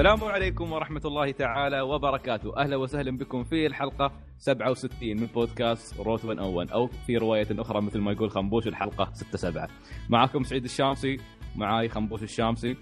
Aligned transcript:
السلام 0.00 0.24
عليكم 0.24 0.72
ورحمة 0.72 1.00
الله 1.04 1.30
تعالى 1.30 1.80
وبركاته. 1.80 2.56
أهلا 2.56 2.76
وسهلا 2.76 3.18
بكم 3.18 3.44
في 3.44 3.66
الحلقة 3.66 4.12
67 4.38 5.20
من 5.20 5.26
بودكاست 5.26 6.00
روت 6.00 6.24
101 6.24 6.70
أو 6.70 6.86
في 6.86 7.16
رواية 7.16 7.46
أخرى 7.50 7.80
مثل 7.82 7.98
ما 7.98 8.12
يقول 8.12 8.30
خنبوش 8.30 8.66
الحلقة 8.66 9.10
67 9.12 9.66
معكم 10.08 10.42
سعيد 10.42 10.64
الشامسي 10.64 11.16
معاي 11.56 11.88
خنبوش 11.88 12.22
الشامسي. 12.22 12.76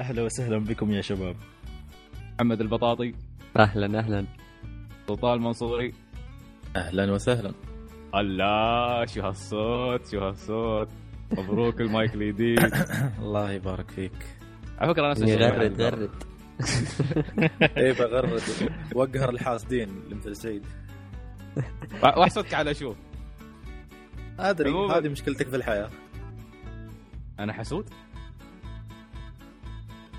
أهلا 0.00 0.22
وسهلا 0.22 0.58
بكم 0.58 0.90
يا 0.90 1.00
شباب. 1.00 1.36
محمد 2.34 2.60
البطاطي. 2.60 3.14
أهلا 3.56 3.98
أهلا. 3.98 4.26
سلطان 5.08 5.34
المنصوري. 5.34 5.92
أهلا 6.76 7.12
وسهلا. 7.12 7.52
الله 8.14 9.06
شو 9.06 9.20
هالصوت 9.20 10.06
شو 10.06 10.18
هالصوت. 10.18 10.88
مبروك 11.32 11.80
المايك 11.80 12.14
الجديد 12.14 12.60
الله 13.22 13.52
يبارك 13.52 13.90
فيك. 13.90 14.26
على 14.78 14.94
فكرة 14.94 15.10
نفس 15.10 15.22
الشيء 15.22 15.38
غرد 15.38 15.80
غرد 15.80 16.31
إيه 17.76 17.92
بغرد. 17.92 18.42
وقهر 18.94 19.30
الحاسدين 19.30 19.88
اللي 19.88 20.14
مثل 20.14 20.36
سعيد 20.36 20.66
واحسدك 22.02 22.54
على 22.54 22.74
شو؟ 22.74 22.94
أدري. 24.38 24.70
هذه 24.70 25.08
مشكلتك 25.08 25.48
في 25.48 25.56
الحياة. 25.56 25.90
أنا 27.38 27.52
حسود؟ 27.52 27.90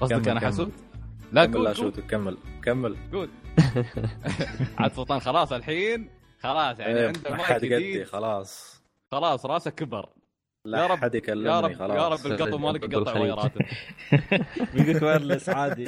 قصدك 0.01 0.15
كمل، 0.15 0.29
أنا 0.29 0.39
كمل. 0.39 0.49
حسود؟ 0.49 0.71
لا 1.31 1.45
كمل 1.45 1.55
قول 1.55 1.65
لا 1.65 1.73
شوت 1.73 1.99
كمل 1.99 2.37
كمل. 2.63 2.97
قول. 3.13 3.29
عاد 4.79 4.93
سلطان 4.93 5.19
خلاص 5.19 5.51
الحين 5.53 6.09
خلاص 6.39 6.79
يعني 6.79 6.99
عنده 6.99 7.19
ما 7.29 7.35
مايك 7.35 7.41
حد 7.41 7.55
قدي 7.55 7.69
جديد. 7.69 8.03
خلاص. 8.03 8.81
خلاص 9.11 9.45
راسه 9.45 9.71
كبر. 9.71 10.09
لا 10.65 10.81
يا 10.81 10.87
رب- 10.87 10.97
حد 10.97 11.13
يا 11.13 11.17
يكلمني 11.17 11.49
رب 11.59 11.73
خلاص. 11.73 11.97
يا 11.97 12.07
رب 12.07 12.25
القطو 12.41 12.57
مالك 12.57 12.83
يقطع 12.83 12.97
بالخليج. 13.13 13.21
وايراته 13.21 13.59
بيقولك 14.73 15.01
وايرلس 15.03 15.49
عادي. 15.49 15.87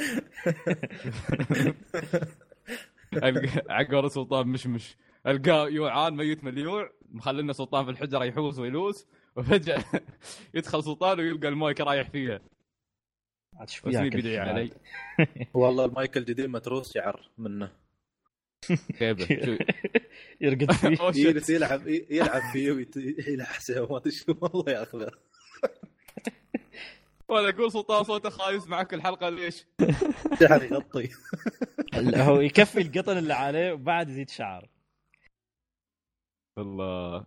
الق- 3.12 3.70
عقور 3.72 4.08
سلطان 4.08 4.46
مشمش 4.48 4.96
القاه 5.26 5.68
يوعان 5.68 6.16
ميت 6.16 6.44
مليوع 6.44 6.90
مخلينا 7.10 7.52
سلطان 7.52 7.84
في 7.84 7.90
الحجرة 7.90 8.24
يحوس 8.24 8.58
ويلوس 8.58 9.06
وفجأة 9.36 9.84
يدخل 10.54 10.82
سلطان 10.84 11.20
ويلقى 11.20 11.48
المايك 11.48 11.80
رايح 11.80 12.10
فيها. 12.10 12.40
عاد 13.56 13.68
شو 13.70 13.86
واسمي 13.88 14.04
ياكل 14.04 14.16
بيدعي 14.16 14.38
علي. 14.38 14.70
والله 15.54 15.84
المايك 15.84 16.16
الجديد 16.16 16.46
متروس 16.46 16.92
شعر 16.94 17.30
منه. 17.38 17.72
يرقد 20.40 20.72
فيه. 20.72 20.98
يجلس 21.28 21.50
يلعب 21.50 21.88
يلعب 21.88 22.42
فيه 22.52 22.72
ويلحسه 22.72 23.82
وما 23.82 23.96
أدري 23.96 24.10
شو. 24.10 24.34
والله 24.40 24.72
ياخذه 24.72 25.10
ولا 27.28 27.48
أقول 27.48 27.72
سلطان 27.72 28.04
صوته 28.04 28.30
خايس 28.30 28.68
معك 28.68 28.94
الحلقة 28.94 29.28
ليش؟ 29.28 29.66
شعر 30.40 30.62
يغطي. 30.72 31.08
هو 32.16 32.40
يكفي 32.40 32.80
القطن 32.80 33.18
اللي 33.18 33.34
عليه 33.34 33.72
وبعد 33.72 34.08
يزيد 34.08 34.30
شعر. 34.30 34.68
الله. 36.58 37.24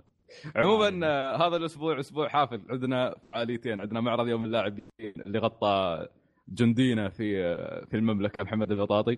عموما 0.56 1.08
هذا 1.36 1.56
الأسبوع 1.56 2.00
أسبوع 2.00 2.30
حافل. 2.30 2.62
عندنا 2.70 3.16
فعاليتين. 3.32 3.82
عندنا 3.82 4.02
معرض 4.02 4.28
يوم 4.28 4.46
اللاعبين 4.46 4.90
اللي 5.00 5.40
غطى 5.40 6.08
جندينا 6.50 7.10
في 7.10 7.56
في 7.90 7.98
المملكة 7.98 8.44
محمد 8.44 8.72
البطاطي. 8.72 9.18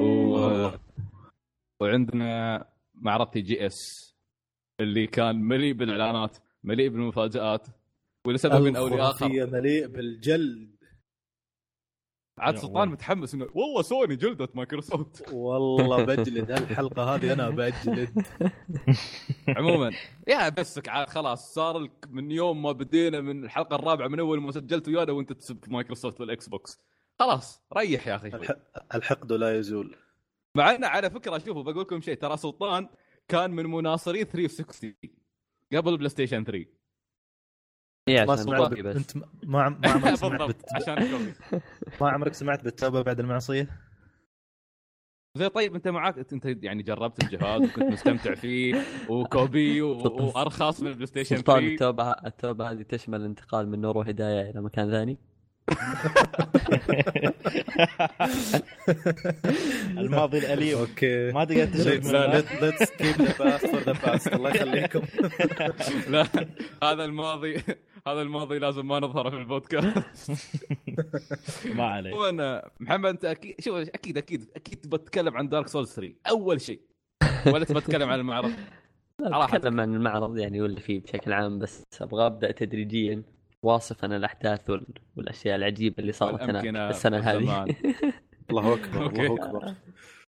و... 0.00 0.70
وعندنا 1.80 2.64
معرض 2.94 3.30
TGS 3.30 4.14
اللي 4.80 5.06
كان 5.06 5.36
مليء 5.36 5.72
بالإعلانات 5.72 6.36
مليء 6.64 6.88
بالمفاجآت 6.88 7.66
ولسبب 8.26 8.76
أو 8.76 8.88
لاخر 8.88 9.28
مليء 9.28 9.86
بالجلد. 9.86 10.74
عاد 12.38 12.56
سلطان. 12.56 12.88
متحمس 12.88 13.34
إنه 13.34 13.46
والله 13.54 13.82
سوني 13.82 14.16
جلدت 14.16 14.56
مايكروسوفت. 14.56 15.32
والله 15.32 16.04
بجلد 16.14 16.50
الحلقة 16.50 17.14
هذه 17.14 17.32
أنا 17.32 17.50
بجلد. 17.50 18.26
عموما. 19.56 19.92
يا 20.28 20.48
بسك 20.48 20.88
عاد 20.88 21.08
خلاص 21.08 21.54
صار 21.54 21.78
لك 21.78 22.08
من 22.10 22.30
يوم 22.30 22.62
ما 22.62 22.72
بدينا 22.72 23.20
من 23.20 23.44
الحلقة 23.44 23.76
الرابعة 23.76 24.08
من 24.08 24.20
أول 24.20 24.40
ما 24.40 24.52
سجلت 24.52 24.88
ويانا 24.88 25.12
وأنت 25.12 25.32
تسب 25.32 25.58
مايكروسوفت 25.68 26.20
والإكس 26.20 26.48
بوكس. 26.48 26.80
خلاص 27.20 27.62
ريح 27.76 28.06
يا 28.08 28.16
أخي. 28.16 28.28
الح- 28.28 28.56
الحقد 28.94 29.32
لا 29.32 29.58
يزول. 29.58 29.96
مع 30.56 30.70
إنه 30.74 30.86
على 30.86 31.10
فكرة 31.10 31.38
شوفوا 31.38 31.62
بقول 31.62 31.80
لكم 31.80 32.00
شيء 32.00 32.14
ترى 32.14 32.36
سلطان 32.36 32.88
كان 33.28 33.50
من 33.50 33.66
مناصري 33.66 34.24
360 34.24 34.94
قبل 35.72 35.96
بلاي 35.96 36.08
ستيشن 36.08 36.44
3 36.44 36.66
اي 38.08 38.26
ما 38.26 38.32
عشان 38.32 38.44
سمعت 38.44 38.60
copy 38.68 38.82
بس. 38.82 38.96
أنت 38.96 39.16
ما 39.16 39.68
ما 39.68 39.88
عمرك 39.90 40.14
سمعت 40.24 40.42
بت... 40.48 40.62
عشان 40.74 41.22
ما 42.00 42.08
عمرك 42.10 42.34
سمعت 42.34 42.64
بالتوبة 42.64 43.02
بعد 43.02 43.20
المعصية؟ 43.20 43.80
زي 45.38 45.48
طيب 45.48 45.74
أنت 45.74 45.88
معاك 45.88 46.32
أنت 46.32 46.44
يعني 46.64 46.82
جربت 46.82 47.22
الجهاز 47.24 47.62
وكنت 47.62 47.84
مستمتع 47.84 48.34
فيه 48.34 48.82
و 49.08 49.23
copy 49.23 49.82
و... 49.82 49.98
وأرخص 50.26 50.80
من 50.80 50.88
البلاي 50.88 51.06
ستيشن 51.06 51.36
سلطان 51.36 51.60
3 51.60 51.72
التوبة 51.72 52.10
التوبة 52.10 52.70
هذه 52.70 52.82
تشمل 52.82 53.20
الانتقال 53.20 53.68
من 53.68 53.80
نور 53.80 53.98
وهداية 53.98 54.50
إلى 54.50 54.60
مكان 54.62 54.90
ثاني؟ 54.90 55.18
الماضي 59.98 60.38
الاليم 60.38 60.78
okay. 60.78 61.32
ما 61.32 61.44
تقدر 61.44 61.64
تشرب 61.66 62.04
منه. 62.04 62.26
let's 62.60 62.90
keep 62.90 63.22
the 63.22 63.38
past 63.38 63.66
for 63.66 63.80
the 63.80 63.92
past 63.92 64.34
الله 64.34 64.50
يخليكم. 64.50 65.00
لا 66.12 66.26
هذا 66.82 67.04
الماضي 67.04 67.56
هذا 68.06 68.22
الماضي 68.22 68.58
لازم 68.58 68.88
ما 68.88 69.00
نظهره 69.00 69.30
في 69.30 69.36
البودكاست. 69.36 70.02
ما 71.76 71.84
عليه 71.84 72.10
عموما 72.10 72.62
محمد 72.80 73.10
أنت 73.10 73.24
أكيد 73.24 73.54
شوف 73.60 73.76
أكيد 73.76 74.18
أكيد 74.18 74.50
أكيد 74.56 74.80
تبغى 74.80 74.98
تتكلم 74.98 75.36
عن 75.36 75.48
دارك 75.48 75.68
سولز 75.68 75.92
3 75.92 76.14
أول 76.30 76.60
شيء. 76.60 76.80
ولا 77.46 77.64
تبغى 77.64 77.80
تتكلم 77.80 78.08
عن 78.08 78.20
المعرض. 78.20 78.52
أتكلم 79.20 79.80
عن 79.80 79.94
المعرض 79.94 80.38
يعني 80.38 80.60
واللي 80.60 80.80
فيه 80.80 81.00
بشكل 81.00 81.32
عام 81.32 81.58
بس 81.58 81.84
أبغى 82.00 82.26
أبدأ 82.26 82.52
تدريجيا. 82.52 83.22
واصف 83.64 84.04
أنا 84.04 84.16
الأحداث 84.16 84.70
وال... 84.70 84.86
والأشياء 85.16 85.56
العجيبة 85.56 85.96
اللي 85.98 86.12
صارت 86.12 86.42
هنا 86.42 86.90
السنة 86.90 87.18
هذه. 87.18 87.64
الله 88.50 88.74
أكبر. 88.74 89.06
الله 89.06 89.34
أكبر. 89.34 89.74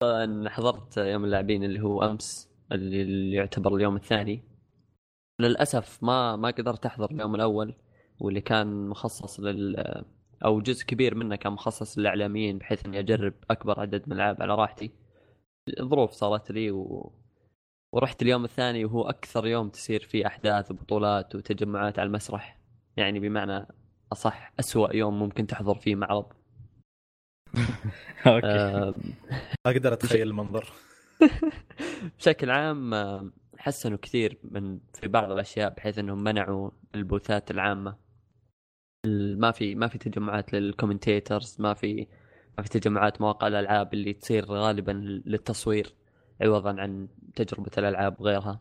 طبعاً 0.00 0.49
حضرت 0.49 0.97
يوم 0.97 1.25
اللاعبين 1.25 1.65
اللي 1.65 1.81
هو 1.81 2.03
أمس 2.03 2.50
اللي, 2.72 3.03
اللي 3.03 3.37
يعتبر 3.37 3.77
اليوم 3.77 3.97
الثاني. 3.97 4.43
للأسف 5.41 6.03
ما 6.03 6.37
ما 6.37 6.49
قدرت 6.50 6.87
أحضر 6.87 7.11
اليوم 7.11 7.34
الأول 7.34 7.75
واللي 8.21 8.41
كان 8.41 8.89
مخصص 8.89 9.41
لل 9.41 10.05
أو 10.45 10.61
جزء 10.61 10.84
كبير 10.84 11.15
منه 11.15 11.37
كان 11.37 11.53
مخصص 11.53 11.99
للإعلاميين 11.99 12.59
بحيث 12.59 12.87
إني 12.87 12.99
أجرب 12.99 13.34
أكبر 13.51 13.81
عدد 13.81 14.03
من 14.06 14.12
الألعاب 14.12 14.43
على 14.43 14.55
راحتي. 14.55 14.91
ظروف 15.81 16.11
صارت 16.11 16.51
لي 16.51 16.71
و... 16.71 17.12
ورحت 17.93 18.22
اليوم 18.22 18.45
الثاني 18.45 18.84
وهو 18.84 19.09
أكثر 19.09 19.47
يوم 19.47 19.69
تصير 19.69 20.01
فيه 20.03 20.27
أحداث 20.27 20.71
وبطولات 20.71 21.34
وتجمعات 21.34 21.99
على 21.99 22.06
المسرح. 22.06 22.63
يعني 22.97 23.21
بمعنى 23.21 23.66
أصح 24.12 24.53
أسوأ 24.60 24.97
يوم 24.97 25.19
ممكن 25.19 25.47
تحضر 25.47 25.75
فيه 25.75 25.94
معرض. 25.94 26.32
okay. 28.26 28.47
آه، 28.47 28.94
أقدر 29.66 29.93
أتخيل 29.93 30.28
المنظر. 30.28 30.72
بشكل 32.19 32.50
عام 32.50 32.94
آه، 32.94 33.31
حسنوا 33.59 33.99
كثير 34.03 34.38
من 34.44 34.78
في 34.94 35.09
بعض 35.09 35.31
الأشياء 35.31 35.75
بحيث 35.75 35.99
إنهم 35.99 36.22
منعوا 36.25 36.71
ال 36.95 37.03
booth 37.03 37.42
ات 37.42 37.51
العامة. 37.51 37.97
ال- 39.07 39.41
ما 39.41 39.51
في 39.51 39.74
ما 39.74 39.89
في 39.89 39.98
تجمعات 39.98 40.53
لل 40.53 40.67
commentators 40.67 41.56
ما 41.59 41.74
في 41.74 42.07
ما 42.59 42.65
في 42.65 42.68
تجمعات 42.68 43.21
مواقع 43.21 43.47
الألعاب 43.47 43.95
اللي 43.95 44.13
تصير 44.13 44.45
غالبا 44.45 44.92
للتصوير 45.27 45.95
عوضا 46.41 46.80
عن 46.80 47.09
تجربة 47.36 47.71
الألعاب 47.78 48.21
وغيرها. 48.21 48.60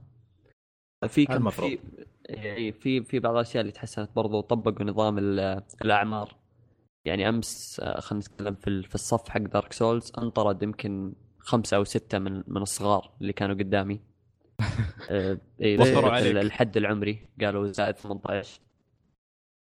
في 1.08 1.26
كم 1.26 1.34
المفروض. 1.34 1.70
في 1.70 1.80
يعني 2.30 2.72
في 2.72 3.04
في 3.04 3.20
بعض 3.20 3.34
الأشياء 3.36 3.62
اللي 3.62 3.72
تحسنت 3.72 4.10
برضو 4.16 4.42
طبقوا 4.42 4.86
نظام 4.86 5.18
ال- 5.18 5.64
الأعمار. 5.82 6.36
يعني 7.06 7.30
أمس 7.30 7.80
آه، 7.84 8.00
خلينا 8.00 8.26
نتكلم 8.26 8.56
في 8.56 8.68
ال- 8.68 8.84
في 8.84 8.96
الصف 8.96 9.30
حق 9.30 9.40
دارك 9.42 9.74
سولز 9.74 10.12
انطرد 10.18 10.64
يمكن 10.64 11.14
خمسة 11.40 11.78
أو 11.78 11.84
ستة 11.84 12.20
من 12.20 12.44
من 12.48 12.62
الصغار 12.62 13.12
اللي 13.22 13.34
كانوا 13.34 13.56
قدامي. 13.56 14.02
آه، 15.12 15.38
إيه، 15.62 15.80
وفروا 15.80 16.00
ال- 16.10 16.14
عليك. 16.14 16.36
الحد 16.38 16.78
العمري. 16.78 17.28
قالوا 17.42 17.68
زائد 17.68 17.96
18 17.96 18.62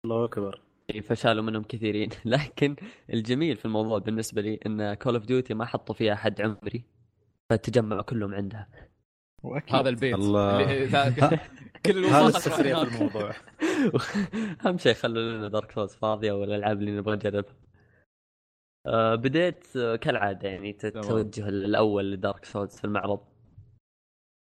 الله 0.04 0.24
أكبر. 0.24 0.62
إيه، 0.90 1.00
فشالوا 1.00 1.42
منهم 1.44 1.62
كثيرين. 1.62 2.08
لكن 2.24 2.76
الجميل 3.12 3.56
في 3.56 3.64
الموضوع 3.64 3.98
بالنسبة 3.98 4.42
لي 4.42 4.60
إن 4.66 4.94
كول 4.94 5.14
اوف 5.14 5.24
ديوتي 5.24 5.54
ما 5.54 5.64
حطوا 5.64 5.94
فيها 5.94 6.14
حد 6.14 6.40
عمري 6.40 6.84
فتجمعوا 7.50 8.02
كلهم 8.02 8.34
عندها. 8.34 8.68
وأكيد. 9.42 9.74
هذا 9.76 9.88
البيت. 9.88 10.14
الله. 10.14 10.62
كل 11.86 12.04
تروح 12.10 12.38
في. 12.38 12.82
الموضوع. 12.82 13.32
أهم 14.66 14.78
شيء 14.78 14.94
خلوا 14.94 15.22
لنا 15.32 15.48
دارك 15.48 15.70
سولز 15.72 15.94
فاضية 15.94 16.32
والالعاب 16.32 16.78
اللي 16.80 16.90
نبغى 16.98 17.16
نجربها. 17.16 17.54
آه 18.86 19.14
بديت 19.14 19.76
آه، 19.76 19.96
كالعادة 19.96 20.48
يعني. 20.48 20.70
التوجه 20.84 21.48
الأول 21.48 22.12
لدارك 22.12 22.44
سولز 22.44 22.76
في 22.76 22.84
المعرض. 22.84 23.20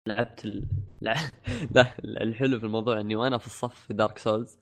لعبت 0.09 0.45
ال... 0.45 0.65
لع- 1.03 1.31
لا 1.71 1.95
الحلو 2.05 2.59
في 2.59 2.67
الموضوع 2.67 3.01
إني 3.01 3.17
وأنا 3.17 3.39
في 3.39 3.47
الصف 3.47 3.75
في 3.87 3.95
دارك 3.95 4.19
سولز 4.19 4.59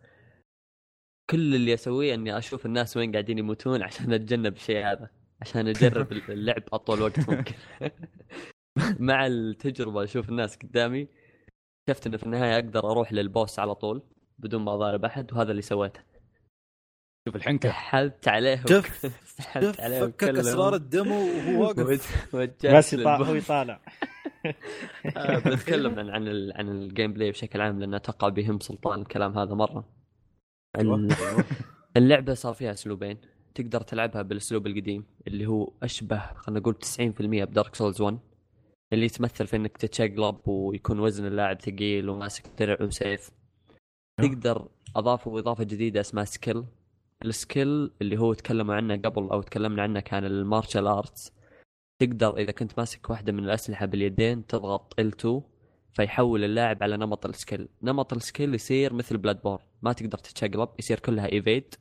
كل 1.31 1.55
اللي 1.55 1.75
أسويه 1.75 2.15
إني 2.15 2.39
أشوف 2.39 2.67
الناس 2.67 2.97
وين 2.97 3.13
قاعدين 3.13 3.39
يموتون 3.39 3.83
عشان 3.83 4.13
أتجنب 4.13 4.53
الشيء 4.57 4.87
هذا. 4.87 5.11
عشان 5.41 5.69
أجرب 5.69 6.13
اللعب 6.13 6.63
أطول 6.73 7.03
وقت 7.03 7.31
ممكن. 7.31 7.55
مع 9.01 9.27
التجربة 9.27 10.05
أشوف 10.05 10.29
الناس 10.29 10.57
قدامي 10.57 11.09
شفت 11.91 12.07
انه 12.07 12.17
في 12.17 12.23
النهاية 12.23 12.55
أقدر 12.55 12.91
أروح 12.91 13.13
لل 13.13 13.28
boss 13.28 13.59
على 13.59 13.75
طول 13.75 14.03
بدون 14.39 14.63
ما 14.63 14.75
أضارب 14.75 15.05
أحد 15.05 15.33
وهذا 15.33 15.51
اللي 15.51 15.63
سويته. 15.63 16.01
شوف 17.29 17.37
الحنكة. 17.37 17.69
سحبت 17.69 18.29
عليهم 18.29 18.67
شوف 18.69 19.07
سحبت 19.37 19.65
شوف 19.67 19.81
عليهم 19.81 20.11
فكك 20.11 20.25
أسرار 20.29 20.75
ال 20.75 20.83
demo 20.83 21.15
وهو 21.27 21.61
واقف. 21.63 21.81
بس. 21.87 22.09
هو 23.29 23.35
يطالع. 23.35 23.81
آه، 25.17 25.39
بتكلم 25.39 25.99
عن 25.99 26.11
عن 26.11 26.29
ال- 26.29 26.53
عن 26.57 26.69
ال 26.69 27.13
gameplay 27.13 27.31
بشكل 27.31 27.61
عام 27.61 27.81
لأن 27.81 27.95
أتوقع 27.95 28.29
بيهم 28.29 28.61
سلطان 28.61 29.01
الكلام 29.01 29.39
هذا 29.39 29.55
مرة. 29.55 29.85
ال- 30.79 31.15
اللعبة 31.97 32.35
صار 32.35 32.55
فيها 32.55 32.73
أسلوبين. 32.73 33.19
تقدر 33.55 33.81
تلعبها 33.81 34.23
بالأسلوب 34.23 34.67
القديم 34.67 35.05
اللي 35.27 35.47
هو 35.47 35.73
أشبه 35.83 36.23
خلينا 36.35 36.61
نقول 36.61 36.75
90% 36.75 37.45
بدارك 37.45 37.75
سولز 37.75 38.01
1 38.01 38.19
اللي 38.93 39.07
يتمثل 39.07 39.47
في 39.47 39.57
إنك 39.57 39.77
تتشقلب 39.77 40.49
ويكون 40.49 41.01
وزن 41.01 41.27
اللاعب 41.27 41.61
ثقيل 41.61 42.09
وماسك 42.09 42.45
درع 42.59 42.77
وسيف. 42.83 43.31
تقدر 44.21 44.69
اضافوا 44.97 45.39
اضافه 45.39 45.65
جديدة 45.65 46.01
اسمها 46.01 46.25
skill 46.25 46.65
ال 47.25 47.36
skill 47.36 47.91
اللي 48.03 48.19
هو 48.19 48.35
تكلموا 48.35 48.75
عنه 48.75 48.97
قبل 48.97 49.31
أو 49.31 49.43
تكلمنا 49.43 49.83
عنه 49.83 50.01
كان 50.01 50.25
ال 50.25 50.33
martial 50.33 50.87
arts 50.87 51.33
تقدر 52.03 52.37
إذا 52.39 52.53
كنت 52.53 52.79
ماسك 52.79 53.11
واحدة 53.11 53.33
من 53.33 53.45
الأسلحة 53.45 53.87
باليدين 53.87 54.47
تضغط 54.47 55.01
L2 55.01 55.29
فيحول 55.93 56.45
اللاعب 56.45 56.83
على 56.83 56.97
نمط 56.97 57.27
ال 57.27 57.34
skill 57.34 57.69
نمط 57.83 58.13
ال 58.13 58.20
skill 58.20 58.55
يصير 58.55 58.93
مثل 58.93 59.17
بلاد 59.17 59.43
بورن 59.43 59.63
ما 59.83 59.93
تقدر 59.93 60.19
تتشقلب 60.19 60.69
يصير 60.79 60.99
كلها 61.01 61.33
evade 61.33 61.75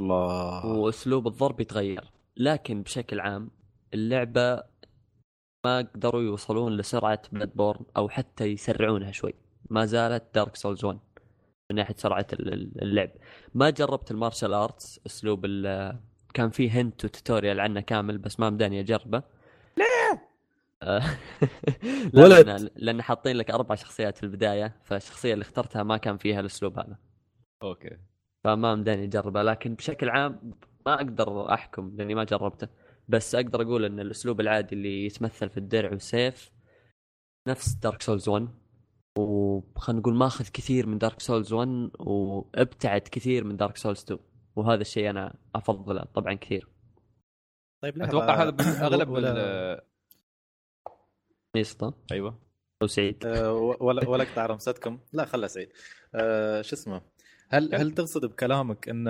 الله. 0.00 0.66
وأسلوب 0.66 1.26
الضرب 1.26 1.60
يتغير. 1.60 2.10
لكن 2.36 2.82
بشكل 2.82 3.20
عام 3.20 3.50
اللعبة 3.94 4.62
ما 5.64 5.78
قدروا 5.78 6.22
يوصلون 6.22 6.76
لسرعة 6.76 7.22
بلاد 7.32 7.54
بورن 7.54 7.84
أو 7.96 8.08
حتى 8.08 8.44
يسرعونها 8.44 9.10
شوي. 9.12 9.34
ما 9.70 9.86
زالت 9.86 10.24
دارك 10.34 10.56
سولز 10.56 10.84
1 10.84 10.98
من 11.70 11.76
ناحية 11.76 11.94
سرعة 11.98 12.26
ال- 12.32 12.52
ال- 12.52 12.82
اللعب. 12.82 13.10
ما 13.54 13.70
جربت 13.70 14.10
ال 14.10 14.16
martial 14.16 14.54
arts 14.54 15.00
أسلوب 15.06 15.44
ال- 15.44 15.98
كان 16.34 16.50
فيه 16.50 16.70
hint 16.80 17.04
و 17.04 17.10
tutorial 17.10 17.60
عنه 17.60 17.80
كامل 17.80 18.18
بس 18.18 18.40
ما 18.40 18.50
مداني 18.50 18.80
أجربه. 18.80 19.22
ليه؟ 19.76 20.28
ولد. 22.14 22.46
لأن 22.46 22.68
لأن 22.76 23.02
حاطين 23.02 23.36
لك 23.36 23.50
أربع 23.50 23.74
شخصيات 23.74 24.16
في 24.16 24.22
البداية 24.22 24.76
فالشخصية 24.84 25.32
اللي 25.34 25.42
اخترتها 25.42 25.82
ما 25.82 25.96
كان 25.96 26.16
فيها 26.16 26.40
الأسلوب 26.40 26.78
هذا. 26.78 26.96
أوكي. 27.62 27.96
فما 28.44 28.74
مداني 28.74 29.04
أجربه 29.04 29.42
لكن 29.42 29.74
بشكل 29.74 30.08
عام 30.08 30.52
ما 30.86 30.94
أقدر 30.94 31.54
أحكم 31.54 31.92
لأني 31.96 32.14
ما 32.14 32.24
جربته. 32.24 32.68
بس 33.08 33.34
أقدر 33.34 33.62
أقول 33.62 33.84
إن 33.84 34.00
الأسلوب 34.00 34.40
العادي 34.40 34.74
اللي 34.74 35.06
يتمثل 35.06 35.50
في 35.50 35.56
الدرع 35.56 35.90
والسيف 35.90 36.52
نفس 37.48 37.72
دارك 37.74 38.02
سولز 38.02 38.28
1 38.28 38.48
وخلينا 39.18 40.00
نقول 40.00 40.14
ماخذ 40.14 40.48
كثير 40.48 40.86
من 40.86 40.98
دارك 40.98 41.20
سولز 41.20 41.52
1 41.52 41.90
وابتعد 41.98 43.00
كثير 43.00 43.44
من 43.44 43.56
دارك 43.56 43.76
سولز 43.76 44.02
2 44.02 44.20
وهذا 44.56 44.80
الشيء 44.80 45.10
أنا 45.10 45.34
أفضله 45.54 46.04
طبعا 46.04 46.34
كثير. 46.34 46.68
طيب 47.82 48.02
أتوقع 48.02 48.42
هذا 48.42 48.86
أغلب 48.86 49.08
ولا 49.08 49.32
ال- 49.32 49.80
ميسطة 51.56 51.94
أيوه. 52.12 52.38
أو 52.82 52.86
سعيد. 52.86 53.26
آه، 53.26 53.52
ولا 53.52 54.08
ولا 54.08 54.22
أقطع 54.22 54.46
رمستكم 54.46 54.98
لا 55.12 55.24
خلها 55.24 55.48
سعيد. 55.48 55.68
آه، 56.14 56.62
شو 56.62 56.76
اسمه؟ 56.76 57.00
هل 57.48 57.74
هل 57.74 57.90
تقصد 57.90 58.24
بكلامك 58.26 58.88
ان 58.88 59.04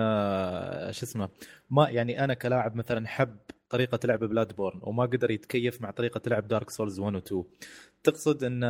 شو 0.92 1.06
اسمه؟ 1.06 1.28
ما 1.70 1.88
يعني 1.88 2.24
أنا 2.24 2.34
كلاعب 2.34 2.76
مثلا 2.76 3.06
حب 3.08 3.36
طريقة 3.70 3.98
لعب 4.04 4.24
بلاد 4.24 4.56
بورن 4.56 4.80
وما 4.82 5.02
قدر 5.04 5.30
يتكيف 5.30 5.82
مع 5.82 5.90
طريقة 5.90 6.20
لعب 6.26 6.48
دارك 6.48 6.70
سولز 6.70 7.00
1 7.00 7.14
و 7.14 7.18
2 7.18 7.44
تقصد 8.02 8.44
إن 8.44 8.60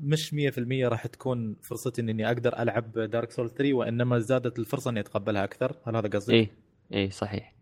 مش 0.00 0.34
100% 0.34 0.58
راح 0.88 1.06
تكون 1.06 1.56
فرصتي 1.62 2.00
إني 2.02 2.26
أقدر 2.26 2.58
ألعب 2.58 2.92
دارك 2.98 3.30
سولز 3.30 3.50
3 3.52 3.72
وإنما 3.74 4.18
زادت 4.18 4.58
الفرصة 4.58 4.90
إني 4.90 5.00
أتقبلها 5.00 5.44
أكثر 5.44 5.76
هل 5.84 5.96
هذا 5.96 6.08
قصدك؟ 6.08 6.34
إيه 6.34 6.50
إيه 6.92 7.10
صحيح 7.10 7.54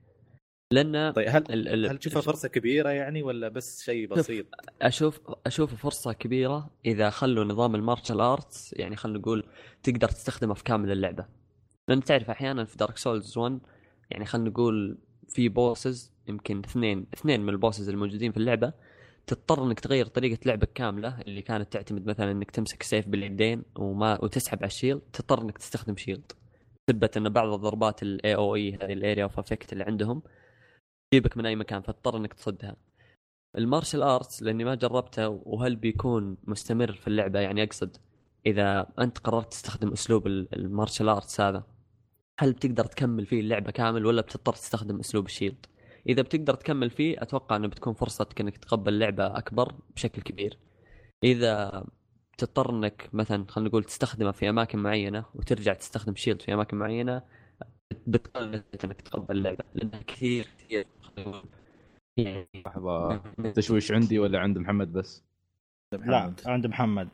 لأن 0.72 1.12
طيب 1.12 1.28
هل 1.28 1.44
ال- 1.50 1.68
ال- 1.68 1.86
هل 1.86 1.98
تشوفها 1.98 2.22
فرصة 2.22 2.48
كبيرة 2.48 2.88
يعني 2.90 3.22
ولا 3.22 3.48
بس 3.48 3.82
شيء 3.84 4.06
بسيط؟ 4.08 4.46
أشوف 4.82 5.20
أشوف 5.46 5.74
فرصة 5.74 6.12
كبيرة 6.12 6.70
إذا 6.86 7.10
خلوا 7.10 7.44
نظام 7.44 7.74
ال 7.74 7.80
martial 7.80 8.20
arts 8.20 8.74
يعني 8.76 8.96
خلينا 8.96 9.18
نقول 9.18 9.44
تقدر 9.82 10.08
تستخدمه 10.08 10.54
في 10.54 10.64
كامل 10.64 10.90
اللعبة 10.92 11.26
لأن 11.88 12.04
تعرف 12.04 12.30
أحيانا 12.30 12.64
في 12.64 12.76
دارك 12.76 12.96
سولز 12.98 13.38
1 13.38 13.58
يعني 14.10 14.24
خلينا 14.24 14.50
نقول 14.50 14.98
في 15.28 15.48
bosses 15.48 16.12
يمكن 16.28 16.58
اثنين 16.64 17.06
اثنين 17.14 17.40
من 17.40 17.48
ال 17.48 17.54
bosses 17.54 17.88
الموجودين 17.88 18.32
في 18.32 18.36
اللعبة. 18.38 18.72
تضطر 19.26 19.64
إنك 19.66 19.80
تغير 19.80 20.06
طريقة 20.06 20.38
لعبك 20.46 20.72
كاملة 20.72 21.20
اللي 21.20 21.42
كانت 21.42 21.72
تعتمد 21.72 22.06
مثلا 22.06 22.30
إنك 22.30 22.50
تمسك 22.50 22.82
سيف 22.82 23.08
باليدين 23.08 23.62
وما 23.76 24.24
وتسحب 24.24 24.58
على 24.58 24.66
ال 24.66 24.70
shield. 24.70 25.00
تضطر 25.12 25.42
إنك 25.42 25.58
تستخدم 25.58 25.96
shield. 25.96 26.32
ثبت 26.90 27.16
إن 27.16 27.28
بعض 27.28 27.52
الضربات 27.52 28.02
ال 28.02 28.34
AOE 28.34 28.74
هذه 28.74 28.92
ال 28.92 28.99
area 28.99 29.24
of 29.24 29.38
effect 29.38 29.72
اللي 29.72 29.84
عندهم 29.84 30.22
تجيبك 31.10 31.36
من 31.36 31.46
أي 31.46 31.56
مكان 31.56 31.82
فتضطر 31.82 32.16
إنك 32.16 32.34
تصدها. 32.34 32.76
ال 33.58 33.64
martial 33.64 34.02
arts 34.02 34.42
لأني 34.42 34.64
ما 34.64 34.74
جربته 34.74 35.28
وهل 35.28 35.76
بيكون 35.76 36.36
مستمر 36.44 36.92
في 36.92 37.08
اللعبة؟ 37.08 37.40
يعني 37.40 37.62
أقصد 37.62 37.96
إذا 38.46 38.86
أنت 38.98 39.18
قررت 39.18 39.50
تستخدم 39.50 39.92
أسلوب 39.92 40.26
ال- 40.26 40.48
ال 40.54 40.61
martial 40.61 41.08
arts 41.08 41.40
هذا 41.40 41.64
هل 42.40 42.52
بتقدر 42.52 42.84
تكمل 42.84 43.26
فيه 43.26 43.40
اللعبة 43.40 43.70
كامل 43.70 44.06
ولا 44.06 44.22
بتضطر 44.22 44.52
تستخدم 44.52 44.98
أسلوب 45.00 45.26
ال 45.26 45.31
shield؟ 45.31 45.66
إذا 46.08 46.22
بتقدر 46.22 46.54
تكمل 46.54 46.90
فيه 46.90 47.22
أتوقع 47.22 47.56
إنه 47.56 47.68
بتكون 47.68 47.94
فرصتك 47.94 48.40
إنك 48.40 48.56
تقبل 48.56 48.94
اللعبه 48.94 49.38
أكبر 49.38 49.74
بشكل 49.94 50.22
كبير. 50.22 50.58
إذا 51.24 51.84
تضطر 52.38 52.70
إنك 52.70 53.10
مثلا 53.12 53.46
خلينا 53.48 53.68
نقول 53.68 53.84
تستخدمه 53.84 54.30
في 54.30 54.48
أماكن 54.48 54.78
معينة 54.78 55.24
وترجع 55.34 55.72
تستخدم 55.72 56.14
شيلد 56.14 56.42
في 56.42 56.54
أماكن 56.54 56.76
معينة 56.76 57.22
بتقل 58.06 58.50
نسبة 58.50 58.78
إنك 58.84 59.00
تقبل 59.00 59.36
اللعبه 59.36 59.64
لأنها 59.74 60.02
كثير 60.02 60.48
كثير. 60.58 60.86
خلينا 61.02 61.30
نقول 61.30 61.44
يعني 62.18 62.48
لحظه 62.66 63.16
تشويش 63.54 63.92
عندي 63.92 64.18
ولا 64.18 64.38
عند 64.38 64.58
محمد 64.58 64.92
بس؟ 64.92 65.24
لا 65.92 66.34
عند 66.46 66.66
محمد. 66.66 67.08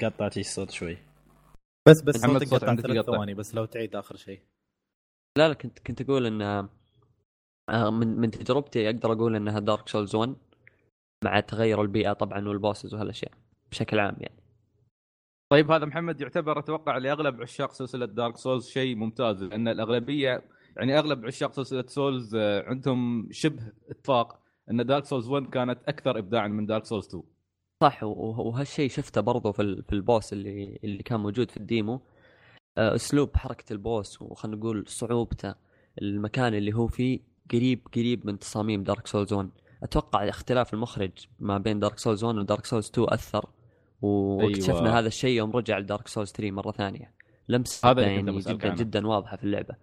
تقطعت 0.00 0.38
الصوت 0.38 0.70
شوي. 0.70 0.98
بس 1.88 2.02
بس 2.02 2.24
محمد 2.24 2.44
صوتك 2.44 2.50
صوت 2.50 2.64
قطع 2.64 2.70
عندك. 2.70 3.00
ثواني 3.02 3.34
بس 3.34 3.54
لو 3.54 3.64
تعيد 3.64 3.96
آخر 3.96 4.16
شيء 4.16 4.42
لا 5.38 5.48
لا 5.48 5.54
كنت 5.54 5.78
كنت 5.78 6.00
أقول 6.00 6.26
إن 6.26 6.68
من 7.70 8.20
من 8.20 8.30
تجربتي 8.30 8.86
أقدر 8.86 9.12
أقول 9.12 9.36
إنها 9.36 9.60
دارك 9.60 9.88
سولز 9.88 10.14
1 10.14 10.36
مع 11.24 11.40
تغير 11.40 11.82
البيئة 11.82 12.12
طبعا 12.12 12.48
وال 12.48 12.60
bosses 12.60 12.94
وهالأشياء 12.94 13.32
بشكل 13.70 13.98
عام 13.98 14.16
يعني. 14.20 14.42
طيب 15.52 15.70
هذا 15.70 15.84
محمد 15.84 16.20
يعتبر 16.20 16.58
أتوقع 16.58 16.98
لأغلب 16.98 17.42
عشاق 17.42 17.72
سلسلة 17.72 18.06
دارك 18.06 18.36
سولز 18.36 18.68
شيء 18.68 18.96
ممتاز 18.96 19.42
لأن 19.42 19.68
الأغلبية 19.68 20.44
يعني 20.76 20.98
أغلب 20.98 21.26
عشاق 21.26 21.52
سلسلة 21.52 21.84
سولز 21.86 22.34
آه، 22.34 22.68
عندهم 22.68 23.28
شبه 23.32 23.72
اتفاق 23.90 24.40
إن 24.70 24.86
دارك 24.86 25.04
سولز 25.04 25.28
1 25.28 25.46
كانت 25.46 25.78
أكثر 25.88 26.18
ابداعا 26.18 26.48
من 26.48 26.66
دارك 26.66 26.84
سولز 26.84 27.06
2 27.06 27.22
صح 27.82 28.02
وهالشيء 28.02 28.90
شفته 28.90 29.20
برضو 29.20 29.52
في 29.52 29.82
في 29.82 29.92
ال 29.92 30.00
boss 30.00 30.32
اللي 30.32 30.80
اللي 30.84 31.02
كان 31.02 31.20
موجود 31.20 31.50
في 31.50 31.56
ال 31.56 31.63
demo. 31.63 32.00
آه، 32.78 32.94
أسلوب 32.94 33.36
حركة 33.36 33.72
ال 33.72 33.82
boss 33.82 34.22
وخلينا 34.22 34.56
نقول 34.56 34.84
صعوبته 34.88 35.54
المكان 36.02 36.54
اللي 36.54 36.72
هو 36.72 36.86
فيه 36.86 37.20
قريب 37.52 37.88
قريب 37.94 38.26
من 38.26 38.38
تصاميم 38.38 38.82
دارك 38.82 39.06
سولز 39.06 39.32
1 39.32 39.50
أتوقع 39.82 40.28
اختلاف 40.28 40.74
المخرج 40.74 41.10
ما 41.40 41.58
بين 41.58 41.80
دارك 41.80 41.98
سولز 41.98 42.24
1 42.24 42.38
ودارك 42.38 42.66
سولز 42.66 42.86
2 42.86 43.08
أثر 43.10 43.46
واكتشفنا 44.02 44.80
أيوة. 44.80 44.98
هذا 44.98 45.08
الشيء 45.08 45.36
يوم 45.36 45.50
رجع 45.50 45.78
لدارك 45.78 46.08
سولز 46.08 46.32
3 46.32 46.50
مرة 46.50 46.72
ثانية 46.72 47.12
لمسه 47.48 47.90
هذا 47.90 48.02
يعني 48.02 48.40
جدا. 48.40 48.74
جدا 48.74 49.06
واضحة 49.06 49.36
في 49.36 49.44
اللعبة 49.44 49.74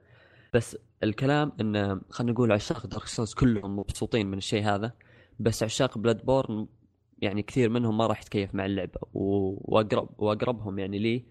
بس 0.53 0.77
الكلام 1.03 1.51
إن 1.61 2.01
خلينا 2.09 2.33
نقول 2.33 2.51
عشاق 2.51 2.87
دارك 2.87 3.05
سولز 3.05 3.33
كلهم 3.33 3.79
مبسوطين 3.79 4.27
من 4.27 4.37
الشيء 4.37 4.63
هذا 4.63 4.91
بس 5.39 5.63
عشاق 5.63 5.97
بلاد 5.97 6.25
بورن 6.25 6.67
يعني 7.21 7.41
كثير 7.43 7.69
منهم 7.69 7.97
ما 7.97 8.07
راح 8.07 8.21
يتكيف 8.21 8.55
مع 8.55 8.65
اللعبة 8.65 8.99
واقرب 9.13 10.09
وأقربهم 10.17 10.79
يعني 10.79 10.99
لي 10.99 11.23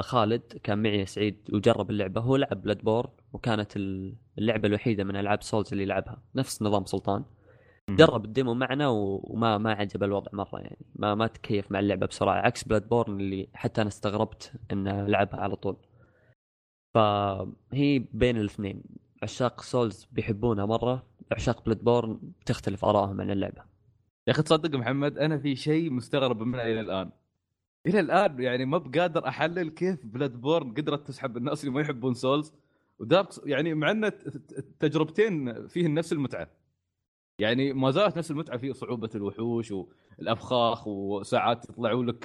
خالد 0.00 0.42
كان 0.62 0.82
معي 0.82 1.06
سعيد 1.06 1.36
وجرب 1.52 1.90
اللعبة. 1.90 2.20
هو 2.20 2.36
لعب 2.36 2.62
بلاد 2.62 2.82
بورن 2.82 3.10
وكانت 3.32 3.76
ال- 3.76 4.16
اللعبة 4.38 4.68
الوحيدة 4.68 5.04
من 5.04 5.16
ألعاب 5.16 5.42
سولز 5.42 5.72
اللي 5.72 5.84
لعبها 5.84 6.22
نفس 6.34 6.62
نظام 6.62 6.84
سلطان. 6.84 7.24
جرب 7.90 8.24
ال 8.24 8.30
demo 8.30 8.54
معنا 8.54 8.88
وما 8.88 9.58
ما 9.58 9.72
عجب 9.72 10.02
الوضع 10.02 10.30
مرة 10.32 10.58
يعني. 10.60 10.86
ما 10.94 11.14
ما 11.14 11.26
تكيف 11.26 11.72
مع 11.72 11.80
اللعبة 11.80 12.06
بسرعة. 12.06 12.34
عكس 12.40 12.64
بلاد 12.64 12.88
بورن 12.88 13.20
اللي 13.20 13.48
حتى 13.54 13.80
أنا 13.80 13.88
استغربت 13.88 14.52
انه 14.72 15.06
لعبها 15.06 15.40
على 15.40 15.56
طول. 15.56 15.76
فهي 16.94 17.98
بين 18.12 18.36
الاثنين. 18.36 18.82
عشاق 19.22 19.60
سولز 19.60 20.08
بيحبونها 20.12 20.66
مرة. 20.66 21.06
عشاق 21.32 21.64
بلاد 21.64 21.84
بورن 21.84 22.20
بتختلف 22.40 22.84
آرائهم 22.84 23.20
عن 23.20 23.30
اللعبة. 23.30 23.62
يا 24.26 24.32
أخي 24.32 24.42
تصدق 24.42 24.78
محمد 24.78 25.18
أنا 25.18 25.38
في 25.38 25.56
شيء 25.56 25.90
مستغرب 25.90 26.42
منه 26.42 26.62
إلى 26.62 26.80
الآن. 26.80 27.10
إلى 27.86 28.00
الآن 28.00 28.40
يعني 28.42 28.64
ما 28.64 28.78
بقادر 28.78 29.28
أحلل 29.28 29.68
كيف 29.70 30.06
بلاد 30.06 30.40
بورن 30.40 30.70
قدرت 30.74 31.06
تسحب 31.08 31.36
الناس 31.36 31.64
اللي 31.64 31.74
ما 31.74 31.80
يحبون 31.80 32.14
سولز. 32.14 32.52
ودارك 32.98 33.28
يعني 33.46 33.74
مع 33.74 33.90
أن 33.90 34.04
التجربتين 34.58 35.66
فيهن 35.68 35.94
نفس 35.94 36.12
المتعة. 36.12 36.48
يعني 37.38 37.72
ما 37.72 37.90
زالت 37.90 38.16
نفس 38.18 38.30
المتعة 38.30 38.56
في 38.58 38.72
صعوبة 38.72 39.10
الوحوش 39.14 39.72
والافخاخ 39.72 40.86
وساعات 40.88 41.70
يطلعوا 41.70 42.04
لك 42.04 42.22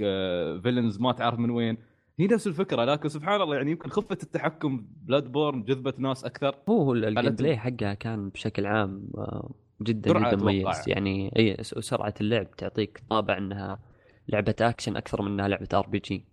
villains 0.64 1.00
ما 1.00 1.12
تعرف 1.12 1.40
من 1.40 1.50
وين. 1.50 1.78
هي 2.20 2.28
نفس 2.28 2.48
الفكرة 2.48 2.86
لكن 2.86 3.10
سبحان 3.10 3.42
الله 3.42 3.56
يعني 3.56 3.72
يمكن 3.72 3.90
خفة 3.90 4.18
التحكم 4.24 4.86
بلاد 5.02 5.32
بورن 5.32 5.64
جذبت 5.64 6.00
ناس 6.00 6.26
أكثر. 6.26 6.56
هو 6.70 6.94
ال 6.94 7.36
gameplay 7.36 7.58
حقها 7.58 7.94
كان 7.94 8.30
بشكل 8.30 8.66
عام 8.66 9.08
آه، 9.18 9.52
جدا 9.82 10.20
جدا. 10.32 10.36
مميز. 10.44 10.84
يعني 10.88 11.32
اي 11.40 11.64
س- 11.64 11.78
وسرعه 11.78 12.14
اللعب 12.22 12.52
تعطيك 12.52 13.02
طابع 13.10 13.38
إنها 13.38 13.80
لعبة 14.28 14.56
أكشن 14.62 14.98
أكثر 14.98 15.22
من 15.22 15.32
إنها 15.32 15.48
لعبة 15.48 15.68
RPG. 15.74 16.26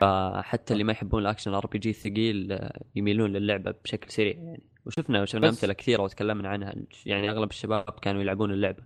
فحتى 0.00 0.72
اللي 0.72 0.84
ما 0.84 0.92
يحبون 0.92 1.22
ال 1.22 1.27
action 1.27 1.54
RPG 1.54 1.92
ثقيل 1.92 2.52
آه، 2.52 2.80
يميلون 2.94 3.32
للعبة 3.32 3.70
بشكل 3.84 4.10
سريع 4.10 4.36
يعني. 4.36 4.62
وشفنا 4.86 5.24
شفنا 5.24 5.40
بس- 5.40 5.48
أمثلة 5.48 5.72
كثيرة 5.72 6.02
وتكلمنا 6.02 6.48
عنها. 6.48 6.74
يعني 7.06 7.30
أغلب 7.30 7.50
الشباب 7.50 7.90
كانوا 8.02 8.20
يلعبون 8.20 8.50
اللعبة. 8.52 8.82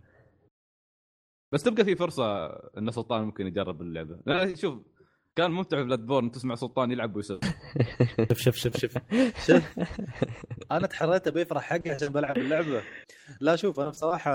بس 1.53 1.63
تبقى 1.63 1.85
في 1.85 1.97
فرصة 1.97 2.47
إن 2.79 2.91
سلطان 2.91 3.23
ممكن 3.23 3.47
يجرب 3.47 3.83
اللعبة. 3.83 4.19
لا 4.27 4.55
شوف 4.55 4.79
كان 5.37 5.51
ممتع 5.51 5.77
في 5.77 5.85
بلاد 5.85 6.07
بورن 6.07 6.31
تسمع 6.31 6.55
سلطان 6.55 6.91
يلعب 6.93 7.17
ويسوي. 7.17 7.41
شوف 8.29 8.39
شوف 8.39 8.57
شوف 8.57 8.77
شوف. 8.77 8.93
شوف. 9.47 9.79
أنا 10.73 10.87
تحريت 10.87 11.27
أبي 11.27 11.43
أفرح 11.43 11.63
حقي 11.63 11.91
عشان 11.91 12.09
بلعب 12.09 12.37
اللعبة. 12.39 12.83
لا 13.41 13.57
شوف 13.57 13.81
أنا 13.81 13.89
بصراحة 13.89 14.33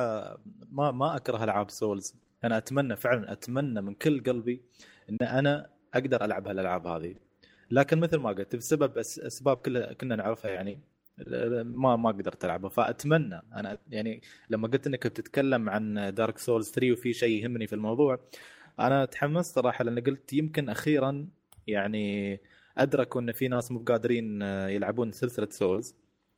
ما 0.71 0.91
ما 0.91 1.15
أكره 1.15 1.43
ألعاب 1.43 1.69
سولز 1.69 2.15
أنا 2.43 2.57
أتمنى 2.57 2.95
فعلا 2.95 3.31
أتمنى 3.31 3.81
من 3.81 3.93
كل 3.93 4.23
قلبي 4.23 4.61
إن 5.09 5.17
أنا 5.21 5.69
أقدر 5.93 6.25
ألعب 6.25 6.47
هالألعاب 6.47 6.87
هذه. 6.87 7.15
لكن 7.71 7.99
مثل 7.99 8.17
ما 8.17 8.29
قلت 8.29 8.55
بسبب 8.55 8.97
أسباب 8.97 9.57
كلها 9.57 9.93
كنا 9.93 10.15
نعرفها 10.15 10.51
يعني 10.51 10.79
ما 11.63 11.95
ما 11.95 12.09
قدرت 12.09 12.45
ألعبها. 12.45 12.69
فأتمنى 12.69 13.41
أنا 13.55 13.77
يعني 13.89 14.21
لما 14.49 14.67
قلت 14.67 14.87
إنك 14.87 15.07
بتتكلم 15.07 15.69
عن 15.69 16.13
Dark 16.15 16.37
Souls 16.37 16.71
3 16.71 16.91
وفي 16.91 17.13
شيء 17.13 17.43
يهمني 17.43 17.67
في 17.67 17.73
الموضوع 17.73 18.19
أنا 18.79 19.05
تحمست 19.05 19.55
صراحة 19.55 19.83
لأن 19.83 19.99
قلت 19.99 20.33
يمكن 20.33 20.69
أخيرا 20.69 21.27
يعني 21.67 22.39
ادركوا 22.77 23.21
إن 23.21 23.31
في 23.31 23.47
ناس 23.47 23.71
مو 23.71 23.79
قادرين 23.79 24.41
يلعبون 24.41 25.11
سلسلة 25.11 25.47
Souls 25.49 25.95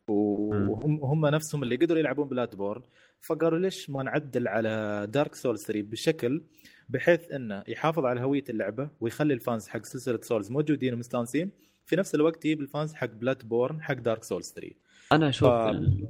وهم 0.08 1.04
هم 1.04 1.26
نفسهم 1.26 1.64
اللي 1.64 1.76
قدروا 1.76 2.00
يلعبون 2.00 2.28
Bloodborne 2.28 2.82
فقالوا 3.24 3.60
ليش 3.60 3.90
ما 3.90 4.04
نعدل 4.04 4.48
على 4.48 5.06
Dark 5.10 5.36
Souls 5.36 5.64
3 5.64 5.82
بشكل 5.82 6.42
بحيث 6.90 7.32
إنه 7.32 7.64
يحافظ 7.68 8.06
على 8.06 8.22
هوية 8.22 8.44
اللعبة 8.50 8.90
ويخلي 9.02 9.34
ال 9.34 9.40
fans 9.40 9.68
حق 9.68 9.86
سلسلة 9.86 10.20
Souls 10.22 10.52
موجودين 10.52 10.94
ومستانسين 10.94 11.52
في 11.86 11.96
نفس 11.96 12.16
الوقت 12.16 12.46
يجيب 12.46 12.62
ال 12.62 12.68
fans 12.68 12.94
حق 12.94 13.06
Bloodborne 13.10 13.82
حق 13.82 13.94
Dark 13.94 14.24
Souls 14.24 14.54
3 14.56 14.72
أنا 15.12 15.30
أشوف 15.30 15.50
ف- 15.50 15.52
ال... 15.52 16.08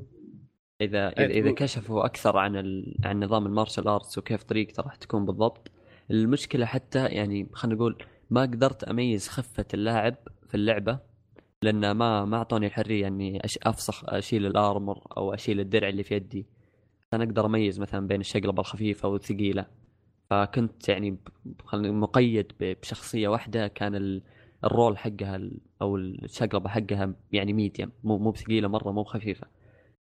إذا 0.82 1.08
إيه، 1.08 1.26
إذا, 1.26 1.26
إذا 1.26 1.42
تقول. 1.42 1.56
كشفوا 1.56 2.06
أكثر 2.06 2.38
عن 2.38 2.56
ال... 2.56 2.96
عن 3.04 3.24
نظام 3.24 3.46
ال 3.46 3.51
martial 3.51 3.88
arts 3.88 4.18
وكيف 4.18 4.44
طريقته 4.44 4.84
راح 4.84 4.96
تكون 4.96 5.26
بالضبط 5.26 5.72
المشكلة 6.12 6.66
حتى 6.66 7.06
يعني 7.06 7.48
خلينا 7.54 7.76
نقول 7.76 7.98
ما 8.30 8.42
قدرت 8.42 8.84
أميز 8.84 9.28
خفة 9.28 9.66
اللاعب 9.74 10.16
في 10.48 10.56
اللعبة 10.56 11.00
لأن 11.62 11.92
ما 11.92 12.26
ما 12.26 12.38
أعطوني 12.38 12.68
الحرية 12.68 13.08
إني 13.08 13.46
أش... 13.46 13.60
أفسخ 13.64 14.04
أشيل 14.08 14.46
ال 14.46 14.56
armor 14.56 15.08
أو 15.18 15.34
أشيل 15.34 15.60
الدرع 15.60 15.90
اللي 15.90 16.04
في 16.04 16.16
يدي 16.16 16.46
عشان 17.14 17.28
أقدر 17.28 17.46
اميز 17.46 17.80
مثلا 17.80 18.08
بين 18.08 18.20
الشقلبه 18.22 18.60
الخفيفه 18.62 19.08
والثقيله 19.10 19.66
فكنت 20.30 20.90
يعني 20.90 21.18
مقيد 21.76 22.52
بشخصية 22.60 23.28
واحدة 23.28 23.68
كان 23.68 23.96
ال... 23.96 24.22
ال 24.64 24.71
roll 24.71 24.98
حقها 24.98 25.42
أو 25.82 25.98
الشقلبه 25.98 26.70
حقها 26.70 27.14
يعني 27.32 27.54
medium 27.54 27.92
مو 28.04 28.18
مو 28.18 28.32
بثقيلة 28.32 28.68
مرة 28.68 28.92
مو 28.92 29.04
بخفيفة. 29.04 29.48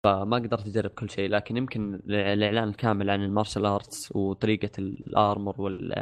فما 0.05 0.37
قدرت 0.37 0.67
أجرب 0.67 0.91
كل 0.91 1.11
شيء 1.11 1.31
لكن 1.31 1.57
يمكن 1.57 1.95
الإعلان 1.95 2.69
الكامل 2.69 3.11
عن 3.11 3.25
ال 3.25 3.30
martial 3.30 3.67
arts 3.67 4.17
وطريقة 4.17 4.71
ال 4.79 4.93
armor 4.93 5.61
وال 5.61 5.93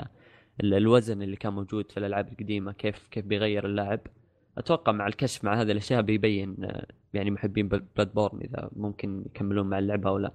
ال- 0.61 0.75
الوزن 0.75 1.23
اللي 1.23 1.37
كان 1.37 1.53
موجود 1.53 1.93
في 1.93 1.97
الألعاب 2.01 2.29
القديمة 2.33 2.73
كيف 2.73 3.09
كيف 3.11 3.25
بيغير 3.27 3.67
اللاعب. 3.67 4.01
أتوقع 4.59 4.93
مع 4.93 5.07
الكشف 5.07 5.45
مع 5.45 5.61
هذه 5.61 5.73
الأشياء 5.73 6.03
بيبين 6.03 6.57
آه، 6.65 6.87
يعني 7.15 7.31
محبين 7.31 7.69
Bloodborne 7.69 8.41
إذا 8.41 8.71
ممكن 8.77 9.23
يكملون 9.27 9.67
مع 9.67 9.79
اللعبة 9.79 10.11
أو 10.11 10.19
لا. 10.19 10.33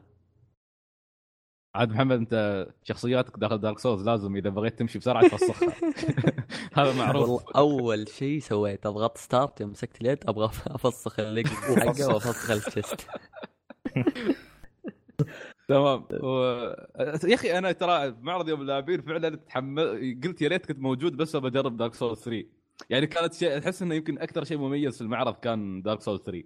عاد 1.75 1.92
محمد 1.92 2.18
انت 2.18 2.68
شخصياتك 2.84 3.39
داخل 3.39 3.58
Dark 3.58 3.80
Souls 3.80 4.06
لازم 4.10 4.36
إذا 4.36 4.50
بغيت 4.50 4.80
تمشي 4.80 5.00
بسرعة 5.00 5.27
تفسخها. 5.27 5.74
هذا 6.77 6.94
معروف. 6.94 7.30
والله 7.30 7.44
أول 7.56 8.08
شيء 8.10 8.39
سويت 8.39 8.86
اضغط 8.86 9.18
start 9.18 9.62
يوم 9.62 9.70
مسكت 9.70 10.01
اليد 10.01 10.24
أبغى 10.27 10.46
أفسخ 10.68 11.20
ال 11.20 11.26
leg 11.26 11.48
حقه 11.48 12.08
وأفسخ. 12.13 12.51
ال 12.51 12.60
chest. 12.60 13.08
تمام. 15.68 16.08
و... 16.12 16.44
يا 17.24 17.36
أخي 17.36 17.58
أنا 17.58 17.72
ترى 17.72 18.12
معرض 18.22 18.50
يوم 18.50 18.62
اللاعبين 18.62 19.01
فعلا 19.01 19.36
تحمل 19.36 20.20
قلت 20.24 20.42
يا 20.42 20.48
ريت 20.48 20.65
كنت 20.65 20.80
موجود 20.80 21.18
بس 21.18 21.36
بجرب 21.36 21.77
Dark 21.77 21.94
Souls 21.94 22.20
3 22.20 22.44
يعني 22.89 23.08
كانت 23.08 23.34
شيء 23.34 23.58
أحس 23.60 23.82
إنه 23.82 23.96
يمكن 23.96 24.20
أكثر 24.20 24.44
شيء 24.44 24.58
مميز 24.58 24.96
في 24.98 25.01
المعرض 25.01 25.36
كان 25.36 25.82
Dark 25.82 26.01
Souls 26.01 26.22
3 26.22 26.44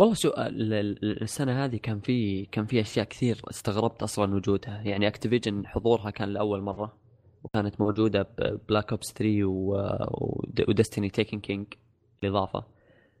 والله 0.00 0.14
شو 0.14 0.28
ال- 0.28 0.72
ال- 0.72 1.22
السنة 1.22 1.64
هذه 1.64 1.76
كان 1.76 2.00
في 2.00 2.44
كان 2.44 2.66
في 2.66 2.80
أشياء 2.80 3.06
كثير 3.06 3.40
استغربت 3.50 4.02
أصلا 4.02 4.34
وجودها. 4.34 4.82
يعني 4.84 5.06
Activision 5.08 5.66
حضورها 5.66 6.10
كان 6.10 6.28
لأول 6.28 6.60
مرة 6.62 6.96
وكانت 7.44 7.80
موجودة 7.80 8.22
ب 8.38 8.47
Black 8.47 8.90
Ops 8.92 9.12
3 9.12 9.44
و 10.68 10.73
Destiny 10.73 11.10
Taken 11.10 11.40
King 11.40 11.66
الاضافه 12.24 12.64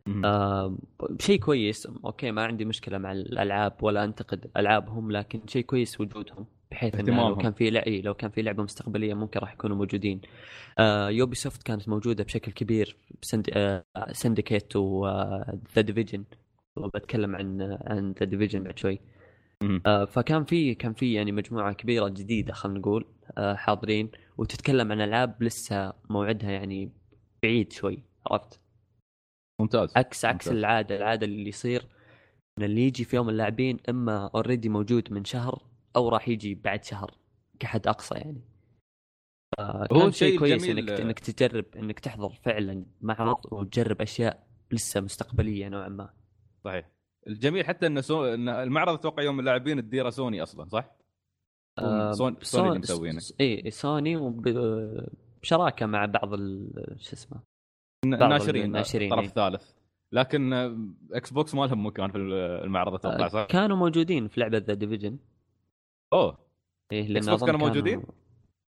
مهم. 0.06 0.24
آه 0.24 0.76
شيء 1.20 1.38
كويس. 1.40 1.88
أوكي 2.04 2.30
ما 2.30 2.44
عندي 2.44 2.64
مشكلة 2.64 2.98
مع 2.98 3.12
الألعاب 3.12 3.72
ولا 3.82 4.04
أنتقد 4.04 4.50
ألعابهم 4.56 5.10
لكن 5.12 5.40
شيء 5.46 5.62
كويس 5.64 6.00
وجودهم 6.00 6.46
بحيث 6.70 6.94
إنه 6.94 7.28
لو. 7.28 7.36
كان 7.36 7.52
في 7.52 7.70
لع- 7.70 7.82
إيه، 7.86 8.02
لو 8.02 8.14
كان 8.14 8.30
في 8.30 8.42
لعبة 8.42 8.62
مستقبلية 8.62 9.14
ممكن 9.14 9.40
راح 9.40 9.52
يكونوا 9.52 9.76
موجودين. 9.76 10.20
آه 10.78 11.10
Ubisoft 11.10 11.62
كانت 11.62 11.88
موجودة 11.88 12.24
بشكل 12.24 12.52
كبير 12.52 12.96
بسند... 13.22 13.50
آه 13.52 13.84
Syndicate 14.12 14.76
و 14.76 15.02
The 15.02 15.80
Division 15.80 16.24
بتكلم 16.76 17.36
عن 17.36 17.78
عن 17.86 18.12
The 18.12 18.26
Division 18.26 18.62
بعد 18.62 18.78
شوي. 18.78 19.00
آه 19.86 20.04
فكان 20.04 20.44
في 20.44 20.74
كان 20.74 20.92
في 20.92 21.12
يعني 21.12 21.32
مجموعة 21.32 21.72
كبيرة 21.72 22.08
جديدة 22.08 22.52
خلينا 22.52 22.78
نقول 22.78 23.06
آه 23.38 23.54
حاضرين. 23.54 24.10
وتتكلم 24.38 24.92
عن 24.92 25.00
ألعاب 25.00 25.42
لسه 25.42 25.92
موعدها 26.10 26.50
يعني 26.50 26.92
بعيد 27.42 27.72
شوي 27.72 28.04
عرفت؟ 28.26 28.60
ممتاز 29.60 29.92
عكس 29.96 30.24
عكس 30.24 30.46
ممتاز. 30.48 30.58
العادة 30.58 30.96
العادة 30.96 31.26
اللي 31.26 31.48
يصير 31.48 31.86
إن 32.58 32.64
اللي 32.64 32.80
يجي 32.86 33.04
في 33.04 33.16
يوم 33.16 33.28
اللاعبين 33.28 33.78
إما 33.88 34.30
already 34.34 34.68
موجود 34.68 35.12
من 35.12 35.24
شهر 35.24 35.62
أو 35.96 36.08
راح 36.08 36.28
يجي 36.28 36.54
بعد 36.54 36.84
شهر 36.84 37.14
كحد 37.58 37.86
أقصى 37.86 38.14
يعني. 38.14 38.40
هو 39.60 40.00
هو 40.00 40.10
شيء 40.10 40.38
كويس 40.38 40.68
إنك 40.68 40.90
إنك 40.90 41.18
تجرب 41.18 41.64
إنك 41.76 42.00
تحضر 42.00 42.32
فعلا 42.44 42.86
معرض 43.00 43.52
وتجرب 43.52 44.02
أشياء 44.02 44.46
لسه 44.70 45.00
مستقبلية 45.00 45.68
نوعا 45.68 45.88
ما. 45.88 46.21
صحيح 46.64 46.90
الجميل 47.26 47.66
حتى 47.66 47.86
إن 47.86 48.00
سو... 48.02 48.24
إن 48.24 48.48
المعرض 48.48 48.92
أتوقع 48.94 49.22
يوم 49.22 49.40
اللاعبين 49.40 49.78
الديرة 49.78 50.10
سوني 50.10 50.42
أصلا 50.42 50.68
صح؟ 50.68 50.96
آه، 51.78 52.12
Son- 52.12 52.36
Sony 52.42 52.68
اللي 52.68 52.78
مسوينه. 52.78 53.20
اي 53.40 53.70
سوني 53.70 54.16
وب- 54.16 55.08
بشراكة 55.42 55.86
مع 55.86 56.04
بعض 56.06 56.32
ال- 56.34 56.96
شو 56.98 57.12
اسمه 57.12 57.40
الناشرين 58.04 58.64
الناشرين، 58.64 59.12
الطرف 59.12 59.22
إيه. 59.24 59.28
الثالث 59.28 59.72
لكن 60.12 60.52
آه، 60.52 60.88
Xbox 61.12 61.54
ما 61.54 61.66
لهم 61.66 61.86
مكان 61.86 62.10
في 62.10 62.18
المعرض 62.18 62.94
أتوقع 62.94 63.24
آه، 63.24 63.28
صح؟ 63.28 63.46
كانوا 63.50 63.76
موجودين 63.76 64.28
في 64.28 64.40
لعبة 64.40 64.58
The 64.58 64.74
Division 64.74 65.18
أوه 66.12 66.38
إيه 66.92 67.08
لأن 67.08 67.28
أظن 67.28 67.46
كانوا 67.46 67.60
موجودين؟ 67.60 68.02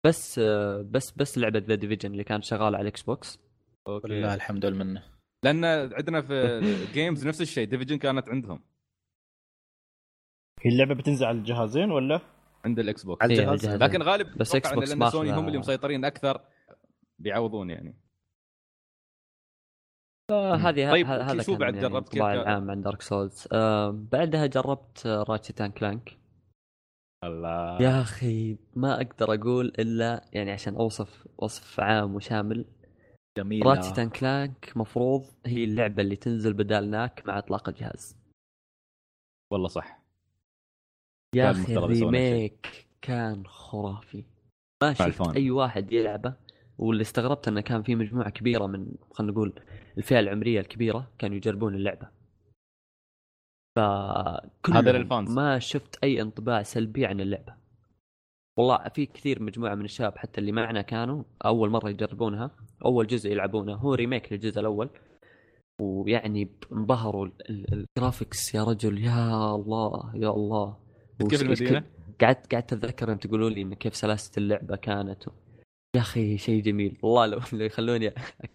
بس 0.07 0.39
آه، 0.39 0.83
بس 0.83 1.13
بس 1.17 1.39
لعبة 1.39 1.59
The 1.59 1.75
Division 1.75 2.13
اللي 2.13 2.25
كانت 2.25 2.45
شغاله 2.45 2.65
على 2.67 2.81
ال 2.81 3.03
Xbox 3.03 3.39
أوكي 3.89 4.07
ولله 4.13 4.35
الحمد 4.35 4.65
والمنه 4.65 5.03
لأن 5.45 5.65
عندنا 5.65 6.21
في 6.21 6.61
Games 6.93 7.27
نفس 7.27 7.41
الشيء 7.41 7.69
Division 7.69 7.99
كانت 7.99 8.29
عندهم 8.29 8.61
هي 10.63 10.71
اللعبة 10.71 10.95
بتنزل 10.95 11.27
على 11.27 11.39
الجهازين 11.39 11.91
ولا؟ 11.91 12.21
عند 12.65 12.79
ال 12.79 13.05
Xbox 13.05 13.23
على 13.23 13.35
إيه، 13.35 13.53
الجهاز. 13.53 13.83
لكن 13.83 14.03
غالب 14.03 14.39
بس 14.39 14.55
Xbox 14.55 14.91
لأن 14.91 15.11
سوني 15.11 15.33
هم 15.33 15.47
اللي 15.47 15.59
مسيطرين 15.59 16.05
أكثر 16.05 16.41
بيعوضون 17.19 17.71
يعني 17.71 17.95
هذه 20.33 20.91
طيب، 20.91 21.07
هذا 21.07 21.43
شو 21.43 21.57
بعد 21.57 21.75
يعني 21.75 21.89
جربت؟ 21.89 22.09
كيف؟ 22.09 22.23
العام 22.23 22.71
عن 22.71 22.81
Dark 22.81 23.03
Souls 23.03 23.49
آه 23.53 23.91
بعدها 23.91 24.47
جربت 24.47 25.07
Ratchet 25.07 25.61
and 25.61 25.73
Clank 25.73 26.19
الله 27.25 27.83
يا 27.83 28.01
أخي 28.01 28.59
ما 28.77 28.95
أقدر 28.95 29.35
أقول 29.35 29.67
إلا 29.79 30.25
يعني 30.33 30.51
عشان 30.51 30.75
أوصف 30.75 31.27
وصف 31.39 31.81
عام 31.81 32.15
وشامل 32.15 32.65
جميل 33.39 33.67
Ratchet 33.67 33.99
and 33.99 34.11
Clank 34.11 34.73
مفروض 34.77 35.27
هي 35.47 35.65
اللعبة 35.65 36.03
اللي 36.03 36.17
تنزل 36.17 36.53
بدال 36.53 36.91
Knack 36.91 37.27
مع 37.27 37.39
إطلاق 37.39 37.69
الجهاز 37.69 38.17
والله 39.53 39.69
صح 39.69 40.03
يا 41.35 41.51
أخي. 41.51 41.77
ال 41.77 41.93
remake 41.93 42.87
كان 43.03 43.47
خرافي 43.47 44.25
ما 44.83 44.93
شفت. 44.93 45.37
أي 45.37 45.51
واحد 45.51 45.93
يلعبه 45.93 46.35
واللي 46.79 47.01
استغربت 47.01 47.49
إنه 47.49 47.61
كان 47.61 47.83
في 47.83 47.95
مجموعة 47.95 48.31
كبيرة 48.31 48.67
من 48.67 48.95
خلينا 49.11 49.33
نقول 49.33 49.61
الفئة 49.99 50.21
العمرية 50.21 50.61
الكبيرة 50.61 51.11
كانوا 51.19 51.37
يجربون 51.37 51.75
اللعبة 51.75 52.09
فكل 53.77 54.73
هذا 54.73 54.93
لل 54.93 55.04
fans. 55.04 55.31
ما 55.31 55.59
شفت 55.59 56.05
أي 56.05 56.23
انطباع 56.23 56.63
سلبي 56.63 57.07
عن 57.07 57.21
اللعبة 57.21 57.57
والله 58.59 58.89
في 58.95 59.07
كثير 59.07 59.43
مجموعة 59.43 59.75
من 59.75 59.85
الشباب 59.85 60.19
حتى 60.19 60.41
اللي 60.41 60.53
معنا 60.53 60.83
كانوا 60.83 61.23
أول 61.45 61.71
مرة 61.71 61.91
يجربونها 61.91 62.51
أول 62.85 63.07
جزء 63.07 63.31
يلعبونه. 63.31 63.75
هو 63.75 63.95
remake 63.95 64.33
للجزء 64.33 64.61
الأول. 64.61 64.91
ويعني 65.81 66.49
انبهروا 66.73 67.27
ال- 67.27 67.33
ال- 67.51 67.87
ال 67.97 68.03
graphics 68.03 68.55
يا 68.55 68.65
رجل 68.65 68.99
يا 69.05 69.55
الله 69.55 70.13
يا 70.17 70.29
الله. 70.31 70.77
كيف 71.31 71.43
المدينة؟ 71.43 71.85
قعدت 72.21 72.55
قعدت 72.55 72.73
أتذكر 72.73 73.09
يوم 73.09 73.19
تقولوا 73.19 73.51
لي 73.51 73.63
إن 73.63 73.75
كيف 73.75 73.97
سلاسة 73.97 74.31
اللعبة 74.39 74.77
كانت. 74.77 75.29
و... 75.29 75.31
يا 75.97 76.01
أخي 76.01 76.39
شيء 76.39 76.63
جميل. 76.63 76.99
والله 77.03 77.27
لو 77.27 77.41
لو 77.53 77.65
يخلوني 77.65 78.13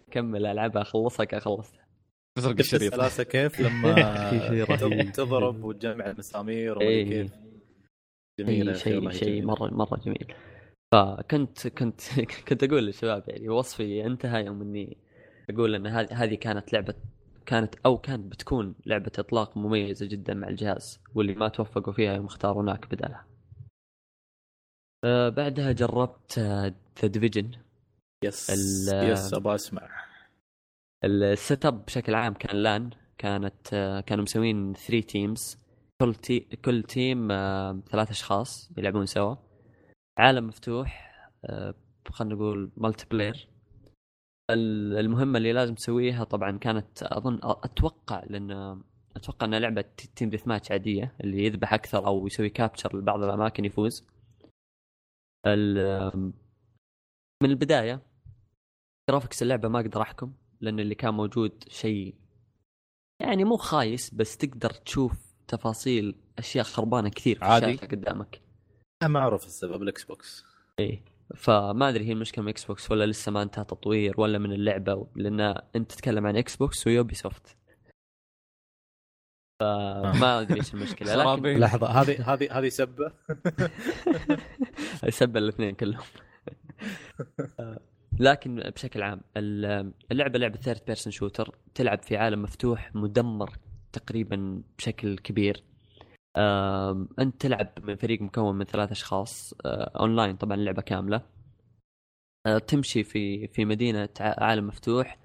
أكمل 0.08 0.46
ألعبها 0.46 0.82
أخلصها 0.82 1.24
كان 1.24 1.40
خلصتها 1.40 1.84
تسرق 2.38 2.50
شفت 2.50 2.60
الشريط. 2.60 2.92
السلاسة 2.92 3.22
كيف 3.24 3.60
لما. 3.60 5.04
تضرب 5.16 5.64
وتجمع 5.64 6.10
المسامير 6.10 6.78
ومدري 6.78 7.30
يا 8.38 8.72
شيء 8.72 9.10
شيء. 9.10 9.44
مرة 9.44 9.74
مرة 9.74 9.96
جميل 9.96 10.34
فكنت 10.92 11.66
كنت 11.68 12.00
كنت 12.48 12.64
أقول 12.64 12.86
للشباب 12.86 13.24
يعني 13.28 13.48
وصفي 13.48 14.06
انتهى 14.06 14.44
يوم 14.44 14.62
إني 14.62 14.96
أقول 15.50 15.74
إن 15.74 15.86
هذه 16.12 16.34
كانت 16.34 16.72
لعبة 16.72 16.94
كانت 17.46 17.74
أو 17.86 17.98
كانت 17.98 18.32
بتكون 18.32 18.74
لعبة 18.86 19.12
إطلاق 19.18 19.56
مميزة 19.56 20.06
جدا 20.06 20.34
مع 20.34 20.48
الجهاز 20.48 21.00
واللي 21.14 21.34
ما 21.34 21.48
توفقوا 21.48 21.92
فيها 21.92 22.14
يوم 22.14 22.26
اختاروا 22.26 22.62
ناك 22.62 22.94
بدالها. 22.94 23.26
آه 25.04 25.28
بعدها 25.28 25.72
جربت 25.72 26.38
The 26.38 27.08
Division 27.08 27.50
yes 28.24 28.50
yes 29.12 29.34
أبغى 29.34 29.54
أسمع 29.54 30.04
ال 31.04 31.66
setup 31.66 31.84
بشكل 31.84 32.14
عام 32.14 32.34
كان 32.34 32.56
لأن 32.56 32.90
كانت 33.18 33.74
آه، 33.74 34.00
كانوا 34.00 34.22
مسوين 34.24 34.72
3 34.74 35.00
teams 35.00 35.58
كل 36.04 36.14
tea- 36.14 36.40
كل 36.40 36.82
team 36.82 37.30
آه، 37.30 37.82
ثلاث 37.90 38.10
أشخاص 38.10 38.70
يلعبون 38.78 39.06
سوا. 39.06 39.36
عالم 40.18 40.46
مفتوح 40.46 41.14
آه، 41.44 41.74
خلينا 42.08 42.34
نقول 42.34 42.72
multiplayer 42.76 43.48
ال- 44.50 44.96
المهمة 44.98 45.38
اللي 45.38 45.52
لازم 45.52 45.74
تسويها 45.74 46.24
طبعا 46.24 46.58
كانت 46.58 47.02
أظن 47.02 47.40
أتوقع 47.42 48.24
لأن 48.24 48.50
أتوقع 49.16 49.46
إنها 49.46 49.58
لعبة 49.58 49.82
team 50.16 50.30
deathmatch 50.30 50.70
عادية 50.70 51.16
اللي 51.20 51.44
يذبح 51.44 51.74
أكثر 51.74 52.06
أو 52.06 52.26
يسوي 52.26 52.48
capture 52.50 52.96
لبعض 52.98 53.22
الأماكن 53.22 53.64
يفوز. 53.64 54.06
من 57.42 57.50
البداية 57.50 58.02
graphics 59.10 59.42
اللعبة 59.42 59.68
ما 59.68 59.80
أقدر 59.80 60.02
أحكم 60.02 60.34
لأن 60.60 60.80
اللي 60.80 60.94
كان 60.94 61.14
موجود 61.14 61.64
شيء 61.68 62.14
يعني 63.20 63.44
مو 63.44 63.56
خايس 63.56 64.14
بس 64.14 64.36
تقدر 64.36 64.70
تشوف 64.70 65.23
تفاصيل 65.48 66.14
أشياء 66.38 66.64
خربانة 66.64 67.08
كثير 67.08 67.38
عادي. 67.44 67.76
قدامك. 67.76 68.40
معروف 69.02 69.46
السبب 69.46 69.82
ال 69.82 70.04
Xbox. 70.04 70.44
فما 71.36 71.88
أدري 71.88 72.04
هي 72.08 72.12
المشكلة 72.12 72.42
من 72.44 72.48
Xbox 72.50 72.90
ولا 72.90 73.06
لسه 73.06 73.32
ما 73.32 73.42
انتهى 73.42 73.64
تطوير 73.64 74.20
ولا 74.20 74.38
من 74.38 74.52
اللعبة 74.52 75.06
لأن 75.16 75.40
أنت 75.76 75.92
تتكلم 75.92 76.26
عن 76.26 76.36
إكس 76.36 76.56
بوكس 76.56 76.86
ويوبي 76.86 77.14
سوفت. 77.14 77.56
فما 79.60 80.40
أدري 80.40 80.60
إيش 80.60 80.74
المشكلة 80.74 81.14
لكن. 81.36 81.58
لحظة 81.60 81.86
هذه 81.86 82.32
هذه 82.34 82.58
هذه 82.58 82.68
سبة. 82.68 83.12
سب 85.08 85.36
الاثنين 85.36 85.74
كلهم. 85.74 86.04
لكن 88.20 88.56
بشكل 88.56 89.02
عام 89.02 89.20
ال- 89.36 89.92
اللعبة 90.12 90.38
لعبة 90.38 90.56
third 90.58 90.80
person 90.86 91.10
shooter 91.12 91.58
تلعب 91.74 92.02
في 92.02 92.16
عالم 92.16 92.42
مفتوح 92.42 92.94
مدمر 92.94 93.50
تقريبا 93.94 94.62
بشكل 94.78 95.18
كبير. 95.18 95.62
آم، 96.36 97.08
أنت 97.18 97.40
تلعب 97.40 97.68
من 97.82 97.96
فريق 97.96 98.22
مكون 98.22 98.54
من 98.58 98.64
ثلاث 98.64 98.90
أشخاص 98.90 99.54
آه، 99.66 99.92
أونلاين 100.00 100.36
طبعا 100.36 100.56
اللعبه 100.56 100.82
كاملة. 100.82 101.22
آه، 102.46 102.58
تمشي 102.58 103.04
في 103.04 103.48
في 103.48 103.64
مدينة 103.64 104.08
عالم 104.20 104.66
مفتوح 104.66 105.18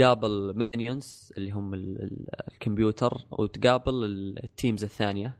تقابل 0.00 0.54
minions 0.56 1.32
اللي 1.38 1.50
هم 1.50 1.74
ال- 1.74 2.02
ال- 2.02 2.26
الكمبيوتر 2.52 3.26
وتقابل 3.30 4.04
ال- 4.04 4.44
teams 4.44 4.84
الثانية 4.84 5.38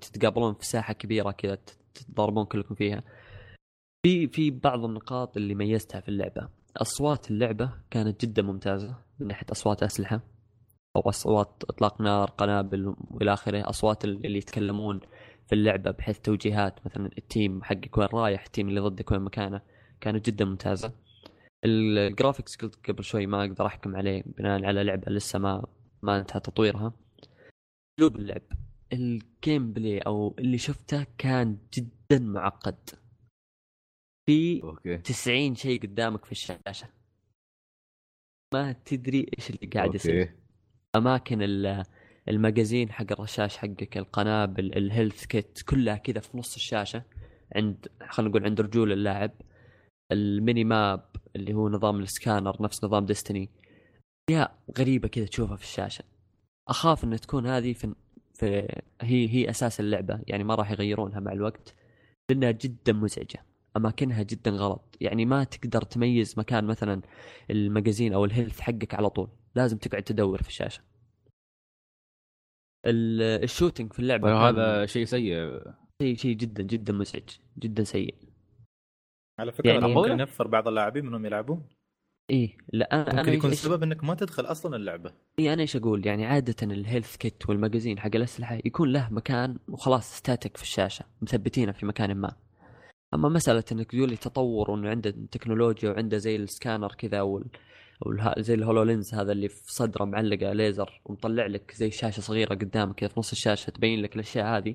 تتقابلون 0.00 0.54
في 0.54 0.66
ساحة 0.66 0.92
كبيرة 0.92 1.30
كذا 1.30 1.54
تت- 1.54 1.78
تتضاربون 1.94 2.44
كلكم 2.44 2.74
فيها. 2.74 3.02
في 4.06 4.28
في 4.28 4.50
بعض 4.50 4.84
النقاط 4.84 5.36
اللي 5.36 5.54
ميزتها 5.54 6.00
في 6.00 6.08
اللعبة. 6.08 6.48
أصوات 6.76 7.30
اللعبة 7.30 7.72
كانت 7.90 8.24
جدا 8.26 8.42
ممتازة 8.42 8.98
من 9.20 9.26
ناحية 9.26 9.46
أصوات 9.52 9.82
أسلحة. 9.82 10.20
أو 10.96 11.00
اصوات 11.00 11.62
إطلاق 11.68 12.00
نار 12.00 12.30
قنابل 12.30 12.94
وإلى 13.10 13.32
آخره 13.32 13.68
أصوات 13.68 14.04
ال- 14.04 14.26
اللي 14.26 14.38
يتكلمون 14.38 15.00
في 15.46 15.54
اللعبة 15.54 15.90
بحيث 15.90 16.18
توجيهات 16.20 16.86
مثلا 16.86 17.10
ال 17.18 17.27
team 17.27 17.62
حقك 17.62 17.98
وين 17.98 18.08
رايح 18.12 18.44
ال 18.44 18.49
team 18.49 18.68
اللي 18.68 18.80
ضدك 18.80 19.10
وين 19.12 19.20
مكانه 19.20 19.60
كانت 20.00 20.26
جدا 20.26 20.44
ممتازة. 20.44 20.92
ال- 21.64 21.98
graphics 21.98 22.56
قلت 22.56 22.90
قبل 22.90 23.04
شوي 23.04 23.26
ما 23.26 23.40
أقدر 23.44 23.66
أحكم 23.66 23.96
عليه 23.96 24.22
بناء 24.26 24.64
على 24.64 24.84
لعبة 24.84 25.12
لسه 25.12 25.38
ما 25.38 25.66
ما 26.02 26.18
انتهى 26.20 26.40
تطويرها. 26.40 26.92
أسلوب 27.98 28.16
اللعب. 28.16 28.42
ال 28.92 29.72
gameplay 29.72 29.98
أو 29.98 30.34
اللي 30.38 30.58
شفته 30.58 31.06
كان 31.18 31.58
جدا 31.74 32.18
معقد. 32.18 32.90
في 34.26 34.62
okay. 34.62 34.98
90 34.98 35.54
شيء 35.54 35.82
قدامك 35.82 36.24
في 36.24 36.32
الشاشة. 36.32 36.88
ما 38.54 38.72
تدري 38.72 39.26
إيش 39.38 39.50
اللي 39.50 39.66
قاعد 39.74 39.94
يصير. 39.94 40.34
أماكن 40.96 41.42
ال- 41.42 41.84
المجازين 42.28 42.92
حق 42.92 43.06
الرشاش 43.12 43.56
حقك 43.56 43.96
القنابل 43.98 44.76
ال 44.76 44.83
health 44.83 45.24
kit 45.26 45.62
كلها 45.68 45.96
كذا 45.96 46.20
في 46.20 46.38
نص 46.38 46.54
الشاشة 46.54 47.02
عند 47.56 47.88
خلينا 48.08 48.30
نقول 48.30 48.44
عند 48.44 48.60
رجول 48.60 48.92
اللاعب. 48.92 49.30
ال 50.12 50.22
mini 50.22 50.64
map 50.64 51.04
اللي 51.36 51.54
هو 51.54 51.68
نظام 51.68 52.00
السكانر 52.00 52.62
نفس 52.62 52.84
نظام 52.84 53.06
ديستني 53.06 53.50
أشياء 54.30 54.58
غريبة 54.78 55.08
كذا 55.08 55.26
تشوفها 55.26 55.56
في 55.56 55.62
الشاشة. 55.64 56.04
أخاف 56.68 57.04
إن 57.04 57.20
تكون 57.20 57.46
هذه 57.46 57.72
في, 57.72 57.94
في 58.34 58.46
هي 59.00 59.28
هي 59.28 59.50
أساس 59.50 59.80
اللعبة 59.80 60.20
يعني 60.26 60.44
ما 60.44 60.54
راح 60.54 60.70
يغيرونها 60.70 61.20
مع 61.20 61.32
الوقت 61.32 61.74
لأنها 62.30 62.50
جدا 62.50 62.92
مزعجة. 62.92 63.44
أماكنها 63.76 64.22
جدا 64.22 64.50
غلط. 64.50 64.96
يعني 65.00 65.24
ما 65.26 65.44
تقدر 65.44 65.82
تميز 65.82 66.38
مكان 66.38 66.64
مثلا 66.64 67.02
المجازين 67.50 68.12
أو 68.12 68.24
ال 68.24 68.29
health 68.29 68.60
حقك 68.60 68.94
على 68.94 69.10
طول. 69.10 69.28
لازم 69.54 69.76
تقعد 69.78 70.02
تدور 70.02 70.42
في 70.42 70.48
الشاشة. 70.48 70.82
ال- 72.86 73.42
shooting 73.44 73.92
في 73.92 73.98
اللعبة 73.98 74.28
كان 74.28 74.36
هذا 74.36 74.86
شيء 74.86 75.04
سيء. 75.04 75.62
شيء 76.02 76.16
شيء 76.16 76.36
جدا 76.36 76.62
جدا 76.62 76.92
مزعج 76.92 77.28
جدا 77.58 77.84
سيء. 77.84 78.14
على 79.40 79.52
فكرة 79.52 79.70
يعني- 79.72 79.94
ممكن 79.94 80.10
ينفر 80.10 80.46
بعض 80.46 80.68
اللاعبين 80.68 81.06
منهم 81.06 81.26
يلعبون. 81.26 81.68
إيه 82.30 82.56
لا 82.72 83.02
أنا 83.10 83.20
ممكن 83.20 83.32
يكون 83.32 83.50
إيش- 83.50 83.52
السبب 83.52 83.82
إنك 83.82 84.04
ما 84.04 84.14
تدخل 84.14 84.44
أصلا 84.46 84.76
اللعبة. 84.76 85.12
إيه 85.38 85.52
أنا 85.52 85.62
إيش 85.62 85.76
أقول؟ 85.76 86.06
يعني 86.06 86.26
عادة 86.26 86.56
ال 86.62 86.70
health 86.70 87.16
kit 87.16 87.48
والمجازين 87.48 87.98
حق 87.98 88.16
الأسلحة 88.16 88.54
يكون 88.64 88.92
له 88.92 89.08
مكان 89.12 89.58
وخلاص 89.68 90.16
static 90.16 90.56
في 90.56 90.62
الشاشة 90.62 91.04
مثبتينه 91.22 91.72
في 91.72 91.86
مكان 91.86 92.14
ما. 92.14 92.36
أما 93.14 93.28
مسألة 93.28 93.64
إنك 93.72 93.90
تقول 93.90 94.08
لي 94.08 94.16
تطور 94.16 94.70
وانه 94.70 94.88
عنده 94.90 95.10
تكنولوجيا 95.10 95.90
وعنده 95.90 96.18
زي 96.18 96.36
السكانر 96.36 96.94
كذا 96.94 97.20
وال... 97.22 97.44
زي 98.38 98.54
ال 98.54 98.82
HoloLens 98.82 99.14
هذا 99.14 99.32
اللي 99.32 99.48
في 99.48 99.72
صدره 99.74 100.04
معلقة 100.04 100.52
ليزر 100.52 101.00
ومطلع 101.04 101.46
لك 101.46 101.72
زي 101.74 101.90
شاشة 101.90 102.20
صغيرة 102.20 102.54
قدامك 102.54 102.94
كذا 102.94 103.08
في 103.08 103.20
نص 103.20 103.32
الشاشة 103.32 103.70
تبين 103.70 104.02
لك 104.02 104.14
الأشياء 104.14 104.46
هذه. 104.58 104.74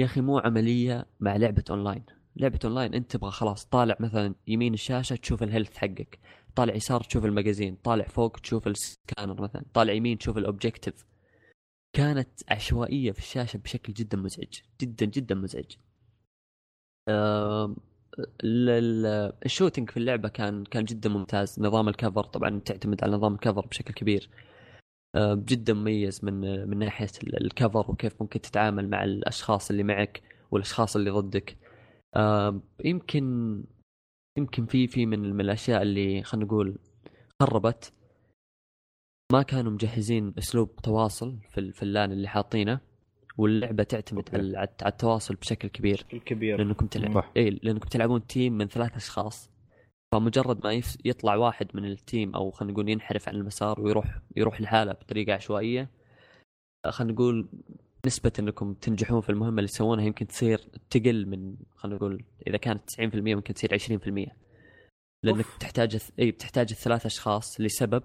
يا 0.00 0.04
أخي 0.04 0.20
مو 0.20 0.38
عملية 0.38 1.06
مع 1.20 1.36
لعبة 1.36 1.64
أونلاين. 1.70 2.04
لعبة 2.36 2.58
أونلاين 2.64 2.94
أنت 2.94 3.10
تبغى 3.10 3.30
خلاص 3.30 3.64
طالع 3.64 3.96
مثلا 4.00 4.34
يمين 4.46 4.74
الشاشة 4.74 5.16
تشوف 5.16 5.42
ال 5.42 5.47
health 5.47 5.76
حقك 5.76 6.18
طالع 6.56 6.74
يسار 6.74 7.00
تشوف 7.02 7.24
المجازين 7.24 7.76
طالع 7.76 8.04
فوق 8.04 8.36
تشوف 8.36 8.66
السكانر 8.66 9.42
مثلا 9.42 9.64
طالع 9.74 9.92
يمين 9.92 10.18
تشوف 10.18 10.38
ال 10.38 10.45
objective 10.45 11.04
كانت 11.92 12.28
عشوائية 12.48 13.12
في 13.12 13.18
الشاشة 13.18 13.56
بشكل 13.56 13.92
جدا 13.92 14.18
مزعج 14.18 14.54
جدا 14.80 15.06
جدا 15.06 15.34
مزعج. 15.34 15.72
آم، 17.08 17.76
ال- 18.44 18.68
ال- 18.70 19.32
الشوتينج 19.44 19.90
في 19.90 19.96
اللعبة 19.96 20.28
كان 20.28 20.64
كان 20.64 20.84
جدا 20.84 21.08
ممتاز. 21.08 21.60
نظام 21.60 21.88
الكفر 21.88 22.24
طبعا 22.24 22.60
تعتمد 22.60 23.04
على 23.04 23.12
نظام 23.16 23.34
الكفر 23.34 23.66
بشكل 23.66 23.94
كبير. 23.94 24.30
جدا 25.34 25.74
مميز 25.74 26.24
من 26.24 26.68
من 26.68 26.78
ناحية 26.78 27.08
ال- 27.24 27.44
الكفر 27.44 27.90
وكيف 27.90 28.22
ممكن 28.22 28.40
تتعامل 28.40 28.90
مع 28.90 29.04
الأشخاص 29.04 29.70
اللي 29.70 29.82
معك 29.82 30.22
والأشخاص 30.50 30.96
اللي 30.96 31.10
ضدك. 31.10 31.56
يمكن 32.84 33.24
يمكن 34.38 34.66
في 34.66 34.86
في 34.88 35.06
من 35.06 35.40
الأشياء 35.40 35.82
اللي 35.82 36.22
خلينا 36.22 36.46
نقول 36.46 36.78
خربت. 37.42 37.92
ما 39.32 39.42
كانوا 39.42 39.72
مجهزين 39.72 40.34
أسلوب 40.38 40.76
تواصل 40.76 41.38
في 41.72 41.82
ال 41.82 41.89
HUD 41.89 42.12
اللي 42.12 42.28
حاطينه. 42.28 42.80
واللعبة 43.38 43.82
تعتمد. 43.82 44.28
على 44.34 44.58
على 44.58 44.68
التواصل 44.86 45.34
بشكل 45.34 45.68
كبير 45.68 46.06
الكبير 46.12 46.58
لأنكم 46.58 46.86
تلعب 46.86 47.14
صح. 47.14 47.30
اي 47.36 47.50
لأنكم 47.50 47.88
تلعبون 47.88 48.26
team 48.26 48.52
من 48.52 48.68
ثلاث 48.68 48.96
أشخاص 48.96 49.50
فمجرد 50.12 50.66
ما 50.66 50.72
يف... 50.72 50.96
يطلع 51.04 51.36
واحد 51.36 51.68
من 51.74 51.84
ال 51.84 51.94
team 51.94 52.34
أو 52.34 52.50
خلينا 52.50 52.72
نقول 52.72 52.88
ينحرف 52.88 53.28
عن 53.28 53.34
المسار 53.34 53.80
ويروح 53.80 54.18
يروح 54.36 54.60
لحاله 54.60 54.92
بطريقة 54.92 55.34
عشوائية 55.34 55.90
خلينا 56.88 57.12
نقول 57.12 57.48
نسبة 58.06 58.32
إنكم 58.38 58.74
تنجحون 58.74 59.20
في 59.20 59.30
المهمة 59.30 59.58
اللي 59.58 59.68
تسوونها 59.68 60.04
يمكن 60.04 60.26
تصير 60.26 60.58
تقل 60.90 61.26
من 61.26 61.56
خلينا 61.76 61.96
نقول 61.96 62.24
إذا 62.46 62.56
كانت 62.56 62.90
90% 62.90 63.00
ممكن 63.14 63.54
تصير 63.54 63.78
20% 63.78 64.30
لأنك 65.22 65.46
أوف. 65.46 65.56
بتحتاج 65.56 65.98
اي 66.18 66.30
بتحتاج 66.30 66.68
الثلاث 66.70 67.06
أشخاص 67.06 67.60
لسبب 67.60 68.02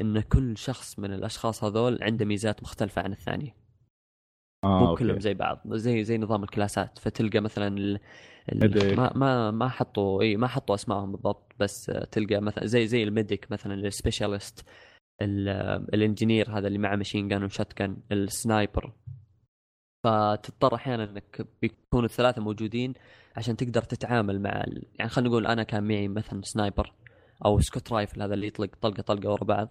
إن 0.00 0.20
كل 0.20 0.56
شخص 0.56 0.98
من 0.98 1.12
الأشخاص 1.12 1.64
هذول 1.64 1.98
عنده 2.02 2.24
ميزات 2.24 2.62
مختلفة 2.62 3.02
عن 3.02 3.12
الثانية 3.12 3.65
آه 4.64 4.80
مو. 4.86 4.94
كلهم 4.94 5.20
زي 5.20 5.34
بعض 5.34 5.60
زي 5.74 6.04
زي 6.04 6.18
نظام 6.18 6.42
ال 6.42 6.50
classات 6.50 6.98
فتلقى 6.98 7.40
مثلا 7.40 7.78
ال... 7.78 8.00
ال... 8.52 8.96
ما 8.96 9.12
ما 9.16 9.50
ما 9.50 9.68
حطوا 9.68 10.22
إي 10.22 10.36
ما 10.36 10.46
حطوا 10.46 10.74
أسمائهم 10.74 11.12
بالضبط 11.12 11.52
بس 11.58 11.84
تلقى 12.10 12.40
مثلا 12.40 12.66
زي 12.66 12.86
زي 12.86 13.02
ال 13.02 13.10
medic 13.10 13.50
مثلا 13.50 13.74
ال 13.74 13.82
specialist 13.82 14.64
ال- 15.22 15.48
engineer 15.94 16.58
هذا 16.58 16.66
اللي 16.66 16.78
معه 16.78 16.96
machine 16.96 17.28
gun 17.28 17.40
و 17.40 17.44
shotgun 17.44 17.96
ال 18.12 18.22
sniper. 18.22 18.92
فتضطر 20.04 20.74
أحيانا 20.74 21.04
إنك 21.04 21.46
بيكونوا 21.62 22.06
الثلاثة 22.06 22.42
موجودين 22.42 22.94
عشان 23.36 23.56
تقدر 23.56 23.82
تتعامل 23.82 24.40
مع 24.42 24.50
ال... 24.50 24.82
يعني 24.98 25.10
خلينا 25.10 25.30
نقول 25.30 25.46
أنا 25.46 25.62
كان 25.62 25.84
معي 25.88 26.08
مثلا 26.08 26.40
sniper 26.44 26.92
أو 27.44 27.60
scout 27.60 27.92
rifle 27.92 28.22
هذا 28.22 28.34
اللي 28.34 28.46
يطلق 28.46 28.70
طلقة 28.82 29.02
طلقة 29.02 29.30
ورا 29.30 29.44
بعض. 29.44 29.68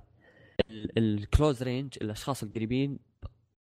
ال 0.97 1.08
close 1.08 1.63
range 1.63 1.97
الأشخاص 2.01 2.43
القريبين 2.43 2.99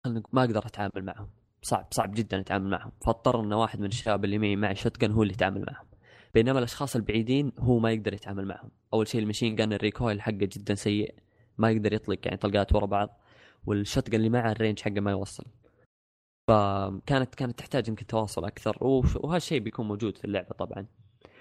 ما 0.06 0.40
أقدر 0.44 0.66
أتعامل 0.66 1.04
معهم. 1.04 1.28
صعب 1.62 1.86
صعب 1.90 2.14
جدا 2.14 2.40
أتعامل 2.40 2.70
معهم. 2.70 2.92
فاضطر 3.04 3.40
إن 3.40 3.52
واحد 3.52 3.80
من 3.80 3.86
الشباب 3.86 4.24
اللي 4.24 4.38
معي 4.38 4.56
معي 4.56 4.74
shot 4.74 5.04
هو 5.04 5.22
اللي 5.22 5.34
يتعامل 5.34 5.64
معهم. 5.70 5.86
بينما 6.34 6.58
الأشخاص 6.58 6.96
البعيدين 6.96 7.52
هو 7.58 7.78
ما 7.78 7.92
يقدر 7.92 8.14
يتعامل 8.14 8.46
معهم. 8.46 8.70
أول 8.94 9.08
شيء 9.08 9.22
ال 9.22 9.26
machine 9.26 9.56
gun 9.56 9.72
ال 9.72 9.79
recoil 9.79 10.22
حقه 10.22 10.30
جدا 10.32 10.74
سيء. 10.74 11.14
ما 11.58 11.70
يقدر 11.70 11.92
يطلق 11.92 12.18
يعني 12.24 12.36
طلقات 12.36 12.74
ورا 12.74 12.86
بعض. 12.86 13.20
وال 13.66 13.82
shot 13.82 14.14
اللي 14.14 14.28
معه 14.28 14.52
ال 14.52 14.57
range 14.57 14.80
حقه 14.80 15.00
ما 15.00 15.10
يوصل. 15.10 15.44
فكانت 16.48 17.34
كانت 17.34 17.58
تحتاج 17.58 17.88
يمكن 17.88 18.06
تواصل 18.06 18.44
أكثر. 18.44 18.76
وهالشيء 18.80 19.60
بيكون 19.60 19.88
موجود 19.88 20.16
في 20.18 20.24
اللعبة 20.24 20.48
طبعا. 20.58 20.86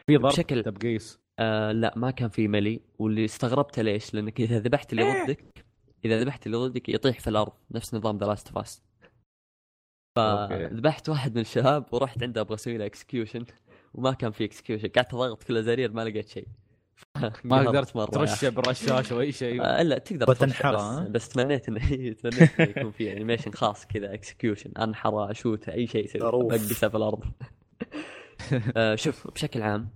في 0.08 0.17
ضرب 0.17 0.32
بشكل- 0.32 0.63
تبقيس. 0.63 1.19
آه 1.39 1.71
لا 1.71 1.93
ما 1.97 2.12
كان 2.12 2.30
في 2.30 2.47
ملي. 2.47 2.82
واللي 2.99 3.26
استغربته 3.26 3.82
ليش؟ 3.82 4.13
لأنك 4.13 4.39
إذا 4.41 4.60
ذبحت 4.60 4.93
اللي 4.93 5.23
ضدك 5.26 5.65
إذا 6.06 6.22
ذبحت 6.22 6.46
اللي 6.46 6.58
ضدك 6.58 6.89
يطيح 6.89 7.20
في 7.20 7.30
الأرض 7.30 7.54
نفس 7.72 7.94
نظام 7.94 8.18
ذا 8.18 8.26
لاست 8.26 8.58
أوكي. 10.18 10.70
فذبحت 10.70 11.10
واحد 11.10 11.36
من 11.36 11.42
الشباب 11.42 11.86
ورحت 11.92 12.24
عنده 12.24 12.42
أبغى 12.42 12.56
أسوي 12.56 12.78
له 12.78 12.86
اكسكيوشن 12.86 13.46
وما 13.94 14.13
كان 14.13 14.32
في 14.32 14.46
اكسكيوشن 14.46 14.88
قعدت 14.88 15.13
أضغط 15.13 15.44
كل 15.44 15.54
الازرير 15.54 15.92
ما 15.92 16.06
لقيت 16.06 16.30
شيء. 16.30 16.48
ما 17.44 17.58
قدرت 17.58 17.96
مرة. 17.96 18.06
ترشه 18.06 18.50
بالرشاش 18.50 19.12
أو 19.12 19.22
أي 19.22 19.32
شيء. 19.32 19.63
آه 19.63 19.82
لا 19.82 19.98
تقدر 19.98 20.30
وتنحر،؟ 20.30 20.76
بس, 20.76 21.10
بس 21.10 21.30
تمنيت 21.30 21.70
إنه 21.70 21.80
تمنيت 22.22 22.60
إنه 22.60 22.70
يكون 22.70 22.92
في 22.92 23.12
انيميشن 23.12 23.52
خاص 23.52 23.86
كذا 23.86 24.13
اكسكيوشن 24.13 24.72
انحر 24.72 25.32
أشوت 25.32 25.70
أي 25.70 25.88
شيء 25.88 26.06
يصير. 26.06 26.30
بقسه 26.30 26.89
في 26.89 26.98
الأرض. 26.98 27.24
آه 28.78 28.96
شوف 28.96 29.28
بشكل 29.32 29.62
عام 29.62 29.89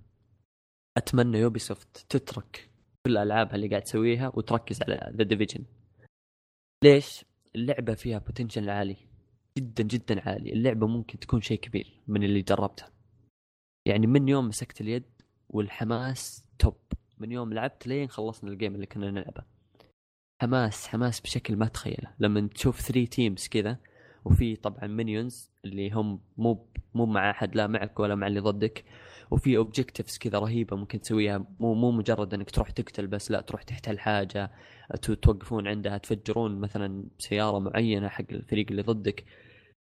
أتمنى 0.97 1.37
يوبي 1.39 1.59
سوفت 1.59 2.05
تترك 2.09 2.69
كل 3.05 3.11
الالعابها 3.11 3.55
اللي 3.55 3.67
قاعد 3.67 3.81
تسويها 3.81 4.31
وتركز 4.33 4.81
على 4.81 5.13
The 5.15 5.23
Division 5.23 5.63
ليش؟ 6.83 7.25
اللعبة 7.55 7.93
فيها 7.93 8.17
potential 8.17 8.69
عالي. 8.69 8.97
جدا 9.57 9.83
جدا 9.83 10.29
عالي. 10.29 10.53
اللعبة 10.53 10.87
ممكن 10.87 11.19
تكون 11.19 11.41
شيء 11.41 11.59
كبير 11.59 12.01
من 12.07 12.23
اللي 12.23 12.41
جربته. 12.41 12.85
يعني 13.85 14.07
من 14.07 14.27
يوم 14.27 14.47
مسكت 14.47 14.81
اليد 14.81 15.03
والحماس 15.49 16.45
top. 16.59 16.77
من 17.17 17.31
يوم 17.31 17.53
لعبت 17.53 17.87
لين 17.87 18.09
خلصنا 18.09 18.51
ال 18.51 18.56
game 18.56 18.75
اللي 18.75 18.85
كنا 18.85 19.11
نلعبه. 19.11 19.43
حماس 20.41 20.87
حماس 20.87 21.19
بشكل 21.19 21.55
ما 21.55 21.67
تخيله. 21.67 22.13
لما 22.19 22.47
تشوف 22.47 22.81
3 22.81 23.05
teams 23.05 23.47
كذا 23.47 23.77
وفي 24.25 24.55
طبعا 24.55 24.87
minions 24.87 25.51
اللي 25.65 25.91
هم 25.91 26.21
مو 26.37 26.67
مو 26.93 27.05
مع 27.05 27.29
أحد 27.29 27.55
لا 27.55 27.67
معك 27.67 27.99
ولا 27.99 28.15
مع 28.15 28.27
اللي 28.27 28.39
ضدك. 28.39 28.85
وفي 29.31 29.57
objectives 29.57 30.17
كذا 30.17 30.39
رهيبة 30.39 30.77
ممكن 30.77 31.01
تسويها. 31.01 31.45
مو 31.59 31.73
مو 31.73 31.91
مجرد 31.91 32.33
إنك 32.33 32.51
تروح 32.51 32.71
تقتل 32.71 33.07
بس 33.07 33.31
لا 33.31 33.41
تروح 33.41 33.63
تحتل 33.63 33.99
حاجة. 33.99 34.51
توقفون 34.95 35.67
عندها 35.67 35.97
تفجرون 35.97 36.59
مثلا 36.59 37.05
سيارة 37.17 37.59
معينة 37.59 38.07
حق 38.07 38.25
الفريق 38.31 38.65
اللي 38.69 38.81
ضدك. 38.81 39.25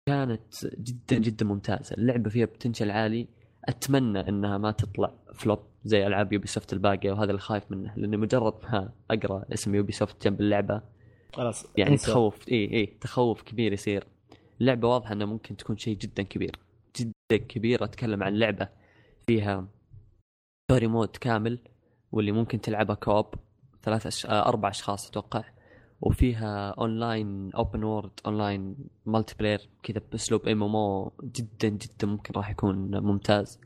كانت 0.08 0.66
جدا 0.66 1.18
جدا 1.18 1.46
ممتازة. 1.46 1.96
اللعبة 1.96 2.30
فيها 2.30 2.46
potential 2.46 2.90
عالي. 2.90 3.28
أتمنى 3.64 4.28
إنها 4.28 4.58
ما 4.58 4.70
تطلع 4.70 5.12
flop 5.34 5.58
زي 5.84 6.06
ألعاب 6.06 6.32
يوبي 6.32 6.46
سوفت 6.46 6.72
الباقية 6.72 7.12
وهذا 7.12 7.30
اللي 7.30 7.40
خايف 7.40 7.70
منه 7.70 7.94
لاني 7.96 8.16
مجرد 8.16 8.54
ما 8.62 8.92
أقرأ 9.10 9.44
اسم 9.52 9.74
يوبي 9.74 9.92
سوفت 9.92 10.24
جنب 10.24 10.40
اللعبة 10.40 10.82
خلاص 11.32 11.66
يعني 11.76 11.90
انسى. 11.92 12.10
تخوف 12.10 12.48
إي 12.48 12.72
إي 12.72 12.86
تخوف 12.86 13.42
كبير 13.42 13.72
يصير. 13.72 14.06
اللعبة 14.60 14.88
واضحة 14.88 15.12
إنها 15.12 15.26
ممكن 15.26 15.56
تكون 15.56 15.76
شيء 15.76 15.96
جدا 15.96 16.22
كبير 16.22 16.56
جدا 16.96 17.44
كبير. 17.46 17.84
أتكلم 17.84 18.22
عن 18.22 18.34
لعبة 18.34 18.68
فيها 19.26 19.68
story 20.64 20.86
mode 20.86 21.16
كامل 21.16 21.58
واللي 22.12 22.32
ممكن 22.32 22.60
تلعبها 22.60 22.94
co-op 22.94 23.34
ثلاث 23.82 24.06
أش... 24.06 24.26
آه، 24.26 24.48
أربع 24.48 24.68
أشخاص 24.68 25.08
أتوقع. 25.08 25.44
وفيها 26.00 26.70
online 26.70 27.52
open 27.52 27.84
world 27.84 28.10
online 28.26 28.76
multiplayer 29.06 29.68
كذا 29.82 30.00
بأسلوب 30.12 30.48
MMO 30.48 31.12
جدا 31.22 31.68
جدا 31.68 32.06
ممكن 32.06 32.34
راح 32.36 32.50
يكون 32.50 32.98
ممتاز. 33.00 33.60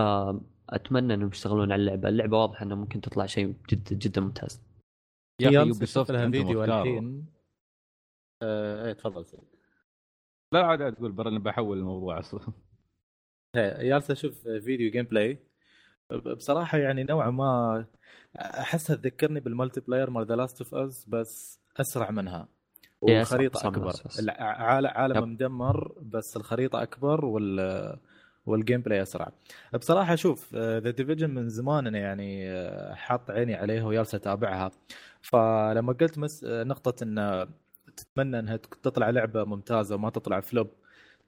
فأتمنى 0.00 1.14
إنهم 1.14 1.28
يشتغلون 1.28 1.72
على 1.72 1.80
اللعبة. 1.80 2.08
اللعبة 2.08 2.38
واضحة 2.38 2.64
انها 2.64 2.76
ممكن 2.76 3.00
تطلع 3.00 3.26
شيء 3.26 3.54
جدا 3.70 3.96
جدا 3.96 4.20
ممتاز. 4.20 4.62
يا 5.40 5.48
أخي 5.48 5.56
يوبي 5.56 5.86
سوفت 5.86 6.10
لها 6.10 6.30
فيديو. 6.30 6.64
الحين؟ 6.64 7.26
آه، 8.42 8.86
إيه 8.86 8.92
تفضل. 8.92 9.24
لا 10.52 10.66
عاد 10.66 10.94
تقول 10.94 11.12
برا 11.12 11.38
بحول 11.38 11.78
الموضوع 11.78 12.18
أصلا. 12.18 12.52
إيه، 13.56 13.88
جالس 13.88 14.10
أشوف 14.10 14.48
فيديو 14.48 14.90
gameplay 14.90 15.38
بصراحة 16.36 16.78
يعني 16.78 17.04
نوعا 17.04 17.30
ما 17.30 17.84
احسها 18.36 18.96
تذكرني 18.96 19.40
بال 19.40 19.80
multiplayer 19.80 20.10
مال 20.10 20.26
The 20.26 20.36
Last 20.36 20.60
of 20.60 20.74
Us 20.74 21.04
بس 21.08 21.60
أسرع 21.80 22.10
منها. 22.10 22.48
والخريطة 23.00 23.68
أكبر. 23.68 23.92
عالم 24.88 25.32
مدمر 25.32 25.92
بس 26.02 26.36
الخريطة 26.36 26.82
أكبر 26.82 27.24
وال 27.24 27.98
وال 28.46 28.80
gameplay 28.80 29.02
أسرع. 29.02 29.32
بصراحة 29.74 30.14
شوف 30.14 30.54
The 30.54 30.90
Division 30.90 31.30
من 31.30 31.48
زمان 31.48 31.86
أنا 31.86 31.98
يعني 31.98 32.50
آه، 32.50 32.94
حاط 32.94 33.30
عيني 33.30 33.54
عليها 33.54 33.84
وجالس 33.84 34.14
أتابعها. 34.14 34.70
فلما 35.22 35.92
قلت 35.92 36.18
مس... 36.18 36.44
آه، 36.44 36.64
نقطة 36.64 37.04
إن 37.04 37.46
تتمنى 37.96 38.38
إنها 38.38 38.56
تطلع 38.56 39.10
لعبة 39.10 39.44
ممتازة 39.44 39.94
وما 39.94 40.10
تطلع 40.10 40.40
flop 40.40 40.70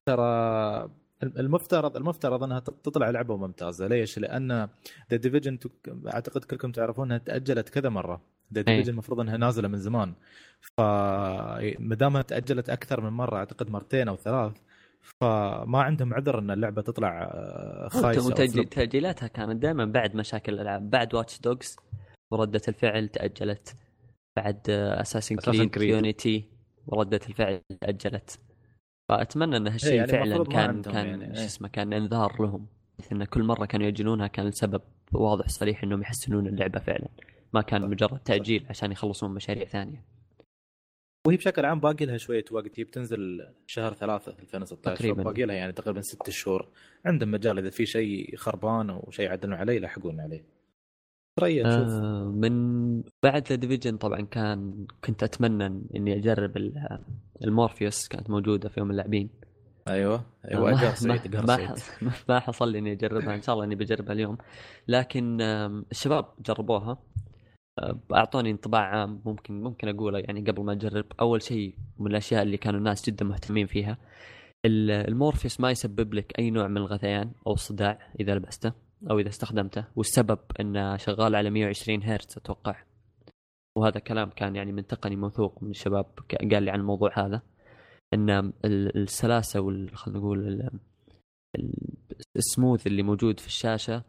ترى 0.07 0.91
المفترض 1.25 1.97
المفترض 1.97 2.43
أنها 2.43 2.61
تطلع 2.61 3.11
لعبة 3.11 3.37
ممتازة 3.37 3.87
ليش؟ 3.87 4.19
لأن 4.19 4.69
The 5.11 5.17
Division 5.17 5.59
أعتقد 6.15 6.45
كلكم 6.45 6.73
تعرفون 6.73 7.07
أنها 7.07 7.19
تأجلت 7.19 7.69
كذا 7.69 7.89
مرة 7.89 8.23
The 8.55 8.61
Division 8.61 8.93
المفروض 8.93 9.21
أنها 9.21 9.37
نازلة 9.37 9.69
من 9.69 9.79
زمان 9.79 10.15
فما 10.61 11.95
دامها 11.95 12.23
تأجلت 12.23 12.71
أكثر 12.71 13.01
من 13.01 13.11
مرة 13.11 13.37
أعتقد 13.37 13.71
مرتين 13.71 14.09
أو 14.09 14.17
ثلاث 14.17 14.53
فما 15.21 15.83
عندهم 15.83 16.15
عذر 16.15 16.39
إن 16.39 16.51
اللعبة 16.51 16.83
تطلع 16.83 17.23
آه، 17.23 17.89
خايسة. 17.89 18.65
تأجيلاتها 18.65 19.27
كانت 19.27 19.63
دائما 19.63 19.85
بعد 19.85 20.15
مشاكل 20.17 20.55
الألعاب 20.55 20.91
بعد 20.91 21.15
Watch 21.15 21.41
Dogs 21.41 21.77
وردة 22.31 22.61
الفعل 22.69 23.09
تأجلت 23.09 23.77
بعد 24.37 24.71
اساسن 24.71 25.37
Assassin's 25.37 25.45
كريد 25.45 25.75
Creed. 25.77 25.83
يونيتي 25.83 26.49
وردة 26.87 27.21
الفعل 27.29 27.61
تأجلت 27.81 28.41
فأتمنى 29.09 29.57
إن 29.57 29.67
هالشيء 29.67 29.95
يعني 29.95 30.09
فعلا 30.09 30.45
كان 30.45 30.83
كان 30.83 31.07
يعني، 31.07 31.35
شو 31.35 31.41
إيه. 31.41 31.47
اسمه 31.47 31.69
كان 31.69 31.93
إنذار 31.93 32.43
لهم. 32.43 32.67
بحيث 32.99 33.13
إن 33.13 33.25
كل 33.25 33.43
مرة 33.43 33.67
كانوا 33.67 33.87
ياجلونها 33.87 34.27
كان 34.27 34.47
السبب 34.47 34.83
واضح 35.13 35.49
صريح 35.49 35.83
إنهم 35.83 36.03
يحسنون 36.03 36.47
اللعبة 36.47 36.81
فعلا. 36.81 37.09
ما 37.53 37.63
كان 37.63 37.91
مجرد 37.91 38.19
تأجيل 38.19 38.67
عشان 38.71 38.93
يخلصون 38.93 39.35
مشاريع 39.35 39.65
ثانية. 39.65 40.05
وهي 41.27 41.37
بشكل 41.37 41.65
عام 41.65 41.81
باقي 41.81 42.07
لها 42.07 42.17
شوية 42.17 42.45
وقت 42.51 42.79
هي 42.81 42.85
بتنزل 42.85 43.47
شهر 43.67 43.93
ثلاثة 43.95 44.33
2016 44.39 44.97
تقريباً. 44.97 45.23
باقي 45.23 45.45
لها 45.45 45.57
يعني 45.57 45.73
تقريبا 45.73 46.01
ست 46.01 46.31
شهور. 46.31 46.69
عندهم 47.05 47.31
مجال 47.31 47.59
إذا 47.59 47.71
في 47.71 47.87
شيء 47.87 48.37
خربان 48.37 48.91
أو 48.91 49.11
شيء 49.11 49.25
يعدلون 49.27 49.55
عليه 49.55 49.77
يلحقون 49.77 50.21
عليه. 50.21 50.45
تريا 51.41 51.63
شوف. 51.65 51.89
آه 51.89 52.25
من 52.25 53.03
بعد 53.23 53.49
The 53.49 53.55
Division 53.55 53.97
طبعا 53.97 54.21
كان 54.21 54.87
كنت 55.05 55.23
أتمنى 55.23 55.67
إني 55.97 56.17
أجرب 56.17 56.57
ال- 56.57 56.99
المورفيوس 57.45 58.09
كانت 58.09 58.31
موجودة 58.31 58.69
في 58.69 58.81
يوم 58.81 58.91
اللاعبين. 58.91 59.31
أيوه 59.89 60.25
أيوه 60.51 60.71
ما- 60.71 60.95
سعيد 60.95 61.37
ما, 61.37 61.57
ما, 62.03 62.13
ما 62.29 62.41
حصل 62.41 62.73
لي 62.73 62.79
إني 62.79 62.93
أجربها. 62.93 63.35
إن 63.35 63.43
شاء 63.43 63.55
الله 63.55 63.65
إني 63.65 63.75
بجربها 63.75 64.13
اليوم. 64.13 64.39
لكن 64.89 65.41
الشباب 65.91 66.25
جربوها. 66.47 66.99
آه، 67.79 67.99
أعطوني 68.15 68.51
انطباع 68.51 68.81
عام 68.81 69.21
ممكن 69.25 69.63
ممكن 69.63 69.89
أقوله 69.89 70.19
يعني 70.19 70.41
قبل 70.41 70.63
ما 70.63 70.73
أجرب. 70.73 71.05
أول 71.21 71.43
شيء 71.43 71.75
من 71.99 72.07
الأشياء 72.11 72.43
اللي 72.43 72.57
كانوا 72.57 72.79
الناس 72.79 73.07
جدا 73.11 73.25
مهتمين 73.25 73.67
فيها 73.67 73.99
ال- 74.67 74.91
المورفيوس 74.91 75.61
ما 75.61 75.71
يسبب 75.71 76.15
لك 76.15 76.39
أي 76.39 76.51
نوع 76.51 76.69
من 76.69 76.77
الغثيان 76.77 77.31
أو 77.47 77.53
الصداع 77.53 77.99
إذا 78.21 78.35
لبسته. 78.35 78.73
أو 79.11 79.19
إذا 79.19 79.29
استخدمته 79.29 79.85
والسبب 79.97 80.39
إنه 80.61 80.97
شغال 80.97 81.35
على 81.35 81.51
120 81.51 82.03
هرتز 82.03 82.37
أتوقع. 82.39 82.83
وهذا 83.77 83.99
كلام 84.01 84.31
كان 84.31 84.57
يعني 84.57 84.73
من 84.73 84.87
تقني 84.87 85.17
موثوق 85.17 85.63
من 85.63 85.71
الشباب 85.71 86.07
قال 86.53 86.63
لي 86.63 86.71
عن 86.71 86.81
الموضوع 86.81 87.27
هذا. 87.27 87.43
إن 88.15 88.31
ال- 88.31 88.97
السلاسة 88.97 89.61
وال 89.61 89.97
خلينا 89.97 90.19
نقول 90.21 90.49
ال- 90.49 90.71
ال- 91.59 91.97
السموث 92.37 92.87
اللي 92.87 93.03
موجود 93.03 93.41
في 93.41 93.47
الشاشة 93.47 94.03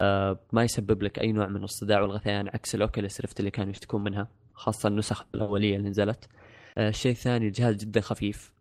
آه، 0.00 0.40
ما 0.52 0.64
يسبب 0.64 1.02
لك 1.02 1.18
أي 1.18 1.32
نوع 1.32 1.46
من 1.48 1.64
الصداع 1.64 2.00
والغثيان 2.00 2.48
عكس 2.48 2.74
ال 2.74 2.81
Oculus 2.81 3.20
Rift 3.20 3.40
اللي 3.40 3.50
كانوا 3.50 3.70
يشتكون 3.70 4.04
منها 4.04 4.28
خاصة 4.54 4.88
النسخ 4.88 5.26
الأولية 5.34 5.76
اللي 5.76 5.88
نزلت. 5.88 6.28
آه، 6.78 6.88
الشيء 6.88 7.12
الثاني 7.12 7.46
الجهاز 7.46 7.76
جدا 7.76 8.00
خفيف. 8.00 8.52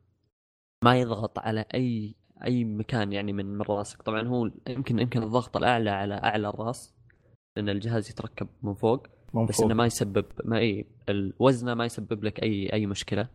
ما 0.83 0.99
يضغط 0.99 1.39
على 1.39 1.65
أي 1.73 2.15
أي 2.45 2.63
مكان 2.63 3.13
يعني 3.13 3.33
من 3.33 3.45
من 3.45 3.61
راسك. 3.61 4.01
طبعا 4.01 4.27
هو 4.27 4.51
يمكن 4.67 4.99
يمكن 4.99 5.23
الضغط 5.23 5.57
الأعلى 5.57 5.89
على 5.89 6.13
أعلى 6.13 6.49
الراس 6.49 6.93
لأن 7.57 7.69
الجهاز 7.69 8.09
يتركب 8.09 8.47
من 8.63 8.73
فوق. 8.73 9.07
من 9.33 9.45
بس 9.45 9.55
فوق. 9.57 9.65
انه 9.65 9.73
ما 9.73 9.85
يسبب 9.85 10.25
ما 10.45 10.57
اي 10.57 10.85
وزنه 11.39 11.73
ما 11.73 11.85
يسبب 11.85 12.23
لك 12.23 12.43
أي 12.43 12.73
أي 12.73 12.85
مشكلة. 12.85 13.29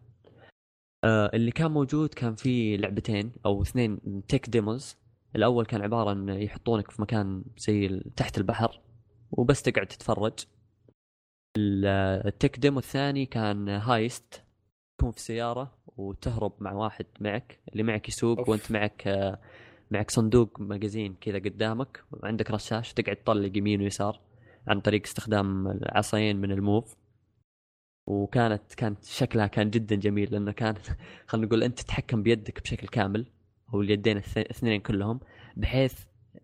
آه 1.04 1.30
اللي 1.34 1.50
كان 1.50 1.70
موجود 1.70 2.14
كان 2.14 2.34
في 2.34 2.76
لعبتين 2.76 3.32
أو 3.46 3.62
اثنين 3.62 4.22
tech 4.28 4.48
demos 4.50 4.96
الأول 5.36 5.66
كان 5.66 5.82
عبارة 5.82 6.10
عن 6.10 6.28
يحطونك 6.28 6.90
في 6.90 7.02
مكان 7.02 7.44
زي 7.58 8.00
تحت 8.16 8.38
البحر 8.38 8.80
وبس 9.30 9.62
تقعد 9.62 9.86
تتفرج. 9.86 10.32
ال- 11.58 11.86
ال 12.26 12.33
tech 12.33 12.58
demo 12.58 12.78
الثاني 12.78 13.26
كان 13.26 13.68
heist 13.68 14.44
تكون 14.98 15.10
في 15.10 15.20
سيارة. 15.20 15.77
وتهرب 15.98 16.52
مع 16.60 16.72
واحد 16.72 17.06
معك 17.20 17.58
اللي 17.72 17.82
معك 17.82 18.08
يسوق 18.08 18.38
أوف. 18.38 18.48
وأنت 18.48 18.70
معك 18.70 19.06
آه، 19.06 19.38
معك 19.90 20.10
صندوق 20.10 20.60
ماجازين 20.60 21.14
كذا 21.20 21.38
قدامك 21.38 22.04
وعندك 22.12 22.50
رشاش 22.50 22.92
تقعد 22.92 23.16
تطلق 23.16 23.56
يمين 23.56 23.80
ويسار 23.80 24.20
عن 24.68 24.80
طريق 24.80 25.02
استخدام 25.04 25.68
العصاين 25.68 26.36
من 26.36 26.52
الموف 26.52 26.96
وكانت 28.06 28.74
كانت 28.74 29.04
شكلها 29.04 29.46
كان 29.46 29.70
جدا 29.70 29.96
جميل 29.96 30.32
لأنه 30.32 30.52
كان 30.52 30.74
خلينا 31.26 31.46
نقول 31.46 31.62
أنت 31.62 31.80
تتحكم 31.80 32.22
بيدك 32.22 32.62
بشكل 32.62 32.88
كامل 32.88 33.26
أو 33.74 33.80
اليدين 33.80 34.22
الاثنين 34.36 34.80
كلهم 34.80 35.20
بحيث 35.56 35.94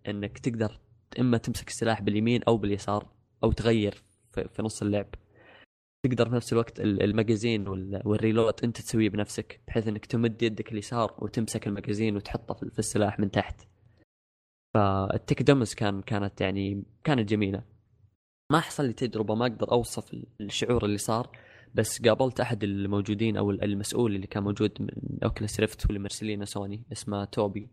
إنك 0.08 0.38
تقدر 0.38 0.80
إما 1.20 1.38
تمسك 1.38 1.68
السلاح 1.68 2.02
باليمين 2.02 2.42
أو 2.42 2.56
باليسار 2.56 3.06
أو 3.44 3.52
تغير 3.52 4.02
في, 4.32 4.48
في 4.48 4.62
نص 4.62 4.82
اللعب 4.82 5.06
تقدر 6.04 6.28
في 6.28 6.34
نفس 6.34 6.52
الوقت 6.52 6.80
ال- 6.80 7.02
ال 7.02 7.10
magazine 7.10 7.68
وال- 7.68 8.02
وال 8.04 8.17
reload 8.17 8.54
انت 8.64 8.80
تسويه 8.80 9.08
بنفسك 9.08 9.60
بحيث 9.68 9.88
انك 9.88 10.06
تمد 10.06 10.42
يدك 10.42 10.72
اليسار 10.72 11.14
وتمسك 11.18 11.66
ال 11.66 11.72
magazine 11.72 12.16
وتحطه 12.16 12.54
في 12.54 12.78
السلاح 12.78 13.18
من 13.20 13.30
تحت. 13.30 13.60
فال 14.74 14.97
tech 14.97 15.42
demos 15.42 15.74
كان 15.74 16.02
كانت 16.02 16.40
يعني 16.40 16.84
كانت 17.04 17.28
جميلة. 17.28 17.62
ما 18.52 18.60
حصل 18.60 18.86
لي 18.86 18.92
تجربة 18.92 19.34
ما 19.34 19.46
أقدر 19.46 19.72
أوصف 19.72 20.14
الشعور 20.40 20.84
اللي 20.84 20.98
صار 20.98 21.38
بس 21.74 22.02
قابلت 22.02 22.40
أحد 22.40 22.64
الموجودين 22.64 23.36
أو 23.36 23.50
المسؤول 23.50 24.14
اللي 24.14 24.26
كان 24.26 24.42
موجود 24.42 24.72
من 24.82 25.18
Oculus 25.24 25.60
Rift 25.60 25.86
واللي 25.86 25.98
مرسلينه 25.98 26.44
سوني 26.44 26.82
اسمه 26.92 27.24
توبي. 27.24 27.68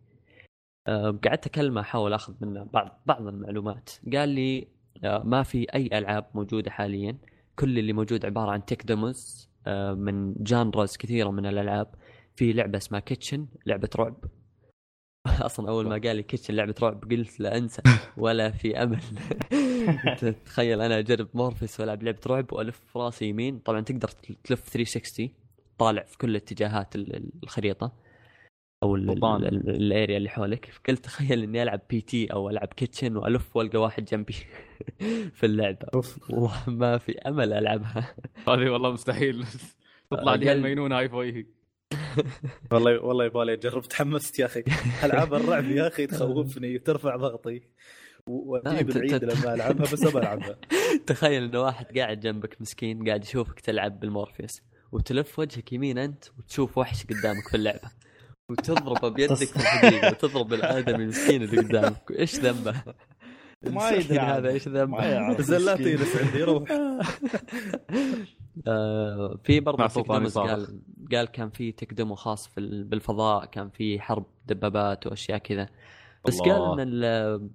أه 0.88 1.20
قعدت 1.26 1.46
أكلمه 1.48 1.82
أحاول 1.82 2.13
أخذ 2.13 2.34
منه 2.41 2.63
بعض 2.63 3.02
بعض 3.06 3.28
المعلومات. 3.28 3.89
قال 4.13 4.30
لي 4.30 4.67
أه 5.04 5.24
ما 5.26 5.44
في 5.44 5.67
أي 5.76 5.89
ألعاب 5.98 6.26
موجودة 6.36 6.72
حاليا. 6.72 7.17
كل 7.56 7.80
اللي 7.80 7.94
موجود 7.94 8.26
عبارة 8.26 8.52
عن 8.52 8.66
tech 8.65 8.86
demos 8.86 9.50
أه 9.68 9.94
من 9.94 10.34
genres 10.44 10.98
كثيرة 10.98 11.30
من 11.30 11.46
الألعاب. 11.46 11.96
في 12.36 12.54
لعبة 12.54 12.78
اسمها 12.78 13.00
Kitchen 13.00 13.48
لعبة 13.66 13.90
رعب. 13.96 14.16
أصلا 15.28 15.70
أول 15.70 15.88
ما 15.88 15.98
قال 16.04 16.16
لي 16.16 16.24
Kitchen 16.24 16.54
لعبة 16.54 16.76
رعب 16.82 17.04
قلت 17.12 17.40
لا 17.40 17.58
أنسى 17.58 17.82
ولا 18.18 18.52
في 18.52 18.84
أمل. 18.84 19.00
تخيل 20.46 20.82
أنا 20.82 21.00
أجرب 21.00 21.28
مورفيس 21.34 21.80
وألعب 21.80 22.04
لعبة 22.04 22.20
رعب 22.28 22.54
وألف 22.54 22.98
راسي 22.98 23.26
يمين. 23.26 23.60
طبعا 23.60 23.82
تقدر 23.82 24.08
تلف 24.44 24.70
360 24.70 25.30
طالع 25.78 26.04
في 26.04 26.18
كل 26.18 26.36
اتجاهات 26.36 26.96
ال- 26.96 27.16
ال- 27.16 27.32
الخريطة. 27.44 27.92
أو 28.84 28.96
ال 28.96 29.20
area 29.20 30.17
اللي 30.17 30.30
حولك. 30.30 30.70
قلت 30.89 31.06
تخيل 31.06 31.44
إني 31.44 31.63
ألعب 31.63 31.82
P.T. 31.89 32.34
أو 32.34 32.50
ألعب 32.50 32.67
Kitchen 32.67 33.15
وألف 33.17 33.56
وألقى 33.56 33.78
واحد 33.82 34.06
جنبي 34.06 34.36
في 35.38 35.46
اللعبة. 35.46 35.88
أوف. 35.94 36.32
والله 36.32 36.63
ما 36.67 36.98
في 36.98 37.12
أمل 37.20 37.54
ألعبها. 37.54 38.15
هذه 38.48 38.70
والله 38.70 38.91
مستحيل. 38.91 39.46
تطلع 40.12 40.36
لي 40.36 40.52
المينونه 40.52 40.98
هاي 41.00 41.10
في 41.10 41.15
وجهي 41.15 41.46
والله 42.72 43.00
والله 43.04 43.26
يبالي 43.26 43.54
أجرب. 43.54 43.82
تحمست 43.84 44.39
يا 44.39 44.46
أخي. 44.46 44.63
ألعاب 45.04 45.34
الرعب 45.34 45.65
يا 45.72 45.88
أخي 45.88 46.08
تخوفني 46.08 46.76
وترفع 46.76 47.15
ضغطي. 47.15 47.62
وأجيب 48.28 48.89
العيد 48.89 49.24
لما 49.24 49.54
ألعبها 49.54 49.91
بس 49.94 50.04
أبى 50.06 50.17
ألعبها. 50.20 50.58
تخيل 51.08 51.44
انه 51.44 51.62
واحد 51.62 51.98
قاعد 51.98 52.20
جنبك 52.20 52.62
مسكين 52.62 53.08
قاعد 53.08 53.24
يشوفك 53.24 53.60
تلعب 53.60 54.00
بالمورفيوس 54.00 54.62
وتلف 54.91 55.39
وجهك 55.39 55.74
يمين 55.74 55.98
أنت 55.98 56.24
وتشوف 56.39 56.78
وحش 56.78 57.04
قدامك 57.06 57.48
في 57.50 57.58
اللعبة. 57.58 57.91
وتضربه 58.52 59.10
بيدك 59.10 59.36
في 59.36 59.56
الحديقة 59.56 60.08
وتضرب 60.12 60.54
الادمي 60.54 61.04
المسكين 61.04 61.44
اللي 61.44 61.58
قدامك 61.58 62.12
إيش 62.20 62.36
ذنبه؟ 62.36 62.84
ما 63.64 63.90
يدري. 63.90 64.20
هذا 64.20 64.50
إيش 64.50 64.68
ذنبه؟ 64.68 65.06
يعرف 65.06 65.42
زلات 65.42 65.80
مسكين. 65.80 65.94
يجلس 65.94 66.16
عندي 66.18 66.44
روح 66.44 66.72
آه، 68.68 69.40
في 69.44 69.60
برضه. 69.60 69.88
قال 70.42 70.82
قال 71.12 71.26
كان 71.28 71.50
في 71.50 71.72
tech 71.72 71.94
demo 71.94 72.15
خاص 72.16 72.48
في 72.48 72.60
ال- 72.60 72.84
بالفضاء 72.84 73.46
كان 73.46 73.70
في 73.70 74.00
حرب 74.00 74.26
دبابات 74.46 75.08
وأشياء 75.08 75.38
كذا 75.38 75.70
بس 76.28 76.42
الله. 76.42 76.54
قال 76.70 76.80
إن 76.80 76.88
ال- 76.88 77.50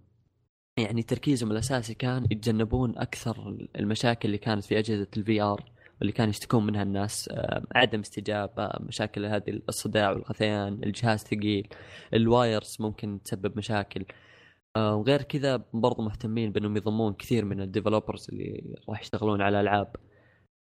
يعني 0.79 1.03
تركيزهم 1.03 1.51
الأساسي 1.51 1.95
كان 1.95 2.25
يتجنبون 2.31 2.99
أكثر 2.99 3.57
المشاكل 3.79 4.27
اللي 4.29 4.39
كانت 4.39 4.65
في 4.65 4.79
أجهزة 4.79 5.07
ال 5.17 5.41
VR 5.43 5.65
واللي 6.01 6.13
كانوا 6.13 6.31
يشتكون 6.31 6.67
منها 6.67 6.83
الناس 6.83 7.31
عدم 7.75 8.01
استجابة 8.01 8.71
مشاكل 8.81 9.25
هذه 9.25 9.61
الصداع 9.69 10.11
والغثيان 10.11 10.85
الجهاز 10.85 11.21
ثقيل 11.21 11.69
ال 12.15 12.25
wires 12.25 12.77
ممكن 12.81 13.21
تسبب 13.25 13.59
مشاكل. 13.59 14.05
وغير 14.77 15.23
كذا 15.23 15.65
برضو 15.73 16.03
مهتمين 16.03 16.53
بأنهم 16.53 16.77
يضمون 16.77 17.15
كثير 17.15 17.45
من 17.45 17.61
ال 17.61 17.67
developers 17.67 18.27
اللي 18.31 18.75
راح 18.89 19.01
يشتغلون 19.01 19.43
على 19.43 19.61
العاب 19.61 19.97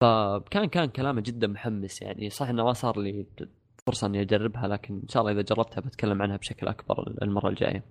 فكان 0.00 0.64
كان 0.68 0.88
كلامه 0.88 1.20
جدا 1.20 1.46
محمس 1.46 2.02
يعني. 2.02 2.30
صح 2.30 2.48
إنه 2.48 2.64
ما 2.64 2.72
صار 2.72 3.00
لي 3.00 3.26
فرصة 3.86 4.06
إني 4.06 4.20
أجربها 4.20 4.68
لكن 4.68 4.94
إن 4.94 5.08
شاء 5.08 5.22
الله 5.22 5.32
إذا 5.32 5.42
جربتها 5.42 5.80
بتكلم 5.80 6.22
عنها 6.22 6.36
بشكل 6.36 6.68
أكبر 6.68 7.14
المرة 7.22 7.48
الجاية. 7.48 7.84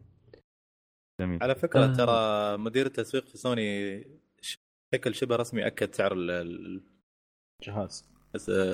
جميل. 1.22 1.44
على 1.44 1.56
فكرة 1.56 1.86
آه. 1.86 1.94
ترى 1.94 2.58
مدير 2.58 2.86
التسويق 2.86 3.26
في 3.28 3.38
سوني 3.38 3.98
بشكل 4.94 5.16
شبه 5.16 5.36
رسمي 5.36 5.68
أكد 5.68 5.96
سعر 5.96 6.14
جهاز. 7.64 8.12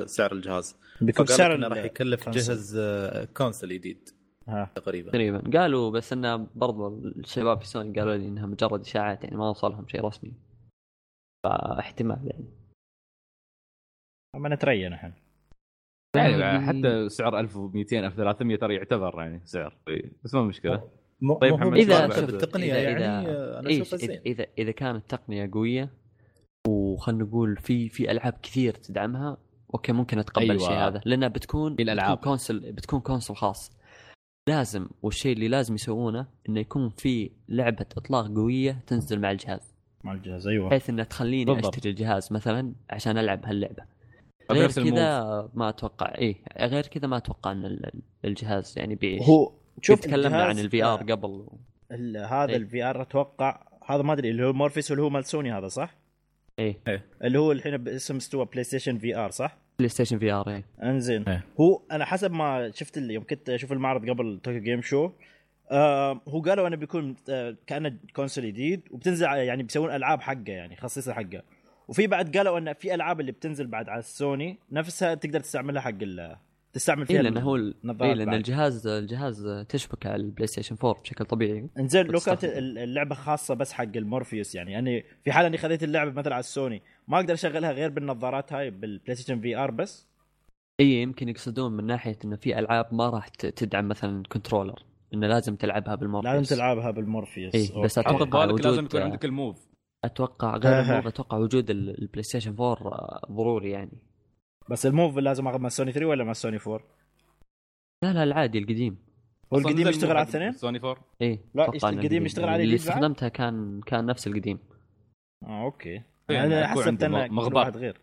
سعر 0.06 0.32
الجهاز. 0.32 0.80
بيكون 1.02 1.26
سعر 1.26 1.56
إنه 1.56 1.67
راح 1.67 1.78
يكلف 1.78 2.23
كونسل. 2.23 2.39
جهاز 2.39 2.76
آه، 2.78 3.26
كونسل 3.26 3.69
جديد. 3.69 4.10
تقريبا. 4.76 5.12
تقريبا. 5.12 5.60
قالوا 5.60 5.91
بس 5.91 6.13
إنه 6.13 6.47
برضو 6.56 6.97
الشباب 6.97 7.62
في 7.62 7.67
سوني 7.67 8.00
قالوا 8.00 8.15
لي 8.15 8.28
إنها 8.28 8.45
مجرد 8.45 8.80
إشاعات 8.82 9.23
يعني 9.23 9.36
ما 9.38 9.50
وصلهم 9.50 9.88
شيء 9.88 10.06
رسمي. 10.06 10.34
فاحتمال 11.43 12.28
يعني. 12.28 12.45
اما 14.36 14.50
نتريا 14.50 14.89
نحن 14.89 15.13
يعني 16.15 16.65
حتى 16.67 17.10
سعر 17.10 17.39
1200 17.39 18.00
1300 18.00 18.58
ترى 18.58 18.76
يعتبر 18.76 19.21
يعني 19.21 19.41
سعر. 19.45 19.78
بس 20.23 20.34
ما 20.34 20.41
مشكلة. 20.43 20.89
طيب 21.41 21.54
محمد، 21.54 21.78
اذا 21.78 22.08
بالتقنيه 22.08 22.73
إذا- 22.73 22.76
يعني 22.76 23.26
إذا- 23.26 23.30
آه، 23.30 23.60
أنا 23.60 23.69
أشوفها 23.69 24.00
اذا 24.00 24.08
زين. 24.08 24.21
اذا 24.26 24.45
إذا 24.58 24.71
كانت 24.71 25.10
تقنية 25.10 25.50
قوية 25.54 25.89
وخلنا 26.97 27.23
نقول 27.23 27.57
في 27.57 27.89
في 27.89 28.12
ألعاب 28.12 28.33
كثير 28.43 28.73
تدعمها 28.73 29.38
okay 29.73 29.91
ممكن 29.91 30.19
أتقبل 30.19 30.43
أيوة. 30.51 30.55
الشيء 30.55 30.77
هذا 30.77 31.01
لأنها 31.05 31.27
بتكون 31.27 31.75
في 31.75 31.81
الألعاب. 31.83 32.17
بتكون 32.17 32.31
console 32.31 32.71
بتكون 32.71 32.99
console 32.99 33.36
خاص 33.36 33.71
لازم 34.49 34.88
والشيء 35.03 35.33
اللي 35.33 35.47
لازم 35.47 35.75
يسوونه 35.75 36.27
إنه 36.49 36.60
يكون 36.60 36.89
في 36.89 37.31
لعبة 37.49 37.86
إطلاق 37.97 38.27
قوية 38.27 38.83
تنزل 38.88 39.19
مع 39.19 39.31
الجهاز 39.31 39.73
مع 40.03 40.13
الجهاز 40.13 40.47
أيوه 40.47 40.69
بحيث 40.69 40.89
انها 40.89 41.03
تخليني 41.03 41.45
بالضبط. 41.45 41.73
أشتري 41.75 41.89
الجهاز 41.91 42.33
مثلا 42.33 42.73
عشان 42.89 43.17
ألعب 43.17 43.45
هاللعبة 43.45 43.83
غير. 44.51 44.71
كذا 44.71 45.49
ما 45.53 45.69
أتوقع 45.69 46.15
إيه 46.17 46.36
غير 46.60 46.88
كذا 46.88 47.07
ما 47.07 47.17
أتوقع 47.17 47.51
إن 47.51 47.65
ال- 47.65 47.86
ال- 47.86 48.01
الجهاز 48.25 48.73
يعني 48.77 48.95
بيعيش 48.95 49.21
هو 49.29 49.51
شوف 49.81 49.99
تكلمنا 49.99 50.43
عن 50.43 50.60
ال 50.60 50.83
VR 50.83 50.97
قبل 51.12 51.47
ال- 51.91 52.17
هذا 52.17 52.49
إيه. 52.49 52.55
ال 52.57 52.83
VR 52.83 53.01
أتوقع 53.01 53.67
هذا 53.86 54.01
ما 54.01 54.13
أدري 54.13 54.29
اللي 54.29 54.45
هو 54.45 54.53
مورفيس 54.53 54.91
اللي 54.91 55.01
هو 55.03 55.10
مال 55.10 55.25
سوني 55.25 55.51
هذا 55.53 55.67
صح؟ 55.67 55.95
إيه. 56.59 57.05
اللي 57.23 57.39
هو 57.39 57.51
الحين 57.51 57.77
باسم 57.77 58.15
مستوى 58.15 58.45
PlayStation 58.45 58.97
VR 58.97 59.31
صح؟ 59.31 59.57
PlayStation 59.79 60.19
VR 60.19 60.49
إيه. 60.49 60.63
إنزين. 60.83 61.23
إيه. 61.29 61.43
هو 61.59 61.81
أنا 61.91 62.05
حسب 62.05 62.31
ما 62.31 62.71
شفت 62.75 62.97
اللي 62.97 63.13
يوم 63.13 63.23
كنت 63.23 63.49
أشوف 63.49 63.71
المعرض 63.71 64.09
قبل 64.09 64.39
Tokyo 64.43 64.62
Game 64.62 64.81
Show 64.81 65.12
آه 65.71 66.21
هو 66.27 66.41
قالوا 66.41 66.67
أنه 66.67 66.75
بيكون 66.75 67.15
آه 67.29 67.55
كأنه 67.67 67.93
console 68.15 68.45
جديد 68.45 68.81
وبتنزل 68.91 69.25
يعني 69.25 69.63
بيسوون 69.63 69.95
ألعاب 69.95 70.21
حقه 70.21 70.43
يعني 70.47 70.75
خصيصة 70.75 71.13
حقه. 71.13 71.41
وفي 71.87 72.07
بعد 72.07 72.37
قالوا 72.37 72.57
أن 72.57 72.73
في 72.73 72.93
ألعاب 72.95 73.19
اللي 73.19 73.31
بتنزل 73.31 73.67
بعد 73.67 73.89
على 73.89 73.99
السوني 73.99 74.57
نفسها 74.71 75.13
تقدر 75.15 75.39
تستعملها 75.39 75.81
حق 75.81 75.91
ال- 76.01 76.35
تستعمل 76.77 77.05
فيها 77.05 77.15
إيه 77.17 77.21
لأنه 77.21 77.41
هو 77.41 77.55
إيه 77.55 77.73
لأن 78.13 78.25
بعد. 78.25 78.35
الجهاز 78.35 78.87
الجهاز 78.87 79.47
تشبك 79.69 80.05
على 80.05 80.15
ال 80.15 80.47
PlayStation 80.47 80.75
4 80.83 81.01
بشكل 81.01 81.25
طبيعي. 81.25 81.69
انزين 81.79 82.05
لو 82.05 82.19
كانت 82.19 82.43
اللعبة 82.43 83.15
خاصة 83.15 83.53
بس 83.53 83.73
حق 83.73 83.83
المورفيوس 83.95 84.55
يعني 84.55 84.71
يعني 84.71 85.03
في 85.23 85.31
حال 85.31 85.45
أني 85.45 85.57
خذيت 85.57 85.83
اللعبة 85.83 86.11
مثلا 86.11 86.33
على 86.33 86.39
السوني 86.39 86.81
ما 87.07 87.17
أقدر 87.19 87.33
أشغلها 87.33 87.71
غير 87.71 87.89
بالنظارات 87.89 88.53
هاي 88.53 88.69
بالبلاي 88.71 89.15
ستيشن 89.15 89.41
في 89.41 89.55
آر 89.57 89.71
بس؟ 89.71 90.07
إي 90.79 91.01
يمكن 91.01 91.29
يقصدون 91.29 91.71
من 91.71 91.85
ناحية 91.85 92.17
إنه 92.25 92.35
في 92.35 92.59
ألعاب 92.59 92.93
ما 92.93 93.09
راح 93.09 93.27
تدعم 93.27 93.87
مثلا 93.87 94.23
controller 94.31 94.83
إنه 95.13 95.27
لازم 95.27 95.55
تلعبها 95.55 95.95
بالمورفيوس. 95.95 96.35
لازم 96.35 96.55
تلعبها 96.55 96.91
بالمورفيوس. 96.91 97.55
إيه، 97.55 97.83
بس 97.83 97.99
ببالك 97.99 98.35
لازم 98.35 98.53
وجود- 98.53 98.83
يكون 98.85 99.01
عندك 99.01 99.25
ال 99.25 99.32
Move. 99.32 99.67
أتوقع 100.05 100.57
غير. 100.57 100.79
ال 100.91 100.95
Move 100.95 101.07
أتوقع 101.07 101.37
وجود 101.37 101.69
ال- 101.69 102.01
ال 102.01 102.23
PlayStation 102.23 102.51
4 102.59 102.73
آه، 102.87 103.21
ضروري 103.31 103.69
يعني. 103.71 103.91
بس 104.69 104.86
ال 104.86 104.92
Move 104.92 105.17
لازم 105.17 105.47
أخذ 105.47 105.60
مع 105.60 105.69
سوني 105.69 105.91
3 105.91 106.06
ولا 106.06 106.23
مع 106.23 106.34
سوني 106.34 106.58
4 106.67 106.82
لا 108.03 108.13
لا 108.13 108.23
العادي 108.23 108.58
القديم. 108.58 108.97
هو 109.53 109.58
القديم 109.58 109.88
يشتغل 109.88 110.12
على 110.17 110.21
الاثنين 110.21 110.51
سوني 110.51 110.80
4 110.80 110.97
إيه 111.21 111.39
لا، 111.56 111.69
القديم 111.89 112.25
يشتغل 112.25 112.49
على 112.49 112.63
اللي؟ 112.63 112.75
استخدمتها 112.75 113.30
كان 113.30 113.82
كان 113.86 114.06
نفس 114.06 114.27
القديم. 114.27 114.60
آه 115.43 115.63
أوكي؟ 115.63 116.01
أنا 116.30 116.67
حسبت 116.67 117.03
انه. 117.03 117.30
واحد 117.53 117.77
غير. 117.77 118.01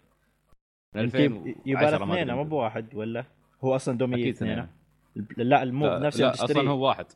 يبقى 1.67 1.91
له 1.91 2.05
اثنين 2.05 2.35
مو 2.35 2.45
بواحد 2.45 2.95
ولا؟ 2.95 3.25
هو 3.65 3.75
أصلا 3.77 3.99
دومي 3.99 4.15
أكيد 4.15 4.35
اثنين. 4.35 4.67
لا 5.37 5.63
ال 5.63 5.69
Move 5.69 5.93
نفسه 5.93 6.25
لا 6.25 6.31
أصلا 6.45 6.71
هو 6.71 6.87
واحد. 6.89 7.07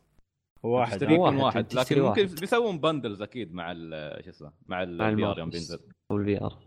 هو 0.65 0.71
واحد 0.79 1.03
آه. 1.03 1.07
واحد، 1.07 1.33
يكون 1.33 1.37
واحد 1.45 1.65
تشتري 1.65 2.01
لكن 2.01 2.09
ممكن. 2.09 2.35
بيسوون 2.41 2.79
bundles 2.79 3.23
أكيد 3.23 3.55
مع 3.55 3.73
ال- 3.73 4.25
شو 4.25 4.31
اسمه 4.31 4.53
مع 4.67 4.77
مع 4.77 4.83
ال 4.83 5.25
VR 5.25 5.39
يوم 5.39 5.51
بينزل. 5.51 5.79
وال 6.11 6.41
VR. 6.45 6.59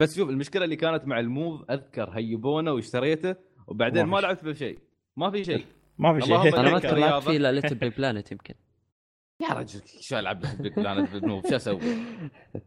بس 0.00 0.16
شوف 0.16 0.30
المشكلة 0.30 0.64
اللي 0.64 0.76
كانت 0.76 1.04
مع 1.04 1.20
ال 1.20 1.30
Move 1.30 1.70
أذكر 1.70 2.10
hype-ونه 2.10 2.72
واشتريته 2.72 3.36
وبعدين 3.66 4.04
ما 4.04 4.16
ما. 4.16 4.20
لعبت 4.20 4.44
بشيء. 4.44 4.78
ما 5.16 5.30
في 5.30 5.44
شيء. 5.44 5.66
ما 5.98 6.14
في 6.14 6.26
شيء. 6.26 6.58
أنا 6.58 6.70
ما 6.70 6.76
أذكر 6.76 6.96
لعبت. 6.96 7.24
فيه 7.24 7.36
إلا 7.36 7.52
LittleBigPlanet 7.52 8.32
يمكن. 8.32 8.54
يا 9.48 9.54
رجل 9.54 9.80
شو 10.00 10.18
ألعب 10.18 10.40
BigPlanet 10.60 10.72
بال 10.72 11.12
Move؟ 11.12 11.48
شو 11.50 11.56
أسوي؟ 11.56 11.80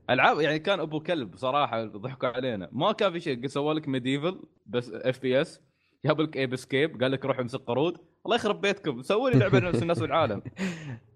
ألعاب 0.09 0.39
يعني 0.39 0.59
كان 0.59 0.79
أبو 0.79 0.99
كلب 0.99 1.35
صراحة 1.35 1.85
ضحكوا 1.85 2.29
علينا. 2.29 2.69
ما 2.71 2.91
كان 2.91 3.11
في 3.11 3.19
شيء 3.19 3.47
سوى 3.47 3.73
لك 3.73 3.87
Medieval 3.87 4.41
بس 4.65 4.89
FPS 4.89 5.61
جاب 6.05 6.21
لك 6.21 6.37
Ape 6.37 6.53
Escape 6.53 7.01
قال 7.03 7.11
لك 7.11 7.25
روح 7.25 7.39
امسك 7.39 7.59
قرود. 7.59 7.97
الله 8.25 8.35
يخرب 8.35 8.61
بيتكم 8.61 9.01
سووا 9.01 9.29
لي 9.29 9.39
لعبة 9.39 9.59
نفس 9.59 9.81
الناس 9.81 10.01
والعالم. 10.01 10.41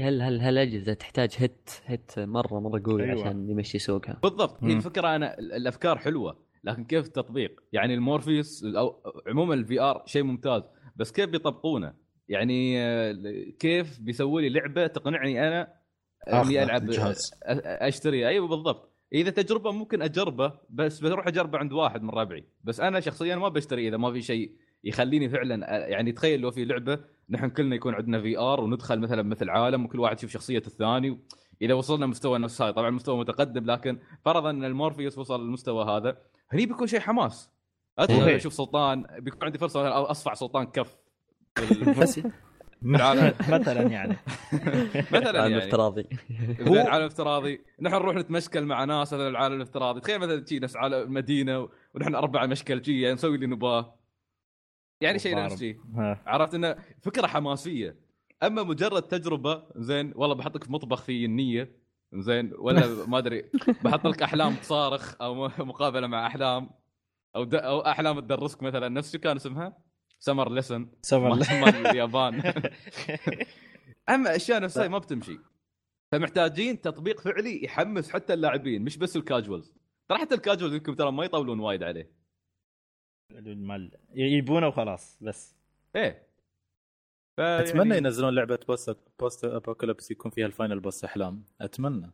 هل 0.00 0.22
هل 0.22 0.40
هالاجهزه 0.40 0.92
تحتاج 0.94 1.30
hit 1.38 1.70
hit 1.86 2.18
مرة 2.18 2.60
مرة 2.60 2.82
قوي 2.84 3.04
أيوة. 3.04 3.20
عشان 3.20 3.50
يمشي 3.50 3.78
سوقها. 3.78 4.20
بالضبط. 4.22 4.64
هي. 4.64 4.72
الفكرة 4.72 5.16
أنا 5.16 5.38
ال- 5.38 5.52
الأفكار 5.52 5.98
حلوة 5.98 6.46
لكن 6.64 6.84
كيف 6.84 7.06
التطبيق؟ 7.06 7.60
يعني 7.72 7.94
المورفيوس 7.94 8.64
أو 8.64 9.02
عموما 9.26 9.54
ال 9.54 9.80
VR 9.80 10.02
شيء 10.06 10.22
ممتاز 10.22 10.62
بس 10.96 11.12
كيف 11.12 11.30
بيطبقونه؟ 11.30 11.94
يعني 12.28 12.80
آه، 12.82 13.14
كيف 13.58 14.00
بيسووا 14.00 14.40
لي 14.40 14.48
لعبة 14.48 14.86
تقنعني 14.86 15.48
أنا 15.48 15.72
إني 16.28 16.62
ألعب 16.62 16.82
الجهاز. 16.82 17.30
أ- 17.30 17.36
اشتري 17.64 18.28
أيوه 18.28 18.48
بالضبط. 18.48 18.92
إذا 19.12 19.30
تجربة 19.30 19.70
ممكن 19.72 20.02
أجربه 20.02 20.52
بس 20.70 21.00
بروح 21.00 21.26
أجربه 21.26 21.58
عند 21.58 21.72
واحد 21.72 22.02
من 22.02 22.10
ربعي 22.10 22.48
بس 22.64 22.80
أنا 22.80 23.00
شخصيا 23.00 23.36
ما 23.36 23.48
بشتري 23.48 23.88
إذا 23.88 23.96
ما 23.96 24.12
في 24.12 24.22
شيء 24.22 24.56
يخليني 24.86 25.28
فعلا 25.28 25.86
يعني 25.88 26.12
تخيل 26.12 26.40
لو 26.40 26.50
في 26.50 26.64
لعبة 26.64 26.98
نحن 27.30 27.48
كلنا 27.48 27.76
يكون 27.76 27.94
عندنا 27.94 28.20
VR 28.20 28.60
وندخل 28.60 29.00
مثلا 29.00 29.22
مثل 29.22 29.50
عالم 29.50 29.84
وكل 29.84 30.00
واحد 30.00 30.16
يشوف 30.18 30.30
شخصية 30.30 30.62
الثاني 30.66 31.18
إذا 31.62 31.74
وصلنا 31.74 32.06
مستوى 32.06 32.38
نفس 32.38 32.62
هذا 32.62 32.70
طبعا 32.70 32.90
مستوى 32.90 33.18
متقدم 33.18 33.70
لكن 33.70 33.98
فرضا 34.24 34.50
إن 34.50 34.64
المورفيوس 34.64 35.18
وصل 35.18 35.44
للمستوى 35.44 35.84
هذا 35.84 36.16
هني 36.52 36.66
بيكون 36.66 36.86
شيء 36.86 37.00
حماس. 37.00 37.50
ادخل. 37.98 38.28
أشوف 38.28 38.52
سلطان 38.52 39.06
بيكون 39.18 39.44
عندي 39.44 39.58
فرصة 39.58 39.80
مثلاً 39.80 40.10
اصفع 40.10 40.34
سلطان 40.34 40.66
كف. 40.66 40.96
مثلا 42.82 43.82
يعني. 43.82 44.16
مثلا 45.12 45.42
عالم 45.42 45.52
يعني. 45.52 45.58
افتراضي. 45.58 46.06
زين 46.60 46.86
عالم 46.86 47.04
افتراضي. 47.04 47.60
نحن 47.80 47.94
نروح 47.94 48.16
نتمشكل 48.16 48.64
مع 48.64 48.84
ناس 48.84 49.12
مثلا 49.12 49.28
العالم 49.28 49.56
الافتراضي. 49.56 50.00
تخيل 50.00 50.18
مثلا 50.18 50.44
شي 50.46 50.58
نفس 50.58 50.76
عالم 50.76 50.94
المدينة 50.94 51.68
ونحن 51.94 52.14
أربعة 52.14 52.46
مشكل 52.46 52.84
شي 52.84 53.00
يعني 53.00 53.14
نسوي 53.14 53.34
اللي 53.34 53.46
نباه. 53.46 53.94
يعني 55.00 55.18
شيء 55.18 55.36
نفس 55.36 55.58
شي 55.58 55.76
ها. 55.94 56.22
عرفت 56.26 56.54
إنه 56.54 56.76
فكرة 57.02 57.26
حماسية. 57.26 57.96
أما 58.42 58.62
مجرد 58.62 59.02
تجربة 59.02 59.64
زين 59.76 60.12
والله 60.16 60.34
بحطك 60.34 60.64
في 60.64 60.72
مطبخ 60.72 61.02
في 61.02 61.24
النية 61.24 61.76
زين 62.14 62.52
ولا 62.58 62.86
ما 63.10 63.18
أدري 63.18 63.44
بحط 63.84 64.06
لك 64.06 64.22
أحلام 64.22 64.54
تصارخ 64.54 65.22
أو 65.22 65.48
مقابلة 65.58 66.06
مع 66.06 66.26
أحلام 66.26 66.70
أو 67.36 67.44
د... 67.44 67.54
أو 67.54 67.80
أحلام 67.80 68.20
تدرسك 68.20 68.62
مثلا. 68.62 68.88
نفس 68.88 69.12
شو 69.12 69.18
كان 69.18 69.36
اسمها؟ 69.36 69.78
سمر 70.18 70.52
ليسن 70.52 70.88
سمر 71.02 71.28
مال 71.34 71.86
اليابان. 71.86 72.42
أما 74.08 74.36
اشياء 74.36 74.60
نفسها 74.60 74.88
ما 74.88 74.98
بتمشي. 74.98 75.38
فمحتاجين 76.12 76.80
تطبيق 76.80 77.20
فعلي 77.20 77.64
يحمس 77.64 78.10
حتى 78.10 78.34
اللاعبين 78.34 78.82
مش 78.84 78.96
بس 78.96 79.16
الكاجوالز 79.16 79.72
ترى 80.08 80.18
حتى 80.18 80.34
الكاجوالز 80.34 80.74
يمكن 80.74 80.96
ترى 80.96 81.12
ما 81.12 81.24
يطولون 81.24 81.60
وايد 81.60 81.82
عليه. 81.82 82.10
المال 83.30 83.90
يجيبونه 84.14 84.68
وخلاص 84.68 85.18
بس. 85.20 85.54
إيه. 85.96 86.26
أتمنى 87.38 87.96
ينزلون 87.96 88.34
لعبة 88.34 88.58
post 88.68 88.96
post 89.20 89.44
apocalypse 89.44 90.10
يكون 90.10 90.30
فيها 90.30 90.46
ال 90.46 90.52
final 90.52 90.80
boss 90.80 91.04
أحلام. 91.04 91.44
أتمنى. 91.60 92.10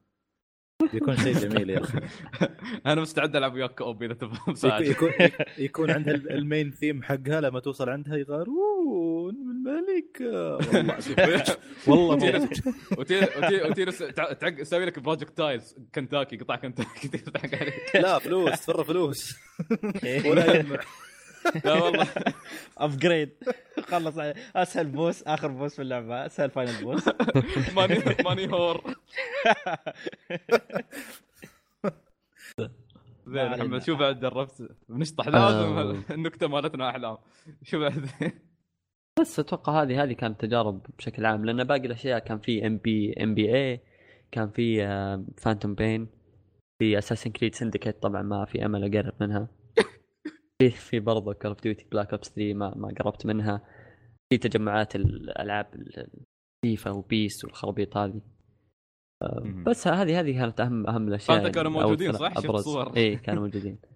بيكون 0.92 1.16
شيء 1.16 1.32
جميل 1.48 1.70
يا 1.70 1.80
أخي. 1.80 1.98
أنا 2.86 3.00
مستعد 3.00 3.36
ألعب 3.36 3.54
وياك 3.54 3.70
co-op 3.74 4.02
إذا 4.02 4.14
تبغى 4.14 4.34
يكون 4.36 4.52
مساعدة. 4.52 4.84
يكون, 4.86 5.10
يكون 5.58 5.90
عندها 5.90 6.14
ال 6.14 6.26
main 6.26 6.70
theme 6.70 7.02
حقها 7.02 7.40
لما 7.40 7.60
توصل 7.60 7.88
عندها 7.88 8.16
يغارون 8.16 9.34
الملكه 9.34 10.54
والله 10.56 11.00
شوف. 11.00 11.88
والله 11.88 12.16
وتجلس- 12.16 12.66
موت. 12.66 12.98
وتي- 12.98 13.20
وتي- 13.38 13.62
وتجلس 13.70 13.98
تع- 13.98 14.32
تعق 14.32 14.50
تسوي 14.54 14.84
لك 14.84 14.98
projectiles. 14.98 15.74
كنتاكي 15.94 16.36
قطع 16.36 16.56
كنتاكي 16.56 17.10
عليك. 17.60 17.74
لا 17.96 18.18
فلوس 18.18 18.50
تفر 18.66 18.84
فلوس. 18.84 19.36
ولا 20.26 20.56
ينمع 20.60 20.78
لا 21.64 21.83
والله. 21.83 22.09
ابجريد 22.78 23.31
خلص. 23.83 24.14
أسهل 24.57 24.87
بوس 24.87 25.22
آخر 25.22 25.48
بوس 25.48 25.74
في 25.76 25.83
اللعبة. 25.83 26.26
أسهل 26.26 26.50
فاينل 26.50 26.85
بوس 26.85 27.09
ماني 27.76 28.02
ماني 28.24 28.52
هور. 28.52 28.83
زين. 33.26 33.50
محمد 33.50 33.83
شو 33.83 33.96
بعد 33.96 34.20
دربت؟ 34.20 34.68
بنشطح 34.88 35.26
آه. 35.26 35.31
لازم 35.31 36.02
النكتة 36.11 36.46
مالتنا 36.46 36.90
أحلام. 36.90 37.16
شو 37.62 37.78
بعد؟ 37.81 38.09
بس 39.20 39.38
أتوقع 39.38 39.83
هذه 39.83 40.02
هذه 40.02 40.12
كانت 40.12 40.40
تجارب 40.40 40.87
بشكل 40.98 41.26
عام 41.26 41.44
لأن 41.44 41.64
باقي 41.64 41.87
الأشياء 41.87 42.18
كان 42.18 42.38
في 42.38 42.66
ام 42.66 42.78
بي 42.78 43.14
ام 43.22 43.35
بي 43.35 43.55
اي 43.57 43.81
كان 44.33 44.50
في 44.50 44.87
Phantom 45.38 45.74
Pain 45.74 46.08
في 46.78 46.98
Assassin's 46.98 47.30
Creed 47.30 47.54
Syndicate 47.54 48.02
طبعا 48.02 48.22
ما 48.22 48.44
في 48.44 48.64
أمل 48.66 48.96
أقرب 48.96 49.14
منها. 49.20 49.48
في 50.58 50.70
في 50.70 51.00
برضه 51.00 51.32
Call 51.32 51.50
of 51.50 51.62
Duty 51.62 51.87
Black 51.92 52.11
Ops 52.11 52.28
3 52.28 52.54
ما 52.54 52.74
ما 52.76 52.94
قربت 52.98 53.26
منها. 53.26 53.60
في 54.32 54.38
تجمعات 54.38 54.96
الألعاب 54.96 55.66
FIFA 56.64 56.90
و 56.90 57.04
PES 57.04 57.44
والخرابيط 57.44 57.96
هذه. 57.96 58.20
آه،. 59.22 59.62
بس 59.66 59.88
هذه 59.88 60.20
هذه 60.20 60.32
كانت 60.32 60.60
اهم 60.60 60.86
أهم 60.86 61.08
الأشياء 61.08 61.42
فأنت 61.42 61.54
كانوا 61.54 61.82
أو 61.82 61.88
موجودين 61.88 62.12
صح؟ 62.12 62.40
صور. 62.40 62.96
اي 62.96 63.16
كانوا 63.16 63.42
موجودين. 63.42 63.78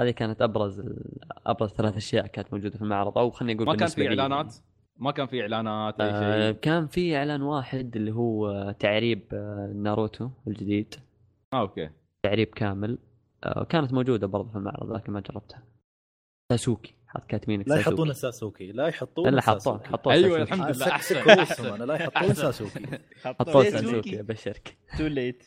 هذه 0.00 0.10
كانت 0.10 0.42
أبرز 0.42 0.82
أبرز 1.46 1.70
ثلاث 1.70 1.96
أشياء 1.96 2.26
كانت 2.26 2.52
موجودة 2.52 2.76
في 2.76 2.82
المعرض 2.82 3.18
أو 3.18 3.30
خليني 3.30 3.54
أقول 3.54 3.66
ما 3.66 3.76
كان 3.76 3.88
في 3.88 4.08
إعلانات؟ 4.08 4.54
ما 4.96 5.10
كان 5.10 5.26
في 5.26 5.40
إعلانات 5.40 6.00
أي 6.00 6.10
آه 6.10 6.52
شيء 6.52 6.60
كان 6.60 6.86
في 6.86 7.16
إعلان 7.16 7.42
واحد 7.42 7.96
اللي 7.96 8.12
هو 8.12 8.48
آه، 8.48 8.72
تعريب 8.72 9.22
آه، 9.32 9.72
ناروتو 9.76 10.30
الجديد. 10.46 10.94
آه 11.52 11.60
أوكي. 11.60 11.90
تعريب 12.22 12.48
كامل. 12.48 12.90
آه 12.92 13.13
كانت 13.68 13.92
موجودة 13.92 14.26
برضه 14.26 14.50
في 14.50 14.56
المعرض 14.56 14.92
لكن 14.92 15.12
ما 15.12 15.20
جربتها. 15.20 15.62
ساسوكي 16.52 16.94
حط 17.08 17.26
كاتبينك 17.26 17.68
لا 17.68 17.76
يحطون 17.76 18.12
ساسوكي 18.12 18.72
لا 18.72 18.86
يحطون 18.88 19.28
إلا 19.28 19.40
حطوه 19.40 19.84
حطوه 19.84 20.12
أيوه 20.12 20.44
ساسوكي. 20.44 20.52
الحمد 20.54 20.76
لله. 20.76 20.88
أحسن. 21.42 21.82
لا 21.84 21.94
يحطون. 21.94 22.34
ساسوكي. 22.34 22.98
حطوه 23.24 23.64
ساسوكي. 23.64 24.20
ابشرك 24.20 24.76
تو 24.98 25.06
ليت 25.06 25.44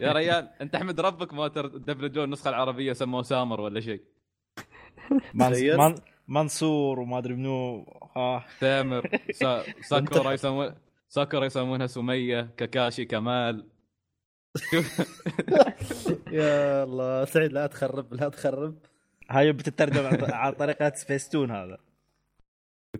يا 0.00 0.12
ريال 0.12 0.48
أنت 0.60 0.74
أحمد 0.74 1.00
ربك 1.00 1.34
ما 1.34 1.48
دبلجوا 1.48 2.24
النسخة 2.24 2.48
العربية 2.48 2.92
سموه 2.92 3.22
سامر 3.22 3.60
ولا 3.60 3.80
شيء. 3.80 4.02
منصور 6.28 7.00
وما 7.00 7.18
أدري 7.18 7.34
منو. 7.34 7.84
آه. 8.16 8.44
تامر 8.60 9.10
سا... 9.30 9.62
ساكورا 9.90 10.32
يسمون 10.32 10.74
ساكورا 11.08 11.44
يسمونها 11.44 11.86
سمية 11.86 12.50
كاكاشي 12.56 13.04
كمال. 13.04 13.66
يا 16.32 16.84
الله 16.84 17.24
سعيد 17.24 17.52
لا 17.52 17.66
تخرب 17.66 18.14
لا 18.14 18.28
تخرب. 18.28 18.78
هاي 19.30 19.52
بتترجم 19.52 20.34
على 20.34 20.54
طريقة 20.54 20.92
سبيستون 20.94 21.50
هذا. 21.50 21.78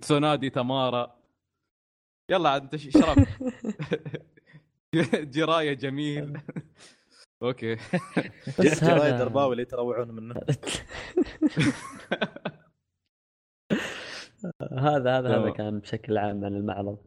تسونادي 0.01 0.51
تمارا. 0.51 1.17
يلا 2.31 2.51
عاد 2.51 2.63
انت 2.63 2.77
شرب 2.77 3.27
جراية 5.35 5.73
جميل. 5.73 6.41
أوكي. 7.43 7.75
بس 8.59 8.85
جرايد 8.85 9.03
هذا 9.03 9.19
درباوي 9.19 9.53
اللي 9.53 9.63
يتروعون 9.63 10.11
منه. 10.11 10.35
هذا 14.79 15.19
هذا 15.19 15.39
هذا. 15.39 15.51
كان 15.51 15.79
بشكل 15.79 16.19
عام 16.19 16.45
عن 16.45 16.55
المعرض 16.55 16.99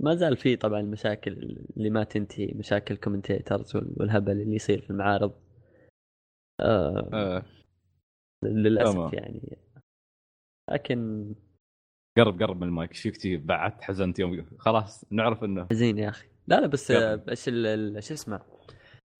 ما 0.00 0.14
زال 0.14 0.36
في 0.36 0.56
طبعا 0.56 0.80
المشاكل 0.80 1.32
اللي 1.76 1.90
ما 1.90 2.04
تنتهي 2.04 2.52
مشاكل 2.54 2.96
كومنتيترز 2.96 3.76
والهبل 3.76 4.32
اللي 4.32 4.54
يصير 4.54 4.80
في 4.80 4.90
المعارض 4.90 5.32
آه 6.60 7.10
آه. 7.12 7.42
للأسف 8.44 8.92
تمام. 8.94 9.10
يعني 9.12 9.58
لكن 10.70 11.34
قرب 12.18 12.42
قرب 12.42 12.56
من 12.56 12.62
المايك 12.68 12.94
فيك 12.94 13.40
بعدت 13.40 13.82
حزنت 13.82 14.18
يوم 14.18 14.46
خلاص 14.58 15.04
نعرف 15.12 15.44
إنه 15.44 15.66
حزين 15.70 15.98
يا 15.98 16.08
أخي 16.08 16.28
لا 16.46 16.60
لا 16.60 16.66
بس 16.66 16.90
إيش 16.90 17.44
شو 18.08 18.14
اسمه 18.14 18.40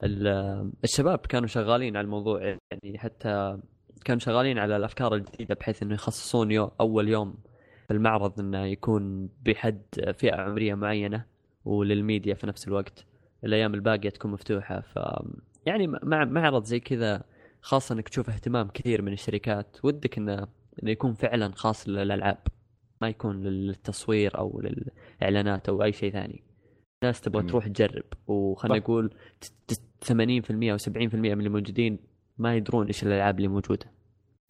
ال- 0.05 0.73
الشباب 0.85 1.19
كانوا 1.19 1.47
شغالين 1.47 1.97
على 1.97 2.05
الموضوع 2.05 2.43
يعني 2.45 2.99
حتى 2.99 3.59
كانوا 4.05 4.21
شغالين 4.21 4.59
على 4.59 4.77
الأفكار 4.77 5.14
الجديدة 5.14 5.55
بحيث 5.55 5.83
إنه 5.83 5.95
يخصصون 5.95 6.51
يوم 6.51 6.71
أول 6.81 7.09
يوم 7.09 7.39
في 7.89 7.91
المعرض 7.95 8.41
إنه 8.41 8.64
يكون 8.64 9.28
بحد 9.45 9.82
فئة 10.18 10.34
عمرية 10.37 10.74
معينة 10.74 11.24
وللميديا 11.64 12.34
في 12.34 12.47
نفس 12.47 12.68
الوقت 12.68 13.05
الأيام 13.45 13.74
الباقية 13.74 14.09
تكون 14.11 14.30
مفتوحة 14.30 14.80
ف 14.80 14.99
يعني 15.66 15.87
مع 15.87 16.24
معرض 16.24 16.64
زي 16.64 16.80
كذا 16.80 17.24
خاصة 17.61 17.93
إنك 17.95 18.09
تشوف 18.09 18.30
اهتمام 18.30 18.68
كثير 18.68 19.03
من 19.03 19.12
الشركات 19.12 19.76
ودك 19.82 20.18
إنه 20.18 20.47
إنه 20.82 20.91
يكون 20.91 21.14
فعلا 21.14 21.53
خاص 21.55 21.89
للألعاب 21.89 22.39
ما 23.03 23.09
يكون 23.09 23.43
للتصوير 23.43 24.39
أو 24.39 24.61
للإعلانات 24.61 25.68
أو 25.68 25.82
أي 25.82 25.93
شيء 25.93 26.12
ثاني 26.12 26.43
الناس 27.03 27.20
تبغى. 27.20 27.43
تروح 27.47 27.66
تجرب 27.68 28.05
وخلنا. 28.26 28.76
نقول 28.76 29.11
ت- 29.41 29.53
ت- 29.74 29.80
80% 30.05 30.72
أو 30.72 30.78
70% 30.78 31.14
من 31.14 31.39
اللي 31.39 31.49
موجودين 31.49 31.99
ما 32.39 32.57
يدرون 32.57 32.87
إيش 32.87 33.03
الألعاب 33.03 33.37
اللي 33.37 33.49
موجودة 33.49 33.87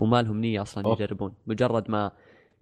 وما 0.02 0.22
لهم 0.22 0.40
نية 0.40 0.62
أصلا 0.62 0.84
أوه. 0.84 0.92
يجربون 0.94 1.32
مجرد 1.46 1.90
ما 1.90 2.12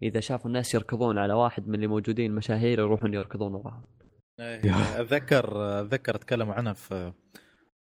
إذا 0.03 0.21
شافوا 0.21 0.47
الناس 0.47 0.75
يركضون 0.75 1.19
على 1.19 1.35
واحد 1.35 1.69
من 1.69 1.75
اللي 1.75 1.87
موجودين 1.87 2.31
المشاهير 2.31 2.79
يروحون 2.79 3.15
يركضون 3.15 3.55
وراهم. 3.55 3.83
إيه، 4.41 5.01
أتذكر 5.01 5.81
أتذكر 5.81 6.17
تكلموا 6.17 6.55
عنها 6.55 6.73
في 6.73 7.13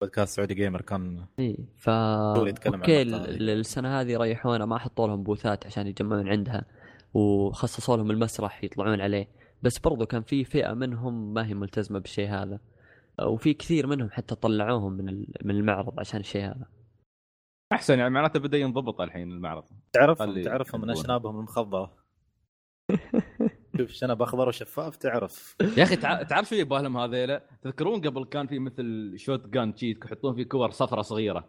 بودكاست 0.01 0.35
Saudi 0.35 0.53
Gamer 0.53 0.81
كان 0.81 1.25
اي 1.39 1.57
ف 1.75 1.89
أوكي 1.89 3.01
السنة 3.01 4.01
هذه 4.01 4.17
ريحونا 4.17 4.65
ما 4.65 4.77
حطوا 4.77 5.07
لهم 5.07 5.23
booth-ات 5.23 5.65
عشان 5.65 5.87
يجمعون 5.87 6.29
عندها 6.29 6.65
وخصصوا 7.13 7.97
لهم 7.97 8.11
المسرح 8.11 8.63
يطلعون 8.63 9.01
عليه. 9.01 9.27
بس 9.61 9.79
برضو 9.79 10.05
كان 10.05 10.21
في 10.21 10.43
فئة 10.43 10.73
منهم 10.73 11.33
ما 11.33 11.47
هي 11.47 11.53
ملتزمة 11.53 11.99
بالشيء 11.99 12.29
هذا 12.29 12.59
وفي 13.21 13.53
كثير 13.53 13.87
منهم 13.87 14.09
حتى 14.11 14.35
طلعوهم 14.35 14.93
من 14.93 15.25
من 15.43 15.55
المعرض 15.55 15.99
عشان 15.99 16.19
الشيء 16.19 16.45
هذا. 16.45 16.65
أحسن 17.73 17.99
يعني 17.99 18.09
معناته 18.09 18.39
بدأ 18.39 18.57
ينضبط 18.57 19.01
الحين 19.01 19.31
المعرض. 19.31 19.63
تعرفهم 19.93 20.27
خلي 20.31 20.43
تعرفهم 20.43 20.81
من. 20.81 20.89
أشنابهم 20.89 21.37
المخضره 21.37 21.91
شوف 23.77 23.89
شنب 23.91 24.21
أخضر 24.21 24.47
وشفاف 24.47 24.95
تعرف. 24.95 25.55
يا 25.77 25.83
أخي 25.83 25.95
تع- 25.95 26.23
تعرف 26.23 26.49
شو 26.49 26.55
يبالهم 26.55 26.97
هذيلا؟ 26.97 27.41
تذكرون 27.61 28.01
قبل 28.01 28.25
كان 28.25 28.47
في 28.47 28.59
مثل 28.59 29.13
شوت 29.17 29.47
جان 29.47 29.75
تشيت 29.75 30.05
يحطون 30.05 30.35
فيه 30.35 30.43
كور 30.43 30.71
صفرة 30.71 31.01
صغيرة. 31.01 31.45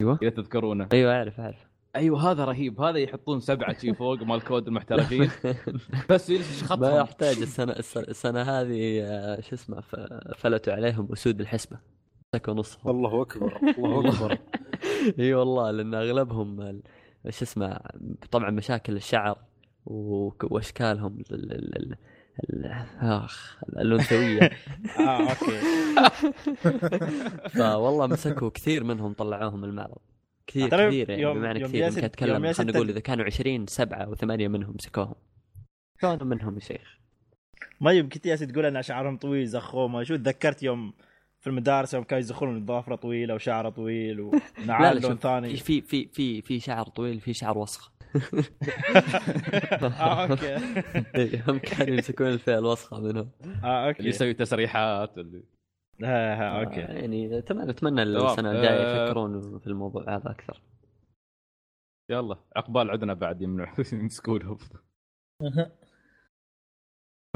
أيوه. 0.00 0.18
إذا 0.22 0.30
تذكرونه. 0.30 0.88
أيوه 0.92 1.12
أعرف 1.16 1.40
أعرف. 1.40 1.66
أيوه 1.96 2.30
هذا 2.30 2.44
رهيب. 2.44 2.80
هذا 2.80 2.98
يحطون 2.98 3.40
سبعة 3.40 3.78
شي 3.78 3.94
فوق 3.94 4.22
مال 4.22 4.40
كود 4.44 4.66
المحترفين. 4.68 5.30
بس 6.10 6.30
يلش 6.30 6.62
ما 6.62 6.68
خطهم 6.68 7.00
يحتاج. 7.00 7.36
السنة 7.38 7.72
السنة, 7.72 8.04
السنة 8.08 8.42
هذه 8.42 9.02
آه، 9.02 9.40
شو 9.40 9.54
اسمه 9.54 9.80
فلتوا 10.36 10.72
عليهم 10.72 11.12
أسود 11.12 11.40
الحسبة. 11.40 11.78
مسكوا 12.34 12.54
نصهم. 12.54 12.90
الله 12.96 13.22
أكبر 13.22 13.56
الله 13.78 14.08
أكبر. 14.14 14.38
اي 15.18 15.34
والله 15.34 15.70
لأن 15.70 15.94
أغلبهم 15.94 16.80
شو 17.28 17.44
اسمه 17.44 17.80
طبعا 18.30 18.50
مشاكل 18.50 18.96
الشعر 18.96 19.38
وأشكالهم 19.86 21.18
ال- 21.30 21.52
ال- 21.52 21.76
ال- 21.76 21.96
ال- 22.50 22.66
آخ 23.00 23.58
الانثويه 23.68 24.40
آه 24.98 25.30
أوكي. 25.30 25.60
فوالله 27.56 28.06
مسكوا 28.06 28.48
كثير 28.48 28.84
منهم 28.84 29.12
طلعوهم 29.12 29.64
المعرض. 29.64 29.98
كثير 30.46 30.68
ترى 30.70 30.86
كثير 30.88 31.10
يعني 31.10 31.34
بمعنى 31.38 31.60
كثير. 31.64 31.86
يمكن 31.88 32.04
أتكلم 32.04 32.52
خلينا 32.52 32.72
نقول 32.72 32.88
إذا 32.88 33.00
كانوا 33.00 33.24
20 33.24 33.66
سبعة 33.66 33.98
أو 34.02 34.14
ثمانية 34.14 34.48
منهم 34.48 34.74
مسكوهم. 34.74 35.14
شلون 36.02 36.18
منهم 36.26 36.54
يا 36.54 36.60
شيخ؟ 36.60 36.98
ما 37.80 37.92
يمكن 37.92 38.20
ياسر 38.30 38.44
تقول 38.46 38.66
أن 38.66 38.82
شعرهم 38.82 39.16
طويل 39.16 39.46
زخومه 39.46 40.02
شو 40.02 40.16
تذكرت 40.16 40.62
يوم 40.62 40.92
في 41.42 41.46
المدارس 41.46 41.94
يوم 41.94 42.04
كانوا 42.04 42.20
يزخون 42.20 42.56
الضوافره 42.56 42.96
طويلة 42.96 43.34
وشعرة 43.34 43.70
طويل 43.70 44.20
ونعال 44.64 45.02
لون 45.02 45.16
ثاني. 45.16 45.56
في 45.56 45.80
في 45.80 46.08
في 46.08 46.42
في 46.42 46.60
شعر 46.60 46.86
طويل 46.86 47.20
في 47.20 47.32
شعر 47.32 47.58
وسخ. 47.58 47.92
آه 49.82 50.26
أوكي. 50.30 50.56
هم 51.48 51.58
كانوا 51.58 51.94
يمسكون 51.94 52.26
الفئه 52.26 52.58
الوسخه 52.58 53.00
منهم. 53.00 53.30
آه 53.44 53.66
اللي 53.66 53.88
أوكي 53.88 54.08
يسوي 54.08 54.34
تسريحات 54.34 55.18
اللي 55.18 55.42
ها 56.02 56.34
ها 56.34 56.64
أوكي. 56.64 56.80
يعني 56.80 57.38
اتمنى. 57.38 58.02
السنة 58.02 58.50
الجاية 58.50 58.82
آه. 58.82 59.04
يفكرون 59.04 59.58
في 59.58 59.66
الموضوع 59.66 60.16
هذا 60.16 60.30
أكثر. 60.30 60.62
يلا 62.10 62.36
عقبال 62.56 62.90
عندنا 62.90 63.14
بعد 63.14 63.42
يمنع 63.42 63.74
يمسكونهم. 63.92 64.58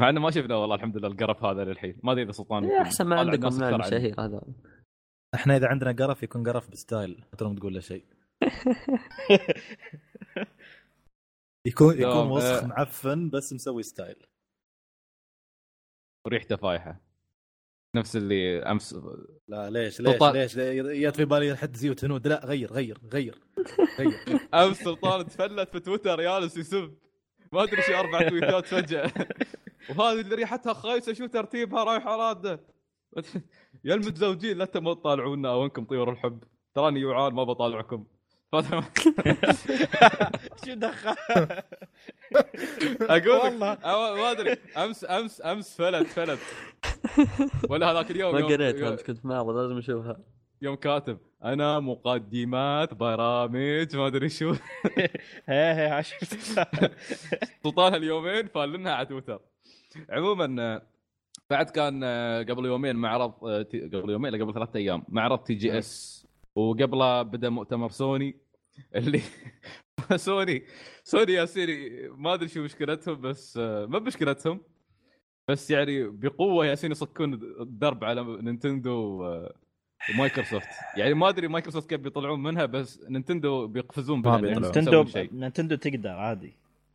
مع 0.01 0.09
إنه 0.09 0.21
ما 0.21 0.31
شفنا 0.31 0.55
والله 0.55 0.75
الحمد 0.75 0.97
لله 0.97 1.07
القرف 1.07 1.43
هذا 1.43 1.63
للحين. 1.63 1.99
ما 2.03 2.11
أدري 2.11 2.23
إذا 2.23 2.31
سلطان 2.31 2.65
إيه، 2.65 2.81
أحسن 2.81 3.05
ما 3.05 3.19
عندكم 3.19 3.53
من. 3.53 3.63
المشاهير 3.63 4.21
هذا. 4.21 4.41
إحنا 5.35 5.57
إذا 5.57 5.67
عندنا 5.67 5.91
قرف 5.91 6.23
يكون 6.23 6.49
قرف 6.49 6.69
ب 6.69 6.76
style 6.76 7.11
لا 7.11 7.37
تروم 7.37 7.55
تقول 7.55 7.73
له 7.73 7.79
شيء. 7.79 8.05
يكون 11.67 11.93
يكون 11.93 12.11
تمام، 12.11 12.31
وسخ 12.31 12.63
آه. 12.63 12.67
معفن 12.67 13.29
بس 13.29 13.53
مسوي 13.53 13.83
style. 13.83 14.27
وريحته 16.25 16.55
فايحه 16.55 17.01
نفس 17.95 18.15
اللي 18.15 18.59
امس 18.63 18.93
لا 19.47 19.69
ليش 19.69 20.01
ليش 20.01 20.11
سلطان. 20.13 20.33
ليش؟ 20.33 20.55
جات 21.01 21.15
في 21.15 21.25
بالي 21.25 21.57
حد 21.57 21.75
زيوت 21.75 22.05
هنود. 22.05 22.27
لا 22.27 22.45
غير 22.45 22.73
غير 22.73 22.99
غير 23.13 23.39
غير. 23.99 24.15
أمس 24.63 24.77
سلطان 24.77 25.25
تفلت 25.25 25.69
في 25.69 25.79
تويتر 25.79 26.21
جالس 26.21 26.57
يسب. 26.57 26.97
ما 27.51 27.63
أدري 27.63 27.81
شو 27.81 27.93
أربع 27.93 28.21
تويتات 28.29 28.65
فجأة. 28.65 29.11
وهذه 29.89 30.21
اللي 30.21 30.35
ريحتها 30.35 30.73
خايسة 30.73 31.13
شو 31.13 31.25
ترتيبها؟ 31.25 31.83
رايحه 31.83 32.15
راده 32.15 32.59
يا 33.85 33.93
المتزوجين 33.93 34.57
لا 34.57 34.65
تبغوا 34.65 34.93
تطالعونا 34.93 35.49
أو 35.49 35.63
انكم 35.65 35.85
طيور 35.85 36.11
الحب. 36.11 36.43
تراني 36.75 36.99
يوعان 36.99 37.33
ما 37.33 37.43
بطالعكم. 37.43 38.05
شو 40.65 40.73
دخل؟ 40.73 41.15
أقول 43.01 43.29
والله. 43.29 43.75
أو- 43.75 44.17
ما 44.17 44.31
أدري. 44.31 44.57
امس 44.77 45.05
امس 45.05 45.41
أمس 45.41 45.75
فلت 45.77 46.07
فلت. 46.07 46.39
ولا 47.69 47.91
هذاك 47.91 48.11
اليوم 48.11 48.33
ما 48.33 48.39
يوم- 48.39 48.83
امس 48.83 49.03
كنت 49.03 49.25
معرض 49.25 49.55
لازم 49.55 49.77
أشوفها. 49.77 50.19
يوم 50.61 50.75
كاتب 50.75 51.17
أنا 51.43 51.79
مقدمات 51.79 52.93
برامج 52.93 53.95
ما 53.95 54.07
أدري 54.07 54.29
شو. 54.29 54.53
هي 55.45 55.97
هي 55.97 56.03
شفت 56.03 56.35
سلطان 57.63 57.93
هاليومين 57.93 58.47
فالنها 58.47 58.93
على 58.93 59.05
تويتر. 59.05 59.39
عموما 60.09 60.81
بعد 61.49 61.69
كان 61.69 62.03
قبل 62.49 62.65
يومين 62.65 62.95
معرض 62.95 63.31
قبل 63.93 64.09
يومين 64.09 64.31
لا 64.33 64.43
قبل 64.43 64.53
ثلاثة 64.53 64.77
أيام 64.79 65.03
معرض 65.09 65.39
تي 65.39 65.53
جي 65.53 65.77
اس 65.77 66.27
وقبله 66.55 67.21
بدأ 67.21 67.49
مؤتمر 67.49 67.89
سوني 67.89 68.35
اللي 68.95 69.21
سوني 70.15 70.63
سوني 71.03 71.33
يا 71.33 71.45
سيري 71.45 72.09
ما 72.09 72.33
أدري 72.33 72.47
شو 72.47 72.63
مشكلتهم 72.63 73.21
بس 73.21 73.57
ما 73.57 73.99
مشكلتهم 73.99 74.61
بس 75.49 75.71
يعني 75.71 76.03
بقوة 76.03 76.65
ياسين 76.65 76.91
يصكون 76.91 77.33
الدرب 77.33 78.03
على 78.03 78.23
نينتندو 78.41 79.25
ومايكروسوفت. 80.13 80.67
يعني 80.97 81.13
ما 81.13 81.29
أدري 81.29 81.47
مايكروسوفت 81.47 81.89
كيف 81.89 81.99
بيطلعون 82.01 82.43
منها 82.43 82.65
بس 82.65 83.01
نينتندو 83.09 83.67
بيقفزون 83.67 84.21
بها. 84.21 84.39
يعني 84.39 84.59
نينتندو 84.59 85.05
نينتندو 85.31 85.75
تقدر 85.75 86.09
عادي. 86.09 86.53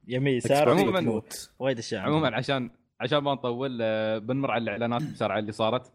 يمين 0.09 0.35
يسار 0.37 0.69
عموماً- 0.93 1.49
وايد 1.59 1.79
أشياء. 1.79 2.01
عموما 2.03 2.37
عشان 2.37 2.71
عشان 3.01 3.19
ما 3.19 3.33
نطول 3.35 3.79
آه، 3.83 4.19
بنمر 4.19 4.51
على 4.51 4.63
الإعلانات 4.63 5.03
بسرعة 5.03 5.39
اللي 5.39 5.53
صارت. 5.53 5.93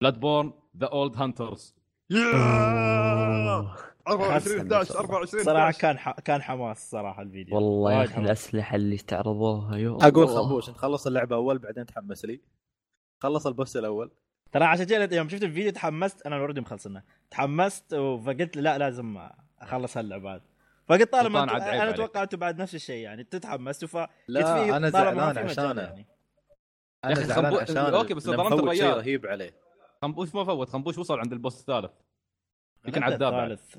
Bloodborne 0.00 0.52
The 0.76 0.86
Old 0.86 1.16
Hunters 1.16 1.74
24 4.08 4.60
11 4.60 4.98
24 4.98 5.44
صراحة 5.44 5.72
كان 5.72 5.98
ح... 5.98 6.10
كان 6.20 6.42
حماس 6.42 6.90
صراحة 6.90 7.22
الفيديو. 7.22 7.56
والله 7.56 7.92
يا 7.92 8.04
أخي. 8.04 8.20
الأسلحة 8.20 8.76
اللي 8.76 8.94
استعرضوها 8.94 9.76
يا 9.76 9.88
أقول. 9.90 10.28
خبوش 10.28 10.68
انت 10.68 10.76
خلص 10.76 11.06
اللعبة 11.06 11.36
أول 11.36 11.58
بعدين 11.58 11.86
تحمس 11.86 12.24
لي. 12.24 12.40
خلص 13.22 13.46
ال 13.46 13.52
boss 13.52 13.76
الأول. 13.76 14.10
ترى 14.52 14.64
عشان 14.64 14.84
كذا 14.84 15.14
يوم 15.16 15.28
شفت 15.28 15.42
الفيديو 15.42 15.72
تحمست 15.72 16.26
أنا 16.26 16.36
already 16.36 16.60
مخلصنا 16.60 17.02
تحمست 17.30 17.94
فقلت 17.94 18.56
لا 18.56 18.78
لازم 18.78 19.18
أخلص 19.60 19.96
هاللعبة 19.96 20.34
هذه. 20.34 20.42
فقلت 20.88 21.12
طالما 21.12 21.42
أنا. 21.42 21.90
أتوقع 21.90 22.22
أنتوا 22.22 22.38
بعد 22.38 22.60
نفس 22.60 22.74
الشيء 22.74 23.04
يعني 23.04 23.24
تتحمستوا 23.24 23.88
ف 23.88 24.08
لا 24.28 24.76
أنا 24.76 24.90
زعلان 24.90 25.38
عشانه. 25.38 25.82
يعني. 25.82 26.06
أنا 27.04 27.12
أخي 27.12 27.24
زعلان 27.24 27.50
خنبو- 27.52 27.60
عشان 27.60 27.76
أوكي، 27.76 28.14
بس 28.14 28.22
ظلمت 28.22 28.52
الرجال. 28.52 28.96
رهيب 28.96 29.26
عليه. 29.26 29.54
خنبوش 30.02 30.34
ما 30.34 30.44
فوت 30.44 30.68
خنبوش 30.68 30.98
وصل 30.98 31.18
عند 31.18 31.32
ال 31.32 31.38
boss 31.38 31.60
الثالث. 31.60 31.90
يمكن 32.86 33.00
بعد. 33.00 33.12
الثالث 33.52 33.76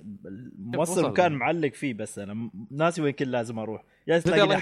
موصل 0.60 0.92
وصل. 1.02 1.10
مكان 1.12 1.32
معلق 1.34 1.74
فيه 1.74 1.94
بس 1.94 2.20
أنا 2.20 2.52
ناسي 2.72 3.02
وين 3.02 3.14
كل 3.14 3.32
لازم 3.32 3.60
أروح. 3.60 3.84
يا 4.08 4.16
يلا 4.16 4.24
تلاقي 4.24 4.48
من 4.48 4.56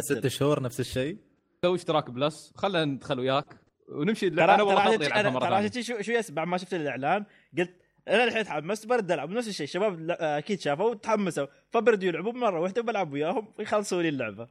ست 0.00 0.26
شهور 0.26 0.62
نفس 0.62 0.80
الشيء؟ 0.80 1.18
سوي 1.64 1.76
اشتراك 1.76 2.10
Plus. 2.10 2.52
خلينا 2.56 2.84
ندخل 2.84 3.18
وياك. 3.20 3.46
ونمشي 3.88 4.30
ترى 4.30 4.44
أنا 4.44 4.62
والله 4.62 4.84
أنا- 5.22 5.26
مرة 5.26 5.40
ثانية. 5.40 5.82
شو 5.82 6.00
شو 6.00 6.12
بعد 6.32 6.46
ما 6.48 6.56
شفت 6.58 6.74
الإعلان 6.74 7.24
قلت 7.58 7.74
أنا 8.08 8.24
الحين 8.24 8.44
تحمست 8.44 8.86
برد 8.86 9.12
ألعب. 9.12 9.30
نفس 9.30 9.48
الشيء 9.48 9.66
شباب 9.66 10.00
لا- 10.00 10.38
أكيد 10.38 10.60
شافوا 10.60 10.90
وتحمسوا 10.90 11.46
فبردوا 11.70 12.08
يلعبوا 12.08 12.32
مرة 12.32 12.60
واحدة 12.60 12.82
بلعب 12.82 13.12
وياهم 13.12 13.48
يخلصوا 13.58 14.02
لي 14.02 14.08
اللعبة. 14.08 14.48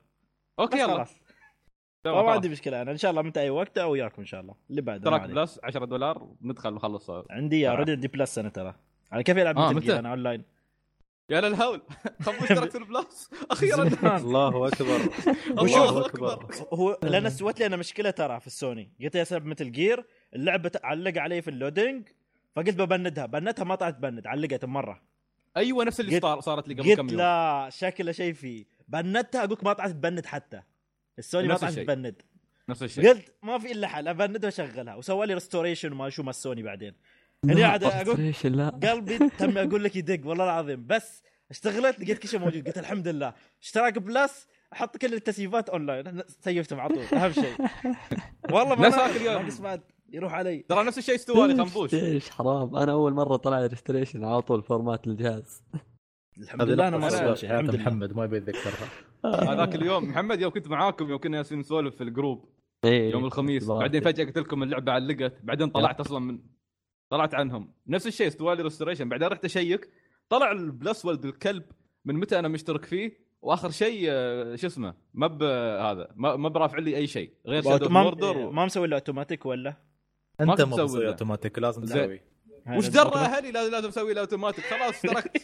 أوكي 0.59 0.77
يلا. 0.79 0.93
خلاص. 0.93 1.15
ما 2.11 2.21
خلاص. 2.21 2.35
عندي 2.35 2.49
مشكلة. 2.49 2.81
أنا 2.81 2.91
إن 2.91 2.97
شاء 2.97 3.11
الله 3.11 3.21
متى 3.21 3.39
أي 3.39 3.49
وقت 3.49 3.77
أو 3.77 3.91
وياكم 3.91 4.21
إن 4.21 4.25
شاء 4.25 4.41
الله. 4.41 4.55
اللي 4.69 4.81
بعده 4.81 5.11
ما 5.11 5.17
تراك. 5.17 5.29
Plus 5.31 5.59
10 5.63 5.85
دولار 5.85 6.27
ندخل 6.41 6.73
نخلص 6.73 7.09
عندي 7.29 7.59
يا 7.59 7.71
آه. 7.71 7.75
ريد 7.75 7.89
دي 7.89 8.07
بلس 8.07 8.37
أنا 8.39 8.49
ترى. 8.49 8.75
على 9.11 9.23
كيف 9.23 9.37
يلعب 9.37 9.57
آه، 9.57 9.69
مثل 9.69 9.75
متى؟ 9.75 9.99
أنا 9.99 10.09
اونلاين 10.09 10.43
يا 11.29 11.41
للهول. 11.41 11.81
خمس 12.25 12.35
اشتركت 12.51 12.71
في 12.71 12.77
ال 12.77 12.86
Plus؟ 12.86 13.29
أخيرا. 13.51 13.83
الله 14.17 14.67
أكبر. 14.67 14.99
الله 15.61 16.05
أكبر. 16.05 16.45
هو 16.73 16.99
لأن 17.03 17.29
سوت 17.29 17.59
لي 17.59 17.65
أنا 17.65 17.75
مشكلة 17.77 18.09
ترى 18.09 18.39
في 18.39 18.47
السوني. 18.47 18.91
قلت 19.03 19.15
يا 19.15 19.23
سبب 19.23 19.45
مثل 19.45 19.71
جير 19.71 20.05
اللعبة 20.35 20.71
علق 20.83 21.17
علي 21.21 21.41
في 21.41 21.49
ال 21.49 21.57
loading 21.57 22.07
فقلت 22.55 22.75
ببندها. 22.75 23.25
بندها 23.25 23.63
ما 23.65 23.75
طلعت 23.75 23.95
تبند 23.95 24.27
علقت 24.27 24.65
مرة. 24.65 25.01
أيوه 25.57 25.83
نفس 25.83 25.99
اللي 25.99 26.11
قلت- 26.15 26.21
صار 26.23 26.39
صارت 26.39 26.67
لي 26.67 26.73
قبل 26.73 26.83
كم 26.83 26.89
قلت 27.01 27.11
يوم. 27.11 27.19
لا 27.21 27.69
شكله 27.71 28.11
شيء 28.11 28.33
فيه. 28.33 28.65
بندتها 28.87 29.43
أقولك 29.43 29.63
ما 29.63 29.73
طلعت 29.73 29.89
تبند 29.89 30.25
حتى. 30.25 30.61
السوني 31.19 31.47
ما 31.47 31.67
الشيء. 31.67 31.83
تبند 31.83 32.21
نفس 32.69 32.83
الشيء. 32.83 33.09
قلت 33.09 33.33
ما 33.43 33.59
في 33.59 33.71
إلا 33.71 33.87
حل 33.87 34.07
أبندها 34.07 34.47
وأشغلها. 34.47 34.95
وسوى 34.95 35.25
لي 35.27 35.33
restoration 35.33 35.91
وما 35.91 36.09
شو 36.09 36.23
ما 36.23 36.29
السوني 36.29 36.63
بعدين. 36.63 36.93
هني 37.45 37.63
قاعد 37.63 37.83
أقول 37.83 38.33
لا. 38.43 38.69
قلبي 38.69 39.17
تم 39.17 39.57
أقول 39.57 39.83
لك 39.83 39.95
يدق 39.95 40.27
والله 40.27 40.43
العظيم. 40.43 40.87
بس 40.87 41.23
اشتغلت 41.51 41.99
لقيت 41.99 42.17
كل 42.17 42.29
شيء 42.29 42.39
موجود. 42.39 42.67
قلت 42.67 42.77
الحمد 42.77 43.07
لله. 43.07 43.33
اشتراك 43.61 43.97
Plus 43.97 44.47
أحط 44.73 44.97
كل 44.97 45.13
التسييفات 45.13 45.69
اونلاين 45.69 46.07
أنا 46.07 46.23
سيفتهم 46.39 46.79
على 46.79 46.95
طول. 46.95 47.19
أهم 47.19 47.31
شيء. 47.31 47.55
والله 48.51 48.75
ما 48.75 48.87
نفس. 48.87 48.97
ناقص 48.97 49.59
بعد. 49.59 49.81
يروح 50.09 50.33
علي. 50.33 50.65
ترى 50.69 50.83
نفس 50.83 50.97
الشيء 50.97 51.15
استوى 51.15 51.47
لي 51.47 51.65
خنبوش. 51.65 51.93
إيش 51.93 52.29
حرام. 52.29 52.75
أنا 52.75 52.91
أول 52.91 53.13
مرة 53.13 53.35
طلع 53.35 53.65
restoration 53.65 54.23
على 54.23 54.41
طول 54.41 54.63
format 54.63 55.07
الجهاز. 55.07 55.63
الحمد 56.39 56.61
لله 56.61 56.87
أنا 56.87 56.97
ما 56.97 57.07
لله 57.07 57.77
محمد 57.77 58.15
ما 58.15 58.23
يبي 58.25 58.37
يتذكرها. 58.37 58.89
هذاك 59.25 59.75
اليوم 59.75 60.09
محمد 60.09 60.41
يوم 60.41 60.51
كنت 60.51 60.67
معاكم 60.67 61.09
يوم 61.09 61.19
كنا 61.19 61.41
نسولف 61.51 61.95
في 61.95 62.03
ال 62.03 62.10
group. 62.10 62.49
إيه. 62.85 63.11
يوم 63.11 63.25
الخميس. 63.25 63.67
بعدين 63.67 64.01
فجأة 64.01 64.25
قلت 64.25 64.37
لكم 64.37 64.63
اللعبة 64.63 64.91
علقت. 64.91 65.33
بعدين 65.43 65.69
طلعت 65.69 65.99
أصلا 65.99 66.19
من 66.19 66.39
طلعت 67.09 67.35
عنهم. 67.35 67.73
نفس 67.87 68.07
الشيء 68.07 68.27
استوى 68.27 68.55
لي 68.55 68.63
restoration 68.63 69.09
بعدين 69.09 69.27
رحت 69.27 69.45
أشيك. 69.45 69.89
طلع 70.29 70.51
ال 70.51 70.62
Plus 70.62 71.05
ولد 71.05 71.25
الكلب 71.25 71.63
من 72.05 72.15
متى 72.15 72.39
أنا 72.39 72.47
مشترك 72.47 72.85
فيه؟ 72.85 73.27
وآخر 73.41 73.69
شيء 73.69 74.05
آه، 74.09 74.55
شو 74.55 74.67
اسمه؟ 74.67 74.93
ما 75.13 75.27
ب 75.27 75.43
هذا 75.43 76.11
ما 76.15 76.35
ما 76.35 76.49
برافع 76.49 76.77
لي 76.77 76.97
أي 76.97 77.07
شيء. 77.07 77.31
غير 77.47 77.61
شادو 77.61 77.89
ما, 77.89 78.65
مسوي 78.65 78.87
له 78.87 78.95
اوتوماتيك 78.95 79.45
ولا؟ 79.45 79.75
أنت 80.41 80.61
ما 80.61 80.83
مسوي. 80.83 81.07
اوتوماتيك 81.07 81.59
لازم. 81.59 81.81
تسوي. 81.81 82.21
وش 82.69 82.87
درى 82.87 83.15
أهلي 83.15 83.51
لازم 83.51 83.71
لازم 83.71 83.87
أسوي 83.87 84.13
له 84.13 84.21
اوتوماتيك 84.21 84.65
خلاص 84.65 85.01
تركت 85.13 85.41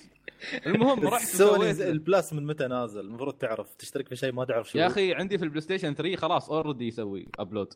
المهم 0.65 1.07
رحت 1.07 1.25
سوني 1.25 1.73
سويت 1.73 1.81
ال 1.81 1.91
Plus 1.91 2.33
من 2.33 2.45
متى 2.45 2.67
نازل؟ 2.67 2.99
المفروض 2.99 3.33
تعرف 3.33 3.75
تشترك 3.75 4.07
في 4.07 4.15
شيء 4.15 4.31
ما 4.31 4.45
تعرف 4.45 4.69
شو 4.69 4.77
يا. 4.77 4.87
أخي 4.87 5.13
عندي 5.13 5.37
في 5.37 5.43
ال 5.43 5.61
PlayStation 5.61 5.93
3 5.93 6.15
خلاص 6.15 6.49
already 6.49 6.87
يسوي 6.87 7.27
upload 7.39 7.73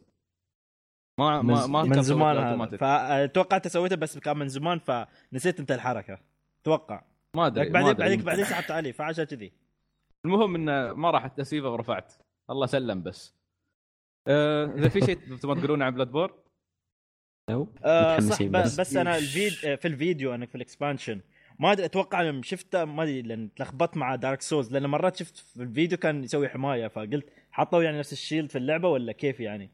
ما 1.19 1.41
ما 1.41 1.67
ما 1.67 1.83
من 1.83 2.01
زمان 2.01 2.37
أوتوماتيك. 2.37 2.79
فتوقعت 2.79 3.67
سويته 3.67 3.95
بس 3.95 4.17
كان 4.17 4.37
من 4.37 4.47
زمان 4.47 4.79
فنسيت 4.79 5.59
أنت 5.59 5.71
الحركة. 5.71 6.19
توقع 6.63 7.03
ما 7.35 7.47
أدري 7.47 7.69
بعدين. 7.69 7.93
بعدين 7.93 8.21
بعدين 8.21 8.45
سحبت 8.45 8.71
عليه 8.71 8.91
فعشان 8.91 9.23
كذي. 9.23 9.53
المهم 10.25 10.55
إنه 10.55 10.93
ما 10.93 11.11
راح 11.11 11.25
التسييفه 11.25 11.69
ورفعت. 11.69 12.13
الله 12.49 12.65
سلم 12.65 13.03
بس. 13.03 13.35
آه، 14.27 14.65
إذا 14.65 14.89
في 14.89 15.01
شيء 15.01 15.15
تبغى 15.15 15.55
تقولونه 15.59 15.85
عن 15.85 15.91
Bloodborne. 15.91 16.33
آه 17.83 18.19
صح 18.19 18.43
بس. 18.43 18.79
بس 18.79 18.95
أنا 18.95 19.17
الفيد 19.17 19.51
في 19.53 19.87
الفيديو 19.87 20.35
أنا 20.35 20.45
في 20.45 20.55
ال 20.55 20.61
expansion. 20.61 21.21
ما 21.59 21.71
أدري 21.71 21.85
أتوقع 21.85 22.21
لما 22.21 22.41
شفته 22.43 22.85
ما 22.85 23.03
أدري 23.03 23.21
لأن 23.21 23.49
تلخبطت 23.55 23.97
مع 23.97 24.15
Dark 24.15 24.41
Souls 24.41 24.71
لأن 24.73 24.85
مرات 24.85 25.15
شفت 25.15 25.37
في 25.37 25.63
الفيديو 25.63 25.97
كان 25.97 26.23
يسوي 26.23 26.49
حماية 26.49 26.87
فقلت 26.87 27.25
حطوا 27.51 27.83
يعني 27.83 27.99
نفس 27.99 28.13
ال 28.13 28.18
shield 28.18 28.49
في 28.51 28.57
اللعبة 28.57 28.87
ولا 28.89 29.11
كيف 29.11 29.39
يعني؟ 29.39 29.69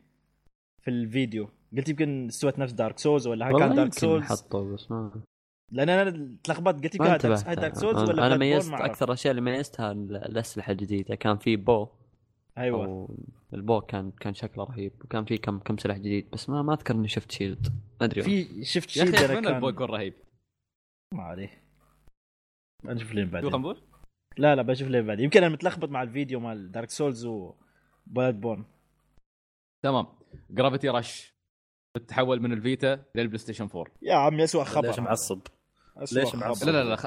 في 0.82 0.90
الفيديو. 0.90 1.50
قلت 1.78 1.90
يمكن 1.90 2.28
استوت 2.28 2.60
نفس 2.60 2.74
Dark 2.74 3.00
Souls 3.00 3.28
ولا 3.28 3.58
كان 3.60 3.76
Dark 3.76 3.94
Souls 3.94 4.24
حطوا 4.26 4.74
بس 4.74 4.92
ما 4.92 5.12
لأن 5.72 5.90
أنا 5.90 6.36
تلخبطت 6.44 6.84
قلت 6.84 6.96
يمكن 6.96 7.08
هاي 7.48 7.56
Dark 7.56 7.76
Souls 7.76 8.10
ولا 8.10 8.28
أنا 8.28 8.38
ميزت. 8.38 8.74
أكثر 8.74 9.06
الاشياء 9.08 9.32
اللي 9.32 9.42
ميزتها 9.42 9.92
ال- 9.92 10.16
الأسلحة 10.16 10.72
الجديدة. 10.72 11.16
كان 11.16 11.38
في 11.38 11.56
bow. 11.56 11.88
أيوه. 12.58 12.86
أو 12.86 13.18
ال 13.54 13.61
bow 13.61 13.82
كان 13.82 14.12
كان 14.12 14.34
شكله 14.34 14.64
رهيب 14.64 14.94
وكان 15.04 15.26
في 15.26 15.38
كم 15.38 15.60
كم 15.60 15.78
سلاح 15.78 15.98
جديد 15.98 16.30
بس 16.32 16.50
ما 16.50 16.62
ما 16.62 16.74
أذكر 16.74 16.96
إني 16.96 17.08
شفت 17.08 17.32
shield 17.32 17.68
ما 18.02 18.06
أدري. 18.06 18.22
في 18.22 18.64
شفت 18.64 18.98
يا 18.98 19.04
أنا 19.04 19.26
اتمنى 19.26 19.48
ال 19.48 19.54
bow 19.54 19.72
كان 19.72 19.84
يكون 19.84 19.96
رهيب؟ 19.96 20.14
ما 21.14 21.24
عليه. 21.24 21.64
نشوف 22.86 23.14
لين 23.14 23.30
بعدين. 23.30 23.52
خنبوش؟ 23.52 23.78
لا 24.38 24.56
لا 24.56 24.62
بشوف 24.62 24.88
لين 24.88 25.06
بعدين. 25.06 25.24
يمكن 25.24 25.44
أنا 25.44 25.54
متلخبط 25.54 25.90
مع 25.90 26.04
الفيديو 26.04 26.40
مال 26.40 26.72
Dark 26.72 26.90
Souls 26.90 27.26
و 27.26 28.42
Bloodborne 28.42 28.66
تمام. 29.84 30.08
Gravity 30.50 30.90
Rush 30.90 31.34
بتتحول 31.96 32.42
من 32.42 32.54
ال 32.54 32.64
Vita 32.64 33.04
للبلاي 33.16 33.38
ستيشن 33.38 33.68
4 33.76 33.86
يا 34.02 34.16
عمي 34.16 34.44
اسوء 34.44 34.64
خبر. 34.64 34.88
ليش 34.88 35.00
معصب؟ 35.00 35.42
ليش. 36.14 36.36
معصب؟ 36.36 36.68
لا 36.68 36.72
لا 36.72 36.90
لا 36.90 36.96
خ... 36.96 37.06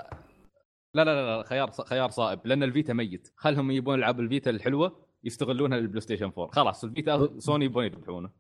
لا 0.95 1.05
لا 1.05 1.05
لا 1.05 1.37
لا 1.37 1.43
خيار 1.43 1.71
خيار 1.71 2.11
صائب. 2.11 2.41
لأن 2.45 2.63
ال 2.63 2.69
Vita 2.69 2.93
ميت. 2.93 3.33
خلهم 3.37 3.71
يبون 3.71 3.99
العاب 3.99 4.21
ال 4.21 4.27
Vita 4.27 4.51
الحلوة 4.51 5.06
يستغلونها 5.27 5.79
للبلاي 5.79 6.01
ستيشن 6.01 6.25
4 6.25 6.47
خلاص 6.47 6.85
ال 6.85 6.94
Vita 6.94 7.31
سوني 7.39 7.65
يبون 7.65 7.85
يذبحونه 7.85 8.31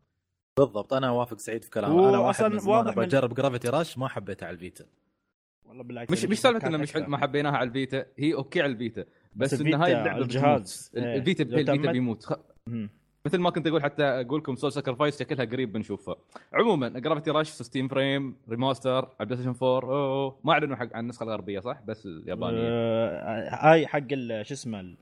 بالضبط. 0.59 0.93
أنا 0.95 1.09
اوافق 1.09 1.39
سعيد 1.39 1.65
في 1.65 1.71
كلامه 1.71 2.09
أنا 2.09 2.19
واحد 2.19 2.45
من 2.45 2.61
واضح 2.67 2.97
من- 2.97 3.03
اجرب 3.03 3.35
Gravity 3.35 3.69
Rush 3.69 3.99
ما 3.99 4.09
حبيته 4.09 4.47
على 4.47 4.55
ال 4.55 4.60
Vita. 4.60 4.85
والله 5.65 5.83
بالعكس 5.85 6.13
مش 6.13 6.25
مش 6.25 6.39
سالفة 6.41 6.69
إنه 6.69 6.79
مش. 6.79 6.97
ما 6.97 7.19
حبيناها 7.19 7.57
على 7.57 7.69
ال 7.69 7.75
Vita. 7.75 8.07
هي 8.19 8.35
okay 8.35 8.63
على 8.63 8.73
ال 8.73 8.78
Vita. 8.78 9.05
بس, 9.37 9.55
بس 9.55 9.61
إن 9.61 9.75
هاي 9.75 9.99
اللعبة 10.01 10.23
الجهاز. 10.23 10.93
إيه. 10.97 11.17
ال 11.17 11.22
Vita 11.22 11.43
لو 11.43 11.49
ال 11.51 11.56
Vita 11.56 11.77
تمت- 11.77 11.89
بيموت. 11.89 12.25
خ... 12.25 12.33
مثل 13.27 13.39
ما 13.39 13.51
كنت 13.51 13.67
أقول 13.67 13.83
حتى 13.83 14.03
أقول 14.05 14.39
لكم 14.41 14.57
Soul 14.57 14.73
Sacrifice 14.73 15.19
شكلها 15.19 15.45
قريب 15.45 15.73
بنشوفها. 15.73 16.17
عموما 16.53 16.89
Gravity 16.89 17.31
Rush 17.31 17.49
16 17.51 17.89
frame 17.89 18.37
remaster 18.51 18.91
على 18.97 19.07
البلاي 19.21 19.37
ستيشن 19.43 19.65
4 19.67 19.91
أوه. 19.93 20.39
ما 20.45 20.53
أعلنوا 20.53 20.77
حق 20.77 20.89
عن 20.95 21.01
النسخة 21.05 21.25
الغربية 21.25 21.61
صح؟ 21.61 21.81
بس 21.87 22.07
اليابانية. 22.07 22.59
آه، 22.63 23.49
هاي 23.51 23.87
حق 23.87 24.07
ال- 24.13 24.47
شو 24.47 24.55
اسمه 24.55 24.97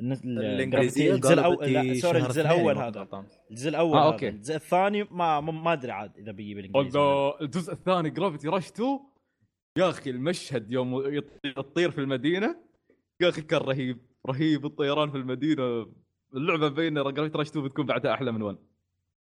الناس- 0.00 0.24
ال- 0.24 0.38
الإنجليزية 0.44 1.14
الجزء 1.14 1.32
الأول 1.32 1.72
لا 1.72 1.94
sorry 1.94 2.18
الجزء 2.18 2.40
الأول 2.40 2.78
هذا. 2.78 3.24
الجزء 3.50 3.68
الأول 3.68 3.98
آه، 3.98 4.06
هذا. 4.08 4.12
okay. 4.12 4.28
الجزء 4.28 4.54
الثاني 4.54 5.02
ما 5.04 5.40
ما 5.40 5.52
ما 5.52 5.72
أدري 5.72 5.92
عاد 5.92 6.18
إذا 6.18 6.32
بيجي 6.32 6.54
بالانجليزي 6.54 6.98
ولا 6.98 7.08
الله 7.08 7.40
الجزء 7.40 7.72
الثاني 7.72 8.10
جرافيتي 8.10 8.48
راش 8.48 8.68
2 8.70 9.00
يا 9.78 9.88
أخي 9.90 10.10
المشهد 10.10 10.72
يوم 10.72 11.20
يط- 11.20 11.52
تطير 11.56 11.90
في 11.90 11.98
المدينة. 12.00 12.56
يا 13.20 13.28
أخي 13.28 13.42
كان 13.42 13.60
رهيب. 13.60 13.98
رهيب 14.26 14.66
الطيران 14.66 15.10
في 15.10 15.16
المدينة. 15.16 15.86
اللعبة 16.34 16.68
بين 16.68 16.94
Gravity 16.94 17.38
Rush 17.38 17.48
2 17.48 17.64
بتكون 17.64 17.86
بعدها 17.86 18.14
أحلى 18.14 18.32
من 18.32 18.42
1 18.42 18.56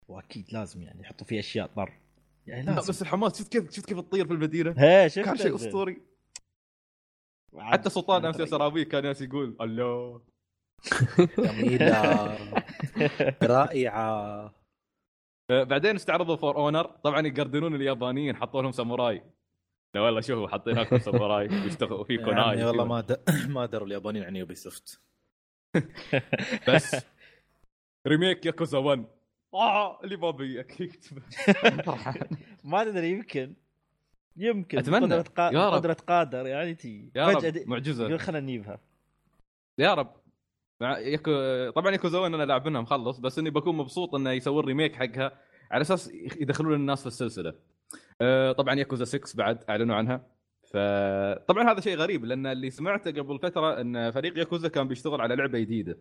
وأكيد 0.08 0.44
لازم 0.52 0.82
يعني 0.82 1.00
يحطوا 1.00 1.26
فيه 1.26 1.38
أشياء 1.40 1.66
طر 1.76 1.92
يعني 2.46 2.66
لا 2.66 2.70
لازم. 2.70 2.88
بس 2.88 3.02
الحماس 3.02 3.38
شفت 3.38 3.52
كيف 3.52 3.70
شفت 3.70 3.86
كيف 3.86 4.00
تطير 4.00 4.26
في 4.26 4.32
المدينة؟ 4.32 4.74
هي 4.78 5.08
شفت 5.08 5.24
كان 5.24 5.36
شيء 5.36 5.54
أسطوري. 5.54 6.02
حتى 7.58 7.90
سلطان 7.90 8.16
أنا 8.24 8.28
أمس 8.28 8.36
ترى- 8.36 8.44
سرابي 8.50 8.84
كان 8.84 9.04
ياس 9.04 9.22
يقول 9.22 9.56
الله. 9.60 10.20
جميلة. 11.38 12.36
رائعة. 13.42 14.54
آه، 15.50 15.62
بعدين 15.62 15.94
استعرضوا 15.94 16.36
For 16.36 16.56
Honor 16.56 16.84
طبعا 16.84 17.26
يقردنون 17.26 17.74
اليابانيين 17.74 18.36
حطوا 18.36 18.62
لهم 18.62 18.72
ساموراي. 18.72 19.22
لا 19.94 20.00
والله 20.00 20.20
شوفوا 20.20 20.48
حاطين 20.48 20.78
لكم 20.78 20.98
ساموراي. 20.98 21.48
ويشتغلوا 21.64 22.04
في 22.04 22.16
كوناي 22.18 22.40
عمي 22.44 22.64
والله 22.64 22.84
ما 22.84 23.00
د... 23.00 23.20
ما 23.54 23.66
دروا 23.66 23.86
اليابانيين 23.86 24.24
عن 24.24 24.36
Ubisoft 24.36 25.00
بس. 26.68 27.06
remake 28.06 28.46
Yakuza 28.46 28.78
1 28.78 29.04
آه 29.54 30.00
اللي 30.04 30.16
ما 30.16 30.30
بي 30.30 30.60
أكيد. 30.60 31.04
ما 32.64 32.84
تدري 32.84 33.10
يمكن. 33.10 33.54
يمكن. 34.36 34.78
أتمنى. 34.78 35.04
قدرة 35.04 35.22
قا... 35.36 35.50
يا 35.52 35.68
رب. 35.68 35.74
قدرة 35.74 35.96
قادر 36.08 36.46
يعني 36.46 36.74
تي. 36.74 37.10
يا 37.14 37.26
فجأة 37.26 37.48
رب 37.48 37.52
دي- 37.54 37.64
معجزة. 37.64 38.06
يقول 38.06 38.20
خلينا 38.20 38.40
نجيبها. 38.46 38.78
يا 39.78 39.94
رب. 39.94 40.12
مع 40.80 40.98
يكو... 40.98 41.30
طبعا 41.70 41.92
ياكوزا 41.92 42.18
1 42.18 42.34
أنا 42.34 42.42
لاعبينها 42.42 42.80
مخلص 42.80 43.18
بس 43.18 43.38
إني 43.38 43.50
بكون 43.50 43.76
مبسوط 43.76 44.14
إنه 44.14 44.30
يسوون 44.30 44.64
remake 44.64 44.94
حقها 44.96 45.32
على 45.70 45.82
أساس 45.82 46.10
يدخلون 46.14 46.74
الناس 46.74 47.00
في 47.00 47.06
السلسلة 47.06 47.54
آه، 48.20 48.52
طبعا 48.52 48.74
ياكوزا 48.74 49.04
6 49.04 49.36
بعد 49.36 49.64
أعلنوا 49.70 49.96
عنها 49.96 50.20
فطبعا 50.64 51.72
هذا 51.72 51.80
شيء 51.80 51.96
غريب 51.96 52.24
لأن 52.24 52.46
اللي 52.46 52.70
سمعته 52.70 53.10
قبل 53.10 53.38
فترة 53.38 53.80
إن 53.80 54.10
فريق 54.10 54.38
ياكوزا 54.38 54.68
كان 54.68 54.88
بيشتغل 54.88 55.20
على 55.20 55.36
لعبة 55.36 55.58
جديدة 55.58 55.98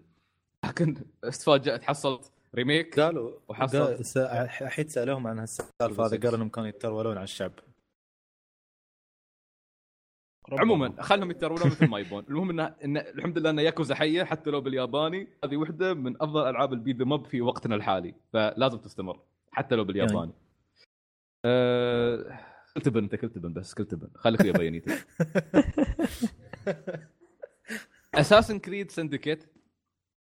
لكن 0.66 0.96
استفاجأت 1.24 1.84
حصلت 1.84 2.32
remake 2.56 3.00
قالوا 3.00 3.32
وحصل. 3.48 3.78
قال- 3.80 4.06
س- 4.06 4.18
حيت 4.64 4.90
سألوهم 4.90 5.28
عن 5.28 5.40
هالسالفة 5.40 6.06
هذه 6.06 6.18
قالوا 6.20 6.36
إنهم 6.36 6.50
كانوا 6.50 6.70
يترولون 6.70 7.16
على 7.18 7.24
الشعب. 7.24 7.52
عموما 10.52 11.02
خلهم 11.02 11.32
يترولون 11.32 11.68
مثل 11.68 11.88
ما 11.88 12.00
يبون. 12.00 12.26
المهم 12.30 12.50
انه 12.50 12.76
إن 12.84 12.98
الحمد 12.98 13.38
لله 13.38 13.50
ان 13.50 13.60
ياكوزا 13.60 13.96
حية 13.96 14.24
حتى 14.24 14.50
لو 14.50 14.62
بالياباني. 14.62 15.28
هذه 15.44 15.58
واحدة 15.58 15.94
من 15.94 16.16
أفضل 16.22 16.50
ألعاب 16.50 16.74
ال 16.74 16.78
beat 16.78 16.96
'em 16.96 17.06
up 17.06 17.26
في 17.26 17.42
وقتنا 17.42 17.76
الحالي 17.76 18.16
فلازم 18.34 18.78
تستمر 18.78 19.20
حتى 19.52 19.76
لو 19.76 19.84
بالياباني. 19.84 20.32
أه... 21.46 22.40
كل 22.76 22.87
تبن 22.87 23.04
أنت 23.04 23.16
كل 23.16 23.31
تبن 23.31 23.54
بس 23.54 23.74
كل 23.74 23.88
تبن 23.88 24.10
خليك 24.16 24.42
ويا 24.42 24.52
بيانيتو 24.52 24.92
Assassin's 28.14 28.60
Creed 28.60 28.92
Syndicate 28.92 29.44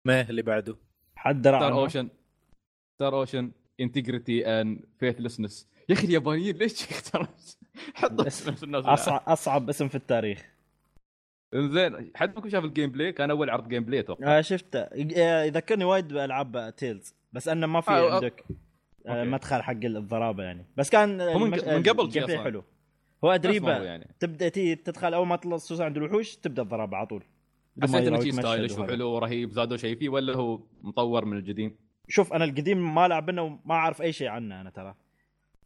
ما 0.05 0.29
اللي 0.29 0.41
بعده؟ 0.41 0.77
حد 1.15 1.41
درى 1.41 1.57
Star؟ 1.59 1.73
Ocean 1.73 2.09
Star 2.95 3.19
Ocean 3.19 3.51
Integrity 3.79 4.45
and 4.47 4.85
Faithlessness 4.99 5.69
يا 5.89 5.95
أخي 5.95 6.07
اليابانيين 6.07 6.55
ليش 6.55 6.91
يختارون؟ 6.91 7.27
حطوا 7.93 8.27
اسم 8.27 8.51
نفس 8.51 8.63
الناس 8.63 8.85
اصعب 8.85 9.21
أصعب 9.27 9.69
اسم 9.69 9.87
في 9.87 9.95
التاريخ. 9.95 10.45
زين 11.55 12.11
حد 12.15 12.35
منكم 12.35 12.49
شاف 12.49 12.63
ال 12.63 12.91
gameplay 12.91 13.11
كان 13.11 13.31
أول 13.31 13.49
عرض 13.49 13.67
gameplay 13.67 13.99
أتوقع. 13.99 14.37
آه 14.37 14.41
شفته. 14.41 14.79
آه، 14.79 15.43
يذكرني 15.43 15.83
وايد 15.83 16.07
بألعاب 16.07 16.73
Tales 16.77 17.15
بس 17.33 17.47
أنه 17.47 17.67
ما 17.67 17.81
في 17.81 17.91
آه،. 17.91 18.15
عندك 18.15 18.45
آه،. 19.07 19.23
مدخل 19.23 19.61
حق 19.61 19.83
الضرابة 19.83 20.43
يعني. 20.43 20.65
بس 20.77 20.89
كان 20.89 21.21
هو 21.21 21.39
من- 21.39 21.45
المش- 21.53 21.63
من 21.63 21.83
قبل 21.83 22.03
ال 22.05 22.23
gameplay 22.23 22.37
شي 22.37 22.43
حلو. 22.43 22.63
هو 23.23 23.31
ادريبه 23.31 23.83
يعني. 23.83 24.15
تبدأ 24.19 24.49
تي 24.49 24.75
تدخل 24.75 25.13
أول 25.13 25.27
ما 25.27 25.35
تخلص 25.35 25.65
خصوصا 25.65 25.85
عند 25.85 25.97
الوحوش 25.97 26.35
تبدأ 26.35 26.61
الضربه 26.61 26.97
على 26.97 27.07
طول. 27.07 27.23
حسيت 27.83 28.07
إنه 28.07 28.19
شيء 28.19 28.31
stylish. 28.31 28.77
وحلو 28.77 29.09
ورهيب 29.09 29.51
زادوا 29.51 29.77
شيء 29.77 29.95
فيه 29.99 30.09
ولا 30.09 30.35
هو 30.35 30.59
مطور 30.81 31.25
من 31.25 31.37
القديم؟ 31.37 31.75
شوف 32.07 32.33
أنا 32.33 32.45
القديم 32.45 32.95
ما 32.95 33.07
لعبنا 33.07 33.41
وما 33.41 33.59
أعرف 33.75 34.01
أي 34.01 34.13
شيء 34.13 34.27
عنه 34.27 34.61
أنا 34.61 34.69
ترى. 34.69 34.95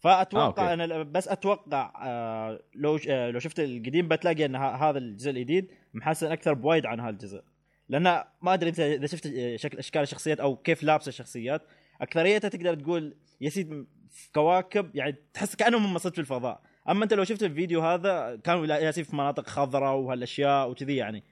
فأتوقع 0.04 0.72
آه، 0.72 0.74
أنا 0.74 1.04
بس 1.04 1.28
أتوقع 1.28 1.94
آه 2.04 2.60
لو 2.76 3.00
آه 3.10 3.30
لو 3.32 3.40
شفت 3.40 3.60
القديم 3.60 4.08
بتلاقي 4.08 4.46
إن 4.46 4.56
ه- 4.56 4.76
هذا 4.76 4.98
الجزء 4.98 5.32
الجديد 5.32 5.68
محسن 5.94 6.32
أكثر 6.32 6.54
بوايد 6.54 6.86
عن 6.86 7.00
هذا 7.00 7.10
الجزء. 7.10 7.44
لأن 7.90 8.04
ما 8.42 8.54
أدري 8.54 8.70
أنت 8.70 8.80
إذا 8.80 9.08
شفت 9.08 9.26
آه، 9.28 9.56
شكل 9.56 9.78
أشكال 9.78 10.02
الشخصيات 10.02 10.40
أو 10.40 10.56
كيف 10.56 10.84
لابسة 10.84 11.10
الشخصيات 11.10 11.62
أكثريتها 12.02 12.48
تقدر 12.50 12.76
تقول 12.76 13.16
ياسين 13.42 13.88
في 14.10 14.32
كواكب 14.32 14.96
يعني 14.96 15.16
تحس 15.34 15.56
كأنهم 15.56 15.94
مصيد 15.94 16.14
في 16.14 16.20
الفضاء. 16.20 16.62
أما 16.90 17.04
أنت 17.04 17.14
لو 17.14 17.24
شفت 17.24 17.44
الفيديو 17.44 17.82
هذا 17.82 18.36
كانوا 18.44 18.66
ياسين 18.66 19.04
في 19.04 19.16
مناطق 19.16 19.48
خضراء 19.48 19.96
وهالأشياء 19.96 20.70
وكذي 20.70 20.96
يعني. 20.96 21.24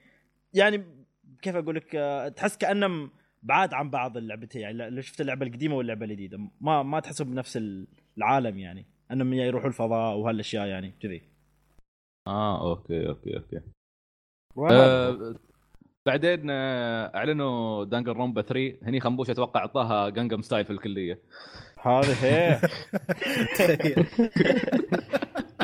يعني 0.54 0.84
كيف 1.42 1.56
أقول 1.56 1.74
لك 1.76 1.96
آه، 1.96 2.28
تحس 2.28 2.56
كأنهم 2.56 3.10
بعاد 3.42 3.74
عن 3.74 3.90
بعض 3.90 4.16
اللعبتين 4.16 4.60
يعني 4.62 4.90
لو 4.90 5.00
شفت 5.00 5.20
اللعبة 5.20 5.46
القديمة 5.46 5.76
واللعبة 5.76 6.04
الجديدة 6.06 6.38
ما 6.60 6.82
ما 6.82 7.00
تحسهم 7.00 7.30
بنفس 7.30 7.56
العالم 8.18 8.58
يعني 8.58 8.86
أنهم 9.10 9.32
يروحوا 9.32 9.68
الفضاء 9.68 10.16
وهالأشياء 10.16 10.66
يعني 10.66 10.92
كذي. 11.02 11.22
آه 12.26 12.70
okay 12.70 13.08
okay 13.08 13.36
okay. 13.36 13.60
آه 14.74 15.34
بعدين 16.06 16.46
آه 16.50 17.16
أعلنوا 17.16 17.84
Danganronpa 17.84 18.42
3 18.42 18.76
هني 18.82 19.00
خنبوش 19.00 19.30
أتوقع 19.30 19.60
أعطاها 19.60 20.08
Gangnam 20.08 20.42
Style 20.42 20.64
في 20.64 20.70
الكلية. 20.72 21.18
هذه 21.82 22.24
هي. 22.24 22.60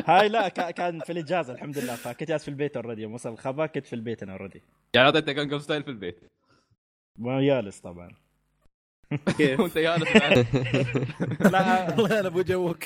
هاي 0.05 0.29
لا 0.29 0.47
كا- 0.49 0.71
كان 0.71 0.99
في 0.99 1.11
الإجازة 1.11 1.53
الحمد 1.53 1.77
لله. 1.77 1.95
فكنت 1.95 2.29
جالس 2.29 2.43
في 2.43 2.49
البيت 2.49 2.77
already 2.77 3.01
يوم 3.01 3.13
وصل 3.13 3.29
الخبر 3.33 3.67
كنت 3.67 3.85
في 3.85 3.93
البيت 3.93 4.23
أنا 4.23 4.33
already 4.33 4.61
يعني 4.95 5.07
أعطيته 5.07 5.31
Gangnam 5.31 5.59
Style 5.59 5.83
في 5.83 5.89
البيت. 5.89 6.19
ما 7.17 7.41
جالس 7.41 7.79
طبعا. 7.79 8.09
كيف؟ 9.37 9.59
وانت 9.59 9.77
جالس. 9.77 10.07
لا 11.53 11.95
والله 11.95 12.19
أنا 12.19 12.27
أبو 12.27 12.41
جوك. 12.41 12.83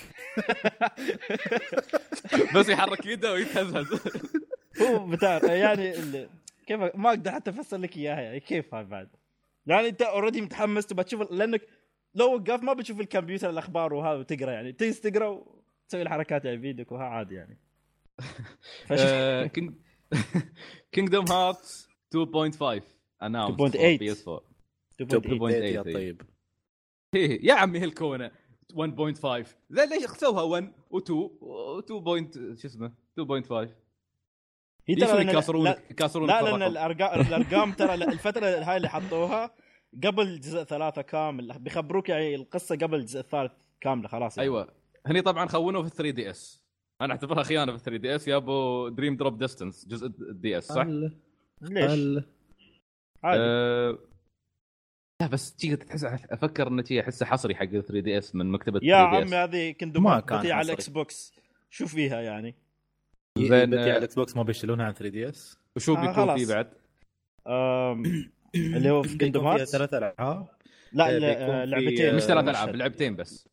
بس 2.56 2.70
يحرك 2.70 3.06
يده 3.06 3.34
ويتهزهز. 3.34 4.02
هو 4.82 5.08
بتاع 5.08 5.40
يعني 5.44 5.94
كيف 6.68 6.80
ما 6.96 7.10
أقدر 7.10 7.32
حتى 7.32 7.50
أفسر 7.50 7.78
لك 7.78 7.98
إياها 7.98 8.22
يعني 8.22 8.40
كيف 8.40 8.74
هاي 8.74 8.84
بعد؟ 8.84 9.10
يعني 9.66 9.88
أنت 9.88 10.02
already 10.02 10.42
متحمس 10.42 10.86
تبى 10.86 11.04
تشوف 11.04 11.32
لأنك 11.32 11.62
لو 12.16 12.34
وقفت 12.34 12.64
ما 12.64 12.74
بتشوف 12.74 13.00
الكمبيوتر 13.00 13.50
الأخبار 13.50 13.94
وهذا 13.94 14.20
وتقرأ 14.20 14.52
يعني 14.52 14.72
تجلس 14.72 15.02
تقرأ 15.02 15.28
وتسوي 15.28 16.02
الحركات 16.02 16.46
يعني 16.46 16.58
بيدك 16.58 16.92
وها 16.92 17.04
عادي 17.04 17.36
يعني. 17.36 17.58
فشوف 18.88 19.52
King 19.52 19.74
Kingdom 20.92 21.26
Hearts 21.32 21.88
2.5 22.16 22.82
announced 23.24 23.58
2.8. 23.58 23.58
for 23.58 24.40
PS4 24.40 24.53
2.8. 25.02 25.50
يا 25.52 25.62
إيه. 25.64 25.82
طيب 25.82 26.22
إيه، 27.16 27.46
يا 27.48 27.54
عمي 27.54 27.80
هالكونة 27.80 28.32
1.5 28.74 29.48
لا 29.70 29.86
ليش 29.86 30.06
سووها 30.06 30.42
1 30.44 30.72
و2 30.94 31.12
و2 31.82 31.94
point 31.94 32.34
شو 32.36 32.68
اسمه 32.68 32.92
2.5 33.22 33.70
هي 34.88 34.96
ترى 34.96 35.24
لأن- 35.26 35.30
يكسرون 35.36 35.64
لا, 35.64 35.80
يكسرون 35.92 36.28
لا 36.28 36.42
لأن؟ 36.42 36.62
الارقام 36.64 37.22
الأرقام 37.22 37.72
ترى 37.72 37.94
الفترة 37.94 38.46
هاي 38.48 38.78
اللي 38.78 38.90
حطوها 38.90 39.56
قبل 40.04 40.40
جزء 40.40 40.64
ثلاثة 40.64 41.02
كامل 41.02 41.60
بيخبروك 41.60 42.10
يعني 42.10 42.36
القصة 42.36 42.76
قبل 42.76 42.96
الجزء 43.00 43.20
الثالث 43.20 43.52
كاملة 43.82 44.08
خلاص 44.08 44.38
يعني. 44.38 44.50
أيوه 44.50 44.74
هني 45.06 45.22
طبعا 45.22 45.48
خونوا 45.48 45.84
في 45.84 45.90
3 45.90 46.10
دي 46.10 46.30
اس 46.30 46.64
أنا 47.02 47.14
أعتبرها 47.14 47.44
خيانة 47.44 47.72
في 47.78 47.84
3 47.84 47.98
دي 48.02 48.16
اس 48.16 48.28
يا 48.28 48.36
ابو 48.36 48.90
دريم 48.90 49.16
دروب 49.16 49.38
ديستنس 49.38 49.88
جزء 49.88 50.08
الدي 50.08 50.58
اس 50.58 50.68
صح؟ 50.68 50.82
هل- 50.82 51.18
ليش؟ 51.62 51.92
هل- 51.92 52.26
عادي 53.24 53.42
أه... 53.44 53.98
لا 55.24 55.30
بس 55.30 55.56
تيجي 55.56 55.76
تحس 55.76 56.04
أفكر 56.04 56.68
انه 56.68 56.84
أحسه 57.00 57.26
حصري 57.26 57.56
حق 57.56 57.66
3 57.66 58.00
دي 58.00 58.18
إس 58.18 58.36
من 58.36 58.52
مكتبة 58.52 58.80
يا 58.84 58.96
3 59.12 59.26
دي 59.26 59.36
عمي 59.36 59.36
هذه 59.36 59.72
كندوم 59.72 60.04
ما 60.04 60.20
كان 60.20 60.52
على. 60.52 60.62
الاكس 60.62 60.90
بوكس 60.90 61.34
شو 61.70 61.88
فيها 61.88 62.22
يعني؟ 62.22 62.56
زين، 63.38 63.74
آه، 63.74 63.82
على 63.82 63.98
الاكس 63.98 64.16
بوكس 64.16 64.36
ما 64.38 64.44
بيشيلونها 64.44 64.86
عن 64.86 64.94
3 64.94 65.10
دي 65.10 65.30
إس 65.30 65.58
وشو 65.76 65.96
آه، 65.96 66.08
بيكون. 66.08 66.38
فيه 66.38 66.48
بعد؟ 66.54 66.74
اللي 68.56 68.90
هو 68.90 69.04
في 69.04 69.18
كندوم 69.18 69.44
فيها 69.44 69.54
هارت 69.54 69.64
ثلاث 69.64 69.94
ألعاب 69.94 70.48
لا 70.94 71.06
آه، 71.10 71.62
آه، 71.62 71.66
لعبتين 71.66 72.16
مش 72.16 72.22
ثلاث. 72.22 72.48
ألعاب 72.50 72.76
لعبتين 72.76 73.16
بس 73.16 73.50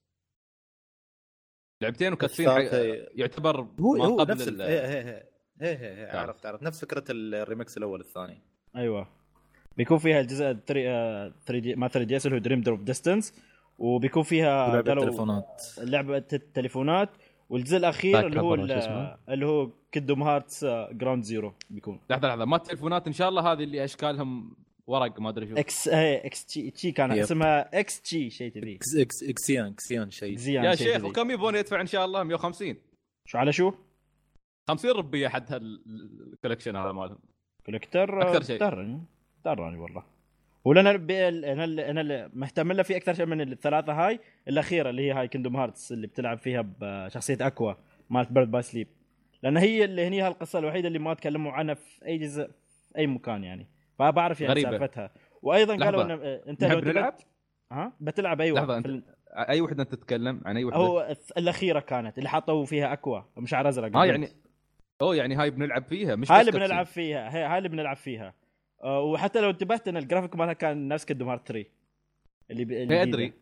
لعبتين 1.82 2.14
حق- 2.14 2.74
يعتبر 3.14 3.60
هو 3.80 3.92
ما 3.92 4.04
هو 4.04 4.18
قبل 4.18 4.30
نفس 4.32 4.48
هي 4.48 4.62
هي 4.62 5.02
هي 5.02 5.26
هي 5.60 5.76
هي 5.76 6.02
هي 6.02 6.06
تعرف. 6.12 6.28
عرفت 6.28 6.46
عرفت 6.46 6.62
نفس 6.62 6.80
فكرة 6.80 7.04
الريمكس 7.10 7.76
الأول 7.76 8.00
الثاني 8.00 8.42
أيوه 8.76 9.19
بيكون 9.76 9.98
فيها 9.98 10.20
الجزء 10.20 10.52
3D 10.52 11.74
ما 11.74 11.88
3DS 11.88 12.26
اللي 12.26 12.36
هو 12.36 12.40
Dream 12.40 12.60
Drop 12.60 12.84
Distance 12.84 13.34
وبيكون 13.78 14.22
فيها 14.22 14.80
قالوا 14.80 15.04
تليفونات 15.04 15.62
لعبة 15.78 16.24
التليفونات. 16.32 17.10
والجزء 17.50 17.76
الأخير 17.76 18.26
اللي 18.26 18.40
هو؟ 18.40 18.54
اللي 19.28 19.46
هو 19.46 19.70
Kingdom 19.94 20.22
Hearts 20.22 20.64
Ground 20.64 21.24
Zero 21.24 21.54
بيكون. 21.70 22.00
لحظة 22.10 22.28
لحظة. 22.28 22.44
ما 22.44 22.56
التليفونات 22.56 23.06
إن 23.06 23.12
شاء 23.12 23.28
الله 23.28 23.52
هذه 23.52 23.62
اللي 23.62 23.84
أشكالهم 23.84 24.56
ورق 24.86 25.20
ما 25.20 25.28
أدري 25.28 25.48
شو. 25.48 25.54
إكس 25.54 25.88
إيه 25.88 26.26
إكس 26.26 26.46
تشي 26.46 26.70
تشي 26.70 26.92
كان. 26.92 27.12
اسمها 27.12 27.80
إكس 27.80 28.02
تشي 28.02 28.30
شيء 28.30 28.52
كذي. 28.52 28.74
إكس 28.76 28.96
إكس 28.96 29.22
إكسيان 29.22 29.66
إكسيان 29.66 30.10
شيء. 30.10 30.38
يا 30.48 30.74
شيخ. 30.74 31.04
وكم 31.04 31.30
يبون 31.30 31.54
يدفع 31.54 31.80
إن 31.80 31.86
شاء 31.86 32.04
الله؟ 32.04 32.22
150 32.22 32.76
شو 33.28 33.38
على 33.38 33.52
شو؟ 33.52 33.72
50 34.68 34.90
ربية 34.90 35.28
حد 35.28 35.52
هالكولكشن 35.52 36.76
هذا 36.76 36.92
مالهم. 36.92 37.18
كوليكتر 37.66 38.22
أكثر 38.22 38.42
شيء. 38.42 39.00
درني 39.44 39.78
والله. 39.78 40.02
ولنا 40.64 40.90
أنا 40.90 41.90
أنا 41.90 42.30
مهتم 42.34 42.72
له 42.72 42.82
في 42.82 42.96
أكثر 42.96 43.14
شيء 43.14 43.26
من 43.26 43.40
الثلاثة 43.40 43.92
هاي. 43.92 44.20
الأخيرة 44.48 44.90
اللي 44.90 45.02
هي 45.02 45.12
هاي 45.12 45.28
كندوم 45.28 45.56
هارتس 45.56 45.92
اللي 45.92 46.06
بتلعب 46.06 46.38
فيها 46.38 46.64
بشخصيه 46.80 47.36
أكوا 47.40 47.72
مالت 48.10 48.32
بيرد 48.32 48.50
باي 48.50 48.62
سليب 48.62 48.88
لأن 49.42 49.56
هي 49.56 49.84
اللي 49.84 50.06
هني 50.06 50.22
هالقصة 50.22 50.58
الوحيدة 50.58 50.88
اللي 50.88 50.98
ما 50.98 51.14
تكلموا 51.14 51.52
عنها 51.52 51.74
في 51.74 52.06
أي 52.06 52.18
جزء 52.18 52.44
في 52.46 52.98
أي 52.98 53.06
مكان 53.06 53.44
يعني. 53.44 53.66
فبعرف 53.98 54.40
يعني 54.40 54.52
غريبة. 54.52 54.70
سالفتها. 54.70 55.10
وأيضا 55.42 55.76
لحظة. 55.76 55.84
قالوا 55.84 56.02
إن 56.04 56.40
إنت 56.48 56.64
لو 56.64 56.80
نلعب؟ 56.80 57.14
ها؟ 57.72 57.92
بتلعب 58.00 58.40
أيوه. 58.40 58.58
لحظة، 58.60 58.80
في 58.80 58.88
ال- 58.88 59.02
أي 59.32 59.60
وحدة 59.60 59.82
انت 59.82 59.94
تتكلم 59.94 60.40
عن 60.46 60.56
أي 60.56 60.64
وحدة؟ 60.64 60.80
هو 60.80 61.16
الأخيرة 61.38 61.80
كانت 61.80 62.18
اللي 62.18 62.28
حطوا 62.28 62.64
فيها 62.64 62.92
Aqua 62.92 63.20
مشعر 63.36 63.68
أزرق. 63.68 63.96
آه 63.96 64.04
يعني 64.06 64.28
أوه 65.02 65.16
يعني 65.16 65.34
هاي 65.34 65.50
بنلعب 65.50 65.84
فيها 65.84 66.16
مش 66.16 66.32
هاي 66.32 66.40
اللي. 66.40 66.52
بنلعب 66.52 66.86
فيها. 66.86 67.52
هاي 67.52 67.58
اللي 67.58 67.68
بنلعب 67.68 67.96
فيها. 67.96 68.34
وحتى 68.84 69.40
لو 69.40 69.50
انتبهت 69.50 69.88
إن 69.88 69.96
الجرافيك 69.96 70.36
مالها 70.36 70.52
كان 70.52 70.88
نفس 70.88 71.04
Kingdom 71.04 71.28
Hearts 71.28 71.48
3 71.48 71.68
اللي 72.50 72.64
ب... 72.64 72.72
اللي. 72.72 73.02
إدري. 73.02 73.32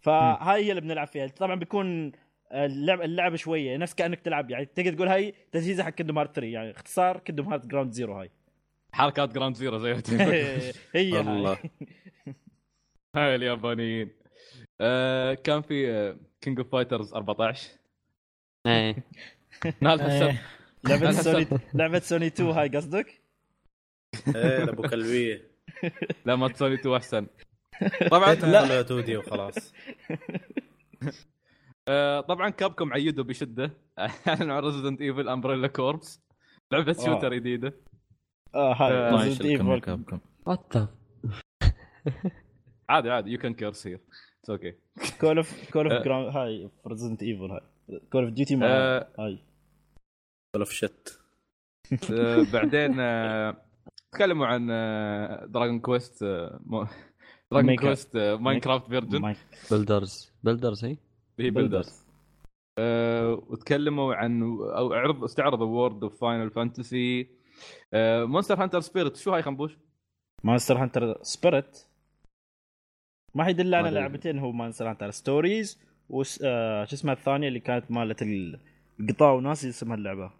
فهاي 0.00 0.64
هي 0.64 0.70
اللي 0.70 0.80
بنلعب 0.80 1.06
فيها. 1.06 1.26
طبعا 1.26 1.54
بيكون 1.54 2.12
اللعب 2.52 3.00
اللعب 3.02 3.36
شوية. 3.36 3.76
نفس 3.76 3.94
كأنك 3.94 4.20
تلعب 4.20 4.50
يعني 4.50 4.64
تقدر 4.64 4.92
تقول 4.92 5.08
هاي 5.08 5.34
تجهيزها 5.52 5.84
حق 5.84 5.90
Kingdom 5.90 6.18
Hearts 6.18 6.34
3 6.34 6.46
يعني 6.46 6.70
اختصار 6.70 7.18
Kingdom 7.18 7.48
Hearts 7.48 7.66
Ground 7.66 7.92
Zero 7.92 8.14
هاي. 8.20 8.30
حركات 8.92 9.34
جراوند 9.34 9.56
زيرو 9.56 9.78
زي. 9.78 9.94
هي 10.94 11.20
الله. 11.20 11.52
هاي 11.52 11.60
هاي 13.16 13.34
اليابانيين. 13.34 14.10
آه 14.80 15.34
كان 15.34 15.62
في 15.62 16.16
كينج 16.40 16.58
اوف 16.58 16.72
فايترز 16.72 17.14
14 17.14 17.68
إيه. 18.66 18.96
نال 19.82 20.02
حسب 20.02 20.34
لعبة 20.88 21.10
سوني. 21.12 21.46
لعبة 21.74 21.98
سوني 21.98 22.26
2 22.26 22.50
هاي 22.50 22.68
قصدك؟ 22.68 23.20
إيه 24.36 24.62
ابو 24.68 24.82
كلبية. 24.82 25.50
لا 26.26 26.36
ما 26.36 26.52
سوني 26.52 26.74
2 26.74 26.96
أحسن. 26.96 27.26
طبعا 28.10 28.34
لا 28.34 28.66
لا 28.66 28.82
تودي 28.82 29.16
وخلاص. 29.16 29.54
آه 31.88 32.20
طبعا 32.20 32.50
كابكم 32.50 32.92
عيدوا 32.92 33.24
بشدة. 33.24 33.70
أعلنوا 34.28 34.56
عن 34.56 34.62
ريزدنت 34.62 35.00
ايفل 35.00 35.28
امبريلا 35.28 35.68
كوربس 35.68 36.22
لعبة 36.72 36.96
آه. 37.00 37.04
شوتر 37.04 37.34
جديدة. 37.34 37.74
آه 38.54 38.72
هاي 38.74 39.28
يشيلكم 39.28 39.76
Evil. 39.78 39.84
كابكم 39.84 40.20
وات 40.46 40.72
عادي 42.88 43.10
عادي 43.10 43.30
يو 43.30 43.38
كان 43.38 43.54
كيرس 43.54 43.86
هير 43.86 44.00
اتس 44.40 44.50
أوكي 44.50 44.74
كول 45.20 45.36
اوف 45.36 45.70
كول. 45.70 45.92
اوف 45.92 46.04
جراوند 46.04 46.36
هاي 46.36 46.70
ريزنت 46.86 47.22
ايفل 47.22 47.50
هاي. 47.50 47.60
كول 48.12 48.24
اوف 48.24 48.32
ديوتي 48.32 48.56
مع. 48.56 48.66
هاي. 49.18 49.38
ولا 50.56 50.64
في 50.64 50.74
شت 50.74 51.20
بعدين 52.52 53.00
آه، 53.00 53.56
تكلموا 54.14 54.46
عن 54.46 54.66
دراجون 55.52 55.80
كويست 55.80 56.24
دراجون. 57.52 57.76
كويست 57.76 58.16
ماينكرافت 58.16 58.86
فيرجن 58.88 59.34
بلدرز 59.70 60.32
بلدرز 60.42 60.84
هي 60.84 60.96
هي 61.38 61.50
بيلدرز 61.50 62.04
وتكلموا 63.50 64.14
عن 64.14 64.42
أو 64.76 64.92
عرض 64.92 65.24
استعرضوا 65.24 65.66
وورد 65.66 66.02
اوف 66.04 66.20
فاينل 66.20 66.50
فانتسي 66.50 67.28
مونستر 68.24 68.62
هانتر 68.62 68.80
سبيريت 68.80 69.16
شو 69.16 69.34
هاي 69.34 69.42
خنبوش؟ 69.42 69.76
مانستر 70.44 70.78
هانتر 70.82 71.18
سبيريت 71.22 71.78
ما 73.34 73.44
حيدل 73.44 73.74
على. 73.74 73.90
لعبتين 73.90 74.38
هو 74.38 74.52
مانستر 74.52 74.90
هانتر 74.90 75.10
ستوريز 75.10 75.82
وش 76.08 76.38
آه 76.44 76.84
شو 76.84 76.94
اسمها 76.96 77.14
الثانية 77.14 77.48
اللي 77.48 77.60
كانت 77.60 77.90
مالت 77.90 78.22
ال- 78.22 78.60
القطاع 79.00 79.32
وناسي 79.32 79.68
اسمها 79.68 79.96
اللعبة 79.96 80.30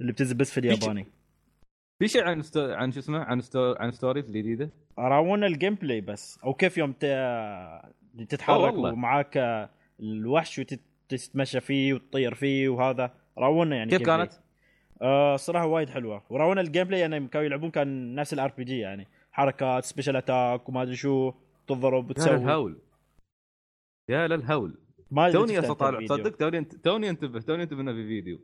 اللي 0.00 0.12
بتنزل 0.12 0.36
بس 0.36 0.50
في 0.52 0.60
الياباني. 0.60 1.06
في 2.02 2.08
شيء 2.08 2.24
عن 2.24 2.42
ستو... 2.42 2.60
عن 2.60 2.92
شو 2.92 2.98
اسمه؟ 2.98 3.18
عن 3.18 3.40
ستو... 3.40 3.74
عن 3.78 3.90
ستوريز 3.90 4.26
الجديدة؟ 4.26 4.70
راونا 4.98 5.46
ال 5.46 5.74
gameplay 5.74 6.00
بس 6.00 6.38
أو 6.44 6.54
كيف 6.54 6.78
يوم 6.78 6.92
ت... 6.92 7.04
تتحرك. 8.28 8.74
ومعاك 8.74 9.68
الوحش 10.00 10.58
وتتمشى 10.58 11.60
فيه 11.60 11.94
وتطير 11.94 12.34
فيه 12.34 12.68
وهذا. 12.68 13.14
راونا 13.38 13.76
يعني 13.76 13.90
كيف. 13.90 14.02
كانت؟ 14.02 14.32
آه 15.02 15.36
صراحة 15.36 15.66
وايد 15.66 15.88
حلوة. 15.88 16.22
وراونا 16.30 16.60
ال 16.60 16.84
gameplay 16.84 17.00
يعني 17.00 17.28
كانوا 17.28 17.46
يلعبون 17.46 17.70
كان 17.70 18.14
نفس 18.14 18.32
ال 18.32 18.52
RPG 18.58 18.78
يعني. 18.78 19.08
حركات 19.32 19.84
special 19.84 20.16
attack 20.16 20.68
وما 20.68 20.82
أدري 20.82 20.96
شو 20.96 21.32
تضرب 21.66 22.04
يا 22.04 22.10
وتسوي. 22.10 22.36
للهول. 22.36 22.78
يا 24.08 24.28
للهول. 24.28 24.78
ما 25.10 25.26
أدري 25.26 25.38
توني 25.38 25.54
شفت 25.54 25.64
أصلا 25.64 25.72
أنت 25.72 25.80
طالع 25.80 25.98
الفيديو. 25.98 26.16
تصدق 26.16 26.36
توني 26.82 27.08
انتبه 27.08 27.40
توني 27.40 27.62
انتبه 27.62 27.80
إنه 27.80 27.92
في 27.92 28.06
فيديو. 28.06 28.38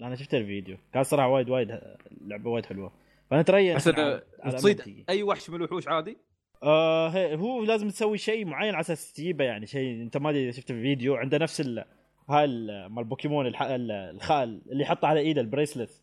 أنا 0.00 0.14
شفت 0.16 0.34
الفيديو. 0.34 0.76
كان 0.92 1.02
صراحة 1.02 1.28
وايد 1.28 1.50
وايد 1.50 1.80
لعبة 2.20 2.50
وايد 2.50 2.66
حلوة. 2.66 2.92
فنتريا 3.30 3.76
بس 3.76 3.88
انه 3.88 4.22
تصيد 4.52 5.04
أي 5.08 5.22
وحش 5.22 5.50
من 5.50 5.56
الوحوش 5.56 5.88
عادي؟ 5.88 6.18
آه 6.62 7.34
هو 7.34 7.64
لازم 7.64 7.88
تسوي 7.88 8.18
شيء 8.18 8.44
معين 8.44 8.74
على 8.74 8.80
أساس 8.80 9.12
تجيبه 9.12 9.44
يعني 9.44 9.66
شيء 9.66 10.02
أنت 10.02 10.16
ما 10.16 10.30
أدري 10.30 10.44
إذا 10.44 10.50
شفت 10.50 10.70
الفيديو. 10.70 11.14
عنده 11.14 11.38
نفس 11.38 11.60
ال... 11.60 11.84
هاي 12.30 12.44
ال- 12.44 12.86
مال 12.92 13.04
بوكيمون 13.04 13.46
الخال 13.46 14.62
اللي 14.72 14.82
يحطه 14.82 15.08
على 15.08 15.20
إيده 15.20 15.40
ال 15.40 15.46
bracelet. 15.46 16.02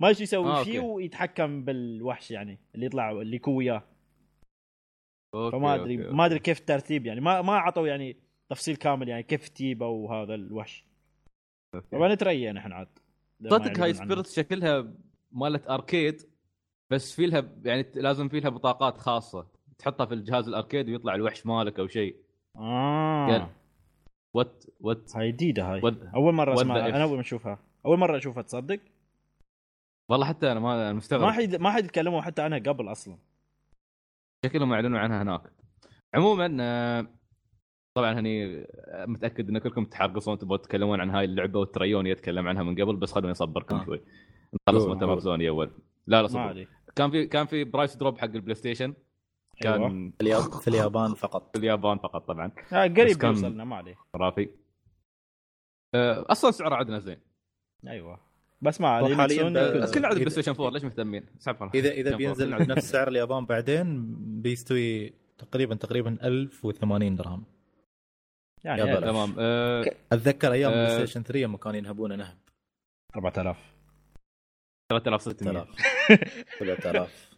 ما 0.00 0.08
إيش 0.08 0.20
يسوي 0.20 0.50
آه، 0.50 0.62
فيه 0.64 0.78
okay. 0.78 0.92
ويتحكم 0.92 1.64
بالوحش 1.64 2.30
يعني 2.30 2.58
اللي 2.74 2.86
يطلع 2.86 3.10
اللي 3.10 3.36
يكون 3.36 3.54
وياه 3.54 3.82
فما 5.34 5.74
ادري 5.74 5.96
ما 5.96 6.26
أدري 6.26 6.38
كيف 6.38 6.60
الترتيب 6.60 7.06
يعني. 7.06 7.20
ما 7.20 7.42
ما 7.42 7.52
أعطوا 7.52 7.88
يعني 7.88 8.16
تفصيل 8.50 8.76
كامل 8.76 9.08
يعني 9.08 9.22
كيف 9.22 9.48
تجيبه 9.48 9.86
وهذا 9.86 10.34
الوحش. 10.34 10.84
طبعا 11.92 12.14
نتريا 12.14 12.52
نحن 12.52 12.72
عاد. 12.72 12.88
صدق 13.48 13.78
هاي 13.80 13.94
Spirit 13.94 14.26
شكلها 14.26 14.92
مالت 15.32 15.70
arcade 15.70 16.22
بس 16.90 17.12
في 17.14 17.26
لها 17.26 17.48
يعني 17.64 17.86
لازم 17.94 18.28
في 18.28 18.40
لها 18.40 18.50
بطاقات 18.50 18.98
خاصة. 18.98 19.46
تحطها 19.78 20.06
في 20.06 20.14
الجهاز 20.14 20.48
ال 20.48 20.54
arcade 20.54 20.88
ويطلع 20.88 21.14
الوحش 21.14 21.46
مالك 21.46 21.78
أو 21.78 21.86
شيء. 21.86 22.16
آه. 22.56 23.50
what 24.34 24.64
what 24.80 25.16
هاي 25.16 25.32
جديدة 25.32 25.64
هاي. 25.72 25.80
What- 25.80 26.14
أول 26.14 26.34
مرة 26.34 26.54
what 26.54 26.58
أسمع 26.58 26.74
the 26.74 26.78
أنا. 26.78 27.02
أول 27.02 27.14
ما 27.14 27.20
أشوفها. 27.20 27.58
أول 27.86 27.98
مرة 27.98 28.16
أشوفها 28.16 28.42
تصدق؟ 28.42 28.80
والله 30.10 30.26
حتى 30.26 30.52
أنا 30.52 30.60
ما 30.60 30.92
مستغرب. 30.92 31.22
ما 31.22 31.32
حد 31.32 31.56
ما 31.56 31.70
حد 31.70 31.86
تكلموا 31.86 32.20
حتى 32.20 32.42
عنها 32.42 32.58
قبل 32.58 32.92
أصلا. 32.92 33.18
شكلهم 34.44 34.72
اعلنوا 34.72 34.98
عنها 34.98 35.22
هناك. 35.22 35.42
عموما 36.14 36.56
آه، 36.60 37.06
طبعا 37.94 38.12
هني 38.20 38.60
آه، 38.86 39.06
متأكد 39.06 39.48
إن 39.48 39.58
كلكم 39.58 39.84
تحرقصون 39.84 40.38
تبغون 40.38 40.60
تتكلمون 40.60 41.00
عن 41.00 41.10
هاي 41.10 41.24
اللعبة 41.24 41.60
وتريون 41.60 42.06
يتكلم 42.06 42.48
عنها 42.48 42.62
من 42.62 42.80
قبل 42.82 42.96
بس 42.96 43.12
خلوني 43.12 43.32
أصبركم 43.32 43.76
آه. 43.76 43.84
شوي. 43.84 44.00
نخلص 44.68 44.84
مؤتمر. 44.84 45.20
سوني 45.20 45.48
أول. 45.48 45.70
لا 46.06 46.22
لا 46.22 46.28
صبر. 46.28 46.66
كان 46.96 47.10
في 47.10 47.26
كان 47.26 47.46
في 47.46 47.64
price 47.64 47.96
drop 47.96 48.18
حق 48.18 48.24
ال 48.24 48.54
PlayStation. 48.54 48.94
كان 49.60 49.72
أيوة. 49.72 49.88
في 49.88 50.20
الياب- 50.20 50.60
في 50.60 50.68
اليابان 50.68 51.14
فقط. 51.14 51.50
في 51.52 51.58
اليابان 51.58 51.98
فقط 51.98 52.28
طبعا. 52.28 52.52
آه 52.72 52.82
قريب 52.86 53.16
كان- 53.16 53.30
يوصلنا 53.30 53.64
ما 53.64 53.76
عليه 53.76 53.94
خرافي. 54.14 54.48
آه، 55.94 56.24
أصلا 56.28 56.50
سعره 56.50 56.74
عندنا 56.74 56.98
زين. 56.98 57.18
أيوه. 57.88 58.20
بس 58.62 58.80
ما 58.80 58.88
عليه. 58.88 59.14
بس 59.82 59.94
كل 59.94 60.04
عدد 60.04 60.16
PlayStation 60.18 60.52
4 60.52 60.70
ليش 60.70 60.84
مهتمين؟ 60.84 61.26
اذا 61.74 61.90
إذا 61.90 62.08
4 62.10 62.16
بينزل. 62.16 62.58
بنفس 62.64 62.90
سعر 62.90 63.08
اليابان 63.08 63.44
بعدين 63.44 64.14
بيستوي 64.42 65.12
تقريبا 65.38 65.74
تقريبا 65.74 66.18
1080 66.24 67.16
درهم. 67.16 67.44
يعني. 68.64 68.96
تمام 69.00 69.34
آه، 69.38 69.84
أتذكر 70.12 70.52
أيام 70.52 70.72
آه. 70.72 70.74
PlayStation 70.86 71.22
3 71.22 71.40
لما 71.40 71.58
كانوا 71.58 71.78
ينهبونه 71.78 72.16
نهب 72.16 72.38
4000 73.16 73.56
3600 74.92 75.66
3000 76.58 77.30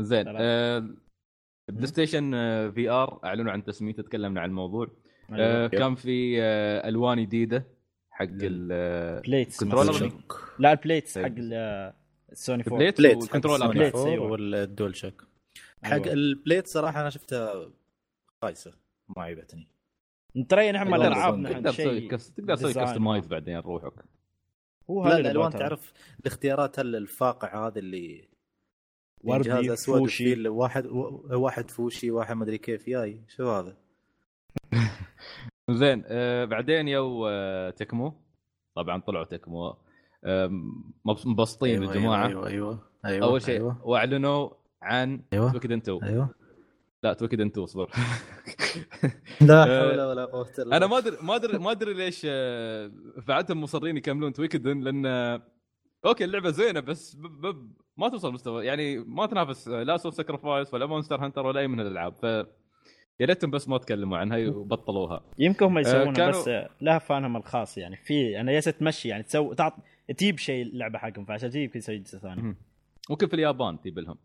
زين. 0.00 0.24
آه، 0.28 0.88
ال 1.70 1.86
PlayStation 1.86 2.34
آه، 2.34 2.68
VR 2.70 3.20
أعلنوا 3.24 3.52
عن 3.52 3.64
تسميته 3.64 4.02
تكلمنا 4.02 4.40
عن 4.40 4.48
الموضوع 4.48 4.86
آه، 5.32 5.34
أيوة. 5.58 5.66
كان 5.68 5.94
في 5.94 6.42
آه، 6.42 6.88
ألوان 6.88 7.22
جديدة 7.24 7.64
حق 8.10 8.24
ال- 8.30 8.68
آه، 8.72 9.20
plates 9.20 9.60
controller 9.64 9.92
مثلاً. 9.92 10.08
دي. 10.08 10.14
لا 10.58 10.72
ال 10.72 10.79
plates 10.79 11.18
حق 11.18 11.24
طيب. 11.24 11.38
ال- 11.38 11.92
السوني 12.32 12.62
4 12.62 12.78
بليت 12.78 12.98
بليت 12.98 13.16
والكنترول 13.16 13.62
حق 13.62 13.68
بليتس، 13.70 13.96
سوني 13.96 14.12
أيوة. 14.12 14.24
4 14.24 14.32
والدول 14.32 14.96
شوك 14.96 15.26
حق 15.84 15.92
أيوة. 15.92 16.12
البليت 16.12 16.66
صراحة 16.66 17.00
أنا 17.00 17.10
شفتها 17.10 17.70
خايسة 18.42 18.72
ما 19.16 19.22
عجبتني 19.22 19.68
نتريا 20.36 20.72
نحن 20.72 20.86
أيوة. 20.94 20.96
الالعاب 21.06 21.34
تقدر 21.34 21.50
نحن 21.50 21.62
تقدر 21.62 21.72
تسوي 21.72 22.08
تقدر 22.36 22.56
تسوي. 22.56 22.74
كستمايز 22.84 23.26
بعدين 23.26 23.56
روحك 23.58 23.92
هو 24.90 25.04
هذا 25.04 25.18
الالوان. 25.18 25.50
تعرف 25.50 25.92
الاختيارات 26.20 26.78
ال- 26.78 26.96
الفاقعه 26.96 27.66
هذه 27.68 27.78
اللي 27.78 28.28
وردي، 29.24 29.76
فوشي. 29.76 30.48
واحد 30.48 30.86
واحد 31.30 31.70
فوشي 31.70 32.10
واحد 32.10 32.36
مدري 32.36 32.58
كيف 32.58 32.86
جاي 32.88 33.20
شو 33.28 33.50
هذا 33.50 33.76
زين 35.70 36.02
آه، 36.06 36.44
بعدين 36.44 36.88
يو 36.88 37.26
آه، 37.28 37.70
تكمو 37.70 38.14
طبعا 38.74 39.00
طلعوا 39.00 39.24
Tecmo 39.24 39.76
مبس- 41.04 41.26
مبسطين 41.26 41.82
الجماعه 41.82 42.26
أيوه 42.28 42.46
أيوه 42.46 42.78
أيوه 43.04 43.26
أول 43.26 43.42
شيء 43.42 43.54
أيوه 43.54 43.86
واعلنوا 43.86 44.50
عن 44.82 45.22
أيوه 45.32 45.52
Toukiden 45.52 45.76
2 45.78 46.04
أيوه 46.04 46.34
لا 47.02 47.12
Toukiden 47.12 47.46
2 47.46 47.64
اصبر 47.64 47.90
لا 49.40 49.62
آه، 49.62 49.90
حول 49.90 50.00
ولا 50.00 50.24
قوة 50.24 50.52
إلا 50.58 50.76
أنا 50.76 50.86
ما 50.86 50.98
أدري 50.98 51.16
ما 51.22 51.36
أدري 51.36 51.58
ما 51.58 51.70
أدري 51.70 51.94
ليش 51.94 52.22
آه، 52.30 52.90
فعلتهم 53.26 53.60
مصرين 53.62 53.96
يكملون 53.96 54.32
Toukiden 54.32 54.80
لأن 54.80 55.06
آه، 55.06 55.42
okay 56.06 56.24
اللعبة 56.24 56.50
زينة 56.50 56.80
بس 56.80 57.14
ب... 57.16 57.22
ب... 57.46 57.72
ما 57.96 58.08
توصل 58.08 58.32
مستوى 58.32 58.66
يعني 58.66 58.98
ما 58.98 59.26
تنافس 59.26 59.68
لا 59.68 59.96
Soul 59.96 60.14
Sacrifice 60.14 60.74
ولا 60.74 60.86
Monster 60.86 61.24
Hunter 61.24 61.46
ولا 61.46 61.60
أي 61.60 61.68
من 61.68 61.80
الألعاب 61.80 62.14
ف 62.14 62.24
يا 63.20 63.26
ليتهم 63.26 63.50
بس 63.50 63.68
ما 63.68 63.78
تكلموا 63.78 64.18
عنها 64.18 64.48
وبطلوها. 64.48 65.24
يمكن 65.38 65.64
هم 65.66 65.78
يسوونها 65.78 66.12
كانوا- 66.12 66.30
بس 66.30 66.50
لها 66.80 66.98
فانهم 66.98 67.36
الخاص 67.36 67.78
يعني 67.78 67.96
في 67.96 68.40
أنا 68.40 68.52
ياسه 68.52 68.70
تمشي 68.70 69.08
يعني 69.08 69.22
تسوي 69.22 69.54
تعط 69.54 69.72
تجيب 70.16 70.38
شيء 70.38 70.62
اللعبه 70.62 70.98
حقهم 70.98 71.24
فعشان 71.24 71.50
تجيب 71.50 71.62
يمكن 71.62 71.78
يسوي 71.78 71.98
جزء 71.98 72.18
ثاني. 72.18 72.56
ممكن 73.10 73.26
في 73.26 73.34
اليابان 73.34 73.80
تجيب 73.80 73.98
لهم. 73.98 74.18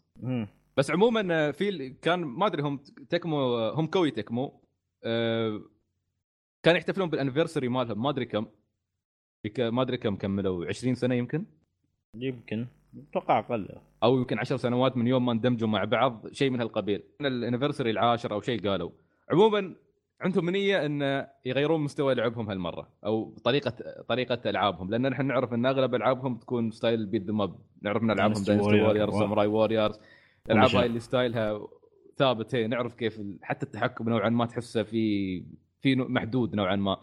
بس 0.77 0.91
عموما 0.91 1.27
آه، 1.31 1.51
في 1.51 1.89
كان 1.89 2.19
ما 2.19 2.47
أدري 2.47 2.63
هم 2.63 2.79
تكمو 3.09 3.57
آه، 3.57 3.79
هم 3.79 3.87
كوي 3.87 4.11
تكمو. 4.11 4.61
آه، 5.03 5.61
كانوا 6.63 6.77
يحتفلون 6.77 7.09
بالانيفرساري 7.09 7.67
مالهم 7.67 8.03
ما 8.03 8.09
أدري 8.09 8.25
كم. 8.25 8.45
ما 9.59 9.81
أدري 9.81 9.97
كم 9.97 10.15
كملوا 10.15 10.65
20 10.65 10.95
سنة 10.95 11.15
يمكن؟ 11.15 11.45
يمكن. 12.15 12.67
أتوقع 13.09 13.39
أقل. 13.39 13.69
أو 14.03 14.17
يمكن 14.17 14.39
10 14.39 14.57
سنوات 14.57 14.97
من 14.97 15.07
يوم 15.07 15.25
ما 15.25 15.31
اندمجوا 15.31 15.67
مع 15.67 15.83
بعض 15.83 16.27
شيء 16.31 16.49
من 16.49 16.59
هالقبيل 16.59 17.03
الانيفرساري 17.21 17.91
العاشر 17.91 18.33
أو 18.33 18.41
شيء 18.41 18.69
قالوا. 18.69 18.91
عموما 19.31 19.75
عندهم 20.21 20.49
نيه 20.49 20.85
إن 20.85 21.27
يغيرون 21.45 21.81
مستوى 21.81 22.15
لعبهم 22.15 22.49
هالمرة 22.49 22.89
أو 23.05 23.37
طريقة 23.43 24.03
طريقة 24.09 24.49
ألعابهم. 24.49 24.89
لأن 24.89 25.09
نحن 25.09 25.25
نعرف 25.25 25.53
إن 25.53 25.65
أغلب 25.65 25.95
ألعابهم 25.95 26.37
تكون 26.37 26.71
style 26.71 27.05
beat 27.05 27.23
'em 27.23 27.41
up 27.41 27.55
نعرف 27.81 28.03
إن 28.03 28.11
ألعابهم 28.11 28.43
Dynasty. 28.43 28.81
Warriors. 28.81 29.13
Samurai 29.13 29.47
Warriors 29.47 29.99
الالعاب 30.49 30.69
شيء. 30.69 30.79
هاي 30.79 30.85
اللي 30.85 30.99
style 30.99 31.56
ها 31.56 31.67
ثابت 32.17 32.55
هي 32.55 32.67
نعرف 32.67 32.93
كيف 32.95 33.21
حتى 33.41 33.65
التحكم 33.65 34.09
نوعا 34.09 34.29
ما 34.29 34.45
تحسه 34.45 34.83
في 34.83 35.39
في 35.81 35.95
محدود 35.95 36.55
نوعا 36.55 36.75
ما. 36.75 36.97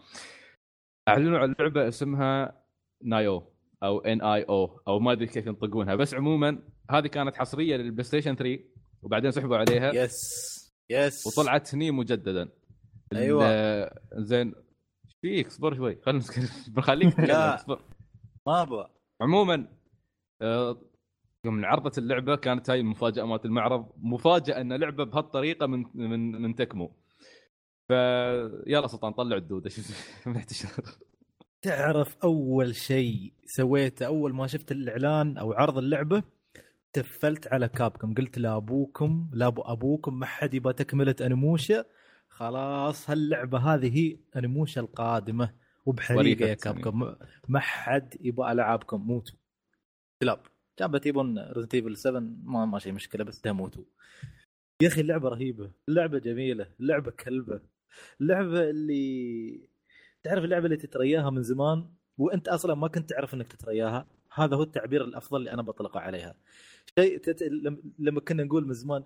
اعلنوا 1.07 1.39
عن 1.39 1.55
لعبه 1.59 1.87
اسمها 1.87 2.63
Nioh 3.03 3.43
أو 3.83 3.99
N 3.99 4.21
I 4.21 4.32
O 4.32 4.43
أو 4.43 4.99
ما 4.99 5.11
أدري 5.11 5.27
كيف 5.27 5.47
ينطقونها. 5.47 5.95
بس 5.95 6.13
عموما 6.13 6.59
هذه 6.91 7.07
كانت 7.07 7.35
حصرية 7.35 7.75
لل 7.75 8.03
PlayStation 8.03 8.35
3 8.35 8.59
وبعدين 9.01 9.31
سحبوا 9.31 9.57
عليها. 9.57 9.91
يس 9.93 10.73
يس 10.89 11.27
وطلعت 11.27 11.75
هني 11.75 11.91
مجددا. 11.91 12.49
ال- 13.13 13.89
زين. 14.13 14.47
إيش 15.05 15.15
فيك 15.21 15.47
اصبر 15.47 15.75
شوي. 15.75 16.01
خلينا 16.01 16.21
تتكلم 17.11 17.25
لا. 17.27 17.55
اصبر. 17.55 17.79
ما 18.47 18.61
أبغى. 18.61 18.89
عموما 19.21 19.67
يوم 21.45 21.65
عرضت 21.65 21.97
اللعبة 21.97 22.35
كانت 22.35 22.69
هاي 22.69 22.79
المفاجأة 22.79 23.23
مالت 23.23 23.45
المعرض 23.45 23.91
مفاجأة 23.97 24.61
إن 24.61 24.73
لعبة 24.73 25.03
بهالطريقة 25.03 25.67
من 25.67 25.85
من 25.93 26.41
من 26.41 26.55
تكمو. 26.55 26.95
ف 27.89 27.91
يلا 28.67 28.87
سلطان 28.87 29.13
طلع 29.13 29.37
الدودة 29.37 29.69
شوف 29.69 29.87
محتشر 30.27 30.69
تعرف 31.61 32.17
أول 32.23 32.75
شيء 32.75 33.33
سويته 33.45 34.05
أول 34.05 34.33
ما 34.33 34.47
شفت 34.47 34.71
الإعلان 34.71 35.37
أو 35.37 35.53
عرض 35.53 35.77
اللعبة 35.77 36.23
تفلت 36.93 37.47
على 37.47 37.69
Capcom. 37.69 38.13
قلت 38.13 38.37
لأبوكم 38.37 39.29
لأبو 39.33 39.61
أبوكم 39.61 40.19
ما 40.19 40.25
حد 40.25 40.53
يبغى 40.53 40.73
تكملة 40.73 41.15
Onimusha 41.21 41.85
خلاص 42.27 43.09
هاللعبة 43.09 43.57
هذه 43.59 43.97
هي 43.97 44.17
Onimusha 44.35 44.81
القادمة. 44.81 45.53
وبحريقة 45.85 46.45
يا 46.45 46.53
Capcom. 46.53 47.15
ما 47.47 47.59
حد 47.59 48.17
يبغى 48.21 48.51
ألعابكم. 48.51 49.01
موتوا. 49.01 49.35
كلاب 50.21 50.39
كان 50.77 51.01
تبون 51.01 51.39
Resident 51.39 51.73
Evil 51.75 51.97
7 51.97 52.19
ما 52.43 52.65
ما 52.65 52.79
شيء 52.79 52.93
مشكلة 52.93 53.23
بس 53.23 53.41
تموتوا 53.41 53.83
يا 54.81 54.87
أخي 54.87 55.01
اللعبه 55.01 55.29
رهيبة 55.29 55.71
اللعبه 55.89 56.19
جميلة 56.19 56.67
اللعبه 56.79 57.11
كلبة 57.11 57.61
اللعبه 58.21 58.69
اللي 58.69 59.69
تعرف 60.23 60.43
اللعبة 60.43 60.65
اللي 60.65 60.77
تترياها 60.77 61.29
من 61.29 61.43
زمان 61.43 61.89
وأنت 62.17 62.47
أصلا 62.47 62.75
ما 62.75 62.87
كنت 62.87 63.09
تعرف 63.09 63.33
إنك 63.33 63.47
تترياها؟ 63.47 64.07
هذا 64.33 64.55
هو 64.55 64.63
التعبير 64.63 65.03
الأفضل 65.03 65.37
اللي 65.39 65.51
أنا 65.51 65.61
بطلقه 65.61 65.99
عليها. 65.99 66.35
شيء 66.99 67.17
تت... 67.17 67.43
لم- 67.43 67.93
لما 67.99 68.19
كنا 68.21 68.43
نقول 68.43 68.67
من 68.67 68.73
زمان 68.73 69.03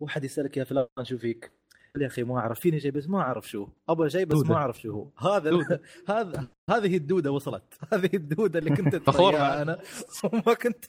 واحد 0.00 0.24
يسألك 0.24 0.56
يا 0.56 0.64
فلان 0.64 0.86
شو 1.02 1.18
فيك؟ 1.18 1.52
قال 1.94 2.02
يا 2.02 2.06
أخي 2.06 2.22
ما 2.24 2.38
أعرف 2.38 2.60
فيني 2.60 2.80
شيء 2.80 2.90
بس 2.90 3.08
ما 3.08 3.20
أعرف 3.20 3.48
شو 3.50 3.68
أبغى 3.88 4.10
شيء 4.10 4.24
بس 4.24 4.36
دودة. 4.36 4.48
ما 4.48 4.56
أعرف 4.56 4.80
شو 4.80 4.92
هو 4.92 5.30
هذا. 5.30 5.50
هذا 6.08 6.48
هذه 6.70 6.96
الدودة 6.96 7.30
وصلت 7.32 7.74
هذه 7.92 8.10
الدودة 8.14 8.58
اللي 8.58 8.70
كنت 8.70 8.96
فخور. 9.10 9.36
أنا 9.36 9.80
وما 10.24 10.54
كنت 10.54 10.84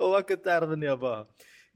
وما 0.00 0.20
كنت 0.20 0.48
أعرف 0.48 0.70
إني 0.70 0.92
اباها 0.92 1.28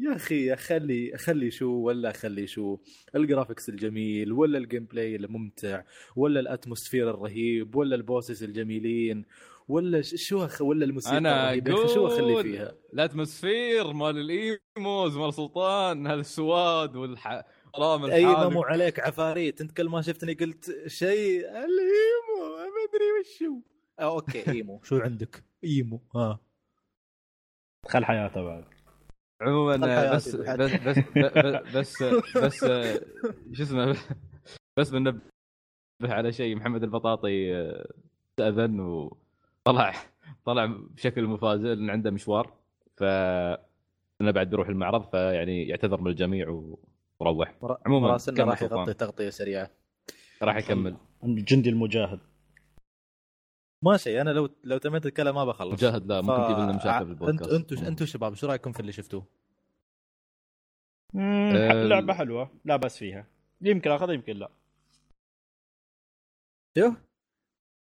يا 0.02 0.16
أخي 0.16 0.52
أخلي 0.54 1.14
أخلي 1.14 1.50
شو 1.50 1.70
ولا 1.70 2.10
أخلي 2.10 2.46
شو؟ 2.46 2.78
ال 3.14 3.20
graphics 3.20 3.68
الجميل 3.68 4.32
ولا 4.32 4.58
ال 4.58 4.84
gameplay 4.84 5.16
الممتع 5.16 5.82
ولا 6.16 6.40
ال 6.40 6.46
atmosphere 6.46 7.10
الرهيب 7.10 7.76
ولا 7.76 7.96
ال 7.96 8.03
bosses 8.03 8.42
الجميلين 8.42 9.24
ولا 9.68 10.02
ش- 10.02 10.14
شو 10.14 10.44
أخ... 10.44 10.62
ولا 10.62 10.84
الموسيقى 10.84 11.18
أنا 11.18 11.50
أخي 11.52 11.88
شو 11.94 12.06
أخلي 12.06 12.32
أقول 12.32 12.42
فيها؟ 12.42 12.74
ال 12.94 13.03
atmosphere 13.03 13.92
مال 13.92 14.18
ال 14.18 14.38
emos 14.38 15.16
مال 15.16 15.34
سلطان 15.34 16.06
هالسواد 16.06 16.96
والح 16.96 17.42
ظلام 17.76 18.04
emo 18.04 18.62
عليك 18.62 19.00
عفاريت 19.00 19.60
أنت 19.60 19.72
كل 19.72 19.88
ما 19.88 20.02
شفتني 20.02 20.34
قلت 20.34 20.84
شيء 20.86 21.40
ال 21.40 21.69
emo 21.69 22.56
ما 22.56 22.82
أدري 22.88 23.20
وشو 23.20 23.60
آه 23.98 24.14
okay 24.16 24.50
emo. 24.52 24.80
شو 24.88 24.98
عندك؟ 24.98 25.44
emo 25.64 26.00
ها 26.16 26.40
خل 27.88 28.04
حياته 28.04 28.42
بعد. 28.42 28.64
عموما 29.42 29.76
بس. 30.14 30.36
بس 30.36 30.72
بس 30.86 30.98
بس 31.74 32.02
بس 32.36 32.64
شو 33.52 33.62
اسمه 33.62 33.96
بس 34.76 34.90
بنبه 34.90 35.20
على 36.02 36.32
شيء. 36.32 36.56
محمد 36.56 36.82
البطاطي 36.82 37.54
آه، 37.54 37.88
استاذن 38.30 38.80
وطلع 38.80 39.94
طلع 40.44 40.66
بشكل 40.66 41.24
مفاجئ 41.26 41.62
لأن 41.74 41.90
عنده 41.90 42.10
مشوار. 42.10 42.52
ف 42.96 43.02
انه 44.20 44.30
بعد 44.30 44.50
بيروح 44.50 44.68
المعرض 44.68 45.10
فيعني 45.10 45.68
يعتذر 45.68 46.00
من 46.00 46.10
الجميع 46.10 46.48
وروح. 47.20 47.54
عموما 47.86 48.08
راسنا 48.08 48.36
كمل 48.36 48.48
راح. 48.48 48.62
يغطي 48.62 48.94
تغطية 48.94 49.30
سريعة. 49.30 49.70
راح 50.42 50.56
يكمل. 50.56 50.96
الجندي 51.24 51.70
المجاهد. 51.70 52.20
ماشي 53.82 54.20
أنا 54.20 54.30
لو 54.30 54.48
لو 54.64 54.78
تميت 54.78 55.06
الكلام 55.06 55.34
ما 55.34 55.44
بخلص. 55.44 55.72
مجاهد 55.72 56.06
لا 56.06 56.20
ممكن 56.20 56.44
تجيب 56.44 56.58
لنا 56.58 56.72
مشاكل 56.76 57.04
في 57.06 57.10
انت 57.12 57.22
البودكاست 57.22 57.52
أنتوا 57.52 57.88
أنتوا 57.88 58.06
شباب 58.06 58.34
شو 58.34 58.46
رأيكم 58.46 58.72
في 58.72 58.80
اللي 58.80 58.92
شفتوه؟ 58.92 59.26
آه، 61.16 61.84
لعبة 61.84 62.14
حلوة 62.14 62.50
لا 62.64 62.76
بس 62.76 62.96
فيها. 62.98 63.26
يمكن 63.60 63.90
آخذها 63.90 64.12
يمكن 64.14 64.32
لا. 64.36 64.50
شو؟ 66.78 66.92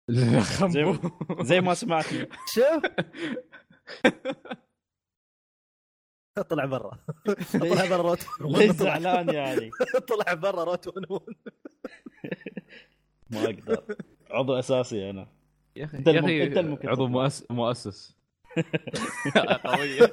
زي, 0.68 0.98
زي 1.40 1.60
ما 1.60 1.74
سمعتني. 1.74 2.28
شو؟ 2.54 2.80
طلع 6.48 6.64
برا. 6.64 6.98
طلع 7.52 7.88
برا 7.88 8.02
روت 8.02 8.26
ليش 8.58 8.70
زعلان 8.70 9.34
يعني؟ 9.34 9.70
طلع 10.08 10.34
برا 10.34 10.64
روت 10.64 10.88
ما 13.30 13.44
أقدر. 13.44 13.96
عضو 14.30 14.58
أساسي 14.58 15.10
أنا. 15.10 15.39
يا 15.76 15.84
أخي 15.84 15.96
يا 15.96 16.20
أخي 16.74 16.88
عضو. 16.88 17.08
مؤسس. 17.50 18.16
قوية 19.64 20.12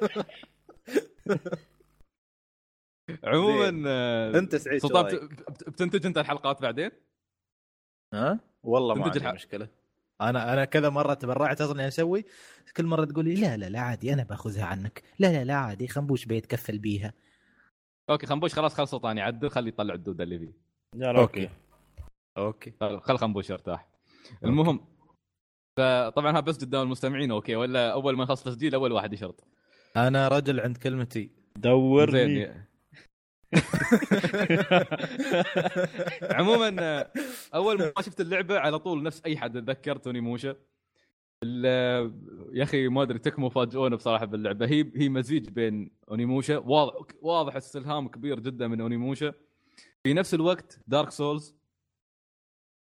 عموما 3.24 3.82
آه، 3.86 4.38
انت 4.38 4.56
سعيد 4.56 4.82
سلطان 4.82 5.28
بتنتج 5.68 6.06
انت 6.06 6.18
الحلقات 6.18 6.62
بعدين؟ 6.62 6.90
ها؟ 8.14 8.40
والله 8.62 8.94
ما 8.94 9.04
عندي 9.04 9.32
مشكلة. 9.32 9.68
أنا 10.20 10.52
أنا 10.52 10.64
كذا 10.64 10.88
مرة 10.88 11.14
تبرعت 11.14 11.60
أصلا 11.60 11.76
يعني 11.76 11.88
أسوي 11.88 12.24
كل 12.76 12.86
مرة 12.86 13.04
تقول 13.04 13.24
لي 13.24 13.34
لا 13.34 13.56
لا 13.56 13.66
لا 13.66 13.80
عادي 13.80 14.12
أنا 14.12 14.22
بأخذها 14.22 14.64
عنك. 14.64 15.02
لا 15.18 15.26
لا 15.32 15.44
لا 15.44 15.54
عادي 15.54 15.88
خنبوش 15.88 16.24
بيتكفل 16.24 16.78
بيها. 16.78 17.12
okay 18.10 18.26
خنبوش 18.26 18.54
خلاص 18.54 18.74
خل 18.74 18.88
سلطان 18.88 19.18
يعدل 19.18 19.50
خليه 19.50 19.68
يطلع 19.68 19.94
الدودة 19.94 20.24
اللي 20.24 20.38
فيه. 20.38 20.52
لا 20.94 21.12
لا 21.12 21.20
okay. 21.20 21.50
okay. 22.38 22.72
خل 22.80 23.00
خل 23.00 23.18
خنبوش 23.18 23.50
يرتاح. 23.50 23.88
المهم 24.44 24.80
فطبعا 25.78 26.32
هذا 26.32 26.40
بس 26.40 26.56
قدام 26.58 26.82
المستمعين 26.82 27.30
okay. 27.30 27.56
ولا 27.56 27.92
أول 27.92 28.16
ما 28.16 28.24
يخلص 28.24 28.42
تسجيل 28.42 28.74
أول 28.74 28.92
واحد 28.92 29.12
يشرد. 29.12 29.44
أنا 29.96 30.28
رجل 30.28 30.60
عند 30.60 30.76
كلمتي 30.76 31.30
دورني. 31.56 32.68
عموما 36.38 37.06
أول 37.54 37.78
ما 37.78 37.92
شفت 38.00 38.20
اللعبة 38.20 38.58
على 38.58 38.78
طول 38.78 39.02
نفس 39.02 39.22
أي 39.26 39.36
حد 39.36 39.56
اتذكرت 39.56 39.96
Onimusha. 39.96 40.56
ال- 41.42 42.12
يا 42.52 42.62
أخي 42.62 42.88
ما 42.88 43.02
أدري 43.02 43.18
Tecmo 43.18 43.48
فاجئونا 43.48 43.96
بصراحة 43.96 44.24
باللعبة. 44.24 44.66
هي 44.66 44.92
هي 44.96 45.08
مزيج 45.08 45.48
بين 45.48 45.90
Onimusha. 46.10 46.58
واضح 46.58 46.94
واضح 47.22 47.56
استلهام 47.56 48.08
كبير 48.08 48.40
جدا 48.40 48.68
من 48.68 48.80
Onimusha. 48.80 49.32
في 50.04 50.14
نفس 50.14 50.34
الوقت 50.34 50.80
Dark 50.86 51.10
Souls 51.10 51.54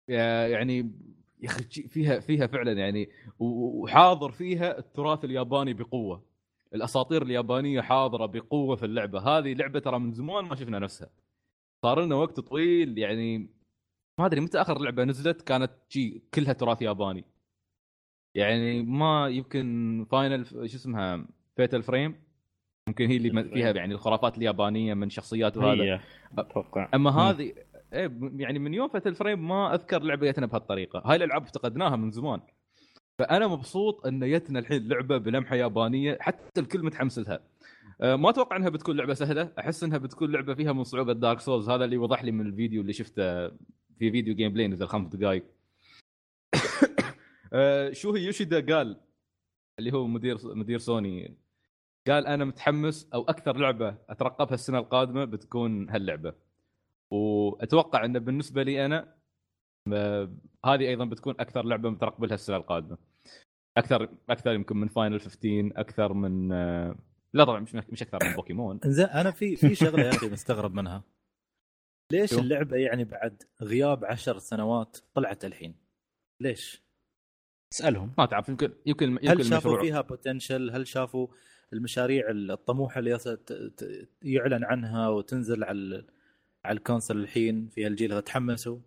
يعني 0.09 0.93
يا 1.43 1.49
أخي 1.49 1.65
فيها 1.65 2.21
فيها 2.21 2.47
فعلا 2.47 2.73
يعني 2.73 3.09
وحاضر 3.39 4.31
فيها 4.31 4.79
التراث 4.79 5.25
الياباني 5.25 5.75
بقوة. 5.75 6.23
الأساطير 6.75 7.23
اليابانية 7.23 7.81
حاضرة 7.81 8.27
بقوة 8.27 8.77
في 8.77 8.87
اللعبة. 8.87 9.21
هذه 9.21 9.55
لعبة 9.55 9.79
ترى 9.79 9.99
من 9.99 10.13
زمان 10.13 10.45
ما 10.45 10.55
شفنا 10.55 10.79
نفسها. 10.79 11.11
صار 11.85 12.05
لنا 12.05 12.15
وقت 12.15 12.41
طويل 12.41 12.99
يعني 12.99 13.39
ما 14.19 14.27
أدري 14.27 14.41
متى 14.41 14.61
آخر 14.61 14.79
لعبة 14.79 15.05
نزلت 15.05 15.43
كانت 15.43 15.73
شي 15.89 16.23
كلها 16.35 16.53
تراث 16.53 16.83
ياباني. 16.83 17.25
يعني 18.35 18.83
ما 18.83 19.29
يمكن 19.29 20.07
Final 20.11 20.47
شو 20.47 20.63
اسمها 20.63 21.27
Fatal 21.57 21.83
Frame 21.83 22.23
ممكن 22.89 23.07
هي 23.07 23.17
اللي. 23.17 23.45
فيها 23.45 23.71
يعني 23.71 23.95
الخرافات 23.95 24.39
اليابانية 24.39 24.95
من 24.95 25.11
شخصيات 25.11 25.57
وهذا. 25.57 26.01
أتوقع. 26.39 26.89
أما 26.95 27.11
هذه 27.11 27.55
ب- 27.93 28.41
يعني 28.41 28.59
من 28.59 28.75
يوم 28.75 28.89
Fatal 28.89 29.15
Frame 29.15 29.49
ما 29.49 29.75
أذكر 29.75 30.03
لعبة 30.03 30.31
جتنا 30.31 30.47
بهالطريقة. 30.47 31.03
هاي 31.07 31.17
الألعاب 31.17 31.43
افتقدناها 31.43 31.97
من 31.97 32.11
زمان. 32.11 32.41
فأنا 33.19 33.47
مبسوط 33.49 34.07
إن 34.07 34.31
جتنا 34.31 34.59
الحين 34.59 34.89
لعبة 34.89 35.19
بلمحة 35.19 35.57
يابانية 35.57 36.19
حتى 36.21 36.61
الكل 36.61 36.85
متحمس 36.85 37.19
لها. 37.19 37.41
أه، 38.01 38.17
ما 38.17 38.31
أتوقع 38.31 38.57
إنها 38.57 38.69
بتكون 38.69 38.97
لعبة 38.97 39.15
سهلة. 39.15 39.53
أحس 39.59 39.85
إنها 39.85 39.99
بتكون 39.99 40.33
لعبة 40.33 40.55
فيها 40.55 40.73
من 40.73 40.85
صعوبة 40.85 41.13
Dark 41.13 41.41
Souls 41.41 41.71
هذا 41.71 41.85
اللي 41.85 41.97
وضح 41.97 42.25
لي 42.25 42.33
من 42.33 42.47
الفيديو 42.47 42.81
اللي 42.83 42.93
شفته 42.93 43.49
في 43.99 44.11
فيديو 44.11 44.35
gameplay 44.35 44.69
نزل 44.69 44.87
خمس 44.87 45.09
دقائق 45.17 45.45
أه، 47.53 47.93
شو 47.93 48.15
هي 48.15 48.23
يوشيدا 48.23 48.75
قال 48.77 49.01
اللي 49.79 49.93
هو 49.93 50.07
مدير 50.07 50.39
مدير 50.45 50.79
سوني 50.79 51.37
قال 52.07 52.27
أنا 52.27 52.45
متحمس 52.45 53.09
أو 53.15 53.23
أكثر 53.23 53.57
لعبة 53.57 53.97
أترقبها 54.09 54.55
السنة 54.55 54.79
القادمة 54.79 55.25
بتكون 55.25 55.91
هاللعبة. 55.91 56.35
وأتوقع 57.13 58.05
انه 58.05 58.19
بالنسبة 58.19 58.63
لي 58.63 58.87
أنا 58.87 59.15
هذه 60.67 60.89
أيضا 60.89 61.05
بتكون 61.05 61.35
أكثر 61.41 61.65
لعبة 61.65 61.91
مترقب 61.91 62.25
لها 62.25 62.35
السنة 62.35 62.57
القادمة 62.57 62.99
أكثر 63.77 64.09
أكثر 64.31 64.53
يمكن 64.53 64.77
من 64.77 64.89
Final 64.89 65.21
15 65.21 65.71
أكثر 65.77 66.13
من 66.13 66.53
آه، 66.53 66.97
لا 67.33 67.45
طبعا 67.45 67.61
مش 67.61 67.75
مش 67.75 68.03
أكثر 68.03 68.19
من 68.29 68.35
بوكيمون 68.35 68.81
زين 68.85 69.07
أنا 69.07 69.31
في 69.31 69.57
في 69.57 69.75
شغلة 69.75 70.03
يا 70.05 70.11
أخي 70.11 70.29
مستغرب 70.29 70.75
منها 70.75 71.03
ليش؟ 72.13 72.35
اللعبة 72.35 72.77
يعني 72.77 73.05
بعد 73.05 73.43
غياب 73.63 74.05
عشر 74.05 74.39
سنوات 74.39 74.99
طلعت 75.15 75.45
الحين؟ 75.45 75.75
ليش؟ 76.41 76.83
اسألهم 77.73 78.13
ما 78.19 78.27
تعرف 78.27 78.49
يمكن 78.49 78.73
يمكن 78.87 79.09
يمكن 79.11 79.29
هل 79.29 79.45
شافوا 79.45 79.57
المشروع 79.71 79.81
فيها 79.81 80.01
potential؟ 80.01 80.71
هل 80.71 80.87
شافوا 80.87 81.29
المشاريع 81.73 82.31
الطموحة 82.31 82.99
اللي 82.99 83.11
يص- 83.11 83.29
ت- 83.29 83.53
ت- 83.53 84.09
يعلن 84.23 84.65
عنها 84.65 85.09
وتنزل 85.09 85.65
على 85.65 85.79
ال- 85.79 86.07
على 86.65 86.79
ال 86.79 86.84
console 86.84 87.17
الحين 87.17 87.69
في 87.69 87.87
هالجيل 87.87 88.23
تحمسوا؟ 88.23 88.79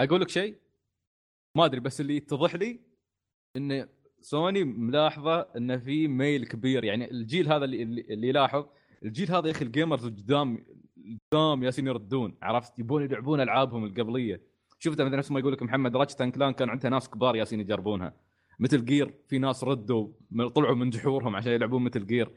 أقول 0.00 0.20
لك 0.20 0.28
شيء. 0.28 0.56
ما 1.54 1.64
أدري 1.64 1.80
بس 1.80 2.00
اللي 2.00 2.16
يتضح 2.16 2.54
لي 2.54 2.80
إن 3.56 3.88
سوني 4.20 4.64
ملاحظة 4.64 5.40
إن 5.40 5.78
في 5.78 6.08
ميل 6.08 6.46
كبير. 6.46 6.84
يعني 6.84 7.10
الجيل 7.10 7.52
هذا 7.52 7.64
اللي 7.64 7.82
اللي 7.82 8.28
يلاحظ 8.28 8.66
الجيل 9.04 9.30
هذا 9.30 9.46
يا 9.46 9.52
أخي 9.52 9.64
ال 9.64 9.70
gamers 9.70 10.06
قدام 10.06 10.66
قدام 11.32 11.64
يالسين 11.64 11.86
يردون. 11.86 12.38
عرفت؟ 12.42 12.78
يبون 12.78 13.02
يلعبون 13.02 13.40
ألعابهم 13.40 13.84
القبلية. 13.84 14.42
شفتها 14.78 15.04
مثل 15.04 15.16
نفس 15.16 15.30
ما 15.30 15.40
يقول 15.40 15.52
لك 15.52 15.62
محمد 15.62 15.96
Ratchet 15.96 16.22
Clank 16.22 16.52
كان 16.52 16.70
عندها 16.70 16.90
ناس 16.90 17.10
كبار 17.10 17.36
يالسين 17.36 17.60
يجربونها. 17.60 18.14
Metal 18.58 18.84
Gear 18.84 19.14
في 19.28 19.38
ناس 19.38 19.64
ردوا 19.64 20.08
طلعوا 20.54 20.74
من 20.74 20.90
جحورهم 20.90 21.36
عشان 21.36 21.52
يلعبون 21.52 21.84
Metal 21.84 22.06
Gear. 22.06 22.30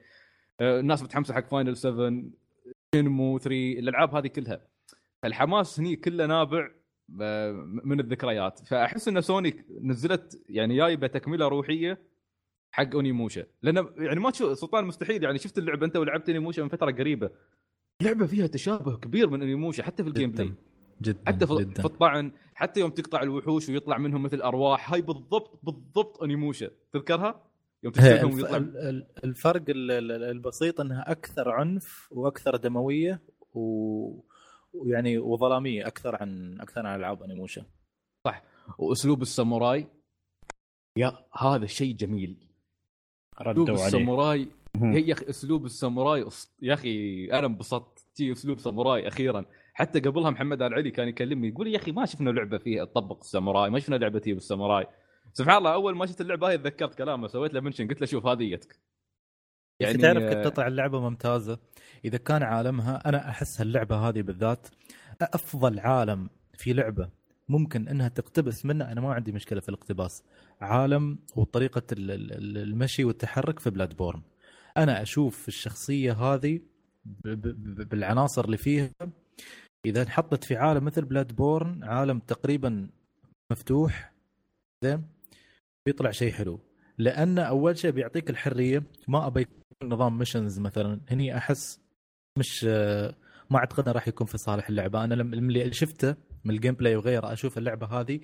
آه، 0.60 0.80
الناس 0.80 1.04
متحمسه 1.04 1.34
حق 1.34 1.48
Final 1.48 1.78
7 1.78 2.24
Shenmue 2.96 3.40
3 3.40 3.80
الألعاب 3.80 4.16
هذه 4.16 4.28
كلها. 4.28 4.71
الحماس 5.26 5.80
هني 5.80 5.96
كله 5.96 6.26
نابع 6.26 6.70
آه، 7.22 7.52
من 7.84 8.00
الذكريات. 8.00 8.60
فأحس 8.68 9.08
إن 9.08 9.22
سوني 9.22 9.66
نزلت 9.82 10.44
يعني 10.50 10.78
جايبة 10.78 11.08
تكملة 11.08 11.48
روحية 11.48 12.02
حق 12.72 12.94
Onimusha. 12.96 13.44
لأن 13.62 13.88
يعني 13.98 14.20
ما 14.20 14.32
تشوف 14.32 14.58
سلطان 14.58 14.86
مستحيل 14.86 15.24
يعني 15.24 15.38
شفت 15.38 15.58
اللعبة 15.58 15.86
أنت 15.86 15.96
ولعبت 15.98 16.30
Onimusha 16.30 16.62
من 16.62 16.68
فترة 16.70 16.92
قريبة. 16.92 17.30
لعبة 18.02 18.26
فيها 18.26 18.48
تشابه 18.48 18.98
كبير 18.98 19.30
من 19.30 19.42
أونيموشا 19.42 19.84
حتى 19.84 20.04
في 20.04 20.10
ال 20.10 20.32
gameplay. 20.32 20.54
جدا 21.02 21.22
حتى 21.28 21.48
في, 21.48 21.56
جدا. 21.56 21.82
في 21.82 21.86
الطعن 21.86 22.32
حتى 22.54 22.80
يوم 22.80 22.90
تقطع 22.92 23.22
الوحوش 23.24 23.70
ويطلع 23.70 23.98
منهم 23.98 24.24
مثل 24.24 24.42
أرواح 24.42 24.94
هاي 24.94 25.02
بالضبط 25.02 25.60
بالضبط 25.64 26.24
انيموشا 26.24 26.70
تذكرها؟ 26.94 27.44
يوم 27.84 27.94
تقتلهم. 27.94 28.34
ويطلع 28.36 28.58
ال- 28.58 28.78
ال- 28.78 29.08
الفرق 29.24 29.64
ال- 29.70 29.92
ال- 29.92 30.24
البسيط 30.24 30.82
إنها 30.82 31.12
أكثر 31.12 31.50
عنف 31.50 32.08
وأكثر 32.12 32.56
دموية 32.56 33.22
و... 33.54 33.62
ويعني 34.74 35.18
وظلامية 35.18 35.88
أكثر 35.88 36.16
عن 36.16 36.62
أكثر 36.62 36.88
عن 36.88 37.00
ألعاب 37.00 37.24
انيموشا 37.24 37.66
وأسلوب 38.78 39.22
الساموراي. 39.22 39.88
يا 40.98 41.26
هذا 41.38 41.66
شيء 41.66 41.96
جميل. 41.96 42.48
ردوا 43.42 43.66
عليه. 43.70 43.86
الساموراي. 43.86 44.48
يا 44.82 45.14
أخي 45.14 45.30
أسلوب 45.30 45.66
الساموراي 45.66 46.26
يا 46.62 46.74
أخي 46.74 47.26
أنا 47.26 47.48
انبسطت. 47.48 48.06
تي 48.16 48.32
أسلوب 48.32 48.60
ساموراي 48.60 49.08
أخيرا. 49.08 49.46
حتى 49.74 50.00
قبلها 50.00 50.30
محمد 50.30 50.62
ال 50.62 50.74
علي 50.74 50.92
كان 50.92 51.08
يكلمني 51.08 51.48
يقول 51.48 51.68
يا 51.68 51.78
أخي 51.78 51.92
ما 51.92 52.06
شفنا 52.06 52.30
لعبة 52.30 52.58
فيها 52.58 52.86
تطبق 52.86 53.20
الساموراي 53.20 53.70
ما 53.70 53.80
شفنا 53.80 53.96
لعبة 53.96 54.20
تي 54.20 54.34
بالساموراي. 54.34 54.88
سبحان 55.34 55.58
الله 55.58 55.74
أول 55.74 55.96
ما 55.96 56.06
شفت 56.06 56.22
اللعبة 56.22 56.48
هاي 56.48 56.58
تذكرت 56.58 56.96
كلامه. 56.96 57.28
سويت 57.28 57.54
له 57.54 57.60
mention 57.60 57.88
قلت 57.88 58.02
له 58.02 58.08
شوف 58.08 58.26
هذه 58.26 58.56
جتك 58.56 58.80
يعني 59.82 59.98
تعرف 59.98 60.24
كنت 60.24 60.46
تطلع 60.46 60.68
اللعبة 60.68 61.00
ممتازة 61.02 61.60
إذا 62.06 62.18
كان 62.18 62.44
عالمها 62.44 63.10
أنا 63.10 63.30
أحس 63.30 63.62
اللعبه 63.62 63.96
هذه 63.96 64.22
بالذات 64.22 64.68
أفضل 65.22 65.80
عالم 65.80 66.30
في 66.54 66.74
لعبة 66.74 67.10
ممكن 67.50 67.88
إنها 67.88 68.08
تقتبس 68.08 68.66
منه 68.66 68.92
أنا 68.92 69.02
ما 69.02 69.14
عندي 69.14 69.32
مشكلة 69.32 69.60
في 69.60 69.70
الاقتباس 69.70 70.24
عالم 70.62 71.20
وطريقة 71.36 71.82
ال- 71.92 72.12
ال- 72.12 72.58
المشي 72.58 73.04
والتحرك 73.04 73.60
في 73.60 73.70
Bloodborne. 73.70 74.22
أنا 74.78 75.02
أشوف 75.02 75.48
الشخصية 75.48 76.14
هذه 76.14 76.60
بالعناصر 77.26 78.46
اللي 78.46 78.58
فيها 78.58 78.90
إذا 79.86 80.02
انحطت 80.02 80.44
في 80.44 80.56
عالم 80.56 80.84
مثل 80.86 81.06
Bloodborne 81.06 81.84
عالم 81.84 82.20
تقريبا 82.20 82.90
مفتوح 83.52 84.14
زين 84.84 85.04
بيطلع 85.86 86.12
شيء 86.12 86.32
حلو. 86.32 86.60
لأن 86.98 87.40
أول 87.40 87.78
شيء 87.78 87.92
بيعطيك 87.92 88.30
الحرية 88.30 88.84
ما 89.08 89.28
أبي 89.28 89.48
نظام 89.84 90.18
missions 90.18 90.60
مثلا 90.60 91.00
هني 91.10 91.38
أحس 91.38 91.80
مش 92.38 92.64
ما 93.50 93.58
أعتقد 93.58 93.90
راح 93.90 94.08
يكون 94.08 94.28
في 94.28 94.38
صالح 94.38 94.70
اللعبة. 94.70 95.04
أنا 95.04 95.14
لما 95.14 95.36
اللي 95.36 95.74
شفته 95.74 96.16
من 96.46 96.56
ال 96.56 96.74
gameplay 96.74 96.96
وغيره 96.96 97.34
أشوف 97.34 97.58
اللعبة 97.58 97.88
هذه 97.88 98.20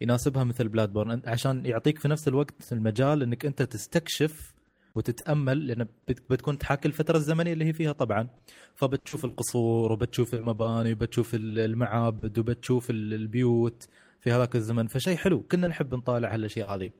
يناسبها 0.00 0.44
مثل 0.44 0.68
Bloodborne 0.68 1.22
عشان 1.26 1.66
يعطيك 1.66 1.98
في 1.98 2.08
نفس 2.08 2.28
الوقت 2.28 2.72
المجال 2.72 3.22
إنك 3.22 3.46
أنت 3.46 3.62
تستكشف 3.62 4.54
وتتأمل 4.94 5.66
لأن 5.66 5.86
بت- 6.08 6.30
بتكون 6.30 6.58
تحاكي 6.58 6.88
الفترة 6.88 7.16
الزمنية 7.16 7.52
اللي 7.52 7.64
هي 7.64 7.72
فيها 7.72 7.92
طبعا. 7.92 8.28
فبتشوف 8.74 9.24
القصور 9.24 9.92
وبتشوف 9.92 10.34
المباني 10.34 10.92
وبتشوف 10.92 11.34
ال- 11.34 11.58
المعابد 11.58 12.38
وبتشوف 12.38 12.90
ال- 12.90 13.14
البيوت 13.14 13.88
في 14.20 14.32
هذاك 14.32 14.56
الزمن. 14.56 14.86
فشيء 14.86 15.16
حلو 15.16 15.42
كنا 15.42 15.68
نحب 15.68 15.94
نطالع 15.94 16.34
هالأشياء 16.34 16.74
هذه. 16.74 16.90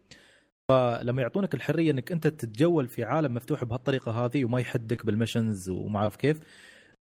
فلما 0.71 1.23
يعطونك 1.23 1.55
الحرية 1.55 1.91
إنك 1.91 2.13
أنت 2.13 2.27
تتجول 2.27 2.89
في 2.89 3.05
عالم 3.05 3.35
مفتوح 3.35 3.65
بهالطريقة 3.65 4.13
هذه 4.13 4.45
وما 4.45 4.61
يحدك 4.61 5.07
بال 5.07 5.19
missions 5.19 5.71
وما 5.71 5.99
أعرف 5.99 6.17
كيف 6.17 6.41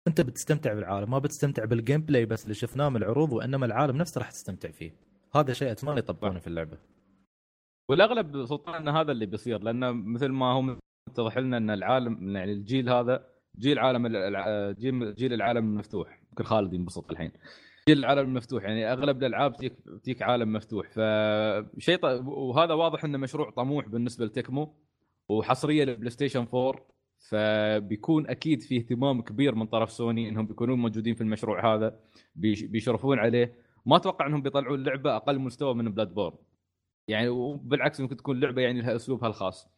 أنت 0.08 0.20
بتستمتع 0.20 0.74
بالعالم 0.74 1.10
ما 1.10 1.18
بتستمتع 1.18 1.64
بال 1.64 2.00
gameplay 2.00 2.26
بس 2.26 2.44
اللي 2.44 2.54
شفناه 2.54 2.88
من 2.88 2.96
العروض 2.96 3.32
وإنما 3.32 3.66
العالم 3.66 3.96
نفسه 3.96 4.18
راح 4.18 4.30
تستمتع 4.30 4.70
فيه. 4.70 4.94
هذا 5.34 5.52
شيء 5.52 5.70
أتمنى 5.70 5.98
يطبقونه 5.98 6.38
في 6.38 6.46
اللعبة. 6.46 6.78
والأغلب 7.90 8.44
سلطان 8.44 8.74
إن 8.74 8.88
هذا 8.88 9.12
اللي 9.12 9.26
بيصير 9.26 9.62
لأن 9.62 9.92
مثل 9.92 10.28
ما 10.28 10.52
هو 10.52 10.62
متضح 11.08 11.38
لنا 11.38 11.56
إن 11.56 11.70
العالم 11.70 12.36
يعني 12.36 12.52
الجيل 12.52 12.88
هذا 12.90 13.26
جيل 13.58 13.78
عالم 13.78 14.06
جيل 15.12 15.32
العالم 15.32 15.64
المفتوح. 15.64 16.20
يمكن 16.30 16.44
خالد 16.44 16.74
ينبسط 16.74 17.10
الحين. 17.10 17.32
العالم 17.88 18.20
المفتوح 18.28 18.62
يعني 18.64 18.92
أغلب 18.92 19.18
الألعاب 19.18 19.56
تجيك 20.02 20.22
عالم 20.22 20.52
مفتوح. 20.52 20.86
فشيء 20.90 21.96
ط... 21.96 22.04
وهذا 22.26 22.74
واضح 22.74 23.04
إنه 23.04 23.18
مشروع 23.18 23.50
طموح 23.50 23.88
بالنسبة 23.88 24.24
ل 24.24 24.33
Tecmo 24.33 24.74
وحصرية 25.28 25.84
لل 25.84 26.10
PlayStation 26.10 26.46
4 26.54 26.86
فبيكون 27.28 28.26
أكيد 28.30 28.62
في 28.62 28.76
اهتمام 28.76 29.22
كبير 29.22 29.54
من 29.54 29.66
طرف 29.66 29.92
سوني 29.92 30.28
إنهم 30.28 30.46
بيكونون 30.46 30.78
موجودين 30.78 31.14
في 31.14 31.20
المشروع 31.20 31.74
هذا 31.74 32.00
بيش- 32.34 32.62
بيشرفون 32.64 33.18
عليه. 33.18 33.54
ما 33.86 33.96
أتوقع 33.96 34.26
إنهم 34.26 34.42
بيطلعون 34.42 34.82
لعبة 34.84 35.16
أقل 35.16 35.38
مستوى 35.38 35.74
من 35.74 35.92
Bloodborne 35.94 36.36
يعني 37.08 37.28
وبالعكس 37.28 38.00
ممكن 38.00 38.16
تكون 38.16 38.40
لعبة 38.40 38.62
يعني 38.62 38.80
لها 38.80 38.96
أسلوبها 38.96 39.28
الخاص. 39.28 39.68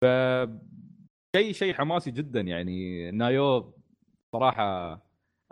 ف 0.00 0.04
شيء 1.36 1.52
شيء 1.52 1.74
حماسي 1.74 2.10
جدا 2.10 2.40
يعني. 2.40 3.10
Nioh 3.10 3.74
صراحة 4.34 4.92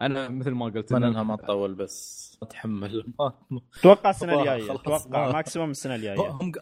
أنا 0.01 0.29
مثل 0.29 0.51
ما 0.51 0.65
قلت 0.65 0.77
اتمنى 0.77 1.07
انها 1.09 1.23
ما 1.23 1.37
تطول 1.37 1.75
بس 1.75 2.39
ما 2.43 2.49
اتحمل 2.49 3.05
ما 3.19 3.61
أتوقع 3.81 4.11
السنة 4.11 4.41
الجاية 4.41 4.75
أتوقع 4.75 5.27
ما- 5.27 5.33
ماكسيموم 5.33 5.71
السنة 5.71 5.95
الجاية. 5.95 6.19
هم 6.31 6.53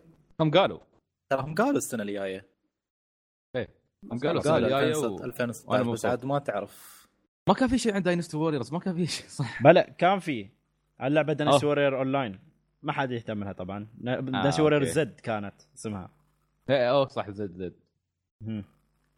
هم 0.41 0.51
قالوا. 0.51 0.78
ترى 1.30 1.41
هم 1.43 1.55
قالوا 1.55 1.76
السنة 1.76 2.03
الجاية. 2.03 2.47
هم 4.12 4.18
قالوا 4.18 4.39
السنة 4.41 4.57
الجاية 4.57 4.89
2016 4.89 5.22
و... 5.22 5.24
2016 5.24 5.70
وأنا 5.80 5.93
بس. 5.93 6.07
عاد 6.07 6.24
ما 6.24 6.39
تعرف. 6.39 7.07
ما 7.49 7.55
كان 7.55 7.68
في 7.68 7.78
شيء 7.78 7.95
عند 7.95 8.05
داينستي 8.05 8.37
ووريرز 8.37 8.72
ما 8.72 8.78
كان 8.78 8.95
في 8.95 9.07
شيء 9.07 9.26
صح. 9.28 9.62
بلا 9.62 9.91
كان 9.91 10.18
في. 10.18 10.49
اللعبه 11.03 11.37
أوه. 11.45 11.64
وورير 11.64 11.99
اون 11.99 12.12
لاين 12.12 12.39
ما 12.82 12.93
حد 12.93 13.11
يهتم 13.11 13.45
لها 13.45 13.53
طبعا. 13.53 13.87
دانس 14.01 14.59
آه، 14.59 14.62
وورير. 14.62 14.84
زد 14.84 15.20
كانت 15.20 15.55
اسمها. 15.76 16.11
إيه، 16.70 16.91
أوه 16.91 17.09
صح 17.09 17.30
زد 17.30 17.53
زد. 17.53 17.74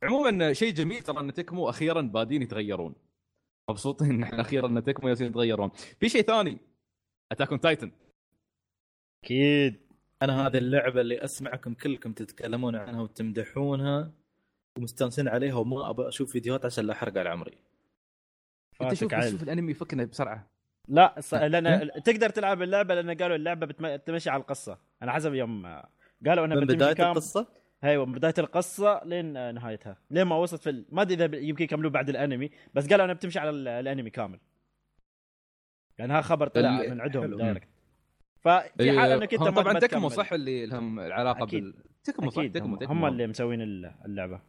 عموما 0.02 0.52
شيء 0.52 0.72
جميل 0.74 1.00
ترى 1.02 1.20
إن 1.20 1.32
تكمو 1.34 1.68
أخيرا 1.68 2.00
بادين 2.00 2.42
يتغيرون. 2.42 2.94
مبسوطين 3.70 4.10
إن 4.10 4.22
إحنا 4.22 4.40
أخيرا 4.46 4.66
إن 4.66 4.84
تكمو 4.84 5.08
ياسين 5.08 5.26
يتغيرون. 5.26 5.70
في 6.00 6.08
شيء 6.08 6.22
ثاني؟ 6.22 6.58
Attack 7.32 7.50
on 7.50 7.60
Titan 7.60 7.92
أكيد. 9.24 9.80
أنا 10.22 10.46
هذه 10.46 10.58
اللعبة 10.58 11.00
اللي 11.00 11.24
أسمعكم 11.24 11.74
كلكم 11.74 12.12
تتكلمون 12.12 12.76
عنها 12.76 13.00
وتمدحونها 13.00 14.12
ومستانسين 14.78 15.28
عليها 15.28 15.54
وما 15.54 15.90
أبغى 15.90 16.08
أشوف 16.08 16.32
فيديوهات 16.32 16.64
عشان 16.64 16.84
لا 16.84 16.92
أحرق 16.92 17.18
على 17.18 17.28
عمري. 17.28 17.58
أنت 18.82 18.94
شوف. 18.94 19.14
شوف 19.14 19.42
الأنمي 19.42 19.74
يفكنا 19.74 20.04
بسرعة. 20.04 20.50
لا 20.88 21.14
ص... 21.20 21.34
لأن 21.34 21.90
تقدر 22.04 22.30
تلعب 22.30 22.62
اللعبة 22.62 22.94
لأن 22.94 23.22
قالوا 23.22 23.36
اللعبة 23.36 23.66
بتم... 23.66 23.96
تمشي 23.96 24.30
على 24.30 24.40
القصة. 24.40 24.78
أنا 25.02 25.12
حسب 25.12 25.34
يوم 25.34 25.66
قالوا 26.26 26.44
إنها 26.44 26.56
من 26.56 26.62
بتمشي 26.62 26.76
بداية 26.76 26.92
كام 26.92 27.10
القصة؟ 27.10 27.46
أيوه 27.84 28.06
من 28.06 28.12
بداية 28.12 28.34
القصة 28.38 29.00
لين 29.04 29.54
نهايتها. 29.54 29.96
لين 30.10 30.22
ما 30.22 30.36
وصلت 30.36 30.62
في 30.62 30.70
ال... 30.70 30.84
ما 30.92 31.02
أدري 31.02 31.24
إذا 31.24 31.36
يمكن 31.36 31.64
يكملوا 31.64 31.90
بعد 31.90 32.08
الأنمي 32.08 32.50
بس 32.74 32.88
قالوا 32.88 33.04
أنها 33.04 33.14
بتمشي 33.14 33.38
على 33.38 33.50
ال... 33.50 33.68
الأنمي 33.68 34.10
كامل. 34.10 34.40
لانها 35.98 36.20
خبر 36.20 36.48
طلع 36.48 36.70
من 36.70 37.00
عندهم 37.00 37.22
حلو. 37.22 37.38
دايركت 37.38 37.68
ففي 38.40 38.98
حال 38.98 39.12
إنك 39.12 39.34
أنت 39.34 39.42
ما 39.42 39.50
طبعا 39.50 39.78
تكمو 39.78 40.08
تكمل. 40.08 40.24
صح 40.24 40.32
اللي 40.32 40.66
لهم 40.66 41.00
العلاقه 41.00 41.44
أكيد. 41.44 41.62
بال 41.62 41.74
تكمو 42.04 42.30
صح 42.30 42.46
تكمو 42.46 42.66
هم, 42.66 42.76
تكمو. 42.76 42.92
هم 42.92 43.06
اللي 43.06 43.26
مسوين 43.26 43.62
ال- 43.62 43.94
اللعبة. 44.04 44.40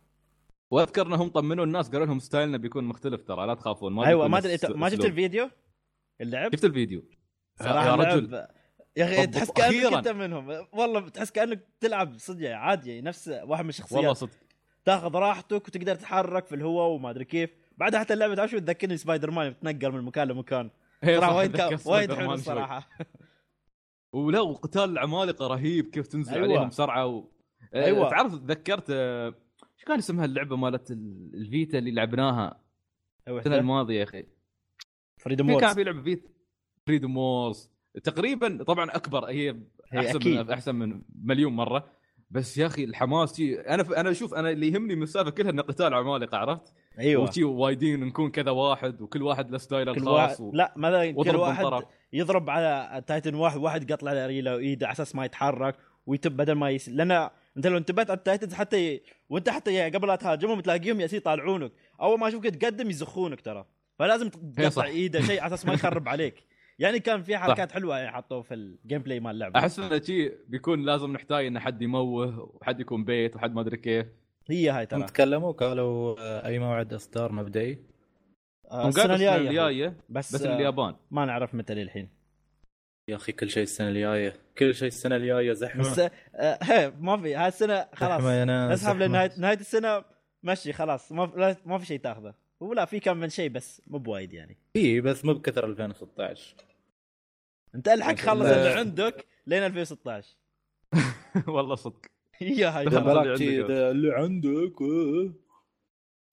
وأذكر 0.72 1.08
إنهم 1.08 1.28
طمنوا 1.28 1.66
الناس 1.66 1.90
قالوا 1.90 2.06
لهم 2.06 2.20
ستايلنا 2.20 2.58
بيكون 2.58 2.84
مختلف 2.84 3.24
ترى 3.24 3.48
لا 3.48 3.54
تخافون 3.54 3.94
ما 3.94 4.08
أيوه 4.08 4.28
ما 4.28 4.38
أدري 4.38 4.58
ما 4.76 4.90
شفت. 4.90 5.06
الفيديو؟ 5.06 5.50
اللعب؟ 6.22 6.56
شفت 6.56 6.66
الفيديو. 6.66 7.04
صراحة 7.56 7.88
يا 7.88 7.96
رجل. 7.96 8.48
يا 8.98 9.06
أخي 9.06 9.28
تحس 9.28 9.52
كأنك. 9.52 9.94
أنت 9.94 10.08
منهم 10.08 10.68
والله 10.74 11.10
تحس 11.10 11.32
كأنك 11.32 11.68
تلعب 11.80 12.18
صدق 12.18 12.50
عادي 12.50 13.02
نفس 13.02 13.28
واحد 13.44 13.64
من 13.64 13.70
الشخصيات 13.70 13.98
والله 14.00 14.14
صدق 14.14 14.32
تاخذ 14.86 15.16
راحتك 15.16 15.68
وتقدر 15.68 15.96
تتحرك 15.96 16.46
في 16.46 16.56
الهواء 16.56 16.88
وما 16.88 17.10
أدري 17.10 17.26
كيف 17.26 17.50
بعدها 17.78 18.00
حتى 18.00 18.14
اللعبة 18.14 18.36
تعرف 18.36 18.52
شو 18.52 18.58
تذكرني 18.60 18.98
سبايدر 18.98 19.32
مان 19.32 19.60
تتنقل 19.60 19.92
من 19.92 20.02
مكان 20.02 20.28
لمكان 20.28 20.70
صراحة 21.06 21.36
وايد 21.36 21.62
وايد 21.86 22.14
حلو. 22.14 22.34
الصراحة 22.34 22.90
ولا 24.14 24.40
وقتال 24.40 24.84
العمالقه 24.84 25.48
رهيب 25.48 25.90
كيف 25.90 26.08
تنزل 26.08 26.34
أيوة. 26.34 26.44
أيوة. 26.46 26.56
عليهم 26.58 26.70
بسرعة 26.70 27.06
و... 27.06 27.30
أيوة. 27.76 27.86
أيوة. 27.86 28.10
تعرف 28.10 28.34
تذكرت 28.36 28.86
آه، 28.90 29.34
شو 29.78 29.86
كان 29.88 29.98
اسمها 29.98 30.26
اللعبة 30.26 30.56
مالت 30.56 30.92
ال- 30.92 31.32
الفيتا 31.34 31.78
اللي 31.78 31.92
لعبناها 31.92 32.60
السنة 33.28 33.56
الماضية 33.58 34.00
يا 34.00 34.04
أخي 34.04 34.26
فريدم 35.18 35.46
في 35.48 35.54
كان 35.54 35.64
وورز 35.64 35.76
في 35.76 35.84
لعبة 35.84 36.02
فيتا 36.02 36.30
فريدوم 36.88 37.18
وورز 37.18 37.72
تقريبا 38.04 38.64
طبعا 38.64 38.90
أكبر 38.96 39.26
هي 39.26 39.56
أحسن 39.98 40.16
أكيد. 40.16 40.40
من 40.40 40.52
أحسن 40.52 40.76
من 40.76 41.02
مليون 41.24 41.54
مرة 41.54 42.00
بس 42.32 42.58
يا 42.58 42.66
أخي 42.66 42.84
الحماس 42.84 43.40
أنا 43.40 44.00
أنا 44.02 44.12
أشوف 44.12 44.34
أنا 44.34 44.50
اللي 44.50 44.68
يهمني 44.68 44.96
من 44.96 45.04
السالفه 45.04 45.32
كلها 45.32 45.52
انه 45.52 45.62
قتال 45.62 45.94
عمالقه 45.94 46.38
عرفت؟ 46.38 46.74
أيوه 47.00 47.24
وشي 47.24 47.44
وايدين 47.44 48.00
نكون 48.06 48.32
كذا 48.32 48.52
واحد 48.52 49.02
وكل 49.02 49.24
واحد 49.24 49.52
له 49.52 49.58
ستايل 49.58 49.90
الخاص 49.90 50.40
و... 50.42 50.52
لا 50.54 50.74
مثلا 50.78 51.12
كل 51.12 51.36
واحد 51.36 51.64
بالطرف. 51.64 51.86
يضرب 52.14 52.50
على 52.50 53.04
تايتن 53.08 53.36
واحد 53.36 53.58
واحد 53.58 53.90
يقطع 53.90 54.10
على 54.10 54.28
ريله 54.28 54.56
وإيده 54.56 54.88
على 54.88 54.94
أساس 54.94 55.16
ما 55.16 55.26
يتحرك 55.26 55.76
ويتب 56.06 56.38
بدل 56.38 56.54
ما 56.54 56.70
يس... 56.70 56.90
لأن 56.90 57.12
أنت 57.58 57.68
لو 57.68 57.78
انتبهت 57.78 58.10
على 58.10 58.18
التايتنز 58.18 58.54
حتى 58.54 58.94
ي... 58.96 59.02
وأنت 59.30 59.50
حتى 59.50 59.74
ي- 59.76 59.90
قبل 59.90 60.08
لا 60.08 60.16
تهاجمهم 60.16 60.60
تلاقيهم 60.60 61.02
ياسين 61.02 61.18
يطالعونك 61.18 61.72
أول 62.02 62.20
ما 62.20 62.28
يشوفك 62.28 62.46
تقدم 62.56 62.90
يزخونك 62.90 63.42
ترى 63.42 63.66
فلازم. 64.00 64.30
تقطع 64.30 64.84
إيده 64.86 65.22
شيء 65.22 65.42
على 65.42 65.54
أساس 65.54 65.66
ما 65.66 65.74
يخرب 65.74 66.10
عليك 66.14 66.44
يعني 66.80 67.00
كان 67.00 67.24
في 67.24 67.38
حركات 67.38 67.72
حلوة 67.72 67.98
يعني 67.98 68.12
حطوه 68.16 68.42
في 68.42 68.54
الجيم 68.54 69.02
بلاي 69.02 69.20
مال 69.20 69.32
اللعبة. 69.32 69.60
أحس 69.60 69.80
إنه 69.80 70.02
شي 70.02 70.32
بيكون 70.48 70.82
لازم 70.86 71.14
نحتاج 71.14 71.46
إن 71.46 71.60
حد 71.60 71.82
يموه 71.82 72.52
وحد 72.62 72.80
يكون 72.80 73.04
بيت 73.06 73.36
وحد 73.36 73.54
ما 73.54 73.62
أدري 73.62 73.78
كيف. 73.78 74.06
هي 74.50 74.70
هاي 74.70 74.86
ترى. 74.86 75.04
تكلموا 75.04 75.52
قالوا 75.52 76.16
آه، 76.20 76.46
أي 76.46 76.60
موعد 76.60 76.94
إصدار 76.94 77.32
مبدئي؟ 77.32 77.80
آه، 78.72 78.88
السنة 78.88 79.14
الجاية 79.36 79.98
بس, 80.10 80.36
بس 80.36 80.42
آه، 80.42 80.56
اليابان. 80.56 80.96
ما 81.12 81.26
نعرف 81.26 81.56
متى 81.56 81.74
للحين. 81.74 82.10
يا 83.10 83.16
أخي 83.16 83.32
كل 83.32 83.50
شيء 83.50 83.64
السنة 83.64 83.90
الجاية. 83.90 84.34
كل 84.58 84.76
شيء 84.76 84.88
السنة 84.88 85.16
الجاية 85.16 85.54
زحمة. 85.54 85.82
بس 85.82 86.00
آه، 86.36 86.94
ما 87.00 87.18
في 87.18 87.36
هاي 87.36 87.48
السنة 87.48 87.88
خلاص. 87.94 88.22
زحمة. 88.80 89.06
لنهايه 89.06 89.32
نهايه 89.38 89.58
السنة 89.60 90.04
مشي 90.44 90.74
خلاص. 90.74 91.12
ما 91.12 91.32
لا- 91.38 91.56
ما 91.66 91.78
في 91.78 91.86
شيء 91.86 92.00
تاخذه. 92.00 92.34
ولا 92.60 92.86
في 92.86 93.00
كم 93.00 93.18
من 93.18 93.30
شيء 93.30 93.50
بس 93.50 93.82
مو 93.88 93.98
بوايد 93.98 94.34
يعني. 94.34 94.58
في 94.74 95.02
بس 95.02 95.26
مو 95.26 95.34
بكثر 95.34 95.66
2016 95.66 96.56
انت 97.76 97.88
الحق 97.88 98.16
خلص 98.16 98.42
لا. 98.42 98.58
اللي 98.68 98.80
عندك 98.80 99.26
لين 99.48 99.64
2016 99.66 100.36
والله 101.48 101.76
صدق 101.76 102.06
هي 102.36 102.64
هاي. 102.66 102.88
اللي 102.88 103.00
عندك. 103.00 103.68
ده 103.68 103.92
اللي 103.92 104.14
عندك 104.14 104.82
آه. 104.82 105.34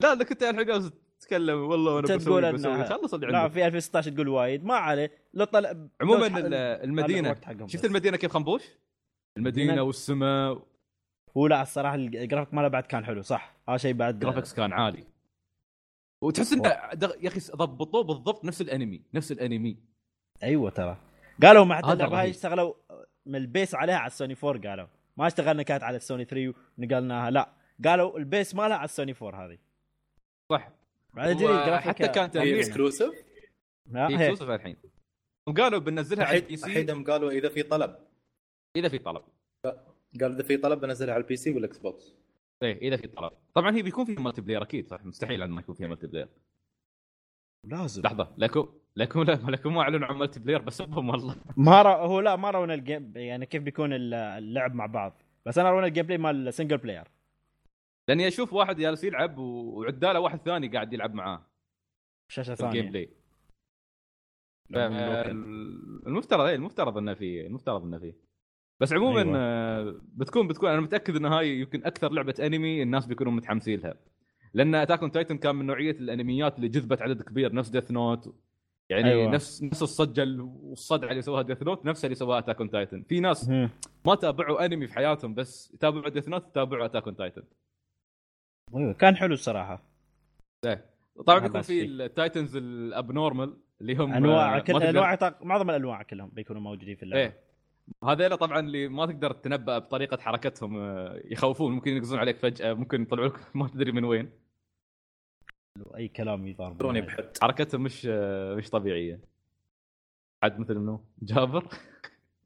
لا 0.03 0.12
أنا 0.12 0.24
كنت 0.24 0.45
جالس 0.45 0.91
تتكلم 1.20 1.59
والله 1.59 1.95
وأنا 1.95 2.07
تقول 2.07 2.18
بسوي 2.53 2.53
بسوي 2.53 2.84
خلص 2.84 3.14
اللي 3.14 3.26
لا 3.26 3.39
عندك 3.39 3.53
في 3.53 3.66
2016 3.66 4.11
تقول 4.11 4.28
وايد 4.28 4.64
ما 4.64 4.74
عليه 4.74 5.11
لو 5.34 5.45
طلع 5.45 5.89
عموما 6.01 6.26
المدينة 6.84 7.34
شفت. 7.66 7.84
المدينة 7.84 8.16
كيف 8.16 8.32
خنبوش؟ 8.32 8.62
المدينة 9.39 9.76
المدينة- 9.76 9.78
والسماء 9.78 10.62
هو 11.37 11.47
لا 11.47 11.62
الصراحة 11.62 11.95
الجرافيك 11.95 12.55
ماله 12.55 12.68
بعد 12.68 12.82
كان 12.82 13.05
حلو 13.05 13.22
صح 13.22 13.57
هذا 13.68 13.76
شيء 13.76 13.93
بعد 13.95 14.18
جرافيكس 14.18 14.55
كان 14.55 14.72
عالي 14.72 15.05
وتحس 16.22 16.53
انه 16.53 16.68
يا 16.68 17.28
أخي 17.28 17.41
ضبطوه 17.57 18.03
بالضبط 18.05 18.45
نفس 18.45 18.61
الأنمي 18.61 19.03
نفس 19.14 19.32
الأنمي 19.32 19.76
أيوه 20.43 20.70
ترى 20.70 20.97
قالوا 21.43 21.64
مع 21.64 21.78
اللعبه 21.78 22.20
هاي. 22.20 22.30
اشتغلوا 22.30 22.74
من 23.26 23.37
الـ 23.36 23.44
base 23.44 23.74
عليها 23.74 23.97
على 23.97 24.07
السوني 24.07 24.37
4 24.45 24.70
قالوا. 24.70 24.87
ما 25.16 25.26
اشتغلنا 25.26 25.62
كانت 25.62 25.82
على 25.82 25.97
السوني 25.97 26.24
3 26.24 26.55
ونقلناها 26.78 27.30
لا. 27.30 27.53
قالوا 27.84 28.18
الـ 28.18 28.26
base 28.26 28.54
مالها 28.55 28.76
على 28.76 28.84
السوني 28.84 29.14
4 29.22 29.47
هذه. 29.47 29.59
صح. 30.53 30.72
حتى 31.78 32.09
كان 32.09 32.24
هي 32.24 32.28
تأمين. 32.28 32.55
اكسكلوسيف. 32.55 33.14
اكسكلوسيف 33.95 34.51
الحين. 34.51 34.76
وقالوا 35.47 35.78
بننزلها 35.78 36.24
على 36.24 36.39
ال 36.38 36.57
PC. 36.57 36.66
الحين 36.66 37.05
قالوا 37.05 37.30
إذا 37.30 37.49
في 37.49 37.62
طلب. 37.62 37.97
إذا 38.76 38.89
في 38.89 38.99
طلب. 38.99 39.22
قال 40.20 40.32
إذا 40.32 40.43
في 40.43 40.57
طلب 40.57 40.80
بنزلها 40.80 41.14
على 41.14 41.22
ال 41.22 41.36
PC 41.36 41.54
والإكس 41.55 41.78
بوكس. 41.78 42.14
إيه 42.62 42.78
إذا 42.89 42.97
في 42.97 43.09
طلب. 43.09 43.32
طبعا 43.55 43.76
هي 43.76 43.82
بيكون 43.82 44.05
فيها 44.05 44.20
multiplayer 44.20 44.62
أكيد 44.62 44.89
صح. 44.89 45.05
مستحيل 45.05 45.43
عندنا 45.43 45.57
ما 45.57 45.61
يكون 45.61 45.74
فيها 45.74 45.89
multiplayer 45.88 46.28
لازم. 47.66 48.02
لحظة 48.02 48.34
لكم 48.38 48.68
لكم 48.96 49.22
لا 49.22 49.32
لكم 49.32 49.74
ما 49.74 49.80
أعلنوا 49.80 50.08
عن 50.08 50.16
multiplayer 50.16 50.62
بس 50.62 50.82
هم 50.82 51.08
والله. 51.08 51.36
ما 51.56 51.82
را... 51.82 51.96
هو 51.96 52.20
لا 52.20 52.36
ما 52.36 52.50
رونا 52.50 52.74
ال 52.74 52.82
game 52.82 53.12
يعني 53.16 53.46
كيف 53.46 53.62
بيكون 53.62 53.92
ال- 53.92 54.14
اللعب 54.14 54.74
مع 54.74 54.86
بعض. 54.86 55.22
بس 55.46 55.58
أنا 55.58 55.70
رونا 55.70 55.86
ال 55.86 56.07
gameplay 56.07 56.18
مال 56.18 56.54
single 56.54 56.78
player 56.78 57.09
لأني 58.08 58.28
أشوف 58.28 58.52
واحد 58.52 58.76
جالس 58.76 59.04
يلعب 59.04 59.38
وعداله 59.38 60.20
واحد 60.20 60.38
ثاني 60.38 60.68
قاعد 60.68 60.92
يلعب 60.92 61.14
معاه. 61.14 61.46
شاشة 62.32 62.54
في 62.54 62.64
ال 62.66 62.70
game 62.70 62.82
ثانية. 62.82 62.90
play. 62.90 63.11
المفترض 66.06 66.40
إيه 66.40 66.54
المفترض 66.54 66.98
إنه 66.98 67.14
فيه 67.14 67.46
المفترض 67.46 67.82
إنه 67.84 67.98
فيه 67.98 68.14
بس 68.80 68.92
عموما 68.92 69.20
أيوة. 69.20 69.76
أيوة. 69.78 70.00
بتكون 70.14 70.48
بتكون 70.48 70.70
أنا 70.70 70.80
متأكد 70.80 71.16
إن 71.16 71.24
هاي 71.24 71.60
يمكن 71.60 71.84
أكثر 71.86 72.12
لعبة 72.12 72.34
أنمي 72.40 72.82
الناس 72.82 73.06
بيكونوا 73.06 73.32
متحمسين 73.32 73.80
لها. 73.80 73.94
لأن 74.57 74.74
Attack 74.74 75.00
on 75.00 75.11
Titan 75.11 75.38
كان 75.38 75.57
من 75.57 75.66
نوعية 75.66 75.90
الأنميات 75.90 76.57
اللي 76.57 76.68
جذبت 76.68 77.02
عدد 77.02 77.22
كبير 77.22 77.54
نفس 77.54 77.68
Death 77.68 77.90
Note 77.90 78.34
يعني 78.88 79.11
أيوة. 79.11 79.30
نفس 79.30 79.62
نفس 79.62 79.82
الصجه 79.82 80.42
والصدعه 80.42 81.11
اللي 81.11 81.22
سواها 81.22 81.42
Death 81.42 81.62
Note 81.62 81.86
نفسها 81.86 82.07
اللي 82.07 82.14
سواها 82.14 82.38
Attack 82.38 82.61
on 82.61 82.70
Titan 82.70 83.02
في 83.02 83.20
ناس. 83.20 83.48
ما 84.07 84.14
تابعوا 84.14 84.64
أنمي 84.64 84.86
في 84.86 84.94
حياتهم 84.94 85.34
بس 85.34 85.74
يتابعوا 85.74 86.09
Death 86.09 86.28
Note 86.28 86.46
يتابعوا 86.48 86.84
Attack 86.84 87.07
on 87.07 87.16
Titan 87.16 87.42
أيوه 88.74 88.92
كان 88.92 89.16
حلو 89.16 89.34
الصراحة. 89.34 89.82
طبعا 91.26 91.38
ما 91.38 91.46
بيكون 91.46 91.62
في. 91.62 91.84
ال 91.84 91.95
titans 91.95 92.57
ال 92.57 92.68
abnormal 92.68 93.57
اللي 93.80 93.94
هم 93.94 94.12
أنواع 94.12 94.57
آه، 94.57 94.61
كل 94.61 94.82
أنواع 94.82 95.18
معظم 95.40 95.70
الأنواع 95.70 96.02
كلهم 96.02 96.28
بيكونوا 96.28 96.62
موجودين 96.62 96.96
في 96.96 97.02
اللعبة. 97.02 97.22
إيه. 97.22 97.40
هذيلا 98.04 98.36
طبعا 98.36 98.61
اللي 98.61 98.88
ما 98.88 99.07
تقدر 99.07 99.32
تتنبا 99.32 99.78
بطريقة 99.78 100.16
حركتهم 100.20 100.78
آه، 100.78 101.22
يخوفون 101.24 101.72
ممكن 101.72 101.90
ينقزون 101.90 102.18
عليك 102.18 102.36
فجأة 102.36 102.74
ممكن 102.74 103.02
يطلعوا 103.02 103.28
لك 103.28 103.40
ما 103.57 103.68
تدري 103.68 103.92
من 103.92 104.04
وين. 104.04 104.45
أي 105.96 106.08
كلام 106.08 106.46
يضرب 106.46 106.78
دروني 106.78 107.00
بحد. 107.00 107.30
حركتهم 107.42 107.82
مش 107.82 108.06
مش 108.56 108.70
طبيعية. 108.70 109.20
حد 110.42 110.58
مثل 110.58 110.74
منو؟ 110.74 111.04
جابر؟ 111.22 111.68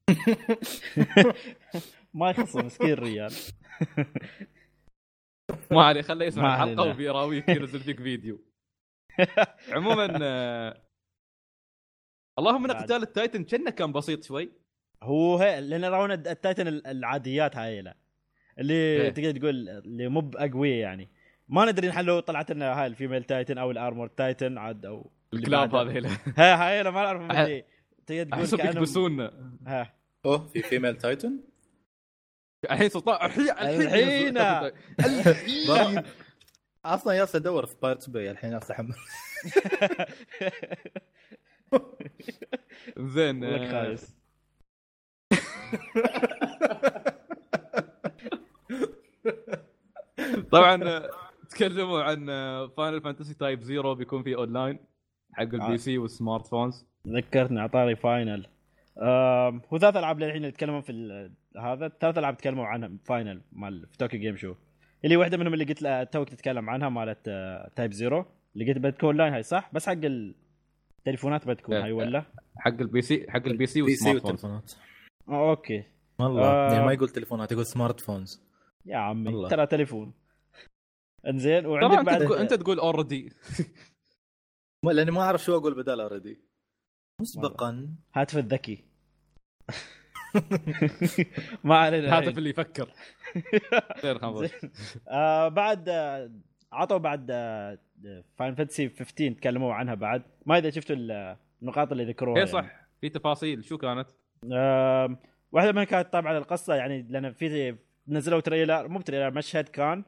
ما 2.15 2.31
يخص 2.31 2.57
مسكين 2.57 2.91
الرجال 2.91 3.33
ما 5.71 5.85
عليه 5.85 6.03
خليه 6.03 6.27
يسمع 6.27 6.55
الحلقة. 6.65 6.91
وبيراويك 6.91 7.49
ينزل 7.49 7.81
فيك 7.81 8.03
فيديو. 8.03 8.41
عموما 9.73 10.19
آه، 10.23 10.83
اللهم 12.39 12.71
إن. 12.71 12.77
قتال 12.77 13.03
التايتن 13.03 13.45
كانه 13.45 13.71
كان 13.71 13.93
بسيط 13.93 14.25
شوي. 14.25 14.51
هو 15.03 15.37
هي 15.39 15.61
لأن 15.61 15.85
رونا 15.85 16.15
التايتن 16.15 16.69
ال- 16.69 16.87
العاديات 16.87 17.57
هاي 17.57 17.95
اللي 18.59 18.75
إيه. 18.75 19.11
تقدر 19.11 19.39
تقول 19.41 19.69
اللي 19.69 20.09
مو 20.09 20.21
باقوياء 20.21 20.79
يعني. 20.79 21.09
ما 21.51 21.65
ندري 21.65 21.89
نحن 21.89 22.01
لو 22.05 22.21
طلعت 22.21 22.53
لنا 22.53 22.81
هاي 22.81 22.87
الفيميل 22.87 23.25
تايتن 23.25 23.59
أو 23.59 23.71
الارمور 23.71 24.07
تايتن 24.09 24.59
عاد 24.59 24.87
أو 24.87 25.11
الكلاب. 25.35 25.75
هذيلا 25.77 26.09
ها 26.37 26.69
هاي 26.69 26.81
أنا 26.81 26.91
ما 26.91 27.29
أح- 27.29 27.39
اللي 27.39 27.65
تقدر 28.07 28.25
تقول 28.25 28.41
أحسهم 28.41 28.61
يكبسونا. 28.71 29.55
ها. 29.67 29.95
أوه 30.25 30.47
في 30.47 30.63
فيميل 30.63 30.97
تايتن 30.97 31.41
الحين 32.71 32.89
سلطان 32.89 33.27
الحين 33.27 33.51
الحين. 33.51 34.39
الحين. 34.39 36.03
أصلا 36.85 37.13
ياس 37.15 37.37
ادور 37.37 37.67
في 37.67 37.75
بايرتس 37.83 38.07
باي 38.07 38.31
الحين 38.31 38.53
ياس 38.53 38.71
احمل 38.71 38.95
زين 42.99 43.45
لك 43.45 43.61
آه، 43.61 43.71
خايس. 43.85 44.17
طبعا 50.53 50.85
آه، 50.85 51.11
تكلموا 51.51 52.03
عن 52.03 52.27
Final 52.77 53.01
Fantasy 53.03 53.35
Type-0 53.35 53.95
بيكون 53.95 54.23
في 54.23 54.35
اونلاين 54.35 54.79
حق 55.33 55.43
ال 55.43 55.79
PC 55.79 55.99
وال 55.99 56.47
smartphones 56.47 56.87
ذكرتني 57.09 57.61
أعطاني 57.61 57.97
Final 57.97 58.47
هو 59.73 59.79
ثلاث 59.79 59.97
ألعاب 59.97 60.19
للحين 60.19 60.37
اللي 60.37 60.49
يتكلمون 60.49 60.81
في 60.81 60.93
ال- 60.93 61.33
هذا. 61.57 61.89
ثلاث 62.01 62.19
ألعاب 62.19 62.37
تكلموا 62.37 62.67
عنها 62.67 62.91
Final 63.05 63.41
مال 63.53 63.87
في 63.91 63.97
طوكيو 63.99 64.21
Game 64.21 64.37
Show 64.37 64.55
اللي 65.05 65.17
واحدة 65.17 65.37
منهم 65.37 65.53
اللي 65.55 65.65
قلت 65.65 65.83
لها 65.83 66.05
توك 66.05 66.29
تتكلم 66.29 66.71
عنها 66.71 66.89
مالت 66.89 67.29
آه، 67.29 67.71
Type-0 67.77 68.25
اللي 68.57 68.73
قلت 68.73 68.79
بتكون 68.79 69.17
لاين 69.17 69.33
هاي 69.33 69.43
صح؟ 69.43 69.71
بس 69.73 69.87
حق 69.89 69.97
التليفونات 70.05 71.47
بتكون 71.49 71.77
هاي 71.77 71.93
ولا؟ 71.93 72.25
حق 72.59 72.81
ال 72.81 73.03
PC 73.03 73.27
حق 73.31 73.47
ال 73.47 73.67
PC 73.67 73.83
وال 73.83 74.21
smartphones 74.23 74.45
والتليفونات. 74.45 74.73
آه، 75.29 75.51
أوكي. 75.51 75.85
والله 76.19 76.43
آه. 76.45 76.85
ما 76.87 76.93
يقول 76.93 77.09
تليفونات 77.09 77.53
يقول 77.53 77.67
smartphones 77.67 78.43
يا 78.87 78.97
عمي. 78.97 79.49
ترى 79.49 79.67
تليفون. 79.67 80.13
انزين 81.27 81.63
طبعا 81.63 81.73
وعندك 81.83 81.99
انت 81.99 82.07
بعد 82.07 82.25
تقول 82.25 82.39
انت 82.39 82.55
تقول 82.55 82.79
already 82.79 83.33
ما- 84.85 84.91
لأني 84.97 85.11
ما 85.11 85.21
أعرف 85.21 85.45
شو 85.45 85.57
أقول 85.57 85.75
بدال 85.75 86.01
already 86.01 86.41
مسبقا. 87.21 87.89
هاتف 88.15 88.39
الذكي. 88.39 88.85
ما 91.65 91.77
علينا 91.79 92.07
الهاتف. 92.09 92.39
اللي 92.39 92.51
يفكر. 92.51 92.89
آه 95.09 95.49
بعد 95.49 95.89
آه، 95.89 96.31
عطوا 96.73 96.99
بعد 96.99 97.27
Final 98.37 98.55
Fantasy 98.55 98.89
15 98.89 99.33
تكلموا 99.33 99.75
عنها 99.75 99.95
بعد. 99.95 100.23
ما 100.47 100.59
إذا 100.59 100.71
شفتوا 100.71 100.97
النقاط 101.63 101.93
اللي 101.93 102.05
ذكروها 102.05 102.35
اي 102.37 102.41
يعني. 102.41 102.53
صح. 102.53 102.89
في 103.01 103.09
تفاصيل. 103.09 103.65
شو 103.65 103.79
كانت؟ 103.79 104.09
آم، 104.53 105.19
واحدة 105.53 105.73
منها 105.73 105.85
كانت 105.85 106.13
طبعا 106.13 106.39
القصة 106.39 106.75
يعني 106.75 107.03
لأن 107.03 107.33
في 107.33 107.77
نزلوا 108.09 108.41
trailer 108.41 108.89
مو 108.89 109.01
trailer 109.01 109.31
مشهد 109.31 109.69
كان 109.69 110.05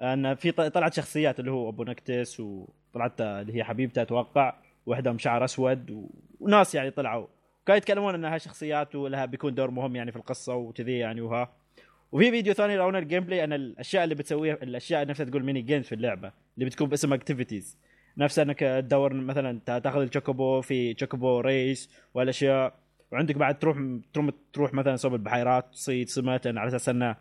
أن 0.00 0.34
في 0.34 0.52
طلعت 0.52 0.94
شخصيات 0.94 1.40
اللي 1.40 1.50
هو 1.50 1.68
أبو 1.68 1.84
Noctis 1.84 2.40
وطلعت 2.40 3.20
اللي 3.20 3.54
هي 3.56 3.64
حبيبته 3.64 4.02
أتوقع 4.02 4.54
واحدهم 4.86 5.18
شعر 5.18 5.44
أسود. 5.44 6.08
وناس 6.40 6.74
يعني 6.74 6.90
طلعوا 6.90 7.26
كانوا 7.66 7.76
يتكلمون 7.78 8.14
إنها 8.14 8.38
شخصيات 8.38 8.94
ولها 8.94 9.24
بيكون 9.26 9.54
دور 9.54 9.70
مهم 9.70 9.96
يعني 9.96 10.10
في 10.12 10.16
القصة 10.18 10.54
وكذي 10.54 10.98
يعني 10.98 11.20
وها 11.20 11.52
وفي 12.12 12.30
فيديو 12.30 12.54
ثاني 12.54 12.72
يرونا 12.72 12.98
ال 12.98 13.24
gameplay 13.24 13.44
أن 13.44 13.52
الأشياء 13.52 14.04
اللي 14.04 14.14
بتسويها 14.14 14.54
الأشياء 14.54 15.06
نفسها 15.06 15.26
تقول 15.26 15.44
mini 15.44 15.62
games 15.62 15.84
في 15.84 15.94
اللعبة 15.94 16.32
اللي 16.54 16.66
بتكون 16.66 16.88
باسم 16.88 17.12
activities 17.12 17.78
نفس 18.18 18.38
أنك 18.38 18.58
تدور 18.60 19.14
مثلا 19.14 19.60
تا- 19.66 19.78
تأخذ 19.78 20.00
ال 20.00 20.07
Chocobo 20.07 20.60
في 20.60 20.94
Chocobo 21.00 21.40
race 21.40 21.90
والأشياء 22.14 22.74
وعندك 23.12 23.36
بعد 23.36 23.58
تروح 23.58 23.78
تروح, 24.52 24.74
مثلا 24.74 24.96
صوب 24.96 25.14
البحيرات 25.14 25.66
تصيد 25.72 26.08
سمك 26.08 26.46
على 26.46 26.68
أساس 26.68 26.88
انه 26.88 27.16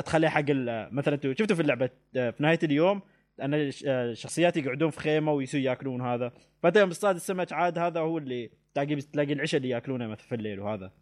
تخليها 0.00 0.30
حق 0.30 0.44
مثلا 0.92 1.20
شفتوا 1.38 1.56
في 1.56 1.62
اللعبة 1.62 1.90
آه، 2.16 2.30
في 2.30 2.42
نهاية 2.42 2.58
اليوم 2.62 3.02
أن 3.42 3.54
آه، 3.54 3.70
الشخصيات 3.86 4.56
يقعدون 4.56 4.90
في 4.90 5.00
خيمة 5.00 5.32
ويسوا 5.32 5.60
ياكلون 5.60 6.00
هذا. 6.00 6.32
فأنت 6.62 6.76
يوم 6.76 6.90
تصطاد 6.90 7.14
السمك 7.14 7.52
عاد 7.52 7.78
هذا 7.78 8.00
هو 8.00 8.18
اللي 8.18 8.50
تلاقي 8.74 8.96
تلاقي 8.96 9.32
العشاء 9.32 9.58
اللي 9.58 9.68
ياكلونه 9.68 10.06
مثلا 10.06 10.26
في 10.26 10.34
الليل 10.34 10.60
وهذا. 10.60 10.92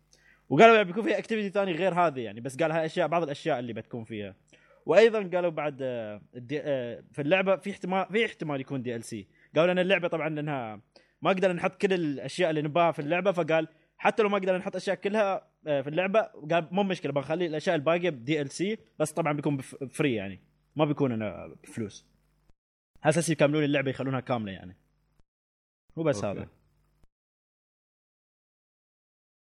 وقالوا 0.49 0.75
يعني 0.75 0.87
بيكون 0.87 1.05
فيها 1.05 1.19
activity 1.19 1.51
ثاني 1.51 1.73
غير 1.73 1.95
هذه 1.95 2.21
يعني 2.21 2.41
بس 2.41 2.57
قال 2.57 2.73
هاي 2.73 2.87
اشياء 2.87 3.09
بعض 3.09 3.23
الأشياء 3.23 3.59
اللي 3.59 3.73
بتكون 3.73 4.05
فيها. 4.05 4.35
وأيضا 4.87 5.31
قالوا 5.35 5.51
بعد 5.51 5.79
آه، 5.83 6.21
في 7.12 7.23
اللعبة 7.23 7.57
في 7.57 7.71
احتمال 7.71 8.07
في 8.12 8.27
احتمال 8.27 8.61
يكون 8.61 8.83
DLC 8.82 9.28
قالوا 9.57 9.73
ان 9.73 9.79
اللعبة 9.79 10.09
طبعا 10.09 10.29
لأنها 10.29 10.81
ما 11.23 11.31
قدرنا 11.31 11.55
نحط 11.55 11.75
كل 11.75 11.93
الأشياء 11.93 12.51
اللي 12.51 12.62
نباها 12.62 12.93
في 12.93 12.99
اللعبة 12.99 13.33
فقال 13.33 13.69
حتى 13.99 14.23
لو 14.23 14.29
ما 14.29 14.39
قدرنا 14.39 14.59
نحط 14.59 14.77
أشياء 14.77 14.97
كلها 14.97 15.49
في 15.65 15.89
اللعبة. 15.89 16.20
قال 16.20 16.69
مو 16.70 16.82
مشكلة 16.82 17.12
بنخلي 17.12 17.47
الأشياء 17.47 17.77
الباقية 17.77 18.11
ب 18.11 18.40
DLC 18.40 18.78
بس 18.99 19.12
طبعا 19.12 19.32
بيكون 19.32 19.59
free 19.90 20.15
يعني. 20.15 20.41
ما 20.77 20.85
بيكون 20.85 21.12
أنا 21.12 21.47
بفلوس. 21.62 22.07
على 23.03 23.11
أساس 23.11 23.31
يكملون 23.31 23.65
اللعبة 23.65 23.91
يخلونها 23.91 24.20
كاملة 24.20 24.53
يعني. 24.53 24.77
هو 25.99 26.03
بس 26.03 26.24
أوكي. 26.24 26.41
هذا. 26.41 26.49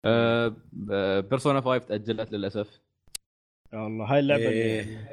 آه، 0.05 0.57
آه، 0.93 1.20
بيرسونا 1.20 1.61
5 1.61 1.78
تأجلت 1.78 2.32
للأسف. 2.32 2.81
يا 3.73 3.86
الله 3.86 4.12
هاي 4.12 4.19
اللعبة 4.19 4.49
اللي 4.49 4.62
إيه. 4.62 5.09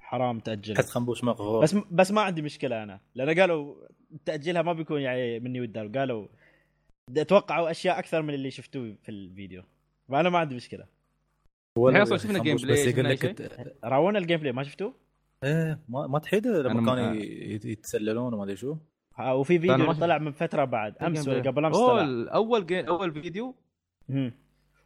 حرام 0.00 0.40
تأجل. 0.40 0.76
حس 0.76 0.90
خنبوش 0.90 1.24
مغفور 1.24 1.62
بس 1.62 1.74
بس 1.74 2.10
ما 2.10 2.20
عندي 2.20 2.42
مشكلة 2.42 2.82
أنا. 2.82 3.00
لأن 3.14 3.40
قالوا 3.40 3.86
تأجيلها 4.24 4.62
ما 4.62 4.72
بيكون 4.72 5.00
يعني 5.00 5.40
مني 5.40 5.60
ودار 5.60 5.88
قالوا 5.88 6.28
توقعوا 7.28 7.70
أشياء 7.70 7.98
أكثر 7.98 8.22
من 8.22 8.34
اللي 8.34 8.50
شفتوه 8.50 8.96
في 9.02 9.08
الفيديو. 9.08 9.62
فانا 10.08 10.28
ما 10.30 10.38
عندي 10.38 10.54
مشكلة. 10.54 10.84
إحنا 11.88 12.02
أصلاً 12.02 12.16
شفنا 12.16 12.42
جيم 12.42 12.56
بلاي، 12.56 12.72
بس 12.72 12.86
يقول 12.86 13.04
لك 13.10 13.76
راونا 13.84 14.18
الجيم 14.18 14.40
بلاي 14.40 14.52
ما 14.52 14.62
شفتوه؟ 14.62 14.94
إيه 15.44 15.78
ما, 15.88 16.06
ما 16.06 16.18
تحيده 16.18 16.60
أنا 16.60 16.68
لما 16.68 16.80
ما- 16.80 16.94
كانوا 16.94 17.14
يتسللون 17.64 18.34
وما 18.34 18.44
أدري 18.44 18.56
شو. 18.56 18.76
ها، 19.16 19.32
وفي 19.32 19.58
فيديو 19.58 19.76
ما 19.76 19.92
طلع 19.92 20.18
من 20.18 20.32
فترة 20.32 20.64
بعد. 20.64 20.96
أمس 20.98 21.28
ولا 21.28 21.50
قبل 21.50 21.64
أمس 21.64 21.76
طلع. 21.76 22.02
الأول 22.04 22.66
جيم 22.66 22.86
أول 22.86 23.12
فيديو؟ 23.12 23.54
مم. 24.08 24.32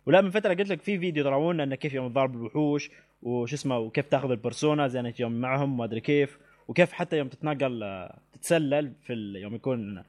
ولا 0.06 0.20
من 0.20 0.30
فترة 0.30 0.54
قلت 0.54 0.68
لك 0.68 0.80
في 0.82 0.98
فيديو 0.98 1.28
راونا 1.28 1.62
إنه 1.62 1.74
كيف 1.74 1.94
يوم 1.94 2.08
تضارب 2.08 2.34
الوحوش 2.34 2.90
وش 3.22 3.52
اسمه 3.52 3.78
وكيف 3.78 4.06
تاخذ 4.08 4.30
البرسونا 4.30 4.88
زي 4.88 5.00
انك 5.00 5.20
يوم 5.20 5.32
معهم 5.40 5.76
ما 5.76 5.84
أدري 5.84 6.00
كيف 6.00 6.38
وكيف 6.68 6.92
حتى 6.92 7.18
يوم 7.18 7.28
تتنقل 7.28 7.82
آه، 7.82 8.18
تتسلل 8.32 8.92
في 9.02 9.12
ال... 9.12 9.36
يوم 9.36 9.54
يكون 9.54 10.02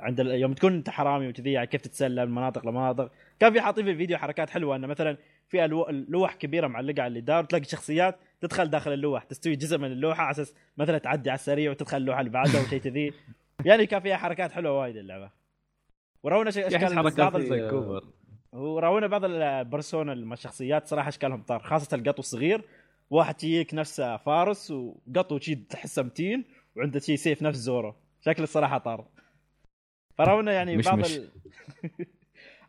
عند. 0.00 0.18
يوم 0.18 0.52
تكون 0.52 0.74
انت 0.74 0.90
حرامي 0.90 1.28
وكذي 1.28 1.52
يعني 1.52 1.66
كيف 1.66 1.80
تتسلل 1.80 2.26
من 2.26 2.34
مناطق 2.34 2.66
لمناطق. 2.66 3.10
كان 3.40 3.52
في 3.52 3.60
حاطين 3.60 3.84
في 3.84 3.90
الفيديو 3.90 4.18
حركات 4.18 4.50
حلوة 4.50 4.76
إنه 4.76 4.86
مثلا 4.86 5.16
في. 5.48 5.66
لوح 6.08 6.34
كبيرة 6.34 6.66
معلقة 6.66 7.02
على 7.02 7.18
الجدار 7.18 7.44
تلاقي 7.44 7.64
شخصيات 7.64 8.18
تدخل 8.40 8.70
داخل 8.70 8.92
اللوح 8.92 9.24
تستوي 9.24 9.56
جزء 9.56 9.78
من 9.78 9.92
اللوحة 9.92 10.22
على 10.22 10.30
أساس 10.30 10.54
مثلا 10.76 10.98
تعدي 10.98 11.30
على 11.30 11.38
السريع 11.38 11.70
وتدخل 11.70 11.96
اللوحة 11.96 12.20
اللي 12.20 12.30
بعدها 12.30 12.62
وشيء 12.62 12.80
كذي. 12.80 13.12
يعني 13.66 13.86
كان 13.86 14.00
فيها 14.00 14.16
حركات 14.16 14.52
حلوة 14.52 14.80
وايد 14.80 14.96
اللعبة. 14.96 15.30
ورونا 16.22 16.50
شيء 16.50 16.66
أشكال 16.66 17.02
بعض 17.16 17.42
كوبر. 17.70 18.04
وراونا 18.52 19.06
بعض 19.06 19.24
البرسونا 19.24 20.12
الشخصيات 20.12 20.86
صراحة 20.86 21.08
أشكالهم 21.08 21.42
طار 21.42 21.58
خاصة 21.58 21.96
القط 21.96 22.18
الصغير. 22.18 22.64
واحد 23.10 23.40
شيك 23.40 23.74
نفسه 23.74 24.16
فارس 24.16 24.70
وقطو 24.70 25.38
شي 25.38 25.54
تحسه 25.54 26.02
متين 26.02 26.44
وعنده 26.76 27.00
شي 27.00 27.16
سيف 27.16 27.42
نفس 27.42 27.58
زورو 27.58 27.94
شكله 28.20 28.44
الصراحه 28.44 28.78
طار. 28.78 29.04
فراونا 30.18 30.52
يعني 30.52 30.76
مش 30.76 30.84
بعض 30.84 30.98
مش. 30.98 31.16
ال... 31.16 31.28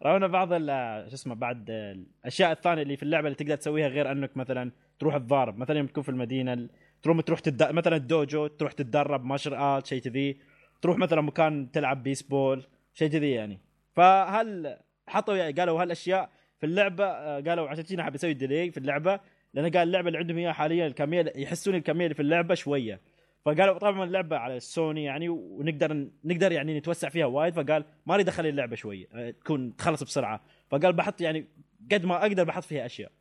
راونا 0.05 0.27
بعض 0.27 0.49
ال- 0.53 1.05
شو 1.09 1.13
اسمه 1.15 1.35
بعد 1.35 1.65
الأشياء 1.69 2.51
الثانية 2.51 2.81
اللي 2.81 2.95
في 2.97 3.03
اللعبة 3.03 3.27
اللي 3.27 3.35
تقدر 3.35 3.55
تسويها 3.55 3.87
غير 3.87 4.11
أنك 4.11 4.37
مثلا 4.37 4.71
تروح 4.99 5.17
تضارب. 5.17 5.57
مثلا 5.57 5.77
يوم 5.77 5.87
تكون 5.87 6.03
في 6.03 6.09
المدينة 6.09 6.53
ال- 6.53 6.69
تروح 7.03 7.21
تروح 7.21 7.39
تد... 7.39 7.63
مثلا 7.71 7.95
الدوجو 7.95 8.47
تروح 8.47 8.71
تتدرب 8.71 9.25
مارشال 9.25 9.53
آرت 9.53 9.85
شيء 9.85 10.01
كذي. 10.01 10.37
تروح 10.81 10.97
مثلا 10.97 11.21
مكان 11.21 11.71
تلعب 11.71 12.03
بيسبول 12.03 12.65
شيء 12.93 13.09
كذي 13.09 13.31
يعني. 13.31 13.59
فهل 13.95 14.77
حطوا 15.07 15.35
يعني 15.35 15.51
قالوا 15.53 15.81
هالأشياء 15.81 16.29
في 16.59 16.65
اللعبة 16.65 17.05
آه، 17.05 17.41
قالوا 17.41 17.69
عشان 17.69 17.83
كذا 17.83 18.03
حاب 18.03 18.15
يسوي 18.15 18.33
ديلي 18.33 18.71
في 18.71 18.77
اللعبة 18.77 19.19
لأن 19.53 19.65
قال 19.71 19.87
اللعبة 19.87 20.07
اللي 20.07 20.17
عندهم 20.19 20.37
إياها 20.37 20.53
حاليا 20.53 20.87
الكمية 20.87 21.33
يحسون 21.35 21.75
الكمية 21.75 22.05
اللي 22.05 22.15
في 22.15 22.21
اللعبة 22.21 22.55
شوية. 22.55 22.99
فقالوا 23.45 23.77
طبعا 23.77 24.03
اللعبة 24.03 24.37
على 24.37 24.57
السوني 24.57 25.03
يعني 25.03 25.29
ونقدر 25.29 26.07
نقدر 26.23 26.51
يعني 26.51 26.77
نتوسع 26.77 27.09
فيها 27.09 27.25
وايد. 27.25 27.53
فقال 27.53 27.85
ما 28.05 28.15
أريد 28.15 28.27
أخلي 28.27 28.49
اللعبة 28.49 28.75
شوية 28.75 29.07
آه، 29.13 29.31
تكون 29.31 29.75
تخلص 29.75 30.03
بسرعة. 30.03 30.41
فقال 30.69 30.93
بحط 30.93 31.21
يعني 31.21 31.47
قد 31.91 32.05
ما 32.05 32.21
أقدر 32.21 32.43
بحط 32.43 32.63
فيها 32.63 32.85
أشياء. 32.85 33.11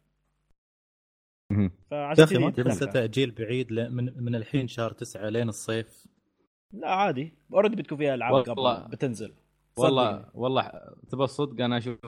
فعشان 1.90 2.24
أخي 2.24 2.38
ما 2.38 2.50
تحسه 2.50 2.78
تنفع. 2.78 2.92
تأجيل 2.92 3.30
بعيد 3.30 3.72
من 3.72 4.24
من 4.24 4.34
الحين 4.34 4.68
شهر 4.68 4.92
تسعة 4.92 5.28
لين 5.28 5.48
الصيف. 5.48 6.06
لا 6.72 6.90
عادي. 6.90 7.34
already 7.52 7.76
بتكون 7.76 7.98
فيها 7.98 8.14
ألعاب 8.14 8.34
قبل 8.34 8.88
بتنزل. 8.90 9.34
والله 9.76 10.12
صدقني. 10.12 10.30
والله 10.34 10.72
تبى 11.10 11.24
الصدق 11.24 11.64
أنا 11.64 11.78
أشوف 11.78 11.98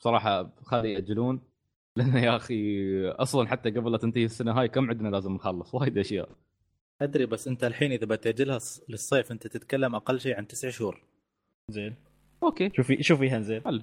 بصراحة 0.00 0.50
خلي 0.62 0.92
يأجلون. 0.92 1.40
لأن 1.96 2.16
يا 2.16 2.36
أخي 2.36 3.08
أصلا 3.08 3.48
حتى 3.48 3.70
قبل 3.70 3.92
لا 3.92 3.98
تنتهي 3.98 4.24
السنة 4.24 4.52
هاي 4.60 4.68
كم 4.68 4.90
عندنا 4.90 5.08
لازم 5.08 5.32
نخلص؟ 5.32 5.74
وايد 5.74 5.98
أشياء. 5.98 6.28
أدري 7.02 7.26
بس 7.26 7.48
أنت 7.48 7.64
الحين 7.64 7.92
إذا 7.92 8.06
بتأجلها 8.06 8.58
للصيف 8.88 9.32
أنت 9.32 9.46
تتكلم 9.46 9.94
أقل 9.94 10.20
شيء 10.20 10.36
عن 10.36 10.46
تسع 10.46 10.70
شهور. 10.70 11.02
زين. 11.70 11.94
أوكي. 12.42 12.70
شوفي 12.76 13.02
شوفي 13.02 13.30
هنزل 13.30 13.64
حل. 13.64 13.82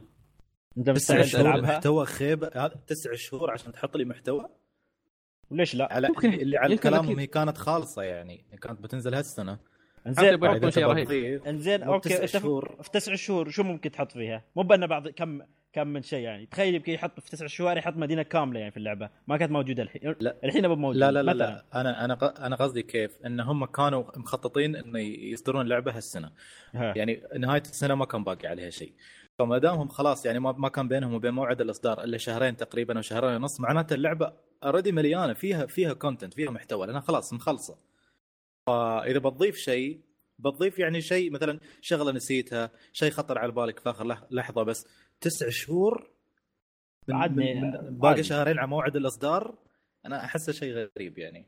أنت 0.78 0.90
تسع 0.90 1.22
شهور 1.22 1.62
محتوى 1.62 2.06
خيبة 2.06 2.52
هذا 2.56 2.76
تسع 2.88 3.14
شهور 3.14 3.52
عشان 3.52 3.72
تحط 3.72 3.98
لي 3.98 4.06
محتوى؟ 4.06 4.50
وليش 5.52 5.76
لا؟ 5.76 5.94
على 5.94 6.08
ممكن- 6.08 6.34
اللي 6.34 6.58
على 6.58 6.78
كلامهم. 6.78 7.20
هي 7.20 7.28
كانت 7.28 7.58
خالصة 7.58 8.02
يعني 8.04 8.46
كانت 8.62 8.82
بتنزل 8.82 9.14
هالسنة. 9.14 9.60
انزين 10.08 10.34
يبغى 10.34 10.50
يحطون 10.50 10.64
إذا 10.64 10.70
شيء 10.70 10.86
رهيب. 10.86 11.44
انزين 11.46 11.84
أوكي 11.84 12.28
شهور. 12.28 12.78
في 12.82 12.90
تسع 12.92 13.16
شهور 13.16 13.50
شو 13.50 13.64
ممكن 13.64 13.92
تحط 13.92 14.12
فيها؟ 14.12 14.44
مو 14.56 14.64
بأن 14.64 14.88
بعض 14.88 15.08
كم 15.08 15.42
كم 15.74 15.88
من 15.88 16.02
شيء 16.02 16.20
يعني. 16.20 16.46
تخيل 16.46 16.76
يمكن 16.76 16.94
يحط 16.94 17.20
في 17.20 17.32
تسع 17.32 17.48
شهور 17.48 17.78
يحط 17.78 17.94
مدينة 17.98 18.24
كاملة 18.24 18.60
يعني 18.60 18.72
في 18.72 18.78
اللعبة. 18.78 19.10
ما 19.28 19.38
كانت 19.38 19.52
موجودة 19.52 19.84
الحين. 19.84 20.16
لا. 20.20 20.36
الحين 20.44 20.66
أبو 20.66 20.76
موجوده 20.76 21.10
لا 21.10 21.12
لا 21.12 21.22
لا, 21.24 21.34
مثلا. 21.34 21.46
لا 21.74 21.82
أنا 21.82 22.06
أنا 22.06 22.14
ق- 22.16 22.42
أنا 22.42 22.56
قصدي 22.56 22.82
كيف؟ 22.84 23.18
إن 23.26 23.40
هم 23.40 23.66
كانوا 23.66 24.04
مخططين 24.18 24.76
انه 24.76 25.00
يصدرون 25.00 25.68
لعبه 25.68 25.98
هالسنة. 25.98 26.32
ها. 26.74 26.94
يعني 26.98 27.24
نهاية 27.40 27.62
السنة 27.62 27.96
ما 27.96 28.06
كان 28.06 28.24
باقي 28.24 28.48
عليها 28.48 28.70
شيء. 28.70 28.94
فما 29.40 29.58
دامهم 29.58 29.88
خلاص 29.88 30.26
يعني 30.26 30.40
ما 30.40 30.52
ما 30.52 30.70
كان 30.70 30.88
بينهم 30.88 31.14
وبين 31.14 31.34
موعد 31.34 31.62
الإصدار 31.62 32.04
إلا 32.04 32.18
شهرين 32.18 32.58
تقريبا 32.58 32.98
أو 32.98 33.02
شهرين 33.02 33.36
ونص 33.36 33.60
معناته 33.60 33.94
اللعبة 33.94 34.34
already 34.64 34.92
مليانة. 34.92 35.34
فيها 35.34 35.66
فيها 35.66 35.94
content 35.94 36.34
فيها 36.34 36.52
محتوى. 36.52 36.88
لأنها 36.88 37.02
خلاص 37.02 37.34
مخلصة. 37.34 37.78
فإذا 38.68 39.20
بتضيف 39.20 39.56
شيء 39.56 40.02
بتضيف 40.40 40.80
يعني 40.80 41.02
شيء 41.02 41.32
مثلا 41.32 41.60
شغلة 41.82 42.12
نسيتها 42.12 42.72
شيء 42.94 43.12
خطر 43.12 43.38
على 43.40 43.52
بالك 43.52 43.80
في 43.80 43.90
آخر 43.90 44.06
لح- 44.16 44.24
لحظة 44.32 44.64
بس 44.64 44.88
تسع 45.22 45.50
شهور 45.50 46.10
من 47.08 47.16
عادني- 47.16 47.54
من 47.62 47.62
من 47.72 47.98
باقي. 47.98 48.24
شهرين 48.24 48.60
على 48.60 48.68
موعد 48.68 48.96
الإصدار 48.96 49.56
أنا 50.06 50.26
احسه 50.26 50.52
شيء 50.52 50.74
غريب 50.98 51.18
يعني. 51.18 51.46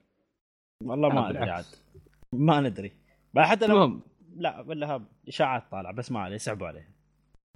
والله 0.84 1.10
ما 1.10 1.30
أدري. 1.30 1.50
عاد 1.50 1.66
ما 2.34 2.62
ندري. 2.62 2.92
بعد 3.34 3.46
حتى 3.48 3.68
لو 3.68 3.76
المهم. 3.84 4.02
لا 4.36 4.62
ولا 4.62 5.06
إشاعات 5.28 5.72
طالع 5.72 5.92
بس 5.92 6.12
ما 6.12 6.20
عليه 6.20 6.36
يسحبوا 6.36 6.68
عليه. 6.68 6.90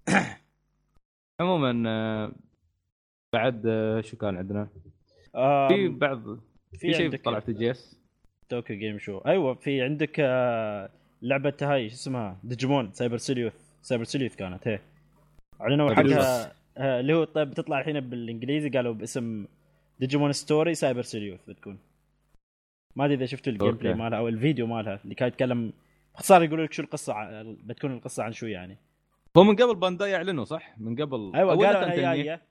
عموما 1.41 1.83
آه، 1.89 2.31
بعد 3.33 3.65
آه، 3.67 4.01
شو 4.01 4.17
كان 4.17 4.37
عندنا؟ 4.37 4.69
في 5.69 5.87
بعض 5.87 6.23
في 6.79 6.93
شيء 6.93 7.17
طلع 7.17 7.39
في 7.39 7.53
جي 7.53 7.71
اس 7.71 7.98
Tokyo 8.49 8.77
Game 8.77 8.97
Show. 8.99 9.17
أيوه 9.17 9.53
في 9.53 9.81
عندك 9.81 10.15
آه، 10.19 10.89
لعبة 11.21 11.53
هاي 11.61 11.89
شو 11.89 11.95
اسمها؟ 11.95 12.37
ديجيمون 12.43 12.91
Cyber 12.91 13.17
Sleuth. 13.17 13.53
Cyber 13.81 14.03
Sleuth 14.03 14.35
كانت 14.35 14.67
هي. 14.67 14.79
أعلنوا 15.61 15.93
حقها 15.93 16.53
آه، 16.77 16.99
اللي 16.99 17.13
هو 17.13 17.23
طيب 17.23 17.49
بتطلع 17.49 17.79
الحين 17.79 17.99
بالإنجليزي 17.99 18.69
قالوا 18.69 18.93
باسم 18.93 19.45
Digimon 19.99 20.31
Story 20.31 20.75
Cyber 20.75 21.01
Sleuth 21.01 21.39
بتكون. 21.47 21.79
ما 22.95 23.05
أدري 23.05 23.15
إذا 23.15 23.25
شفتوا 23.25 23.53
ال 23.53 23.71
gameplay 23.71 23.93
مالها 23.93 24.19
أو 24.19 24.27
الفيديو 24.27 24.67
مالها 24.67 24.99
اللي 25.03 25.15
كان 25.15 25.27
يتكلم 25.27 25.73
باختصار 26.13 26.43
يقولوا 26.43 26.65
لك 26.65 26.73
شو 26.73 26.83
القصة 26.83 27.13
بتكون 27.43 27.93
القصة 27.93 28.23
عن 28.23 28.31
شو 28.31 28.45
يعني. 28.45 28.77
هو 29.37 29.43
من 29.43 29.55
قبل 29.55 29.75
بانداي 29.75 30.11
يعلنوا 30.11 30.43
صح؟ 30.45 30.75
من 30.77 30.95
قبل. 30.95 31.31
أيوه 31.35 31.55
قالوا 31.55 31.83
انها. 31.83 32.15
جاية 32.15 32.41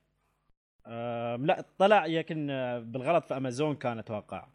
آم، 0.87 1.47
لا 1.47 1.65
طلع 1.79 2.07
يمكن 2.07 2.51
آه، 2.51 2.79
بالغلط 2.79 3.25
في 3.25 3.37
أمازون 3.37 3.75
كان 3.75 3.99
أتوقع 3.99 4.47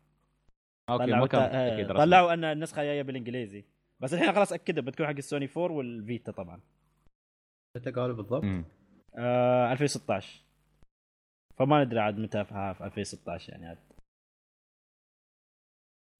أوكي 0.89 1.05
طلعوا. 1.85 2.05
طلعوا 2.05 2.33
أن 2.33 2.43
النسخة 2.43 2.83
جاية 2.83 3.01
بالإنجليزي. 3.01 3.65
بس 3.99 4.13
الحين 4.13 4.33
خلاص 4.33 4.53
أكدوا 4.53 4.83
بتكون 4.83 5.07
حق 5.07 5.13
السوني 5.13 5.49
4 5.57 5.71
والفيتا 5.71 6.31
طبعا. 6.31 6.61
متى 7.77 7.91
قالوا 7.91 8.15
بالضبط؟ 8.15 8.43
آه 9.15 9.71
2016 9.71 10.43
فما 11.57 11.83
ندري 11.83 11.99
عاد 11.99 12.17
متى 12.17 12.45
في 12.45 12.73
في 12.77 12.85
2016 12.85 13.51
يعني 13.53 13.65
عاد. 13.65 13.77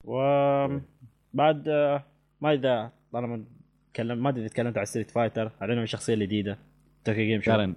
وبعد 0.06 1.68
آه، 1.68 2.04
ما 2.42 2.54
إذا 2.54 2.92
طالما 3.14 3.46
تكلم 3.94 4.24
ما 4.24 4.30
أدري 4.30 4.42
إذا 4.42 4.50
تكلمت 4.54 4.78
عن 4.78 4.86
Street 4.86 5.12
Fighter 5.12 5.52
اعلنوا 5.62 5.84
الشخصية 5.84 6.14
الجديدة. 6.14 6.58
Tokyo 7.04 7.26
Game 7.26 7.42
Show؟ 7.42 7.52
كارن 7.52 7.76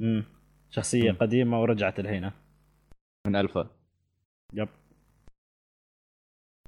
امم 0.00 0.24
شخصية 0.70 1.10
مم. 1.10 1.16
قديمة 1.18 1.60
ورجعت 1.62 2.00
الحين 2.00 2.30
من 3.26 3.36
ألفا. 3.36 3.70
Yep. 4.54 4.68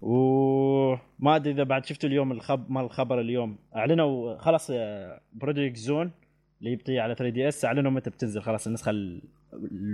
وما 0.02 1.36
أدري 1.36 1.50
إذا 1.52 1.62
بعد 1.62 1.86
شفتوا 1.86 2.08
اليوم 2.08 2.32
الخب 2.32 2.70
مال 2.70 2.84
الخبر 2.84 3.20
اليوم. 3.20 3.58
أعلنوا 3.76 4.38
خلاص 4.38 4.70
Project 5.32 5.76
X 5.76 5.83
Zone 5.83 6.10
اللي 6.60 6.72
يبطي 6.72 6.98
على 6.98 7.14
3DS 7.14 7.64
أعلنوا 7.64 7.90
متى 7.90 8.10
بتنزل. 8.10 8.42
خلاص 8.42 8.66
النسخة 8.66 8.90
ال- 8.90 9.22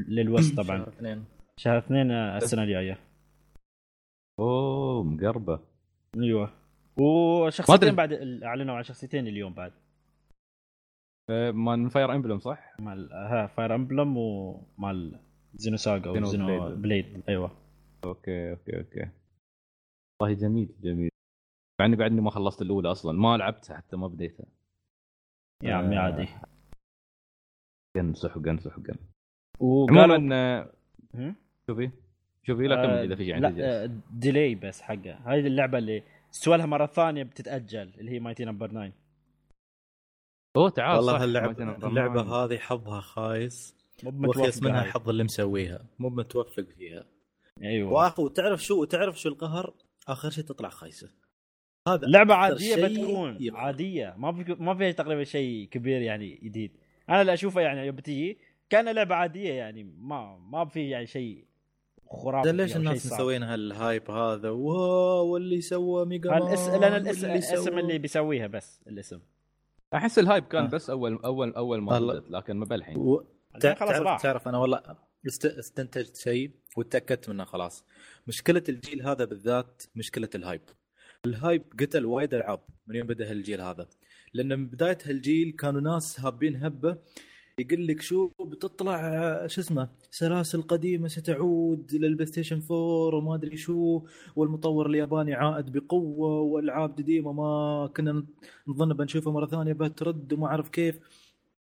للوست 0.09 0.57
طبعا. 0.57 0.79
شهر 0.79 0.89
اثنين. 0.89 1.25
شهر 1.57 1.79
اثنين 1.79 2.11
آه، 2.11 2.37
السنة 2.37 2.63
الجاية. 2.63 2.99
أوه 4.41 5.03
مقربة. 5.03 5.61
أيوه. 6.17 6.51
وشخصيتين. 7.01 7.95
بعد 7.95 8.13
أعلنوا 8.45 8.75
عن 8.75 8.83
شخصيتين 8.83 9.27
اليوم 9.27 9.55
بعد. 9.55 9.73
آه، 11.31 11.51
من 11.51 11.89
Fire 11.89 12.15
Emblem 12.15 12.39
صح؟ 12.39 12.75
مال 12.79 13.13
ها 13.13 13.47
Fire 13.47 13.75
Emblem 13.75 14.17
ومال 14.17 15.21
Xenosaga 15.55 16.09
أو 16.09 16.15
Xeno 16.15 16.27
Xenoblade. 16.27 16.83
Blade 16.83 17.23
أيوه. 17.29 17.51
okay 18.05 18.51
okay 18.51 18.79
okay. 18.79 19.09
والله 20.21 20.35
جميل 20.35 20.75
جميل. 20.81 21.11
مع 21.81 21.87
إني 21.87 21.97
بعدني 21.97 22.21
ما 22.21 22.31
خلصت 22.31 22.63
الأولى 22.63 22.91
أصلا 22.91 23.19
ما 23.19 23.37
لعبتها 23.37 23.77
حتى 23.77 23.97
ما 23.97 24.07
بديتها. 24.07 24.47
يا 25.63 25.75
عمي 25.75 25.97
آه. 25.97 26.01
عادي. 26.01 26.29
جن 27.97 28.15
سحقا 28.15 28.57
سحقا 28.61 28.97
وقالوا 29.61 30.15
عموما 30.15 30.35
آه،؟ 30.35 31.35
شوفي 31.67 31.91
شوفي 32.43 32.63
لا 32.63 32.77
كمل 32.77 32.95
آه، 32.95 33.05
إذا 33.05 33.15
في 33.15 33.25
شيء 33.25 33.37
لا 33.37 33.49
عندي 33.49 34.01
delay 34.11 34.55
بس 34.55 34.81
حقه. 34.81 35.15
هذه 35.15 35.47
اللعبة 35.47 35.79
اللي 35.79 36.03
استوى 36.31 36.57
لها 36.57 36.67
مرة 36.67 36.87
ثانية 36.87 37.23
بتتأجل 37.23 37.93
اللي 37.99 38.11
هي 38.11 38.21
Mighty 38.21 38.45
No. 38.45 38.69
9 38.69 38.93
أوه 40.57 40.71
تعال 40.71 40.97
والله 40.97 41.13
صح، 41.13 41.21
اللعبة 41.21 41.87
اللعبه. 41.89 42.23
هذه 42.23 42.59
حظها 42.59 43.01
خايس. 43.01 43.77
مو 44.05 44.29
وخيس 44.29 44.63
منها. 44.63 44.83
الحظ 44.83 45.09
اللي 45.09 45.25
مسويها 45.25 45.87
مو 45.99 46.09
متوفق 46.09 46.63
فيها. 46.63 47.05
أيوه. 47.63 47.93
واخو 47.93 48.29
تعرف 48.29 48.63
شو 48.63 48.85
تعرف 48.85 49.21
شو 49.21 49.29
القهر؟ 49.29 49.75
آخر 50.09 50.31
شيء 50.31 50.45
تطلع 50.45 50.69
خايسة. 50.69 51.11
هذا 51.89 52.07
لعبة 52.07 52.35
عادية 52.35 52.87
بتكون 52.87 53.37
يبغى. 53.41 53.61
عادية. 53.61 54.15
ما 54.19 54.33
في 54.33 54.57
ما 54.63 54.75
فيها 54.75 54.93
تقريبا 54.93 55.25
شيء 55.25 55.69
كبير 55.69 56.01
يعني 56.03 56.41
جديد. 56.43 56.77
أنا 57.09 57.21
اللي 57.21 57.35
أشوفه 57.35 57.61
يعني 57.61 57.87
يوم 57.87 57.97
بتيجي 57.97 58.39
كأن 58.71 58.89
لعبة 58.89 59.15
عادية 59.15 59.53
يعني 59.53 59.85
ما 59.85 60.37
ما 60.39 60.65
في 60.65 60.89
يعني 60.91 61.07
شيء 61.07 61.45
خرافي 62.11 62.53
ليش 62.53 62.77
الناس. 62.77 63.07
مسوين 63.13 63.43
ه 63.43 63.54
ال 63.54 63.65
hype 63.65 64.11
هذا؟ 64.11 64.51
wow 64.51 65.27
واللي 65.27 65.61
سوى 65.61 66.07
Mega 66.07 66.31
Man 66.31 66.43
الاسم 66.43 66.81
لأن 66.81 66.95
الاسم 66.95 67.23
واللي 67.27 67.39
الأسم 67.39 67.71
سوى- 67.71 67.79
اللي 67.79 67.99
بيسويها 67.99 68.47
بس 68.47 68.81
الاسم. 68.87 69.21
أحس 69.95 70.19
ال 70.19 70.24
hype 70.24 70.45
كان 70.45 70.65
آه. 70.65 70.69
بس 70.69 70.91
اول 70.91 71.19
اول 71.25 71.53
أول 71.55 71.81
ما 71.81 72.23
لكن 72.31 72.57
ما 72.57 72.65
بالحين. 72.65 72.97
و... 72.97 73.25
تعرف 73.61 74.23
تعرف 74.23 74.49
أنا 74.49 74.59
والله 74.59 74.83
است... 75.27 75.47
استنتجت 75.47 76.17
شيء 76.17 76.51
وتأكدت 76.77 77.29
منه 77.29 77.45
خلاص. 77.45 77.85
مشكلة 78.27 78.63
الجيل 78.69 79.03
هذا 79.03 79.25
بالذات 79.25 79.83
مشكلة 79.97 80.29
ال 80.35 80.40
hype 80.40 80.63
ال 81.27 81.34
hype 81.34 81.63
قتل 81.81 82.07
وايد 82.07 82.35
العاب 82.35 82.61
من 82.87 82.95
يوم 82.97 83.07
بدأ 83.07 83.31
هالجيل 83.31 83.61
هذا. 83.61 83.87
لأن 84.35 84.59
من 84.59 84.67
بداية 84.67 84.99
هالجيل 85.05 85.53
كانوا 85.53 85.81
ناس 85.81 86.21
hyping 86.21 86.57
هبة 86.57 86.99
يقول 87.59 87.87
لك 87.87 88.01
شو 88.03 88.31
بتطلع 88.41 89.47
شو 89.47 89.61
اسمه 89.61 89.89
سلاسل 90.11 90.63
قديمة 90.63 91.09
ستعود 91.09 91.95
لل 91.95 92.27
PlayStation 92.27 92.63
4 92.71 92.77
وما 93.19 93.35
أدري 93.35 93.57
شو 93.57 94.03
والمطور 94.37 94.87
الياباني 94.87 95.35
عائد 95.35 95.73
بقوة 95.73 96.41
والعاب 96.41 96.91
قديمة 96.99 97.33
ما 97.33 97.91
كنا 97.97 98.25
نظن 98.69 98.93
بنشوفها 98.93 99.33
مرة 99.33 99.47
ثانية 99.47 99.73
بترد 99.73 100.33
وما 100.33 100.47
أعرف 100.47 100.69
كيف. 100.69 101.01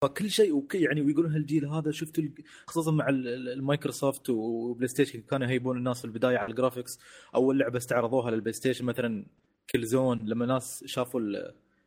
فكل 0.03 0.29
شيء 0.29 0.65
يعني 0.73 1.01
ويقولون 1.01 1.31
هالجيل 1.33 1.65
هذا 1.65 1.89
ال- 1.89 2.31
خصوصا 2.67 2.91
مع 2.91 3.09
ال- 3.09 3.27
ال- 3.27 3.49
ال 3.49 3.56
Microsoft 3.56 4.22
و 4.22 4.29
PlayStation 4.29 5.21
كانوا 5.21 5.47
يهيبون 5.47 5.77
الناس 5.77 5.99
في 5.99 6.05
البداية 6.05 6.37
على 6.37 6.49
ال 6.51 6.56
graphics 6.56 6.99
أول 7.35 7.59
لعبة 7.59 7.77
استعرضوها 7.77 8.31
لل 8.31 8.53
PlayStation 8.53 8.85
مثلا 8.85 9.25
Killzone 9.69 10.19
لما 10.23 10.45
ناس 10.45 10.83
شافوا 10.87 11.21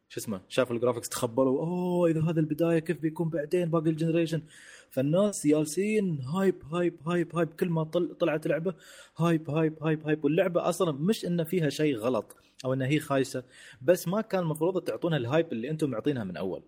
شو 0.08 0.20
اسمه 0.20 0.40
شافوا 0.48 0.76
ال 0.76 0.80
graphics 0.80 1.08
تخبلوا 1.08 1.60
أوه 1.60 2.10
إذا 2.10 2.22
هذا 2.22 2.40
البداية 2.40 2.78
كيف 2.78 3.00
بيكون 3.00 3.28
بعدين 3.28 3.70
باقي 3.70 3.90
ال 3.90 3.95
generation؟ 3.95 4.42
فالناس 4.90 5.46
جالسين 5.46 6.20
hype 6.20 6.54
hype 6.72 6.94
hype 7.06 7.36
hype 7.36 7.48
كل 7.48 7.68
ما 7.68 7.84
طل 7.84 8.14
طلعت 8.20 8.46
لعبة 8.46 8.74
hype 9.18 9.50
hype 9.50 9.82
hype 9.82 10.06
hype. 10.06 10.24
واللعبة 10.24 10.68
أصلا 10.68 10.92
مش 10.92 11.26
إن 11.26 11.44
فيها 11.44 11.68
شيء 11.68 11.96
غلط 11.96 12.36
أو 12.64 12.72
انها 12.74 12.86
هي 12.86 13.00
خايسة 13.00 13.44
بس 13.82 14.08
ما 14.08 14.20
كان 14.20 14.40
المفروض 14.42 14.82
تعطونها 14.82 15.18
ال 15.18 15.25
hype 15.25 15.52
اللي 15.52 15.70
أنتم 15.70 15.90
معطينها 15.90 16.24
من 16.24 16.36
أول. 16.36 16.62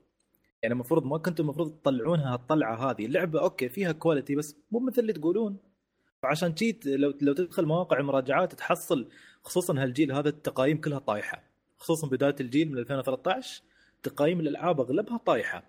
يعني 0.63 0.73
المفروض 0.73 1.05
ما 1.07 1.19
كنتم 1.19 1.45
المفروض 1.45 1.71
تطلعونها 1.83 2.35
الطلعة 2.35 2.91
هذه 2.91 3.07
اللعبة 3.07 3.41
okay 3.41 3.69
فيها 3.69 3.93
quality 3.93 4.35
بس 4.37 4.57
مو 4.71 4.79
مثل 4.81 5.03
اللي 5.03 5.13
تقولون 5.13 5.57
فعشان 6.23 6.53
جيت 6.55 6.87
لو 6.87 7.15
لو 7.23 7.33
تدخل 7.33 7.67
مواقع 7.67 7.99
المراجعات 7.99 8.55
تحصل 8.55 9.09
خصوصا 9.43 9.83
هالجيل 9.83 10.13
هذا 10.13 10.29
التقايم 10.29 10.81
كلها 10.81 10.99
طايحة 10.99 11.43
خصوصا 11.79 12.09
بداية 12.09 12.37
الجيل 12.41 12.73
من 12.73 12.79
2013 12.79 13.63
تقايم 14.03 14.41
الألعاب 14.41 14.81
أغلبها 14.81 15.17
طايحة 15.17 15.63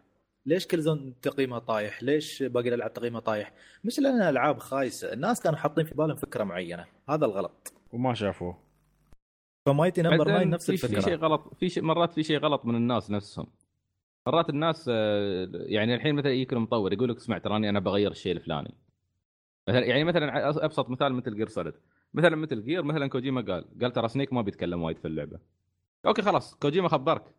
ليش 0.45 0.67
Killzone 0.67 1.13
تقييمها 1.21 1.59
طايح؟ 1.59 2.03
ليش 2.03 2.43
باقي 2.43 2.69
الألعاب 2.69 2.93
تقييمها 2.93 3.19
طايح؟ 3.19 3.53
مش 3.83 3.99
لانها 3.99 4.29
العاب 4.29 4.59
خايسة، 4.59 5.13
الناس 5.13 5.41
كانوا 5.41 5.57
حاطين 5.57 5.85
في 5.85 5.95
بالهم 5.95 6.15
فكرة 6.15 6.43
معينة، 6.43 6.85
هذا 7.09 7.25
الغلط. 7.25 7.73
وما 7.93 8.13
شافوه 8.13 8.57
ف 9.65 9.70
Mighty 9.70 10.01
No. 10.01 10.23
9 10.25 10.33
بعدين 10.37 10.49
نفس 10.49 10.65
في- 10.71 10.77
في 10.77 10.87
شيء 10.87 10.97
الفكرة. 10.97 11.15
غلط 11.15 11.53
في 11.59 11.69
شيء 11.69 11.83
مرات 11.83 12.13
في 12.13 12.23
شيء 12.23 12.37
غلط 12.39 12.65
من 12.65 12.75
الناس 12.75 13.11
نفسهم 13.11 13.47
مرات 14.27 14.49
الناس 14.49 14.89
آه، 14.93 15.49
يعني 15.53 15.95
الحين 15.95 16.15
مثلا 16.15 16.31
يجيك 16.31 16.53
المطور 16.53 16.93
يقول 16.93 17.09
لك 17.09 17.17
اسمع 17.17 17.37
تراني 17.37 17.69
أنا 17.69 17.79
بغير 17.79 18.11
الشيء 18.11 18.31
الفلاني. 18.31 18.73
مثلا 19.67 19.85
يعني 19.85 20.03
مثلا 20.03 20.49
أبسط 20.65 20.89
مثال 20.89 21.13
مثل 21.13 21.35
Gear 21.35 21.47
Solid 21.47 21.73
مثلا 22.13 22.35
مثل 22.35 22.63
Gear 22.63 22.83
مثلا 22.83 23.07
كوجيما 23.07 23.41
قال 23.41 23.79
قال 23.81 23.93
ترى 23.93 24.07
سنيك 24.07 24.33
ما 24.33 24.41
بيتكلم 24.41 24.81
وايد 24.81 24.97
في 24.97 25.07
اللعبة. 25.07 25.39
okay 26.05 26.21
خلاص 26.21 26.55
كوجيما 26.55 26.87
خبرك. 26.87 27.35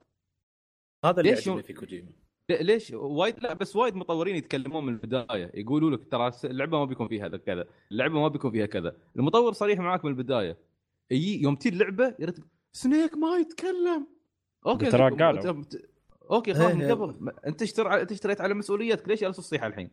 هذا 1.05 1.21
اللي 1.21 1.31
ليش 1.31 1.49
في 1.49 1.73
كوجيما. 1.73 2.09
ليش؟ 2.51 2.91
وايد 2.91 3.43
لا 3.43 3.55
بس 3.55 3.77
وايد 3.77 3.95
مطورين 3.95 4.37
يتكلمون 4.37 4.87
من 4.87 4.93
البداية. 4.93 5.51
يقولوا 5.55 5.91
لك 5.91 6.11
ترى 6.11 6.33
اللعبة 6.45 6.79
ما 6.79 6.85
بيكون 6.85 7.09
فيها 7.09 7.29
كذا. 7.29 7.65
اللعبة 7.93 8.21
ما 8.21 8.29
بيكون 8.29 8.51
فيها 8.51 8.67
كذا. 8.67 8.97
المطور 9.17 9.53
صريح 9.53 9.79
معاك 9.79 10.05
من 10.05 10.11
البداية. 10.11 10.59
يجي 11.11 11.43
يوم 11.43 11.57
تجي 11.57 11.69
اللعبة 11.69 12.15
يرتب 12.19 12.45
سنيك 12.73 13.17
ما 13.17 13.37
يتكلم. 13.37 14.07
okay 14.67 14.91
ترى 14.91 15.17
قالوا. 15.17 15.65
okay 16.31 16.55
خلاص 16.55 16.75
من 16.75 16.83
إيه. 16.83 16.93
قبل. 16.93 17.33
أنت 17.47 17.63
اشتري 17.63 18.03
انت 18.03 18.13
اشتريت 18.13 18.41
على 18.41 18.55
مسؤوليتك 18.55 19.09
ليش 19.09 19.21
جالس 19.21 19.37
تصيح 19.37 19.65
الحين؟ 19.65 19.91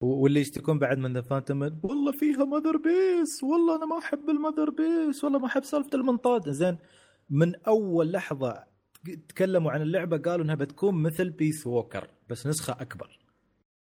واللي 0.00 0.40
يشتكون 0.40 0.78
بعد 0.78 0.98
من 0.98 1.12
The 1.12 1.20
Phantom 1.20 1.62
والله 1.82 2.12
فيها 2.12 2.44
Mother 2.44 2.76
Base 2.76 3.44
والله 3.44 3.76
أنا 3.76 3.86
ما 3.86 3.98
أحب 3.98 4.30
ال 4.30 4.36
Mother 4.36 4.70
Base 4.70 5.24
والله 5.24 5.38
ما 5.38 5.46
أحب 5.46 5.62
سالفة 5.64 5.90
المنطاد. 5.94 6.48
زين 6.50 6.78
من 7.30 7.54
أول 7.54 8.12
لحظة 8.12 8.64
تكلموا 9.28 9.72
عن 9.72 9.82
اللعبة 9.82 10.16
قالوا 10.18 10.44
إنها 10.44 10.54
بتكون 10.54 11.02
مثل 11.02 11.30
Peace 11.30 11.66
Walker 11.66 12.08
بس 12.28 12.46
نسخة 12.46 12.72
أكبر. 12.72 13.18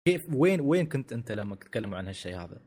كيف 0.09 0.35
وين 0.35 0.61
وين 0.61 0.87
كنت 0.87 1.13
أنت 1.13 1.33
لما 1.33 1.55
تتكلموا 1.57 1.99
عن 1.99 2.07
هالشيء 2.07 2.37
هذا؟ 2.37 2.61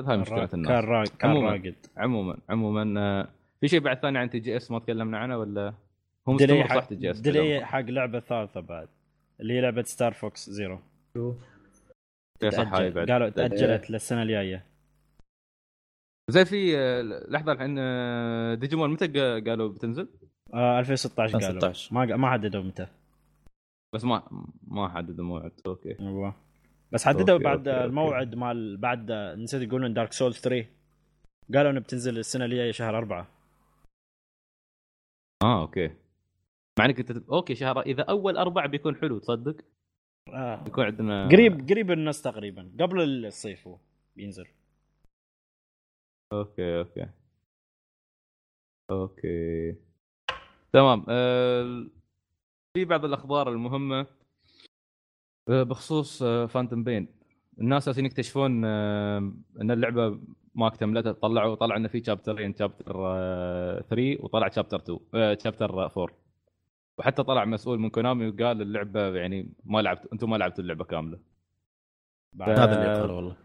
هاي 0.00 0.16
مشكلة 0.18 0.46
كان 0.46 0.54
الناس. 0.54 0.84
راقد. 0.84 1.08
كان 1.08 1.30
عموماً. 1.30 1.50
راقد. 1.50 1.86
عموما 1.96 2.38
عموما 2.48 3.00
آه، 3.00 3.28
في 3.60 3.68
شيء 3.68 3.80
بعد 3.80 3.98
ثاني 3.98 4.18
عن 4.18 4.30
TGS 4.30 4.70
ما 4.70 4.78
تكلمنا 4.78 5.18
عنه 5.18 5.38
ولا؟ 5.38 5.74
هو 6.28 6.36
delay 6.36 6.52
مستمر 6.62 6.68
صح 6.80 6.84
حق 6.84 6.92
delay 6.92 7.66
حق 7.66 7.80
لعبة 7.80 8.20
ثالثة 8.20 8.60
بعد 8.60 8.88
اللي 9.40 9.54
هي 9.54 9.60
لعبة 9.60 9.82
Star 9.82 10.12
Fox 10.12 10.50
Zero 10.50 10.78
إيه، 12.42 12.50
صح 12.50 12.58
هاي 12.74 12.90
تأجل. 12.90 12.94
بعد. 12.94 13.10
قالوا 13.10 13.28
تأجلت 13.28 13.90
للسنة 13.90 14.22
الجاية. 14.22 14.66
زي 16.30 16.44
في 16.44 16.78
آه، 16.78 17.02
لحظة 17.02 17.52
الحين 17.52 17.76
آه، 17.78 18.54
ديجيمون 18.54 18.90
متى 18.90 19.06
قا- 19.06 19.48
قالوا 19.48 19.68
بتنزل؟ 19.68 20.08
آه 20.54 20.78
2016 20.80 21.32
قالوا. 21.32 21.48
2016. 21.48 21.94
ما 21.94 22.16
ما 22.16 22.30
حددوا 22.30 22.62
متى. 22.62 22.86
بس 23.94 24.04
ما 24.04 24.22
ما 24.68 24.88
حددوا 24.88 25.24
موعد. 25.24 25.52
okay. 25.66 26.00
أيوه. 26.00 26.34
بس 26.92 27.04
حددوا 27.04 27.34
أوكي، 27.34 27.44
بعد 27.44 27.68
أوكي،. 27.68 27.84
الموعد 27.84 28.34
مال 28.34 28.76
بعد 28.76 29.12
نسيت 29.12 29.62
يقولون 29.62 29.94
Dark 29.94 30.12
Souls 30.12 30.40
3 30.40 30.66
قالوا 31.54 31.70
إنه 31.70 31.80
بتنزل 31.80 32.18
السنة 32.18 32.44
الجاية 32.44 32.72
شهر 32.72 32.98
أربعة. 32.98 33.28
آه 35.42 35.60
okay. 35.62 35.90
مع 36.78 36.84
إنك 36.84 36.98
أنت 36.98 37.28
okay 37.28 37.54
شهر 37.54 37.80
إذا 37.80 38.02
أول 38.02 38.36
أربع 38.36 38.66
بيكون 38.66 38.96
حلو 38.96 39.18
تصدق؟ 39.18 39.56
آه. 40.28 40.64
بيكون 40.64 40.84
عندنا 40.84 41.28
قريب 41.28 41.68
قريب 41.70 41.90
الناس 41.90 42.22
تقريبا 42.22 42.72
قبل 42.80 43.26
الصيف 43.26 43.68
هو 43.68 43.78
بينزل. 44.16 44.46
okay 46.32 46.78
okay. 46.78 47.06
okay. 48.90 49.76
تمام 50.72 51.06
آه، 51.08 51.86
في 52.76 52.84
بعض 52.84 53.04
الأخبار 53.04 53.48
المهمة 53.48 54.06
آه، 55.48 55.62
بخصوص 55.62 56.22
فانتوم 56.22 56.84
بين 56.84 57.08
الناس 57.60 57.86
جالسين 57.86 58.06
يكتشفون 58.06 58.64
آه، 58.64 59.32
إن 59.60 59.70
اللعبة 59.70 60.20
ما 60.54 60.66
اكتملته 60.66 61.12
طلعوا 61.12 61.54
طلع 61.54 61.76
إنه 61.76 61.88
في 61.88 62.04
شابترين 62.04 62.54
شابتر 62.54 62.92
3 63.80 64.24
وطلع 64.24 64.48
شابتر 64.48 64.76
2 64.76 65.38
شابتر 65.38 65.64
4 65.64 65.88
وحتى 66.98 67.22
طلع 67.22 67.44
مسؤول 67.44 67.78
من 67.78 67.90
كونامي 67.90 68.28
وقال 68.28 68.62
اللعبة 68.62 69.16
يعني 69.16 69.52
ما 69.64 69.82
لعبت 69.82 70.06
أنتم 70.12 70.30
ما 70.30 70.36
لعبتوا 70.36 70.62
اللعبة 70.64 70.84
كاملة. 70.84 71.18
هذا 72.40 72.82
اللي 72.82 73.00
قاله 73.00 73.14
والله. 73.14 73.36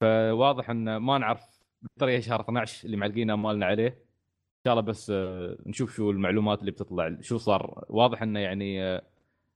فواضح 0.00 0.70
إن 0.70 0.96
ما 0.96 1.18
نعرف 1.18 1.60
بالطريقة 1.82 2.20
شهر 2.20 2.40
12 2.40 2.84
اللي 2.86 2.96
معلقين 2.96 3.30
آمالنا 3.30 3.66
عليه. 3.66 3.88
إن 3.88 4.64
شاء 4.66 4.72
الله 4.72 4.82
بس 4.82 5.10
آه، 5.10 5.56
نشوف 5.66 5.94
شو 5.94 6.10
المعلومات 6.10 6.60
اللي 6.60 6.70
بتطلع 6.70 7.16
شو 7.20 7.38
صار. 7.38 7.84
واضح 7.88 8.22
إنه 8.22 8.40
يعني 8.40 8.82
آه، 8.84 9.02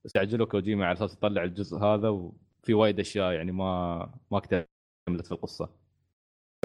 استعجلوا 0.05 0.45
كوجيما 0.47 0.85
على 0.85 0.93
أساس 0.93 1.13
يطلع 1.13 1.43
الجزء 1.43 1.77
هذا 1.77 2.09
وفي 2.09 2.73
وايد 2.73 2.99
أشياء 2.99 3.31
يعني 3.31 3.51
ما 3.51 3.97
ما 4.31 4.37
اكتملت 4.37 5.25
في 5.25 5.31
القصة. 5.31 5.69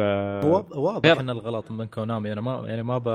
ف... 0.00 0.02
وا- 0.44 0.76
واضح 0.76 1.18
إن 1.20 1.30
الغلط 1.30 1.70
من 1.70 1.84
كونامي. 1.86 2.32
أنا 2.32 2.40
ما 2.40 2.68
يعني 2.68 2.82
ما 2.82 2.98
ب 2.98 3.08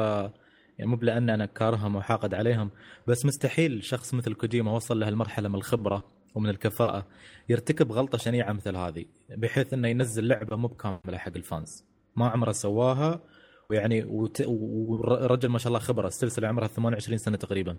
يعني 0.78 0.91
مو 0.91 0.95
بلأن 0.98 1.30
أنا 1.30 1.45
كارههم 1.45 1.95
وحاقد 1.95 2.34
عليهم 2.34 2.72
بس 3.08 3.26
مستحيل 3.26 3.84
شخص 3.84 4.14
مثل 4.14 4.34
كوجيما 4.34 4.72
وصل 4.72 4.99
لهالمرحله 4.99 5.49
من 5.49 5.56
الخبرة 5.56 6.04
ومن 6.36 6.49
الكفاءه 6.49 7.08
يرتكب 7.49 7.91
غلطة 7.91 8.18
شنيعة 8.18 8.54
مثل 8.54 8.76
هذه 8.76 9.06
بحيث 9.30 9.74
إنه 9.74 9.88
ينزل 9.88 10.28
لعبة 10.28 10.56
مو 10.56 10.68
بكاملة 10.68 11.18
حق 11.18 11.32
الفانز 11.36 11.86
ما 12.16 12.28
عمره 12.30 12.52
سواها 12.52 13.22
ويعني 13.70 14.04
وت... 14.04 14.44
ورجل 14.48 15.49
ما 15.49 15.58
شاء 15.60 15.68
الله 15.68 15.80
خبرة 15.80 16.08
السلسلة 16.08 16.48
عمرها 16.48 16.68
28 16.68 17.18
سنة 17.18 17.38
تقريبا 17.38 17.78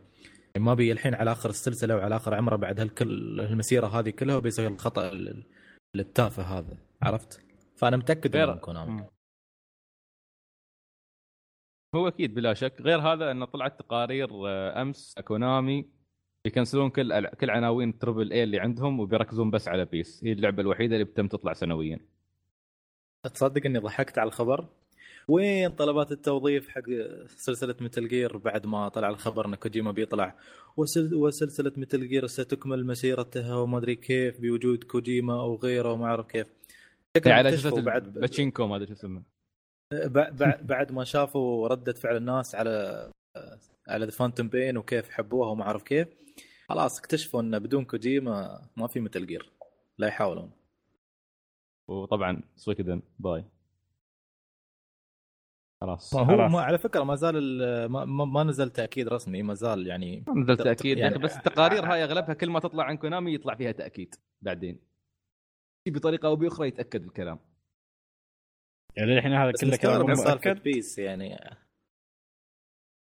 يعني 0.55 0.67
ما 0.67 0.75
بي 0.75 0.93
الحين 0.93 1.15
على 1.15 1.33
آخر 1.33 1.51
السلسلة 1.51 1.97
وعلى 1.97 2.17
آخر 2.17 2.35
عمره 2.35 2.57
بعد 2.57 2.81
هالكل 2.81 3.41
المسيرة 3.41 3.87
هذه 3.87 4.11
كلها 4.11 4.37
وبيسوي 4.37 4.67
الخطأ 4.67 5.09
ال- 5.09 5.45
التافه 5.97 6.43
هذا 6.43 6.77
عرفت؟ 7.03 7.41
فأنا 7.77 7.97
متأكد 7.97 8.37
من 8.55 8.59
كونامي. 8.59 9.05
هو 11.95 12.09
أكيد 12.09 12.35
بلا 12.35 12.55
شك. 12.55 12.75
غير 12.81 12.99
هذا 12.99 13.31
انه 13.31 13.45
طلعت 13.45 13.79
تقارير 13.79 14.29
آه، 14.49 14.83
أمس 14.83 15.15
كونامي 15.25 15.89
يكنسلون 16.45 16.91
كل 16.91 17.27
كل 17.29 17.51
عناوين 17.51 17.99
triple 17.99 18.33
A 18.33 18.43
اللي 18.43 18.61
عندهم 18.61 19.01
وبيركزون 19.01 19.51
بس 19.51 19.69
على 19.69 19.85
بيس. 19.85 20.25
هي 20.25 20.33
اللعبة 20.33 20.63
الوحيدة 20.63 20.95
اللي 20.95 21.05
بتم 21.05 21.29
تطلع 21.29 21.53
سنويا. 21.53 22.01
تصدق 23.35 23.67
إني 23.67 23.79
ضحكت 23.79 24.19
على 24.19 24.29
الخبر؟ 24.29 24.69
وين 25.29 25.71
طلبات 25.71 26.13
التوظيف 26.13 26.69
حق 26.69 26.83
سلسلة 27.27 27.75
Metal 27.81 28.09
Gear 28.09 28.37
بعد 28.37 28.67
ما 28.67 28.89
طلع 28.89 29.09
الخبر 29.09 29.47
إن 29.47 29.55
كوجيما 29.55 29.93
بيطلع؟ 29.93 30.35
وسل... 30.77 31.15
وسلسلة 31.15 31.73
Metal 31.77 32.09
Gear 32.09 32.27
ستكمل 32.27 32.87
مسيرتها 32.87 33.57
وما 33.57 33.79
أدري 33.79 33.97
كيف 33.97 34.41
بوجود 34.41 34.85
كوجيما 34.85 35.41
أو 35.41 35.57
غيره 35.57 35.93
وما 35.93 36.07
أعرف 36.07 36.27
كيف. 36.27 36.47
على 37.27 37.49
أساس 37.49 37.75
بعد 37.75 38.13
باتشينكو 38.13 38.67
ما 38.67 38.77
أدري 38.77 38.87
شو 38.87 38.93
اسمه 38.93 39.38
بعد, 39.93 40.93
ما 40.93 41.05
شافوا 41.05 41.69
ردة 41.69 41.93
فعل 41.93 42.17
الناس 42.17 42.55
على 42.55 43.11
على 43.89 44.05
The 44.05 44.11
Phantom 44.11 44.49
Pain 44.49 44.77
وكيف 44.77 45.11
حبوها 45.11 45.49
وما 45.51 45.63
أعرف 45.65 45.83
كيف 45.83 46.09
خلاص 46.69 46.99
اكتشفوا 46.99 47.41
إن 47.41 47.59
بدون 47.59 47.85
كوجيما 47.85 48.69
ما 48.77 48.87
في 48.87 49.01
Metal 49.01 49.27
Gear 49.27 49.53
لا 49.99 50.07
يحاولون. 50.09 50.51
وطبعا 51.89 52.43
Suikoden 52.57 53.03
bye. 53.19 53.45
خلاص 55.81 56.15
هو 56.15 56.25
خلاص. 56.27 56.53
ما 56.53 56.61
على 56.61 56.79
فكرة 56.79 57.03
ما 57.05 57.15
زال 57.15 57.37
ال- 57.37 57.87
ما, 57.91 58.05
ما, 58.05 58.25
ما 58.25 58.45
نزل 58.45 58.71
تأكيد 58.71 59.09
رسمي 59.09 59.43
ما 59.43 59.55
زال 59.55 59.87
يعني 59.87 60.25
ما 60.29 60.35
نزل 60.43 60.57
تأكيد 60.57 60.99
يعني- 60.99 61.19
بس 61.19 61.37
التقارير 61.37 61.85
هاي 61.93 62.05
أغلبها 62.05 62.35
كل 62.35 62.51
ما 62.51 62.61
تطلع 62.61 62.85
عن 62.85 62.97
كونامي 62.97 63.35
يطلع 63.35 63.55
فيها 63.55 63.73
تأكيد 63.73 64.15
بعدين. 64.43 64.81
بطريقة 65.89 66.27
أو 66.27 66.37
بأخرى 66.37 66.69
يتأكد 66.69 67.05
الكلام. 67.05 67.39
يعني 68.97 69.19
الحين 69.19 69.33
هذا 69.33 69.53
كله 69.61 69.77
كلام 69.77 70.07
مؤكد؟ 70.07 70.63
بيس 70.63 70.99
يعني. 70.99 71.37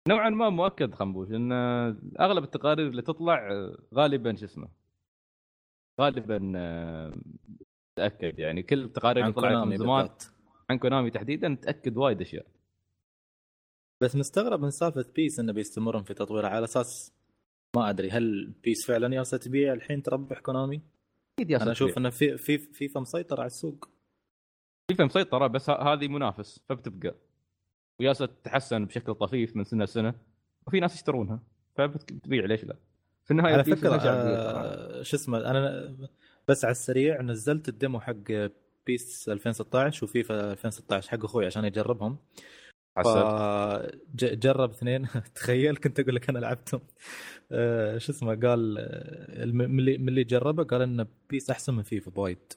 نوعا 0.07 0.29
ما 0.29 0.49
مؤكد 0.49 0.93
خنقول 0.93 1.31
ان 1.31 1.51
أغلب 2.19 2.43
التقارير 2.43 2.87
اللي 2.87 3.01
تطلع 3.01 3.49
غالبا 3.93 4.35
شو 4.35 4.45
اسمه؟ 4.45 4.69
غالبا 6.01 6.53
آه، 6.55 7.13
تأكد 7.97 8.39
يعني. 8.39 8.63
كل 8.63 8.83
التقارير 8.83 9.23
عن 9.23 9.29
اللي 9.29 9.41
طلعت 9.41 9.53
كونامي 9.53 9.71
من 9.71 9.77
زمان. 9.77 10.09
عن 10.69 10.77
كونامي 10.77 11.11
تحديدا 11.11 11.57
تأكد 11.61 11.97
وايد 11.97 12.21
أشياء. 12.21 12.45
بس 14.01 14.15
مستغرب 14.15 14.61
من 14.61 14.69
سالفة 14.69 15.05
بيس 15.15 15.39
إنه 15.39 15.53
بيستمرون 15.53 16.03
في 16.03 16.13
تطويرها 16.13 16.49
على 16.49 16.63
أساس 16.63 17.13
ما 17.75 17.89
أدري 17.89 18.09
هل 18.09 18.53
بيس 18.63 18.87
فعلا 18.87 19.15
جالسه 19.15 19.37
تبيع 19.37 19.73
الحين 19.73 20.03
تربح 20.03 20.39
كونامي؟ 20.39 20.81
أكيد 21.39 21.51
يا 21.51 21.57
أنا 21.57 21.71
أشوف 21.71 21.87
أشوف 21.87 21.97
إنه 21.97 22.09
في 22.09 22.37
في 22.37 22.57
فيفا 22.57 22.99
مسيطر 22.99 23.39
على 23.39 23.47
السوق. 23.47 23.89
فيفا 24.87 25.05
مسيطره 25.05 25.47
بس 25.47 25.69
هذه 25.69 26.07
منافس 26.07 26.59
فبتبقى. 26.69 27.15
ويالسة 27.99 28.25
تتحسن 28.25 28.85
بشكل 28.85 29.15
طفيف 29.15 29.55
من 29.55 29.63
سنة 29.63 29.83
لسنة. 29.83 30.13
وفي 30.67 30.79
ناس 30.79 30.95
يشترونها 30.95 31.39
فبتبيع 31.75 32.45
ليش 32.45 32.63
لا؟ 32.63 32.75
في 33.25 33.31
النهاية 33.31 33.53
على 33.53 33.63
فكرة. 33.63 33.95
آه 33.95 35.01
شو 35.01 35.17
اسمه 35.17 35.37
أنا 35.37 35.93
بس 36.47 36.65
على 36.65 36.71
السريع 36.71 37.21
نزلت 37.21 37.69
الديمو 37.69 37.99
حق 37.99 38.15
بيس 38.85 39.29
2016 39.29 40.03
وفيفا 40.03 40.51
2016 40.51 41.11
حق 41.11 41.25
أخوي 41.25 41.45
عشان 41.45 41.65
يجربهم. 41.65 42.17
فجرب 43.05 44.69
اثنين. 44.69 45.07
تخيل 45.35 45.77
كنت 45.77 45.99
أقول 45.99 46.15
لك 46.15 46.29
أنا 46.29 46.39
لعبتهم. 46.39 46.81
آه، 47.51 47.97
شو 47.97 48.11
اسمه 48.11 48.35
قال 48.35 48.77
آه، 48.77 49.45
من 49.45 49.79
اللي 49.79 49.97
من 49.97 50.09
اللي 50.09 50.23
جربه 50.23 50.63
قال 50.63 50.81
إن 50.81 51.07
بيس 51.29 51.49
أحسن 51.49 51.73
من 51.73 51.83
فيفا 51.83 52.11
بوايد 52.11 52.53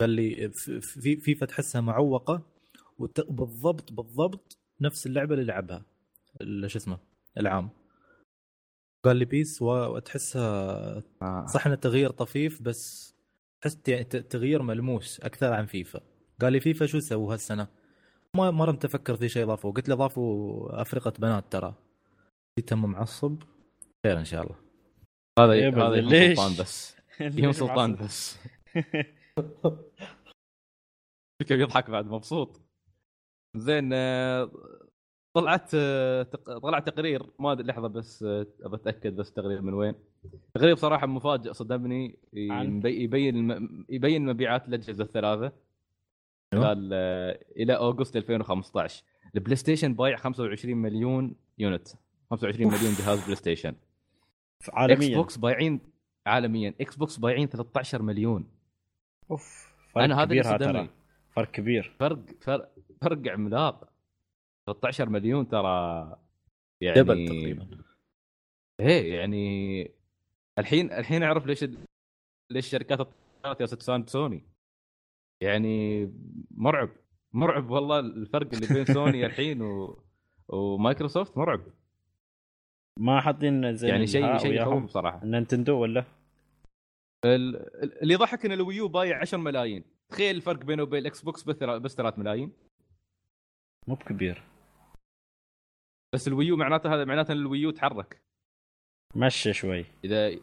قال 0.00 0.10
لي 0.10 0.48
ف- 0.50 0.70
في 0.70 1.16
فيفا 1.16 1.46
تحسها 1.46 1.80
معوقة 1.80 2.42
وت- 2.98 3.30
بالضبط 3.30 4.58
نفس 4.80 5.06
اللعبة 5.06 5.34
اللي 5.34 5.44
لعبها 5.44 5.84
شو 6.66 6.78
اسمه 6.78 6.98
العام. 7.38 7.70
قال 9.04 9.16
لي 9.16 9.24
بيس 9.24 9.62
و- 9.62 9.94
وتحسها 9.96 10.42
آه. 11.22 11.46
صح 11.46 11.66
ان 11.66 11.72
التغيير 11.72 12.10
طفيف 12.10 12.62
بس 12.62 13.14
تحس 13.60 13.78
يعني 13.88 14.04
ت- 14.04 14.16
تغيير 14.16 14.62
ملموس 14.62 15.20
أكثر 15.20 15.52
عن 15.52 15.66
فيفا. 15.66 16.00
قال 16.40 16.52
لي 16.52 16.60
فيفا 16.60 16.86
شو 16.86 17.00
سووا 17.00 17.32
هالسنة؟ 17.32 17.68
ما 18.36 18.50
ما 18.50 18.64
رمت 18.64 18.84
أفكر 18.84 19.16
في 19.16 19.28
شيء 19.28 19.42
اضافوه 19.44 19.72
قلت 19.72 19.88
له 19.88 19.94
ضافوا 19.94 20.82
أفرقة 20.82 21.12
بنات 21.18 21.44
ترى. 21.50 21.74
جيت 22.58 22.72
أم 22.72 22.82
معصب. 22.90 23.42
خير 24.06 24.18
إن 24.18 24.24
شاء 24.24 24.42
الله. 24.42 24.56
هذا 25.38 25.86
هذا 25.86 25.96
ليش؟ 26.00 26.38
سلطان 26.38 26.56
بس. 26.60 26.96
يهم 27.20 27.52
سلطان 27.52 27.94
بس. 27.96 28.38
كيف 31.40 31.50
يضحك 31.50 31.90
بعد 31.90 32.06
مبسوط. 32.06 32.60
زين 33.56 33.90
آه، 33.92 34.50
طلعت 35.36 35.70
آه، 35.74 36.22
طلع 36.62 36.78
تقرير 36.78 37.22
ما 37.38 37.52
أدري 37.52 37.66
لحظة 37.66 37.88
بس 37.88 38.22
آه، 38.22 38.46
أبى 38.62 38.76
أتأكد 38.76 39.16
بس 39.16 39.32
تقرير 39.32 39.62
من 39.62 39.74
وين. 39.74 39.94
تقرير 40.54 40.74
بصراحة 40.74 41.06
مفاجئ 41.06 41.52
صدمني 41.52 42.18
يبين 42.32 43.50
يبين 43.88 44.26
مبيعات 44.26 44.68
الأجهزة 44.68 45.04
الثلاثة. 45.04 45.52
خلال 46.54 46.90
آه، 46.92 47.44
إلى 47.56 47.76
August 47.76 48.16
2015 48.16 49.04
ال 49.34 49.56
PlayStation 49.56 49.94
بايع 49.94 50.16
25 50.16 50.76
مليون 50.76 51.36
unit. 51.58 51.88
25 52.30 52.72
مليون 52.72 52.94
جهاز 52.94 53.24
PlayStation. 53.24 53.74
Xعالميا. 54.60 55.16
box 55.16 55.36
بايعين 55.36 55.80
عالميا. 56.26 56.74
Xbox 56.80 57.16
بايعين 57.16 57.48
13 57.48 58.02
مليون. 58.02 58.48
أوف 59.30 59.74
فرق 59.92 60.04
أنا 60.04 60.14
هذا 60.14 60.22
اللي 60.22 60.42
كبير 60.42 60.54
هذا 60.54 60.64
صدمني. 60.64 60.86
ترى 60.86 60.94
فرق 61.30 61.50
كبير. 61.50 61.96
فرق 61.98 62.18
فرق 62.40 62.74
فرق 63.02 63.28
عملاق. 63.28 63.92
13 64.66 65.08
مليون 65.08 65.48
ترى 65.48 66.16
يعني 66.80 67.02
double 67.02 67.28
تقريبا. 67.28 67.68
إيه 68.80 69.14
يعني 69.14 69.90
الحين 70.58 70.92
الحين 70.92 71.22
أعرف 71.22 71.46
ليش 71.46 71.64
ليش 72.52 72.68
شركات 72.68 73.00
الطيارات 73.00 73.60
يالسة 73.60 74.08
سوني. 74.08 74.44
يعني 75.42 76.04
مرعب 76.50 76.90
مرعب 77.32 77.70
والله 77.70 77.98
الفرق 77.98 78.54
اللي 78.54 78.66
بين 78.74 78.84
سوني 78.94 79.26
الحين 79.26 79.62
و... 79.62 80.04
ومايكروسوفت 80.48 81.38
مرعب. 81.38 81.60
ما 83.00 83.20
حاطين 83.20 83.74
زي 83.74 83.88
يعني 83.88 84.06
شيء 84.06 84.38
شيء. 84.38 84.62
يخوف 84.62 84.90
صراحة. 84.90 85.24
نينتندو 85.24 85.78
ولا؟ 85.78 86.04
اللي 87.24 88.14
يضحك 88.14 88.44
إن 88.44 88.52
ال 88.52 88.59
Wii 88.59 88.81
U 88.81 88.88
بايع 88.88 89.20
10 89.20 89.38
ملايين. 89.38 89.84
تخيل 90.08 90.36
الفرق 90.36 90.64
بينه 90.64 90.82
وبين 90.82 91.00
ال 91.00 91.22
Xbox 91.22 91.42
بس 91.42 91.56
بس 91.56 91.94
3 91.94 92.18
ملايين. 92.18 92.52
مو 93.86 93.94
بكبير. 93.94 94.42
بس 96.14 96.28
ال 96.28 96.34
Wii 96.34 96.50
U 96.50 96.56
معناته 96.56 96.94
هذا 96.94 97.04
معناته 97.04 97.32
إن 97.32 97.38
ال 97.38 97.44
Wii 97.44 97.64
U 97.64 97.70
تحرك. 97.70 98.22
مشى 99.14 99.52
شوي. 99.52 99.84
اذا 100.04 100.26
إيه، 100.26 100.40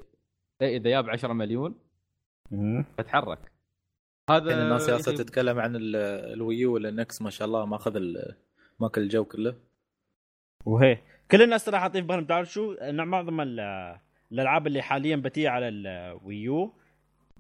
إذا 0.78 0.90
جاب 0.90 1.10
10 1.10 1.34
مليون 1.34 1.76
مم. 2.52 2.86
فتحرك 2.98 3.52
هذا 4.30 4.44
الحين 4.46 4.60
الناس 4.64 4.82
يالسة 4.90 5.12
أخي 5.14 5.24
تتكلم 5.24 5.60
عن 5.60 5.76
ال- 5.76 5.96
ال 6.34 6.74
Wii 6.74 6.92
U 6.92 6.98
وال 6.98 7.10
NX 7.10 7.22
ما 7.22 7.30
شاء 7.30 7.48
الله 7.48 7.66
ماخذ 7.66 8.00
ماكل 8.80 9.02
الجو 9.02 9.26
كله. 9.26 9.56
وهي. 10.66 10.98
كل 11.32 11.42
الناس 11.42 11.66
ترى 11.66 11.80
حاطين 11.80 12.02
في 12.02 12.08
بالهم 12.08 12.26
تعرف 12.26 12.52
شو؟ 12.54 12.76
معظم 12.82 13.42
ال- 13.42 14.00
الالعاب 14.32 14.68
اللي 14.68 14.82
حاليا 14.82 15.16
بتيجي 15.16 15.48
على 15.48 15.68
ال 15.68 15.89
Wii 15.89 16.52
U 16.52 16.74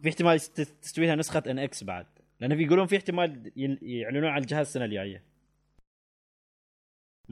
في 0.01 0.09
احتمال 0.09 0.39
تست- 0.39 0.61
تستوي 0.81 1.05
لها 1.07 1.15
نسخة 1.15 1.43
NX 1.47 1.83
بعد. 1.83 2.05
لأن 2.39 2.55
في 2.55 2.63
يقولون 2.63 2.85
في 2.85 2.97
احتمال 2.97 3.51
يعلنون 3.81 4.25
عن 4.25 4.41
الجهاز 4.41 4.65
السنة 4.65 4.85
الجاية. 4.85 5.23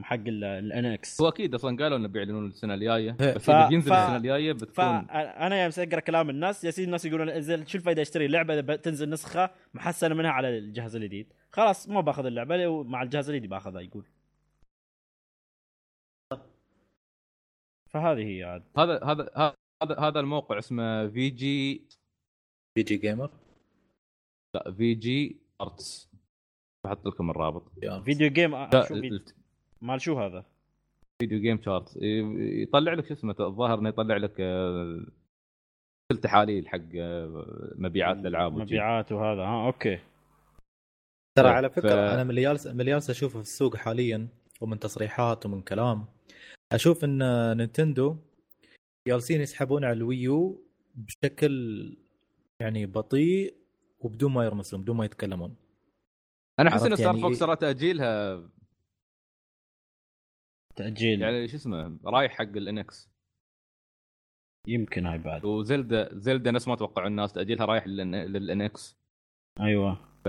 حق 0.02 0.19
ال 0.28 0.86
NX 0.86 1.22
هو 1.22 1.27
أكيد 1.30 1.53
أصلا 1.56 1.77
قالوا 1.84 1.98
إنه 1.98 2.07
بيعلنون 2.07 2.48
السنة 2.48 2.73
الجاية. 2.73 3.18
إيه. 3.22 3.34
بس 3.34 3.44
ف- 3.45 3.49
اذا 3.49 3.68
بينزل 3.69 3.90
ف- 3.91 3.94
السنة 3.94 4.18
الجاية 4.18 4.52
بتكون 4.53 4.73
فانا 4.76 5.56
يالس 5.64 5.72
اقرا 5.77 5.99
كلام 5.99 6.30
الناس 6.30 6.64
يالسين 6.64 6.86
الناس 6.86 7.06
يقولون 7.06 7.30
انزل 7.30 7.68
شو 7.68 7.77
الفائده 7.77 8.02
اشتري 8.02 8.27
لعبة 8.27 8.60
إذا 8.60 8.76
تنزل 8.76 9.10
نسخة 9.10 9.49
محسنة 9.73 10.15
منها 10.15 10.31
على 10.31 10.57
الجهاز 10.57 10.95
الجديد؟ 10.95 11.34
خلاص 11.52 11.90
ما 11.90 12.02
باخذ 12.02 12.26
اللعبة 12.26 12.57
لو 12.57 12.84
مع 12.84 13.02
الجهاز 13.03 13.30
الجديد 13.30 13.49
باخذها 13.49 13.81
يقول. 13.81 14.06
فهذه 17.90 18.38
هي 18.38 18.44
عاد. 18.44 18.64
هذا 18.78 19.03
هذا 19.03 19.30
هذا 19.84 19.99
هذا 19.99 20.20
الموقع 20.20 20.57
اسمه 20.57 21.07
VG 21.08 21.82
بي 22.76 22.84
جي 22.84 22.98
gamer 22.98 23.30
لا 24.56 24.72
VG 24.72 24.94
Chartz 24.94 26.10
بحط 26.86 27.06
لكم 27.07 27.30
الرابط. 27.30 27.64
video 28.06 28.30
game 28.30 28.56
آه، 28.56 28.70
شو 28.88 29.02
في- 29.02 29.22
مال 29.82 30.02
شو 30.02 30.20
هذا؟ 30.20 30.45
game 31.24 31.62
chart 31.62 31.98
يطلع 32.61 32.94
لك 32.94 33.06
شو 33.07 33.14
اسمه 33.14 33.36
الظاهر 33.40 33.80
إنه 33.80 33.90
يطلع 33.90 34.18
لك 34.18 34.36
آه، 34.40 35.06
كل 36.11 36.18
تحاليل 36.18 36.68
حق 36.70 36.80
آه، 36.95 37.45
مبيعات 37.76 38.18
الألعاب. 38.18 38.53
مبيعات 38.57 39.11
وهذا. 39.11 39.41
ها 39.41 39.66
أوكي. 39.68 39.99
ترى 41.38 41.49
على 41.49 41.70
فكرة 41.70 41.90
ف- 41.90 42.14
أنا 42.14 42.24
من 42.24 42.30
اللي 42.30 42.41
جالس 42.41 42.68
من 42.68 42.80
اللي 42.82 42.91
جالس 42.91 43.10
أشوفه 43.10 43.34
في 43.40 43.41
السوق 43.45 43.76
حاليا 43.76 44.28
ومن 44.61 44.80
تصريحات 44.80 45.45
ومن 45.45 45.61
كلام 45.61 46.06
أشوف 46.74 47.04
إن 47.04 47.20
نينتندو 47.58 48.18
جالسين 49.08 49.41
يسحبون 49.41 49.84
على 49.84 49.94
الويو 49.94 50.66
بشكل 50.96 51.98
يعني 52.62 52.86
بطيء 52.86 53.56
وبدون 54.00 54.32
ما 54.32 54.46
يرمسون 54.46 54.82
بدون 54.82 54.98
ما 54.98 55.06
يتكلمون. 55.06 55.56
أنا 56.60 56.70
أحس 56.70 56.84
إن 56.84 56.96
ستار 56.96 57.08
يعني؟ 57.08 57.22
Fox 57.22 57.41
إيه؟ 57.41 57.48
ترى 57.48 57.56
تأجيلها 57.56 58.44
تأجيل. 60.76 61.22
يعني 61.22 61.48
شو 61.48 61.56
اسمه 61.56 62.00
رايح 62.06 62.32
حق 62.32 62.41
ال 62.44 62.66
NX 62.66 63.10
يمكن 64.68 65.06
هاي 65.06 65.18
بعد. 65.18 65.46
وزلدا 65.46 66.10
زلدا 66.14 66.52
نفس 66.52 66.68
ما 66.68 66.76
توقعوا 66.76 67.08
الناس 67.08 67.34
تأجيلها 67.34 67.66
رايح 67.66 67.88
لل 67.88 68.43
NX 68.43 68.98
أيوه. 69.60 69.96
ف 70.26 70.28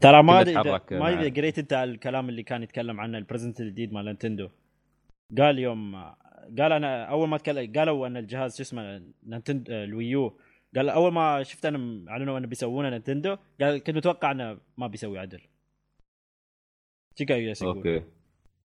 ترى 0.00 0.22
ما 0.22 0.40
أدري 0.40 0.54
ما 0.54 1.08
أدري 1.08 1.26
إذا 1.26 1.34
قريت 1.36 1.58
أنت 1.58 1.72
الكلام 1.72 2.28
اللي 2.28 2.42
كان 2.42 2.62
يتكلم 2.62 3.00
عنه 3.00 3.18
ال 3.18 3.22
president 3.22 3.60
الجديد 3.60 3.92
مال 3.92 4.04
نينتندو. 4.04 4.48
قال 5.38 5.58
يوم 5.58 5.96
قال 6.58 6.72
أنا 6.72 7.04
أول 7.04 7.28
ما 7.28 7.38
تكلم 7.38 7.72
قالوا 7.72 8.06
أن 8.06 8.16
الجهاز 8.16 8.56
شو 8.56 8.62
اسمه 8.62 9.02
نينتندو 9.22 9.72
الويو. 9.72 10.38
قال 10.76 10.88
أول 10.88 11.12
ما 11.12 11.42
شفت 11.42 11.66
أنا 11.66 12.10
أعلنوا 12.10 12.38
أنه 12.38 12.46
بيسوونه 12.46 12.90
نينتندو 12.90 13.36
قال 13.60 13.78
كنت 13.78 13.96
متوقع 13.96 14.30
أنه 14.30 14.58
ما 14.76 14.86
بيسوي 14.86 15.18
عدل. 15.18 15.40
يقول. 17.20 17.76
أوكي. 17.76 18.04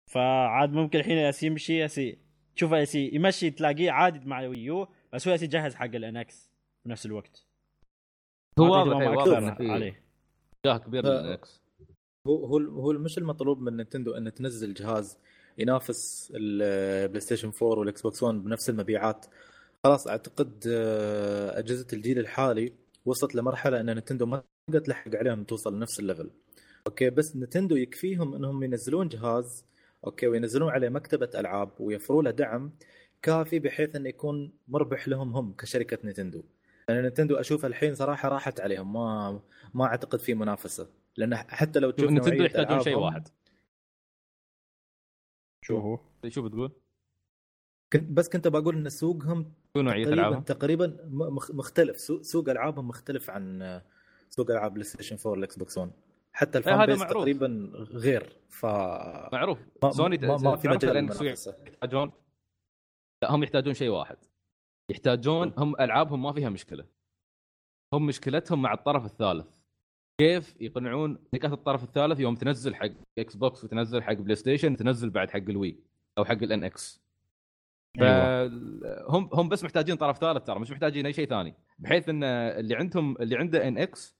فعاد 0.06 0.72
ممكن 0.72 0.98
الحين 0.98 1.16
ياسين 1.16 1.52
يمشي 1.52 1.78
ياسين 1.78 2.16
تشوف 2.56 2.72
ياسين 2.72 3.14
يمشي 3.14 3.50
تلاقيه 3.50 3.90
عادي 3.90 4.28
مع 4.28 4.40
ويو 4.40 4.88
بس 5.12 5.28
هو 5.28 5.32
ياسين 5.32 5.48
جهز 5.48 5.74
حق 5.74 5.84
ال 5.84 6.06
NX 6.06 6.50
بنفس 6.84 7.06
الوقت. 7.06 7.46
هو 8.58 8.72
واضح 8.72 9.60
إيه، 9.60 9.70
عليه. 9.72 10.02
جاه 10.64 10.76
كبير 10.76 11.04
لل 11.06 11.34
NX 11.34 11.62
هو 12.26 12.46
هو 12.46 12.58
هو 12.58 12.92
مش 12.92 13.18
المطلوب 13.18 13.60
من 13.60 13.76
نينتندو 13.76 14.12
أن 14.12 14.34
تنزل 14.34 14.74
جهاز 14.74 15.18
ينافس 15.60 16.32
البلاي 16.36 17.20
ستيشن 17.20 17.52
4 17.62 17.78
والاكس 17.78 18.02
بوكس 18.02 18.22
1 18.22 18.34
بنفس 18.44 18.70
المبيعات. 18.70 19.26
خلاص 19.84 20.08
أعتقد 20.08 20.64
آه، 20.68 21.58
أجهزة 21.58 21.86
الجيل 21.92 22.18
الحالي 22.18 22.72
وصلت 23.04 23.34
لمرحلة 23.34 23.80
إن 23.80 23.86
نينتندو 23.86 24.26
ما 24.26 24.42
تقدر 24.66 24.80
تلحق 24.80 25.16
عليهم 25.16 25.44
توصل 25.44 25.76
لنفس 25.76 26.00
ال 26.00 26.05
level 26.05 26.30
أوكي 26.86 27.10
بس 27.10 27.36
نينتندو 27.36 27.76
يكفيهم 27.76 28.34
إنهم 28.34 28.62
ينزلون 28.62 29.08
جهاز 29.08 29.64
أوكي 30.06 30.26
وينزلون 30.26 30.70
عليه 30.70 30.88
مكتبة 30.88 31.30
ألعاب 31.34 31.70
ويوفروا 31.80 32.22
له 32.22 32.30
دعم 32.30 32.72
كافي 33.22 33.58
بحيث 33.58 33.96
إنه 33.96 34.08
يكون 34.08 34.52
مربح 34.68 35.08
لهم 35.08 35.36
هم 35.36 35.52
كشركة 35.52 35.98
نينتندو 36.04 36.42
لأن 36.88 37.02
نينتندو 37.02 37.36
أشوف 37.36 37.66
الحين 37.66 37.94
صراحة 37.94 38.28
راحت 38.28 38.60
عليهم 38.60 38.92
ما 38.92 39.40
ما 39.74 39.84
أعتقد 39.84 40.20
في 40.20 40.34
منافسة. 40.34 40.88
لأن 41.16 41.34
حتى 41.36 41.78
لو 41.78 41.90
تشوف 41.90 42.10
نتندو 42.10 42.44
يحتاجون 42.44 42.80
شيء 42.80 42.98
واحد. 42.98 43.28
شو 45.62 45.78
هو؟ 45.78 45.98
شو 46.28 46.42
بتقول؟ 46.42 46.72
كنت 47.92 48.10
بس 48.10 48.28
كنت 48.28 48.48
بقول 48.48 48.76
إن 48.76 48.88
سوقهم 48.88 49.52
شو 49.76 49.82
نوعية 49.82 50.04
تقريبا 50.04 50.20
ألعابهم؟ 50.20 50.42
تقريبا 50.42 51.08
مختلف. 51.52 51.98
سوق, 51.98 52.22
سوق 52.22 52.48
ألعابهم 52.48 52.88
مختلف 52.88 53.30
عن 53.30 53.62
آه، 53.62 53.84
سوق 54.28 54.50
ألعاب 54.50 54.72
بلاي 54.72 54.84
ستيشن 54.84 55.16
4 55.16 55.30
والاكس 55.30 55.56
بوكس 55.56 55.78
1 55.78 55.90
حتى 56.32 56.58
إيه، 56.58 56.64
ال 56.64 56.70
fan 56.70 56.86
base 56.86 56.98
معروف. 56.98 57.16
تقريبا 57.16 57.70
غير. 57.74 58.36
ف 58.48 58.66
معروف. 59.32 59.58
ما, 59.82 59.90
سوني 59.90 60.18
ما, 60.18 60.36
ما 60.36 60.56
في 60.56 60.68
مجال 60.68 61.10
يحتاجون؟ 61.66 62.12
لا 63.22 63.30
هم 63.30 63.42
يحتاجون 63.42 63.74
شيء 63.74 63.88
واحد. 63.88 64.16
يحتاجون 64.90 65.52
هم 65.58 65.80
ألعابهم 65.80 66.22
ما 66.22 66.32
فيها 66.32 66.48
مشكلة. 66.48 66.86
هم 67.94 68.06
مشكلتهم 68.06 68.62
مع 68.62 68.72
الطرف 68.72 69.04
الثالث. 69.04 69.59
كيف 70.20 70.54
يقنعون 70.60 71.18
نكات 71.34 71.52
الطرف 71.52 71.84
الثالث 71.84 72.20
يوم 72.20 72.34
تنزل 72.34 72.74
حق 72.74 72.90
إكس 73.18 73.36
بوكس 73.36 73.64
وتنزل 73.64 74.02
حق 74.02 74.12
بلاي 74.12 74.36
ستيشن 74.36 74.76
تنزل 74.76 75.10
بعد 75.10 75.30
حق 75.30 75.36
الوي 75.48 75.76
أو 76.18 76.24
حق 76.24 76.42
ال 76.42 76.64
NX 76.64 77.00
فهم 78.00 79.30
هم 79.32 79.48
بس 79.48 79.64
محتاجين 79.64 79.96
طرف 79.96 80.18
ثالث 80.18 80.44
ترى 80.44 80.58
مش 80.58 80.70
محتاجين 80.70 81.06
أي 81.06 81.12
شيء 81.12 81.28
ثاني. 81.28 81.54
بحيث 81.78 82.08
إن 82.08 82.24
اللي 82.24 82.74
عندهم 82.76 83.16
اللي 83.16 83.36
عنده 83.36 83.68
NX 83.68 84.16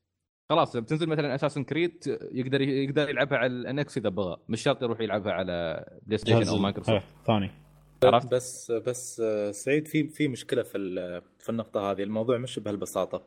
خلاص 0.51 0.77
بتنزل 0.77 1.06
مثلا 1.09 1.35
Assassin's 1.35 1.65
Creed 1.65 2.19
يقدر 2.32 2.60
يقدر 2.60 3.09
يلعبها 3.10 3.39
على 3.39 3.52
ال 3.52 3.78
NX 3.78 3.98
إذا 3.98 4.09
بغى. 4.09 4.36
مش 4.48 4.62
شرط 4.62 4.82
يروح 4.82 5.01
يلعبها 5.01 5.32
على 5.32 5.85
بلاي 6.02 6.18
ستيشن 6.18 6.48
أو 6.48 6.59
مايكروسوفت 6.59 7.06
ثاني. 7.27 7.51
عرفت؟ 8.05 8.35
بس 8.35 8.72
بس 8.72 9.22
سعيد 9.51 9.89
في 9.89 10.09
في 10.09 10.28
مشكلة 10.28 10.62
في 10.62 10.78
ال- 10.78 11.22
في 11.39 11.48
النقطة 11.48 11.90
هذه. 11.90 12.02
الموضوع 12.02 12.39
مش 12.39 12.59
بهالبساطة. 12.59 13.22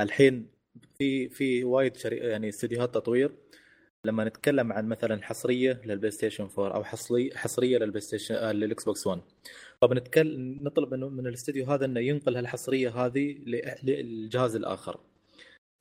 الحين 0.00 0.61
في 0.98 1.28
في 1.28 1.64
وايد 1.64 1.96
شري... 1.96 2.16
يعني 2.16 2.48
استديوهات 2.48 2.94
تطوير. 2.94 3.32
لما 4.06 4.24
نتكلم 4.24 4.72
عن 4.72 4.88
مثلا 4.88 5.22
حصرية 5.22 5.80
للبلاي 5.84 6.10
ستيشن 6.10 6.48
4 6.58 6.74
أو 6.76 6.84
حصري 6.84 7.30
حصرية 7.36 7.78
للبلاي 7.78 8.00
ستيشن 8.00 8.34
آه، 8.34 8.52
للإكس 8.52 8.84
بوكس 8.84 9.06
1 9.06 9.20
فبنتكلم 9.82 10.58
نطلب 10.62 10.94
إنه 10.94 11.08
من 11.08 11.26
الاستديو 11.26 11.66
هذا 11.66 11.84
إنه 11.84 12.00
ينقل 12.00 12.36
هالحصرية 12.36 12.90
هذه 13.06 13.38
للجهاز 13.82 14.56
الآخر. 14.56 15.00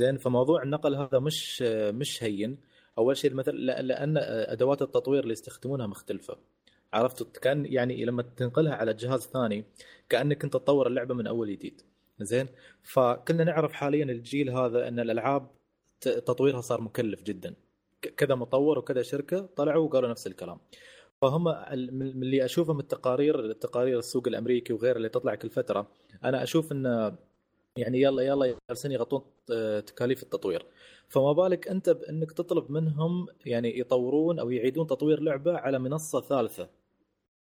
زين 0.01 0.17
فموضوع 0.17 0.63
النقل 0.63 0.95
هذا 0.95 1.19
مش 1.19 1.61
مش 1.71 2.23
هين. 2.23 2.57
أول 2.97 3.17
شيء 3.17 3.33
مثلا 3.33 3.53
لا- 3.57 3.81
لأن 3.81 4.17
أدوات 4.17 4.81
التطوير 4.81 5.23
اللي 5.23 5.31
يستخدمونها 5.33 5.87
مختلفة. 5.87 6.37
عرفت؟ 6.93 7.37
كأن 7.37 7.65
يعني 7.65 8.05
لما 8.05 8.21
تنقلها 8.23 8.73
على 8.75 8.93
جهاز 8.93 9.21
ثاني 9.21 9.65
كأنك 10.09 10.43
أنت 10.43 10.53
تطور 10.53 10.87
اللعبة 10.87 11.15
من 11.15 11.27
أول 11.27 11.51
جديد. 11.51 11.81
زين. 12.23 12.47
فكلنا 12.83 13.43
نعرف 13.43 13.73
حاليا 13.73 14.03
الجيل 14.03 14.49
هذا 14.49 14.87
إن 14.87 14.99
الألعاب 14.99 15.47
تطويرها 16.01 16.61
صار 16.61 16.81
مكلف 16.81 17.23
جدا. 17.23 17.53
كذا 18.17 18.35
مطور 18.35 18.79
وكذا 18.79 19.01
شركة 19.01 19.49
طلعوا 19.55 19.85
وقالوا 19.85 20.09
نفس 20.09 20.27
الكلام. 20.27 20.57
فهم 21.21 21.43
من 21.93 22.23
اللي 22.23 22.45
اشوفه 22.45 22.73
من 22.73 22.79
التقارير 22.79 23.39
التقارير 23.39 23.99
السوق 23.99 24.27
الأمريكي 24.27 24.73
وغيره 24.73 24.97
اللي 24.97 25.09
تطلع 25.09 25.35
كل 25.35 25.49
فترة 25.49 25.87
أنا 26.23 26.43
أشوف 26.43 26.71
إن 26.71 27.17
يعني 27.77 28.01
يلا 28.01 28.21
يلا 28.21 28.55
جالسين 28.69 28.91
يغطون 28.91 29.21
تكاليف 29.85 30.23
التطوير. 30.23 30.65
فما 31.07 31.33
بالك 31.33 31.67
أنت 31.67 31.89
بإنك 31.89 32.31
تطلب 32.31 32.71
منهم 32.71 33.27
يعني 33.45 33.79
يطورون 33.79 34.39
أو 34.39 34.49
يعيدون 34.49 34.87
تطوير 34.87 35.19
لعبة 35.19 35.57
على 35.57 35.79
منصة 35.79 36.21
ثالثة. 36.21 36.69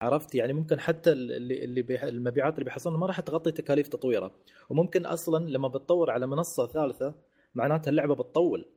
عرفت 0.03 0.35
يعني 0.35 0.53
ممكن 0.53 0.81
حتى 0.81 1.13
اللي 1.13 1.65
اللي. 1.65 2.09
المبيعات 2.09 2.55
اللي 2.55 2.65
بيحصلونها 2.65 3.01
ما 3.01 3.07
راح 3.07 3.21
تغطي 3.21 3.53
تكاليف 3.53 3.89
تطويره 3.89 4.35
وممكن 4.71 5.07
أصلا 5.07 5.49
لما 5.49 5.69
بتطور 5.69 6.11
على 6.11 6.27
منصة 6.27 6.67
ثالثة 6.67 7.15
معناتها 7.55 7.91
اللعبة 7.91 8.15
بتطول 8.15 8.69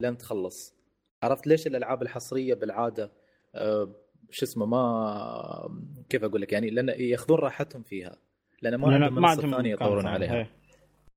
لين 0.00 0.18
تخلص 0.18 0.74
عرفت 1.22 1.46
ليش 1.46 1.66
الألعاب 1.66 2.02
الحصرية 2.02 2.54
بالعادة 2.54 3.12
آه، 3.54 3.94
شو 4.30 4.44
اسمه 4.46 4.66
ما 4.66 5.82
كيف 6.08 6.24
أقول 6.24 6.40
لك 6.40 6.52
يعني 6.52 6.70
لأن 6.70 6.88
ياخذون 6.88 7.38
راحتهم 7.38 7.82
فيها 7.82 8.16
لأن 8.62 8.74
ما 8.74 8.94
عندهم 8.94 9.14
منصة 9.14 9.50
ثانية 9.50 9.72
يطورون. 9.72 10.06
عليها 10.06 10.34
إيه. 10.34 10.50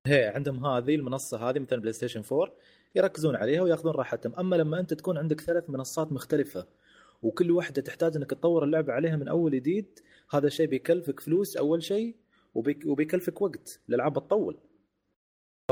هي 0.05 0.25
عندهم 0.35 0.65
هذه 0.65 0.95
المنصة 0.95 1.49
هذه 1.49 1.59
مثلا 1.59 1.79
بلاي 1.79 1.93
ستيشن 1.93 2.23
4 2.31 2.53
يركزون 2.95 3.35
عليها 3.35 3.61
وياخذون 3.61 3.93
راحتهم 3.93 4.35
أما 4.35 4.55
لما 4.55 4.79
أنت 4.79 4.93
تكون 4.93 5.17
عندك 5.17 5.41
ثلاث 5.41 5.69
منصات 5.69 6.11
مختلفة 6.11 6.67
وكل 7.21 7.51
واحدة 7.51 7.81
تحتاج 7.81 8.15
إنك 8.15 8.29
تطور 8.29 8.63
اللعبة 8.63 8.93
عليها 8.93 9.15
من 9.15 9.27
أول 9.27 9.51
جديد. 9.51 9.99
هذا 10.31 10.47
الشيء 10.47 10.67
بيكلفك 10.67 11.19
فلوس 11.19 11.57
أول 11.57 11.83
شيء 11.83 12.15
وبيك 12.53 12.83
وبيكلفك 12.85 13.41
وقت 13.41 13.81
الالعاب 13.89 14.11
بتطول 14.13 14.57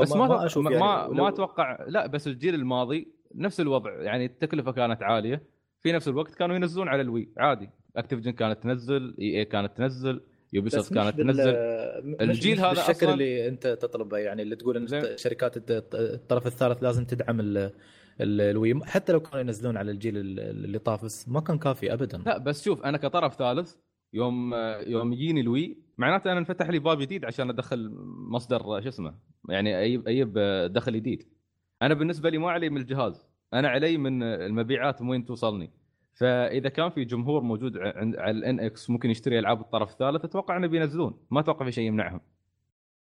بس 0.00 0.12
فما- 0.12 0.28
ما 0.28 0.46
أشوف 0.46 0.64
ما 0.64 0.70
يعني 0.70 0.84
ما, 0.84 1.08
ما 1.08 1.28
أتوقع 1.28 1.84
لا 1.88 2.06
بس 2.06 2.26
الجيل 2.26 2.54
الماضي 2.54 3.08
نفس 3.34 3.60
الوضع 3.60 4.02
يعني 4.02 4.24
التكلفة 4.24 4.72
كانت 4.72 5.02
عالية. 5.02 5.42
في 5.82 5.92
نفس 5.92 6.08
الوقت 6.08 6.34
كانوا 6.34 6.56
ينزلون 6.56 6.88
على 6.88 7.02
الوي 7.02 7.28
عادي. 7.36 7.70
Activision 7.96 8.30
كانت 8.30 8.62
تنزل 8.62 9.14
إي 9.20 9.38
إي 9.38 9.44
كانت 9.44 9.76
تنزل 9.76 10.20
Ubi 10.52 10.66
بس 10.66 10.74
soft 10.74 10.92
مش 10.92 10.98
كانت 10.98 11.16
بال- 11.16 11.26
تنزل. 11.26 11.50
الجيل 12.20 12.52
مش 12.56 12.60
هذا 12.60 12.68
بالشكل 12.70 13.06
أصلاً- 13.06 13.10
اللي 13.10 13.48
أنت 13.48 13.66
تطلبه 13.66 14.18
يعني 14.18 14.42
اللي 14.42 14.56
تقول 14.56 14.76
إن. 14.76 15.16
شركات 15.16 15.70
الطرف 15.94 16.46
الثالث 16.46 16.82
لازم 16.82 17.04
تدعم 17.04 17.40
الوي 18.22 18.80
حتى 18.84 19.12
لو 19.12 19.20
كانوا 19.20 19.40
ينزلون 19.40 19.76
على 19.76 19.90
الجيل 19.90 20.16
ال- 20.18 20.40
اللي 20.40 20.78
طاف 20.78 21.03
بس 21.03 21.28
ما 21.28 21.40
كان 21.40 21.58
كافي 21.58 21.92
ابدا. 21.92 22.18
لا 22.18 22.38
بس 22.38 22.64
شوف 22.64 22.82
أنا 22.84 22.98
كطرف 22.98 23.34
ثالث 23.34 23.74
يوم 24.12 24.54
يوم 24.86 25.12
يجيني 25.12 25.40
الوي 25.40 25.78
معناته 25.98 26.32
أنا 26.32 26.38
انفتح 26.38 26.68
لي 26.70 26.78
باب 26.78 26.98
جديد 26.98 27.24
عشان 27.24 27.50
أدخل 27.50 27.90
مصدر 28.30 28.80
شو 28.80 28.88
اسمه 28.88 29.14
يعني 29.48 29.84
أجيب 29.84 30.08
أجيب 30.08 30.32
دخل 30.72 30.92
جديد. 30.92 31.28
أنا 31.82 31.94
بالنسبة 31.94 32.30
لي 32.30 32.38
ما 32.38 32.50
علي 32.50 32.70
من 32.70 32.76
الجهاز 32.76 33.26
أنا 33.54 33.68
علي 33.68 33.96
من 33.96 34.22
المبيعات 34.22 35.02
وين 35.02 35.24
توصلني. 35.26 35.70
فإذا 36.14 36.68
كان 36.68 36.90
في 36.90 37.04
جمهور 37.04 37.42
موجود 37.42 37.78
عند 37.78 38.16
على 38.16 38.30
ال 38.38 38.60
NX 38.60 38.90
ممكن 38.90 39.10
يشتري 39.10 39.38
ألعاب 39.38 39.60
الطرف 39.60 39.90
الثالث 39.92 40.24
أتوقع 40.24 40.56
انه 40.56 40.66
بينزلون. 40.66 41.18
ما 41.30 41.40
أتوقع 41.40 41.64
في 41.64 41.72
شيء 41.72 41.84
يمنعهم. 41.84 42.20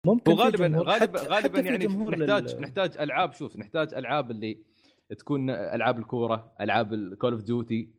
ممكن 0.05 0.31
وغالبا 0.31 0.65
غالبا 0.77 1.19
حتى- 1.19 1.27
غالبا 1.31 1.57
حتى 1.57 1.65
يعني 1.67 1.87
نحتاج 1.87 2.55
لل- 2.55 2.61
نحتاج 2.61 2.97
ألعاب 2.99 3.33
شوف 3.33 3.57
نحتاج 3.57 3.93
ألعاب 3.93 4.31
اللي 4.31 4.57
تكون 5.13 5.49
ألعاب 5.49 5.99
الكورة 5.99 6.51
ألعاب 6.61 6.93
ال 6.93 7.01
Call 7.01 7.31
of 7.31 7.43
Duty 7.43 7.89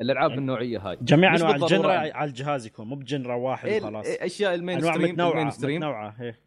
الألعاب 0.00 0.30
يعني 0.30 0.40
النوعية 0.40 0.78
هاي. 0.78 0.98
جميع 1.02 1.32
مش 1.32 1.40
أنواع 1.40 1.52
بالضرورة 1.52 1.76
ال 1.76 1.79
genre 1.79 1.92
يعني. 1.92 2.12
على 2.12 2.28
الجهاز 2.28 2.66
يكون 2.66 2.86
مو 2.86 2.96
ب 2.96 3.02
genre 3.02 3.34
واحد 3.34 3.68
إيه 3.68 3.80
وخلاص. 3.80 4.06
إيه 4.06 4.26
أشياء 4.26 4.54
ال 4.54 4.59
main 4.59 4.78
أنواع 4.78 4.94
stream 4.94 5.10
متنوعة 5.10 5.32
ال 5.32 5.50
mainstream 5.50 5.76
متنوعة 5.76 6.22
إيه. 6.22 6.40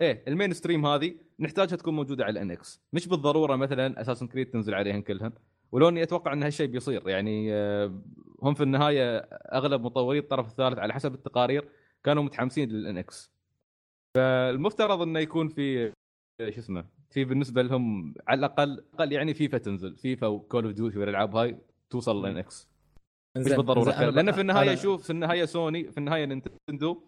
إيه 0.00 0.24
ال 0.28 0.52
mainstream 0.52 0.86
هذه 0.86 1.14
نحتاجها 1.40 1.76
تكون 1.76 1.94
موجودة 1.94 2.24
على 2.24 2.32
ال 2.32 2.50
NX. 2.50 2.80
مش 2.92 3.08
بالضرورة 3.08 3.56
مثلا 3.56 4.00
Assassin's 4.00 4.26
Creed 4.26 4.50
تنزل 4.50 4.74
عليهن 4.74 5.02
كلهن. 5.02 5.32
ولو 5.72 5.88
اني 5.88 6.02
أتوقع 6.02 6.32
إن 6.32 6.42
هالشيء 6.42 6.66
بيصير. 6.66 7.08
يعني 7.08 7.54
آه، 7.54 8.02
هم 8.42 8.54
في 8.54 8.62
النهاية 8.62 9.18
أغلب 9.52 9.82
مطوري 9.82 10.18
الطرف 10.18 10.46
الثالث 10.46 10.78
على 10.78 10.94
حسب 10.94 11.14
التقارير 11.14 11.68
كانوا 12.04 12.22
متحمسين 12.22 12.68
لل 12.68 12.98
NX. 12.98 13.32
فالمفترض 14.16 15.02
إنه 15.02 15.20
يكون 15.20 15.48
في 15.48 15.86
آه، 16.40 16.50
شو 16.50 16.60
اسمه 16.60 16.84
في 17.16 17.24
بالنسبة 17.24 17.62
لهم 17.62 18.14
على 18.28 18.38
الأقل 18.38 18.84
أقل 18.94 19.12
يعني 19.12 19.34
فيفا 19.34 19.58
تنزل. 19.58 19.96
فيفا 19.96 20.26
و 20.26 20.34
Call 20.34 20.64
of 20.64 20.72
Duty 20.74 20.98
والالعاب 20.98 21.36
هاي 21.36 21.58
توصل 21.90 22.18
لل 22.20 22.36
NX 22.36 22.68
مش 23.36 23.52
بالضرورة 23.52 24.10
لأن 24.10 24.32
في 24.32 24.40
النهاية 24.40 24.76
أنا- 24.76 24.78
شوف 24.82 25.02
في 25.02 25.10
النهاية 25.10 25.44
سوني 25.44 25.90
في 25.90 25.98
النهاية 25.98 26.24
نينتندو 26.24 27.02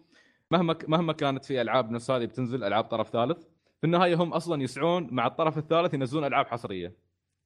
مهما 0.51 0.75
مهما 0.87 1.13
كانت 1.13 1.45
في 1.45 1.61
ألعاب 1.61 1.91
نفس 1.91 2.11
هذه 2.11 2.25
بتنزل 2.25 2.63
ألعاب 2.63 2.83
طرف 2.83 3.09
ثالث 3.09 3.43
في 3.81 3.83
النهاية 3.87 4.15
هم 4.15 4.33
أصلا 4.33 4.63
يسعون 4.63 5.07
مع 5.11 5.27
الطرف 5.27 5.57
الثالث 5.57 5.93
ينزلون 5.93 6.23
ألعاب 6.25 6.47
حصرية. 6.47 6.95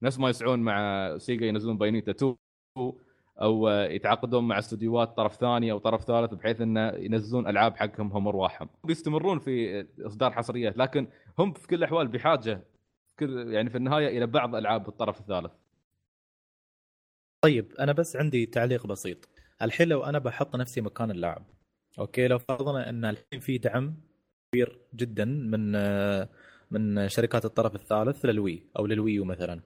نفس 0.03 0.19
ما 0.19 0.29
يسعون 0.29 0.59
مع 0.59 1.07
سيجا 1.17 1.45
ينزلون 1.45 1.77
بايونيتا 1.77 2.11
2 2.11 2.35
أو 3.41 3.67
يتعاقدون 3.69 4.47
مع 4.47 4.59
استديوهات 4.59 5.17
طرف 5.17 5.35
ثاني 5.35 5.71
أو 5.71 5.77
طرف 5.77 6.03
ثالث 6.03 6.33
بحيث 6.33 6.61
انه 6.61 6.89
ينزلون 6.89 7.47
ألعاب 7.47 7.77
حقهم 7.77 8.11
هم 8.11 8.27
ارواحهم 8.27 8.69
بيستمرون 8.83 9.39
في 9.39 9.85
إصدار 9.99 10.31
حصريات 10.31 10.77
لكن 10.77 11.07
هم 11.39 11.53
في 11.53 11.67
كل 11.67 11.75
الأحوال 11.75 12.07
بحاجة 12.07 12.63
كل 13.19 13.53
يعني 13.53 13.69
في 13.69 13.77
النهاية 13.77 14.17
إلى 14.17 14.27
بعض 14.27 14.55
ألعاب 14.55 14.87
الطرف 14.87 15.19
الثالث. 15.19 15.51
طيب 17.41 17.73
أنا 17.79 17.91
بس 17.91 18.15
عندي 18.15 18.45
تعليق 18.45 18.87
بسيط. 18.87 19.29
الحين 19.61 19.87
لو 19.87 20.03
أنا 20.03 20.19
بحط 20.19 20.55
نفسي 20.55 20.81
مكان 20.81 21.11
اللاعب 21.11 21.45
أوكي 21.99 22.27
لو 22.27 22.39
فرضنا 22.39 22.89
إن 22.89 23.05
الحين 23.05 23.39
في 23.39 23.57
دعم 23.57 23.95
كبير 24.51 24.79
جدا 24.95 25.25
من 25.25 25.75
من 26.73 27.09
شركات 27.09 27.45
الطرف 27.45 27.75
الثالث 27.75 28.25
لل 28.25 28.40
Wii 28.40 28.63
أو 28.79 28.85
لل 28.85 28.99
Wii 28.99 29.19
U 29.19 29.25
مثلا. 29.25 29.61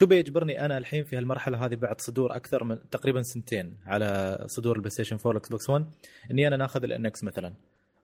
شو 0.00 0.06
بيجبرني 0.06 0.64
أنا 0.64 0.78
الحين 0.78 1.04
في 1.04 1.16
هالمرحلة 1.16 1.66
هذه 1.66 1.74
بعد 1.74 2.00
صدور 2.00 2.36
أكثر 2.36 2.64
من 2.64 2.90
تقريبا 2.90 3.22
سنتين 3.22 3.76
على 3.86 4.38
صدور 4.46 4.76
البلاي 4.76 4.90
ستيشن 4.90 5.16
4 5.16 5.28
والاكس 5.28 5.48
بوكس 5.48 5.70
1 5.70 5.86
إني 6.30 6.46
أنا 6.46 6.56
ناخذ 6.56 6.84
ال 6.84 7.06
NX 7.06 7.24
مثلا. 7.24 7.54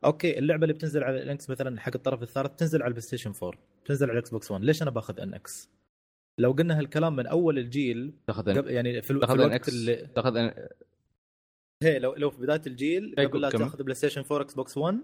أوكي 0.04 0.38
اللعبة 0.38 0.62
اللي 0.62 0.74
بتنزل 0.74 1.04
على 1.04 1.22
ال 1.22 1.34
NX 1.34 1.50
مثلا 1.50 1.80
حق 1.80 1.92
الطرف 1.94 2.22
الثالث 2.22 2.56
تنزل 2.56 2.82
على 2.82 2.88
البلاي 2.88 3.02
ستيشن 3.02 3.32
4 3.42 3.60
تنزل 3.84 4.06
على 4.06 4.12
الاكس 4.12 4.30
بوكس 4.30 4.50
1 4.50 4.64
ليش 4.64 4.82
أنا 4.82 4.90
باخذ 4.90 5.20
NX؟ 5.20 5.70
لو 6.38 6.52
قلنا 6.52 6.78
هالكلام 6.78 7.16
من 7.16 7.26
أول 7.26 7.58
الجيل 7.58 8.14
تاخذ 8.26 8.70
يعني 8.70 9.02
في, 9.02 9.10
ألو... 9.10 9.26
في 9.26 9.32
الوقت 9.32 9.52
إكس. 9.52 9.68
اللي 9.68 9.96
تاخذ 10.14 10.50
هي 11.82 11.98
لو 11.98 12.14
لو 12.14 12.30
في 12.30 12.40
بداية 12.40 12.62
الجيل 12.66 13.14
إيه، 13.18 13.26
قبل 13.26 13.40
لا. 13.40 13.50
تاخذ 13.50 13.82
بلاي 13.82 13.94
ستيشن 13.94 14.22
4 14.30 14.40
إكس 14.40 14.54
بوكس 14.54 14.76
1 14.76 14.98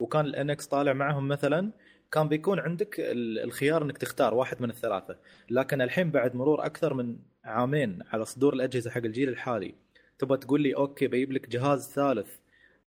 وكان 0.00 0.26
ال 0.26 0.50
NX 0.50 0.66
طالع 0.66 0.92
معهم 0.92 1.28
مثلا 1.28 1.72
كان 2.12 2.28
بيكون 2.28 2.58
عندك 2.60 3.00
ال- 3.00 3.38
الخيار 3.38 3.82
إنك 3.82 3.98
تختار 3.98 4.34
واحد 4.34 4.62
من 4.62 4.70
الثلاثة. 4.70 5.16
لكن 5.50 5.80
الحين 5.82 6.10
بعد 6.10 6.36
مرور 6.36 6.66
أكثر 6.66 6.94
من 6.94 7.16
عامين 7.44 7.98
على 8.12 8.24
صدور 8.24 8.54
الأجهزة 8.54 8.90
حق 8.90 9.04
الجيل 9.04 9.28
الحالي 9.28 9.74
تبغى 10.18 10.38
تقول 10.38 10.60
لي 10.62 10.76
أوكي 10.76 11.06
بجيب 11.06 11.32
لك 11.32 11.48
جهاز 11.48 11.92
ثالث 11.94 12.28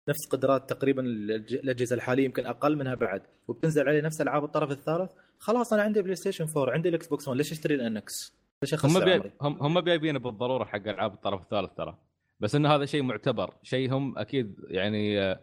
نفس 0.08 0.26
قدرات 0.30 0.70
تقريبا 0.70 1.02
الأجهزة 1.02 1.94
الحالية 1.96 2.24
يمكن 2.24 2.46
أقل 2.46 2.76
منها 2.76 2.94
بعد 2.94 3.22
وبتنزل 3.48 3.88
عليه 3.88 4.00
نفس 4.00 4.20
ألعاب 4.20 4.44
الطرف 4.44 4.70
الثالث 4.70 5.10
خلاص 5.38 5.72
أنا 5.72 5.82
عندي 5.82 6.02
بلاي 6.02 6.16
ستيشن 6.16 6.46
4 6.56 6.72
عندي 6.74 6.88
الإكس 6.88 7.06
بوكس 7.06 7.28
1 7.28 7.38
ليش 7.38 7.52
أشتري 7.52 7.74
ال 7.74 7.96
NX؟ 7.96 8.36
ليش 8.62 8.84
هم 8.84 9.04
بي... 9.04 9.32
هم 9.40 9.52
هم 9.62 9.80
بيبين 9.80 10.18
بالضرورة 10.18 10.64
حق 10.64 10.88
ألعاب 10.88 11.12
الطرف 11.14 11.40
الثالث 11.42 11.70
ترى. 11.76 11.98
بس 12.40 12.54
إن 12.54 12.66
هذا 12.66 12.84
شيء 12.84 13.02
معتبر 13.02 13.54
شيء 13.62 13.92
هم 13.92 14.18
أكيد 14.18 14.56
يعني 14.68 15.20
آه، 15.20 15.40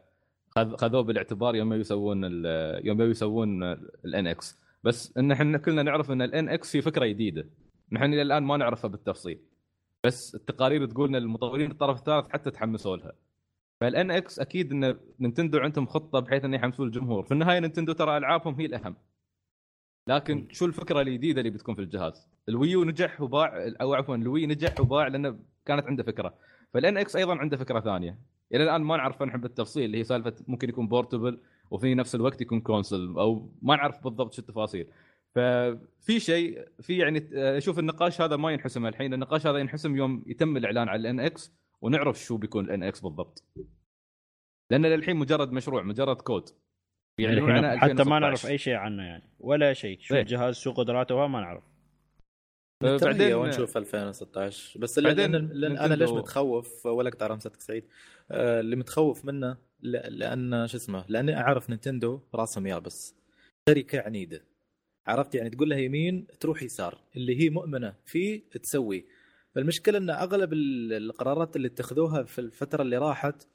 خذوه 0.55 1.01
بالاعتبار 1.01 1.55
يوم 1.55 1.73
يسوون 1.73 2.23
يوم 2.85 3.01
يسوون 3.01 3.63
ال 4.05 4.27
NX 4.27 4.59
بس 4.83 5.17
إن 5.17 5.31
إحنا 5.31 5.57
كلنا 5.57 5.83
نعرف 5.83 6.11
إن 6.11 6.21
ال 6.21 6.49
NX 6.49 6.75
هي 6.75 6.81
فكرة 6.81 7.05
جديدة. 7.05 7.49
نحن 7.91 8.13
إلى 8.13 8.21
الآن 8.21 8.43
ما 8.43 8.57
نعرفها 8.57 8.87
بالتفصيل. 8.87 9.39
بس 10.05 10.35
التقارير 10.35 10.85
تقول 10.85 11.09
إن 11.09 11.15
المطورين 11.15 11.71
الطرف 11.71 11.99
الثالث 11.99 12.29
حتى 12.29 12.51
تحمسوا 12.51 12.97
لها. 12.97 13.13
فال 13.81 14.11
NX 14.11 14.39
أكيد 14.39 14.71
إن 14.71 14.99
نينتندو 15.19 15.57
عندهم 15.57 15.87
خطة 15.87 16.19
بحيث 16.19 16.45
انه 16.45 16.55
يحمسون 16.55 16.87
الجمهور. 16.87 17.23
في 17.25 17.31
النهاية 17.31 17.59
نينتندو 17.59 17.93
ترى 17.93 18.17
ألعابهم 18.17 18.55
هي 18.55 18.65
الأهم. 18.65 18.95
لكن 20.07 20.47
شو 20.51 20.65
الفكرة 20.65 21.01
الجديدة 21.01 21.39
اللي 21.41 21.49
بتكون 21.49 21.75
في 21.75 21.81
الجهاز؟ 21.81 22.27
ال 22.49 22.56
Wii 22.56 22.76
U 22.76 22.83
نجح 22.83 23.21
وباع 23.21 23.73
أو 23.81 23.93
عفوا 23.93 24.15
ال 24.15 24.23
Wii 24.23 24.45
نجح 24.45 24.79
وباع 24.79 25.07
لأنه 25.07 25.39
كانت 25.65 25.85
عنده 25.85 26.03
فكرة. 26.03 26.33
فال 26.73 26.97
NX 26.97 27.15
أيضا 27.15 27.35
عنده 27.35 27.57
فكرة 27.57 27.79
ثانية. 27.79 28.19
إلى 28.53 28.63
الآن 28.63 28.81
ما 28.81 28.97
نعرف 28.97 29.23
نحن 29.23 29.37
بالتفصيل 29.37 29.85
اللي 29.85 29.97
هي 29.97 30.03
سالفة 30.03 30.35
ممكن 30.47 30.69
يكون 30.69 30.87
portable 30.87 31.41
وفي 31.71 31.95
نفس 31.95 32.15
الوقت 32.15 32.41
يكون 32.41 32.61
console 32.61 33.07
أو 33.17 33.51
ما 33.61 33.75
نعرف 33.75 34.03
بالضبط 34.03 34.33
شو 34.33 34.41
التفاصيل. 34.41 34.87
ففي 35.35 36.19
شيء 36.19 36.67
في 36.81 36.97
يعني 36.97 37.29
أشوف 37.33 37.79
النقاش 37.79 38.21
هذا 38.21 38.35
ما 38.35 38.51
ينحسم 38.51 38.85
الحين 38.85 39.13
النقاش 39.13 39.47
هذا 39.47 39.57
ينحسم 39.57 39.95
يوم 39.95 40.23
يتم 40.27 40.57
الإعلان 40.57 40.89
على 40.89 40.99
ال 40.99 41.19
NX 41.19 41.53
ونعرف 41.81 42.19
شو 42.19 42.37
بيكون 42.37 42.65
ال 42.65 42.83
NX 42.83 42.99
بالضبط. 42.99 43.43
لأن 44.71 44.85
للحين 44.85 45.15
مجرد 45.15 45.51
مشروع 45.51 45.83
مجرد 45.83 46.15
كود 46.15 46.49
يعني 47.19 47.51
عنه 47.51 47.77
حتى 47.77 47.93
ما 47.93 48.17
2016. 48.17 48.19
نعرف 48.19 48.45
أي 48.45 48.57
شيء 48.57 48.73
عنه 48.73 49.03
يعني. 49.03 49.23
ولا 49.39 49.73
شيء. 49.73 49.99
شو 49.99 50.15
إيه. 50.15 50.21
الجهاز 50.21 50.55
شو 50.55 50.71
قدراته 50.71 51.27
ما 51.27 51.41
نعرف. 51.41 51.63
بعدين 52.83 53.33
ونشوف 53.33 53.77
2016 53.77 54.79
بس 54.79 54.99
بعدين 54.99 55.31
لأن 55.31 55.47
لأن 55.53 55.77
أنا 55.77 55.93
ليش 55.93 56.09
متخوف؟ 56.09 56.85
ولا 56.85 57.09
قطع 57.09 57.27
رمستك 57.27 57.61
سعيد. 57.61 57.83
آه، 58.31 58.59
اللي 58.59 58.75
متخوف 58.75 59.25
منه 59.25 59.57
لأن 59.81 60.67
شو 60.67 60.77
اسمه 60.77 61.05
لأني 61.07 61.37
أعرف 61.37 61.69
نينتندو 61.69 62.19
راسهم 62.35 62.67
يابس. 62.67 63.15
شركة 63.69 63.99
عنيدة. 64.01 64.41
عرفت 65.07 65.35
يعني 65.35 65.49
تقول 65.49 65.69
لها 65.69 65.77
يمين 65.77 66.27
تروح 66.39 66.63
يسار. 66.63 66.97
اللي 67.15 67.41
هي 67.41 67.49
مؤمنة 67.49 67.93
فيه 68.05 68.41
تسوي. 68.61 69.05
فالمشكلة 69.55 69.97
إن 69.97 70.09
أغلب 70.09 70.53
ال- 70.53 70.93
القرارات 70.93 71.55
اللي 71.55 71.67
اتخذوها 71.67 72.23
في 72.23 72.39
الفترة 72.41 72.81
اللي 72.81 72.97
راحت 72.97 73.47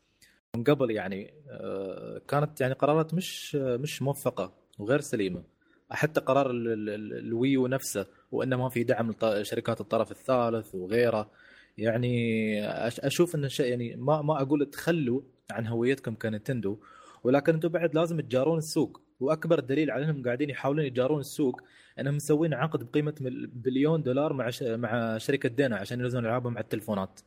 من 0.56 0.64
قبل 0.64 0.90
يعني 0.90 1.34
آه، 1.50 2.20
كانت 2.28 2.60
يعني 2.60 2.74
قرارات 2.74 3.14
مش 3.14 3.55
مش 3.55 4.02
موفقة 4.02 4.52
وغير 4.78 5.00
سليمة. 5.00 5.42
حتى 5.90 6.20
قرار 6.20 6.50
ال- 6.50 6.68
ال- 6.72 6.88
ال- 6.90 7.18
الويو 7.18 7.66
نفسه. 7.66 8.06
وإنه 8.32 8.56
ما 8.56 8.68
في 8.68 8.84
دعم 8.84 9.14
لشركات 9.22 9.80
الطرف 9.80 10.10
الثالث 10.10 10.74
وغيره. 10.74 11.30
يعني 11.78 12.68
أشوف 13.06 13.34
إن 13.34 13.48
شيء 13.48 13.66
يعني 13.66 13.96
ما 13.96 14.22
ما 14.22 14.42
أقول 14.42 14.66
تخلوا 14.66 15.20
عن 15.50 15.66
هويتكم 15.66 16.14
كنتندو 16.14 16.78
ولكن 17.24 17.55
أنتم 17.55 17.68
بعد 17.68 17.94
لازم 17.94 18.20
تجارون 18.20 18.59
السوق. 18.59 19.00
وأكبر 19.20 19.60
دليل 19.60 19.90
على 19.90 20.05
انهم 20.05 20.22
قاعدين 20.22 20.50
يحاولون 20.50 20.84
يجارون 20.84 21.20
السوق 21.20 21.60
إنهم 22.00 22.16
مسوين 22.16 22.55
عقد 22.55 22.90
بقيمة 22.90 23.14
بليون 23.52 24.02
دولار 24.02 24.32
مع 24.32 24.50
ش... 24.50 24.62
مع 24.62 25.18
شركة 25.18 25.48
DeNA 25.48 25.76
عشان 25.76 26.00
ينزلون 26.00 26.26
ألعابهم 26.26 26.56
على 26.56 26.64
التلفونات. 26.64 27.20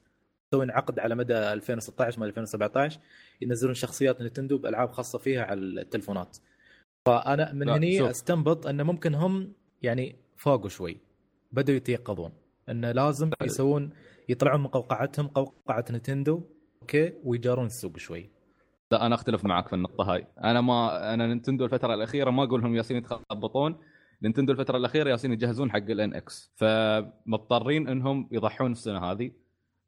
مسوين 0.54 0.72
عقد 0.72 1.00
على 1.00 1.16
مدى 1.16 1.34
2016 1.34 2.20
ما 2.20 2.26
2017 2.26 3.00
ينزلون 3.42 3.74
شخصيات 3.74 4.22
نتندو 4.22 4.58
بألعاب 4.58 4.92
خاصة 4.92 5.20
فيها 5.20 5.44
على 5.44 5.60
التلفونات. 5.62 6.38
فأنا 7.06 7.54
من 7.54 7.70
هني. 7.70 8.10
أستنبط 8.10 8.68
انه 8.68 8.84
ممكن 8.84 9.16
هم 9.16 9.54
يعني 9.82 10.16
فاقوا 10.42 10.70
شوي. 10.70 10.98
بدأوا 11.52 11.78
يتيقظون. 11.78 12.32
انه 12.70 12.92
لازم 12.92 13.32
يسوون 13.42 13.90
يطلعون 14.30 14.62
من 14.62 14.68
قوقعتهم 14.68 15.28
قوقعة 15.28 15.86
نتندو 15.92 16.44
أوكي 16.82 17.14
ويجارون 17.24 17.66
السوق 17.66 17.98
شوي. 17.98 18.30
لا 18.92 19.06
أنا 19.06 19.16
أختلف 19.16 19.46
معك 19.46 19.68
في 19.68 19.74
النقطة 19.74 20.14
هاي. 20.14 20.28
أنا 20.44 20.62
ما 20.62 21.14
أنا 21.14 21.28
نينتندو 21.28 21.66
الفترة 21.66 21.94
الأخيرة 21.94 22.32
ما 22.32 22.44
أقول 22.44 22.62
لهم 22.62 22.76
يالسين 22.76 22.98
يتخبطون. 22.98 23.78
نينتندو 24.22 24.52
الفترة 24.52 24.78
الأخيرة 24.78 25.10
يالسين 25.10 25.34
يجهزون 25.34 25.72
حق 25.72 25.78
ال 25.78 26.14
NX 26.14 26.52
فمضطرين 26.56 27.88
إنهم 27.88 28.30
يضحون 28.32 28.72
السنة 28.72 29.00
هذه 29.00 29.32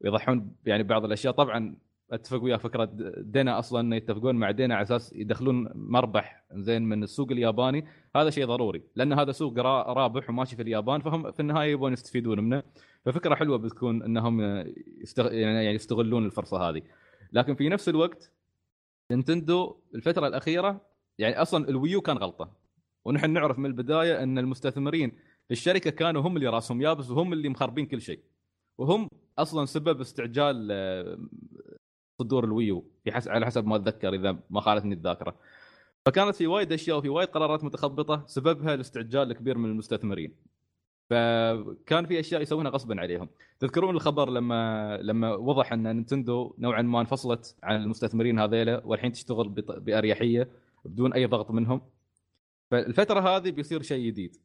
يضحون 0.04 0.56
يعني 0.66 0.82
بعض 0.82 1.04
الأشياء. 1.04 1.34
طبعا 1.34 1.76
أتفق 2.12 2.42
وياه 2.42 2.56
فكرة 2.56 2.90
DeNA 3.18 3.58
أصلا 3.58 3.80
إنه 3.80 3.96
يتفقون 3.96 4.36
مع 4.36 4.50
DeNA 4.50 4.74
على 4.74 4.82
أساس 4.82 5.12
يدخلون 5.12 5.68
مربح 5.74 6.44
زين 6.52 6.82
من 6.82 7.02
السوق 7.02 7.30
الياباني. 7.32 7.86
هذا 8.16 8.30
شيء 8.30 8.46
ضروري 8.46 8.82
لأن 8.96 9.12
هذا 9.12 9.32
سوق 9.32 9.58
را- 9.58 9.92
رابح 9.92 10.30
وماشي 10.30 10.56
في 10.56 10.62
اليابان 10.62 11.00
فهم 11.00 11.32
في 11.32 11.40
النهاية 11.40 11.72
يبون 11.72 11.92
يستفيدون 11.92 12.40
منه. 12.40 12.62
ففكرة 13.04 13.34
حلوة 13.34 13.58
بتكون 13.58 14.02
إنهم 14.02 14.40
يستغ... 15.00 15.32
يعني 15.32 15.66
يستغلون 15.66 16.26
الفرصة 16.26 16.68
هذه. 16.68 16.82
لكن 17.32 17.54
في 17.54 17.68
نفس 17.68 17.88
الوقت 17.88 18.32
نينتندو 19.10 19.76
الفترة 19.94 20.26
الأخيرة 20.26 20.80
يعني 21.18 21.42
أصلا 21.42 21.68
ال 21.68 21.74
Wii 21.74 21.94
U 21.94 22.00
كان 22.00 22.16
غلطة. 22.16 22.52
ونحن 23.04 23.30
نعرف 23.30 23.58
من 23.58 23.66
البداية 23.66 24.22
إن 24.22 24.38
المستثمرين 24.38 25.10
في 25.46 25.50
الشركة 25.50 25.90
كانوا 25.90 26.22
هم 26.22 26.36
اللي 26.36 26.48
راسهم 26.48 26.82
يابس 26.82 27.10
وهم 27.10 27.32
اللي 27.32 27.48
مخربين 27.48 27.86
كل 27.86 28.00
شيء. 28.00 28.20
وهم 28.78 29.08
أصلا 29.38 29.64
سبب 29.66 30.00
استعجال 30.00 30.68
آه، 30.70 31.18
صدور 32.24 32.44
ال 32.44 32.52
Wii 32.52 32.76
U 32.76 32.84
في 33.04 33.12
حس... 33.12 33.28
على 33.28 33.46
حسب 33.46 33.66
ما 33.66 33.76
أتذكر 33.76 34.14
إذا 34.14 34.38
ما 34.50 34.60
خانتني 34.60 34.94
الذاكرة. 34.94 35.34
فكانت 36.06 36.36
في 36.36 36.46
وايد 36.46 36.72
أشياء 36.72 36.98
وفي 36.98 37.08
وايد 37.08 37.28
قرارات 37.28 37.64
متخبطة 37.64 38.24
سببها 38.26 38.74
الاستعجال 38.74 39.30
الكبير 39.30 39.58
من 39.58 39.70
المستثمرين. 39.70 40.34
فكان 41.10 42.06
في 42.06 42.20
أشياء 42.20 42.42
يسوونها 42.42 42.70
غصبا 42.70 43.00
عليهم. 43.00 43.28
تذكرون 43.60 43.94
الخبر 43.94 44.30
لما 44.30 44.96
لما 45.02 45.34
وضح 45.34 45.72
أن 45.72 45.82
نينتندو 45.82 46.54
نوعا 46.58 46.82
ما 46.82 47.00
انفصلت 47.00 47.56
عن 47.62 47.82
المستثمرين 47.82 48.38
هذيلا 48.38 48.82
والحين 48.84 49.12
تشتغل. 49.12 49.48
بأريحية 49.58 50.48
بدون 50.84 51.12
أي 51.12 51.26
ضغط 51.26 51.50
منهم؟ 51.50 51.80
فالفترة 52.70 53.20
هذه 53.20 53.50
بيصير 53.50 53.82
شيء 53.82 54.06
جديد. 54.06 54.36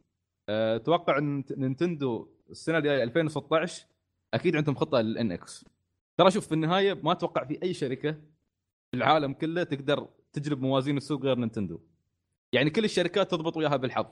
أه، 0.49 0.75
أتوقع 0.75 1.17
أن 1.17 1.43
نينتندو 1.57 2.27
السنة 2.49 2.77
الجاية 2.77 3.03
2016 3.03 3.85
أكيد 4.33 4.55
عندهم 4.55 4.75
خطة 4.75 5.01
لل 5.01 5.31
NX. 5.31 5.65
ترى 6.19 6.31
شوف 6.31 6.47
في 6.47 6.51
النهاية 6.53 6.93
ما 7.03 7.11
أتوقع 7.11 7.43
في 7.45 7.63
أي 7.63 7.73
شركة 7.73 8.11
في 8.91 8.97
العالم 8.97 9.33
كله 9.33 9.63
تقدر 9.63 10.07
تجلب 10.33 10.61
موازين 10.61 10.97
السوق 10.97 11.21
غير 11.21 11.35
نينتندو. 11.37 11.79
يعني 12.53 12.69
كل 12.69 12.85
الشركات 12.85 13.31
تضبط 13.31 13.57
وياها 13.57 13.75
بالحظ. 13.75 14.05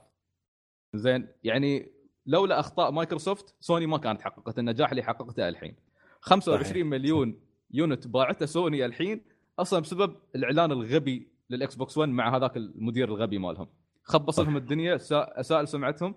زين؟ 0.94 1.28
يعني 1.44 1.92
لولا 2.26 2.60
أخطاء 2.60 2.92
مايكروسوفت 2.92 3.56
سوني 3.60 3.86
ما 3.86 3.98
كانت 3.98 4.22
حققت 4.22 4.60
النجاح 4.60 4.90
اللي 4.90 5.04
حققته 5.04 5.50
الحين. 5.50 5.76
25 6.22 6.64
صحيح. 6.74 6.86
مليون 6.86 7.40
unit 7.72 8.08
باعته 8.08 8.46
سوني 8.46 8.86
الحين 8.86 9.22
أصلا 9.60 9.80
بسبب 9.80 10.16
الإعلان 10.36 10.72
الغبي 10.72 11.28
للإكس 11.50 11.76
بوكس 11.76 11.98
1 11.98 12.10
مع 12.10 12.36
هذاك 12.38 12.58
المدير 12.58 13.08
الغبي 13.08 13.38
مالهم. 13.38 13.68
خبص. 14.04 14.40
لهم 14.40 14.58
الدنيا 14.58 14.98
سا- 14.98 15.40
أساء 15.40 15.68
لسمعتهم 15.68 16.16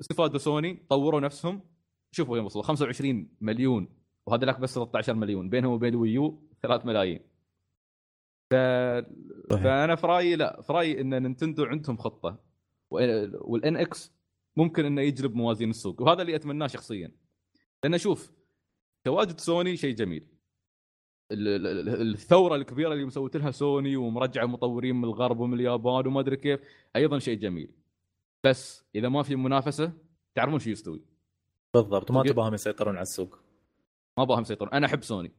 استفادوا 0.00 0.38
سوني 0.38 0.82
طوروا 0.90 1.20
نفسهم. 1.20 1.60
شوفوا 2.12 2.34
وين 2.34 2.44
وصلوا 2.44 2.64
25 2.64 3.28
مليون 3.40 4.01
وهذا 4.26 4.46
لك 4.46 4.60
بس 4.60 4.74
13 4.74 5.14
مليون 5.14 5.48
بينهم 5.48 5.72
وبين 5.72 5.94
ال 5.94 6.04
Wii 6.04 6.32
U 6.32 6.42
3 6.62 6.86
ملايين. 6.86 7.20
ف... 8.50 8.54
صحيح. 9.50 9.62
فأنا 9.64 9.94
في 9.96 10.06
رأيي 10.06 10.36
لا 10.36 10.62
في 10.62 10.72
رأيي 10.72 11.00
إن 11.00 11.22
نينتندو 11.22 11.64
عندهم 11.64 11.96
خطة. 11.96 12.38
وال 12.90 13.76
NX 13.76 14.12
ممكن 14.56 14.84
إنه 14.84 15.02
يجلب 15.02 15.34
موازين 15.34 15.70
السوق 15.70 16.02
وهذا 16.02 16.22
اللي 16.22 16.34
أتمناه 16.36 16.66
شخصيا. 16.66 17.12
لأن 17.84 17.98
شوف 17.98 18.32
تواجد 19.04 19.40
سوني 19.40 19.76
شيء 19.76 19.94
جميل. 19.94 20.26
ال- 21.32 21.48
ال- 21.48 21.88
ال- 21.88 22.12
الثورة 22.12 22.56
الكبيرة 22.56 22.92
اللي 22.92 23.04
مسوتنها 23.04 23.50
سوني 23.50 23.96
ومرجعه 23.96 24.46
مطورين 24.46 24.96
من 24.96 25.04
الغرب 25.04 25.40
ومن 25.40 25.54
اليابان 25.54 26.06
وما 26.06 26.20
أدري 26.20 26.36
كيف 26.36 26.60
أيضا 26.96 27.18
شيء 27.18 27.38
جميل. 27.38 27.70
بس 28.44 28.84
إذا 28.94 29.08
ما 29.08 29.22
في 29.22 29.36
منافسة 29.36 29.92
تعرفون 30.34 30.58
شو 30.58 30.70
يستوي. 30.70 31.02
بالضبط 31.74 32.10
ما 32.10 32.22
تبغاهم 32.22 32.54
يسيطرون 32.54 32.94
على 32.94 33.02
السوق. 33.02 33.41
ما 34.18 34.24
أبغاهم 34.24 34.42
يسيطرون. 34.42 34.72
أنا 34.74 34.86
أحب 34.86 35.02
سوني. 35.02 35.32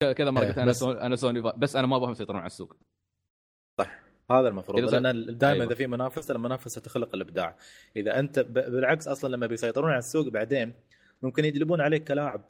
كذا 0.00 0.30
مرة 0.30 0.42
إيه، 0.42 0.48
قلت 0.48 0.58
أنا 0.58 0.72
سوني 0.72 1.00
أنا 1.00 1.16
سوني 1.16 1.40
بس 1.40 1.76
أنا 1.76 1.86
ما 1.86 1.96
أبغاهم 1.96 2.12
يسيطرون 2.12 2.38
على 2.38 2.46
السوق. 2.46 2.76
هذا 4.30 4.48
المفروض. 4.48 4.94
لأن 4.94 5.38
دائما 5.38 5.54
أيوة. 5.54 5.66
إذا 5.66 5.74
في 5.74 5.86
منافسة 5.86 6.34
المنافسة 6.34 6.80
تخلق 6.80 7.14
الإبداع. 7.14 7.56
إذا 7.96 8.18
أنت 8.18 8.38
ب- 8.38 8.52
بالعكس 8.52 9.08
أصلا 9.08 9.36
لما 9.36 9.46
بيسيطرون 9.46 9.90
على 9.90 9.98
السوق 9.98 10.28
بعدين 10.28 10.72
ممكن 11.22 11.44
يجلبون 11.44 11.80
عليك 11.80 12.04
كلاعب. 12.04 12.44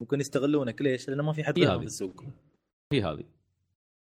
ممكن 0.00 0.20
يستغلونك. 0.20 0.82
ليش؟ 0.82 1.08
لأنه 1.08 1.22
ما 1.22 1.32
في 1.32 1.44
حد. 1.44 1.54
في 1.54 1.76
السوق 1.76 2.24
هي 2.92 3.02
هذه. 3.02 3.24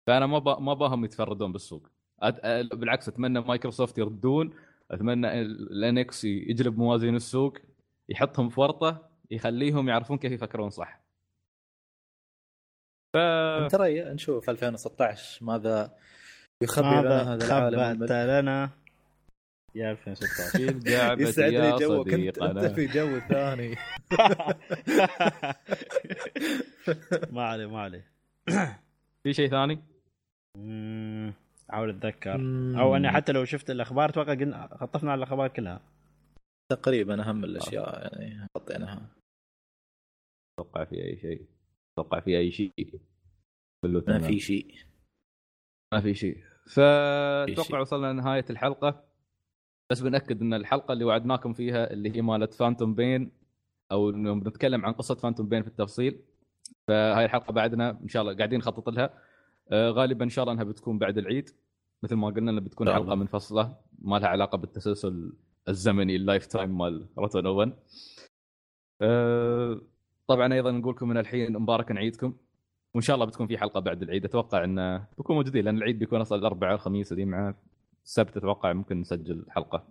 فأنا 0.06 0.26
ما 0.26 0.38
با... 0.38 0.60
ما 0.60 0.74
باهم 0.74 1.04
يتفردون 1.04 1.52
بالسوق. 1.52 1.88
أت... 2.22 2.40
بالعكس 2.74 3.08
أتمنى 3.08 3.40
مايكروسوفت 3.40 3.98
يردون. 3.98 4.54
أتمنى 4.90 5.40
ال 5.40 5.68
NX 5.68 6.24
يجلب 6.24 6.78
موازين 6.78 7.16
السوق. 7.16 7.58
يحطهم 8.08 8.48
في 8.48 8.60
ورطة. 8.60 9.08
يخليهم 9.30 9.88
يعرفون 9.88 10.18
كيف 10.18 10.32
يفكرون 10.32 10.70
صح. 10.70 11.00
ف 13.14 13.18
ترى 13.70 14.14
نشوف 14.14 14.50
2016 14.50 15.44
ماذا 15.44 15.94
يخبي 16.62 16.86
لنا 16.86 17.00
ماذا 17.00 17.22
هذا 17.22 17.46
العالم 17.46 18.06
خبأت 18.06 18.10
لنا؟ 18.10 18.70
يا 19.74 19.90
2016 19.90 20.58
كيف 20.58 20.94
قاعد 20.94 21.20
يسعدني 21.20 21.56
يا 21.56 21.78
جوك 21.78 22.14
انت, 22.14 22.38
أنت 22.38 22.64
في 22.64 22.86
جو 22.86 23.18
ثاني. 23.18 23.70
ما 27.34 27.44
عليه 27.44 27.66
ما 27.66 27.80
عليه. 27.80 28.04
في 29.22 29.32
شيء 29.32 29.50
ثاني؟ 29.50 29.78
أحاول 31.70 31.90
أتذكر. 31.90 32.34
أو 32.80 32.96
أني 32.96 33.10
حتى 33.10 33.32
لو 33.32 33.44
شفت 33.44 33.70
الأخبار 33.70 34.08
أتوقع 34.08 34.34
قلنا 34.34 34.68
خطفنا 34.80 35.12
على 35.12 35.18
الأخبار 35.18 35.48
كلها. 35.48 35.80
تقريبا 36.70 37.28
أهم 37.28 37.44
الأشياء 37.44 38.20
يعني 38.22 38.46
حطيناها. 38.56 39.10
أتوقع 40.58 40.84
في 40.84 41.04
أي 41.04 41.16
شيء. 41.16 41.46
أتوقع 41.92 42.20
في 42.20 42.38
أي 42.38 42.50
شيء. 42.52 43.00
ما. 43.84 44.18
في 44.18 44.40
شيء. 44.40 44.74
ما 45.94 46.00
في 46.00 46.14
شيء. 46.14 46.44
فاتوقع. 46.66 47.80
وصلنا 47.80 48.12
لنهاية 48.12 48.44
الحلقة. 48.50 49.04
بس 49.90 50.00
بنأكد 50.00 50.40
إن 50.40 50.54
الحلقة 50.54 50.92
اللي 50.92 51.04
وعدناكم 51.04 51.52
فيها 51.52 51.92
اللي 51.92 52.16
هي 52.16 52.22
مالت 52.22 52.54
Phantom 52.54 52.94
Pain 52.94 53.32
أو 53.92 54.10
إنه 54.10 54.34
بنتكلم 54.34 54.86
عن 54.86 54.92
قصة 54.92 55.14
Phantom 55.14 55.48
Pain 55.48 55.62
في 55.62 55.68
التفصيل. 55.68 56.20
فهاي 56.88 57.24
الحلقة 57.24 57.52
بعدنا. 57.52 57.90
إن 57.90 58.08
شاء 58.08 58.22
الله 58.22 58.36
قاعدين 58.36 58.58
نخطط 58.58 58.88
لها. 58.88 59.22
آه، 59.72 59.90
غالبا 59.90 60.24
إن 60.24 60.30
شاء 60.30 60.42
الله 60.42 60.52
إنها 60.52 60.64
بتكون 60.64 60.98
بعد 60.98 61.18
العيد. 61.18 61.50
مثل 62.02 62.14
ما 62.14 62.26
قلنا 62.28 62.50
إنها 62.50 62.60
بتكون 62.62 62.92
حلقة. 62.92 63.14
منفصلة. 63.14 63.76
ما 63.98 64.18
لها 64.18 64.28
علاقة 64.28 64.58
بالتسلسل 64.58 65.32
الزمني 65.68 66.16
ال 66.16 66.46
lifetime 66.46 66.78
مال 66.78 67.06
Route 67.18 67.36
One 67.36 67.46
O 67.46 67.53
One 67.53 67.72
آه، 69.02 69.80
طبعا 70.26 70.54
أيضا 70.54 70.70
نقول 70.70 70.94
لكم 70.94 71.08
من 71.08 71.16
الحين 71.16 71.52
مبارك 71.52 71.92
عيدكم 71.92 72.36
وإن 72.94 73.02
شاء 73.02 73.14
الله 73.14 73.26
بتكون 73.26 73.46
في 73.46 73.58
حلقة 73.58 73.80
بعد 73.80 74.02
العيد. 74.02 74.24
أتوقع 74.24 74.64
انه 74.64 75.06
بكون 75.18 75.36
موجودين 75.36 75.64
لأن 75.64 75.76
العيد 75.76 75.98
بيكون 75.98 76.20
أصلا 76.20 76.38
الأربعاء 76.38 76.74
الخميس 76.74 77.12
اللي 77.12 77.24
مع 77.24 77.54
السبت 78.04 78.36
أتوقع 78.36 78.72
ممكن 78.72 79.00
نسجل 79.00 79.46
حلقة 79.48 79.88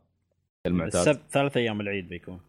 المعتاد. 0.66 1.08
السبت 1.08 1.32
ثلاث 1.32 1.58
أيام 1.58 1.82
العيد 1.82 2.10
بيكون. 2.10 2.40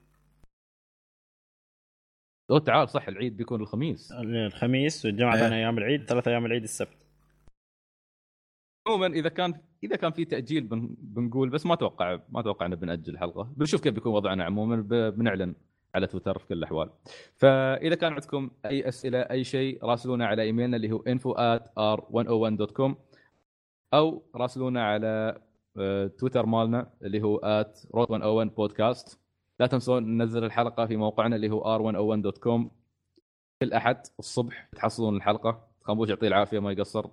أو 2.51 2.59
تعال 2.59 2.89
صح 2.89 3.09
العيد 3.09 3.37
بيكون 3.37 3.61
الخميس. 3.61 4.13
الخميس 4.13 5.07
والجمعة 5.07 5.35
إيه. 5.35 5.41
ثاني 5.41 5.57
أيام 5.57 5.79
العيد 5.79 6.05
ثلاث 6.05 6.29
أيام 6.29 6.47
العيد 6.47 6.63
السبت. 6.63 7.04
عموما 8.87 9.07
إذا 9.07 9.29
كان 9.29 9.55
إذا 9.85 9.97
كان 9.97 10.13
في 10.13 10.25
تأجيل 10.25 10.65
بن... 10.65 10.97
بنقول 10.99 11.51
بس 11.51 11.67
ما 11.67 11.75
أتوقع 11.75 12.21
ما 12.29 12.41
أتوقع 12.41 12.67
إنه 12.67 12.77
بنأجل 12.77 13.13
الحلقة 13.13 13.53
بنشوف 13.57 13.81
كيف 13.81 13.95
بيكون 13.95 14.13
وضعنا 14.13 14.45
عموما 14.45 14.77
ب... 14.77 14.89
بنعلن 14.89 15.55
على 15.95 16.07
تويتر 16.07 16.39
في 16.39 16.47
كل 16.47 16.55
الأحوال. 16.55 16.91
فإذا 17.37 17.95
كان 17.95 18.13
عندكم 18.13 18.51
أي 18.65 18.89
أسئلة 18.89 19.19
أي 19.19 19.45
شيء 19.45 19.85
راسلونا 19.85 20.27
على 20.27 20.43
إيميلنا 20.43 20.77
اللي 20.77 20.93
هو 20.93 20.99
info 20.99 21.35
at 21.37 21.63
r101.com 21.67 22.95
أو 23.95 24.23
راسلونا 24.35 24.85
على 24.85 25.41
آه، 25.79 26.07
تويتر 26.07 26.47
مالنا 26.47 26.91
اللي 27.03 27.23
هو 27.23 27.39
at 27.39 27.77
rot101 27.97 28.51
podcast. 28.61 29.17
لا 29.61 29.67
تنسون 29.67 30.19
ننزل 30.19 30.45
الحلقة 30.45 30.87
في 30.87 30.97
موقعنا 30.97 31.37
اللي 31.37 31.51
هو 31.51 31.79
r101.com 31.79 32.69
كل 33.63 33.73
أحد 33.73 34.07
الصبح 34.19 34.69
تحصلون 34.77 35.17
الحلقة. 35.17 35.69
خنبوش 35.83 36.09
يعطيه 36.09 36.29
العافية 36.29 36.59
ما 36.59 36.73
يقصر. 36.73 37.07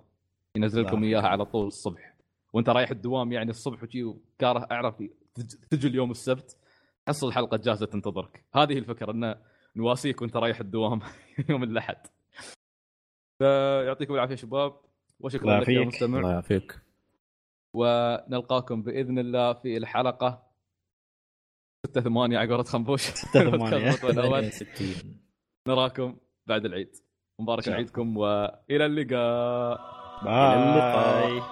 ينزل 0.56 0.82
لكم 0.84 1.04
إياها 1.04 1.28
على 1.28 1.44
طول 1.44 1.66
الصبح. 1.66 2.14
وأنت 2.52 2.68
رايح 2.68 2.90
الدوام 2.90 3.32
يعني 3.32 3.50
الصبح 3.50 3.82
وشي 3.82 4.04
وكاره 4.04 4.66
أعرف 4.72 5.02
تج- 5.34 5.56
تجي 5.70 5.88
اليوم 5.88 6.10
السبت 6.10 6.56
تحصل 7.06 7.28
الحلقة 7.28 7.56
جاهزة 7.56 7.86
تنتظرك. 7.86 8.44
هذه 8.54 8.78
الفكرة 8.78 9.12
إن 9.12 9.38
نواسيك 9.76 10.22
وأنت 10.22 10.36
رايح 10.36 10.60
الدوام 10.60 11.00
يوم 11.50 11.62
الأحد. 11.62 11.96
فيعطيكم 13.38 14.14
العافية 14.14 14.34
شباب. 14.34 14.80
وشكرا 15.20 15.60
لك 15.60 15.68
يا. 15.68 15.84
مستمع. 15.84 16.18
الله 16.18 16.30
يعافيك. 16.30 16.80
ونلقاكم 17.74 18.82
بإذن 18.82 19.18
الله 19.18 19.52
في 19.52 19.76
الحلقة 19.76 20.42
6 21.86 22.00
8 22.00 22.38
على 22.38 22.50
قولة 22.50 22.62
خنبوش. 22.62 23.00
6 23.00 23.32
8. 23.32 23.76
الأول. 23.76 24.50
68 24.52 25.20
نراكم 25.68 26.16
بعد 26.46 26.64
العيد. 26.64 26.96
مبارك. 27.40 27.68
عيدكم 27.68 28.16
وإلى 28.16 28.86
اللقاء. 28.86 30.01
باي 30.24 30.54
اللقاء. 30.58 31.42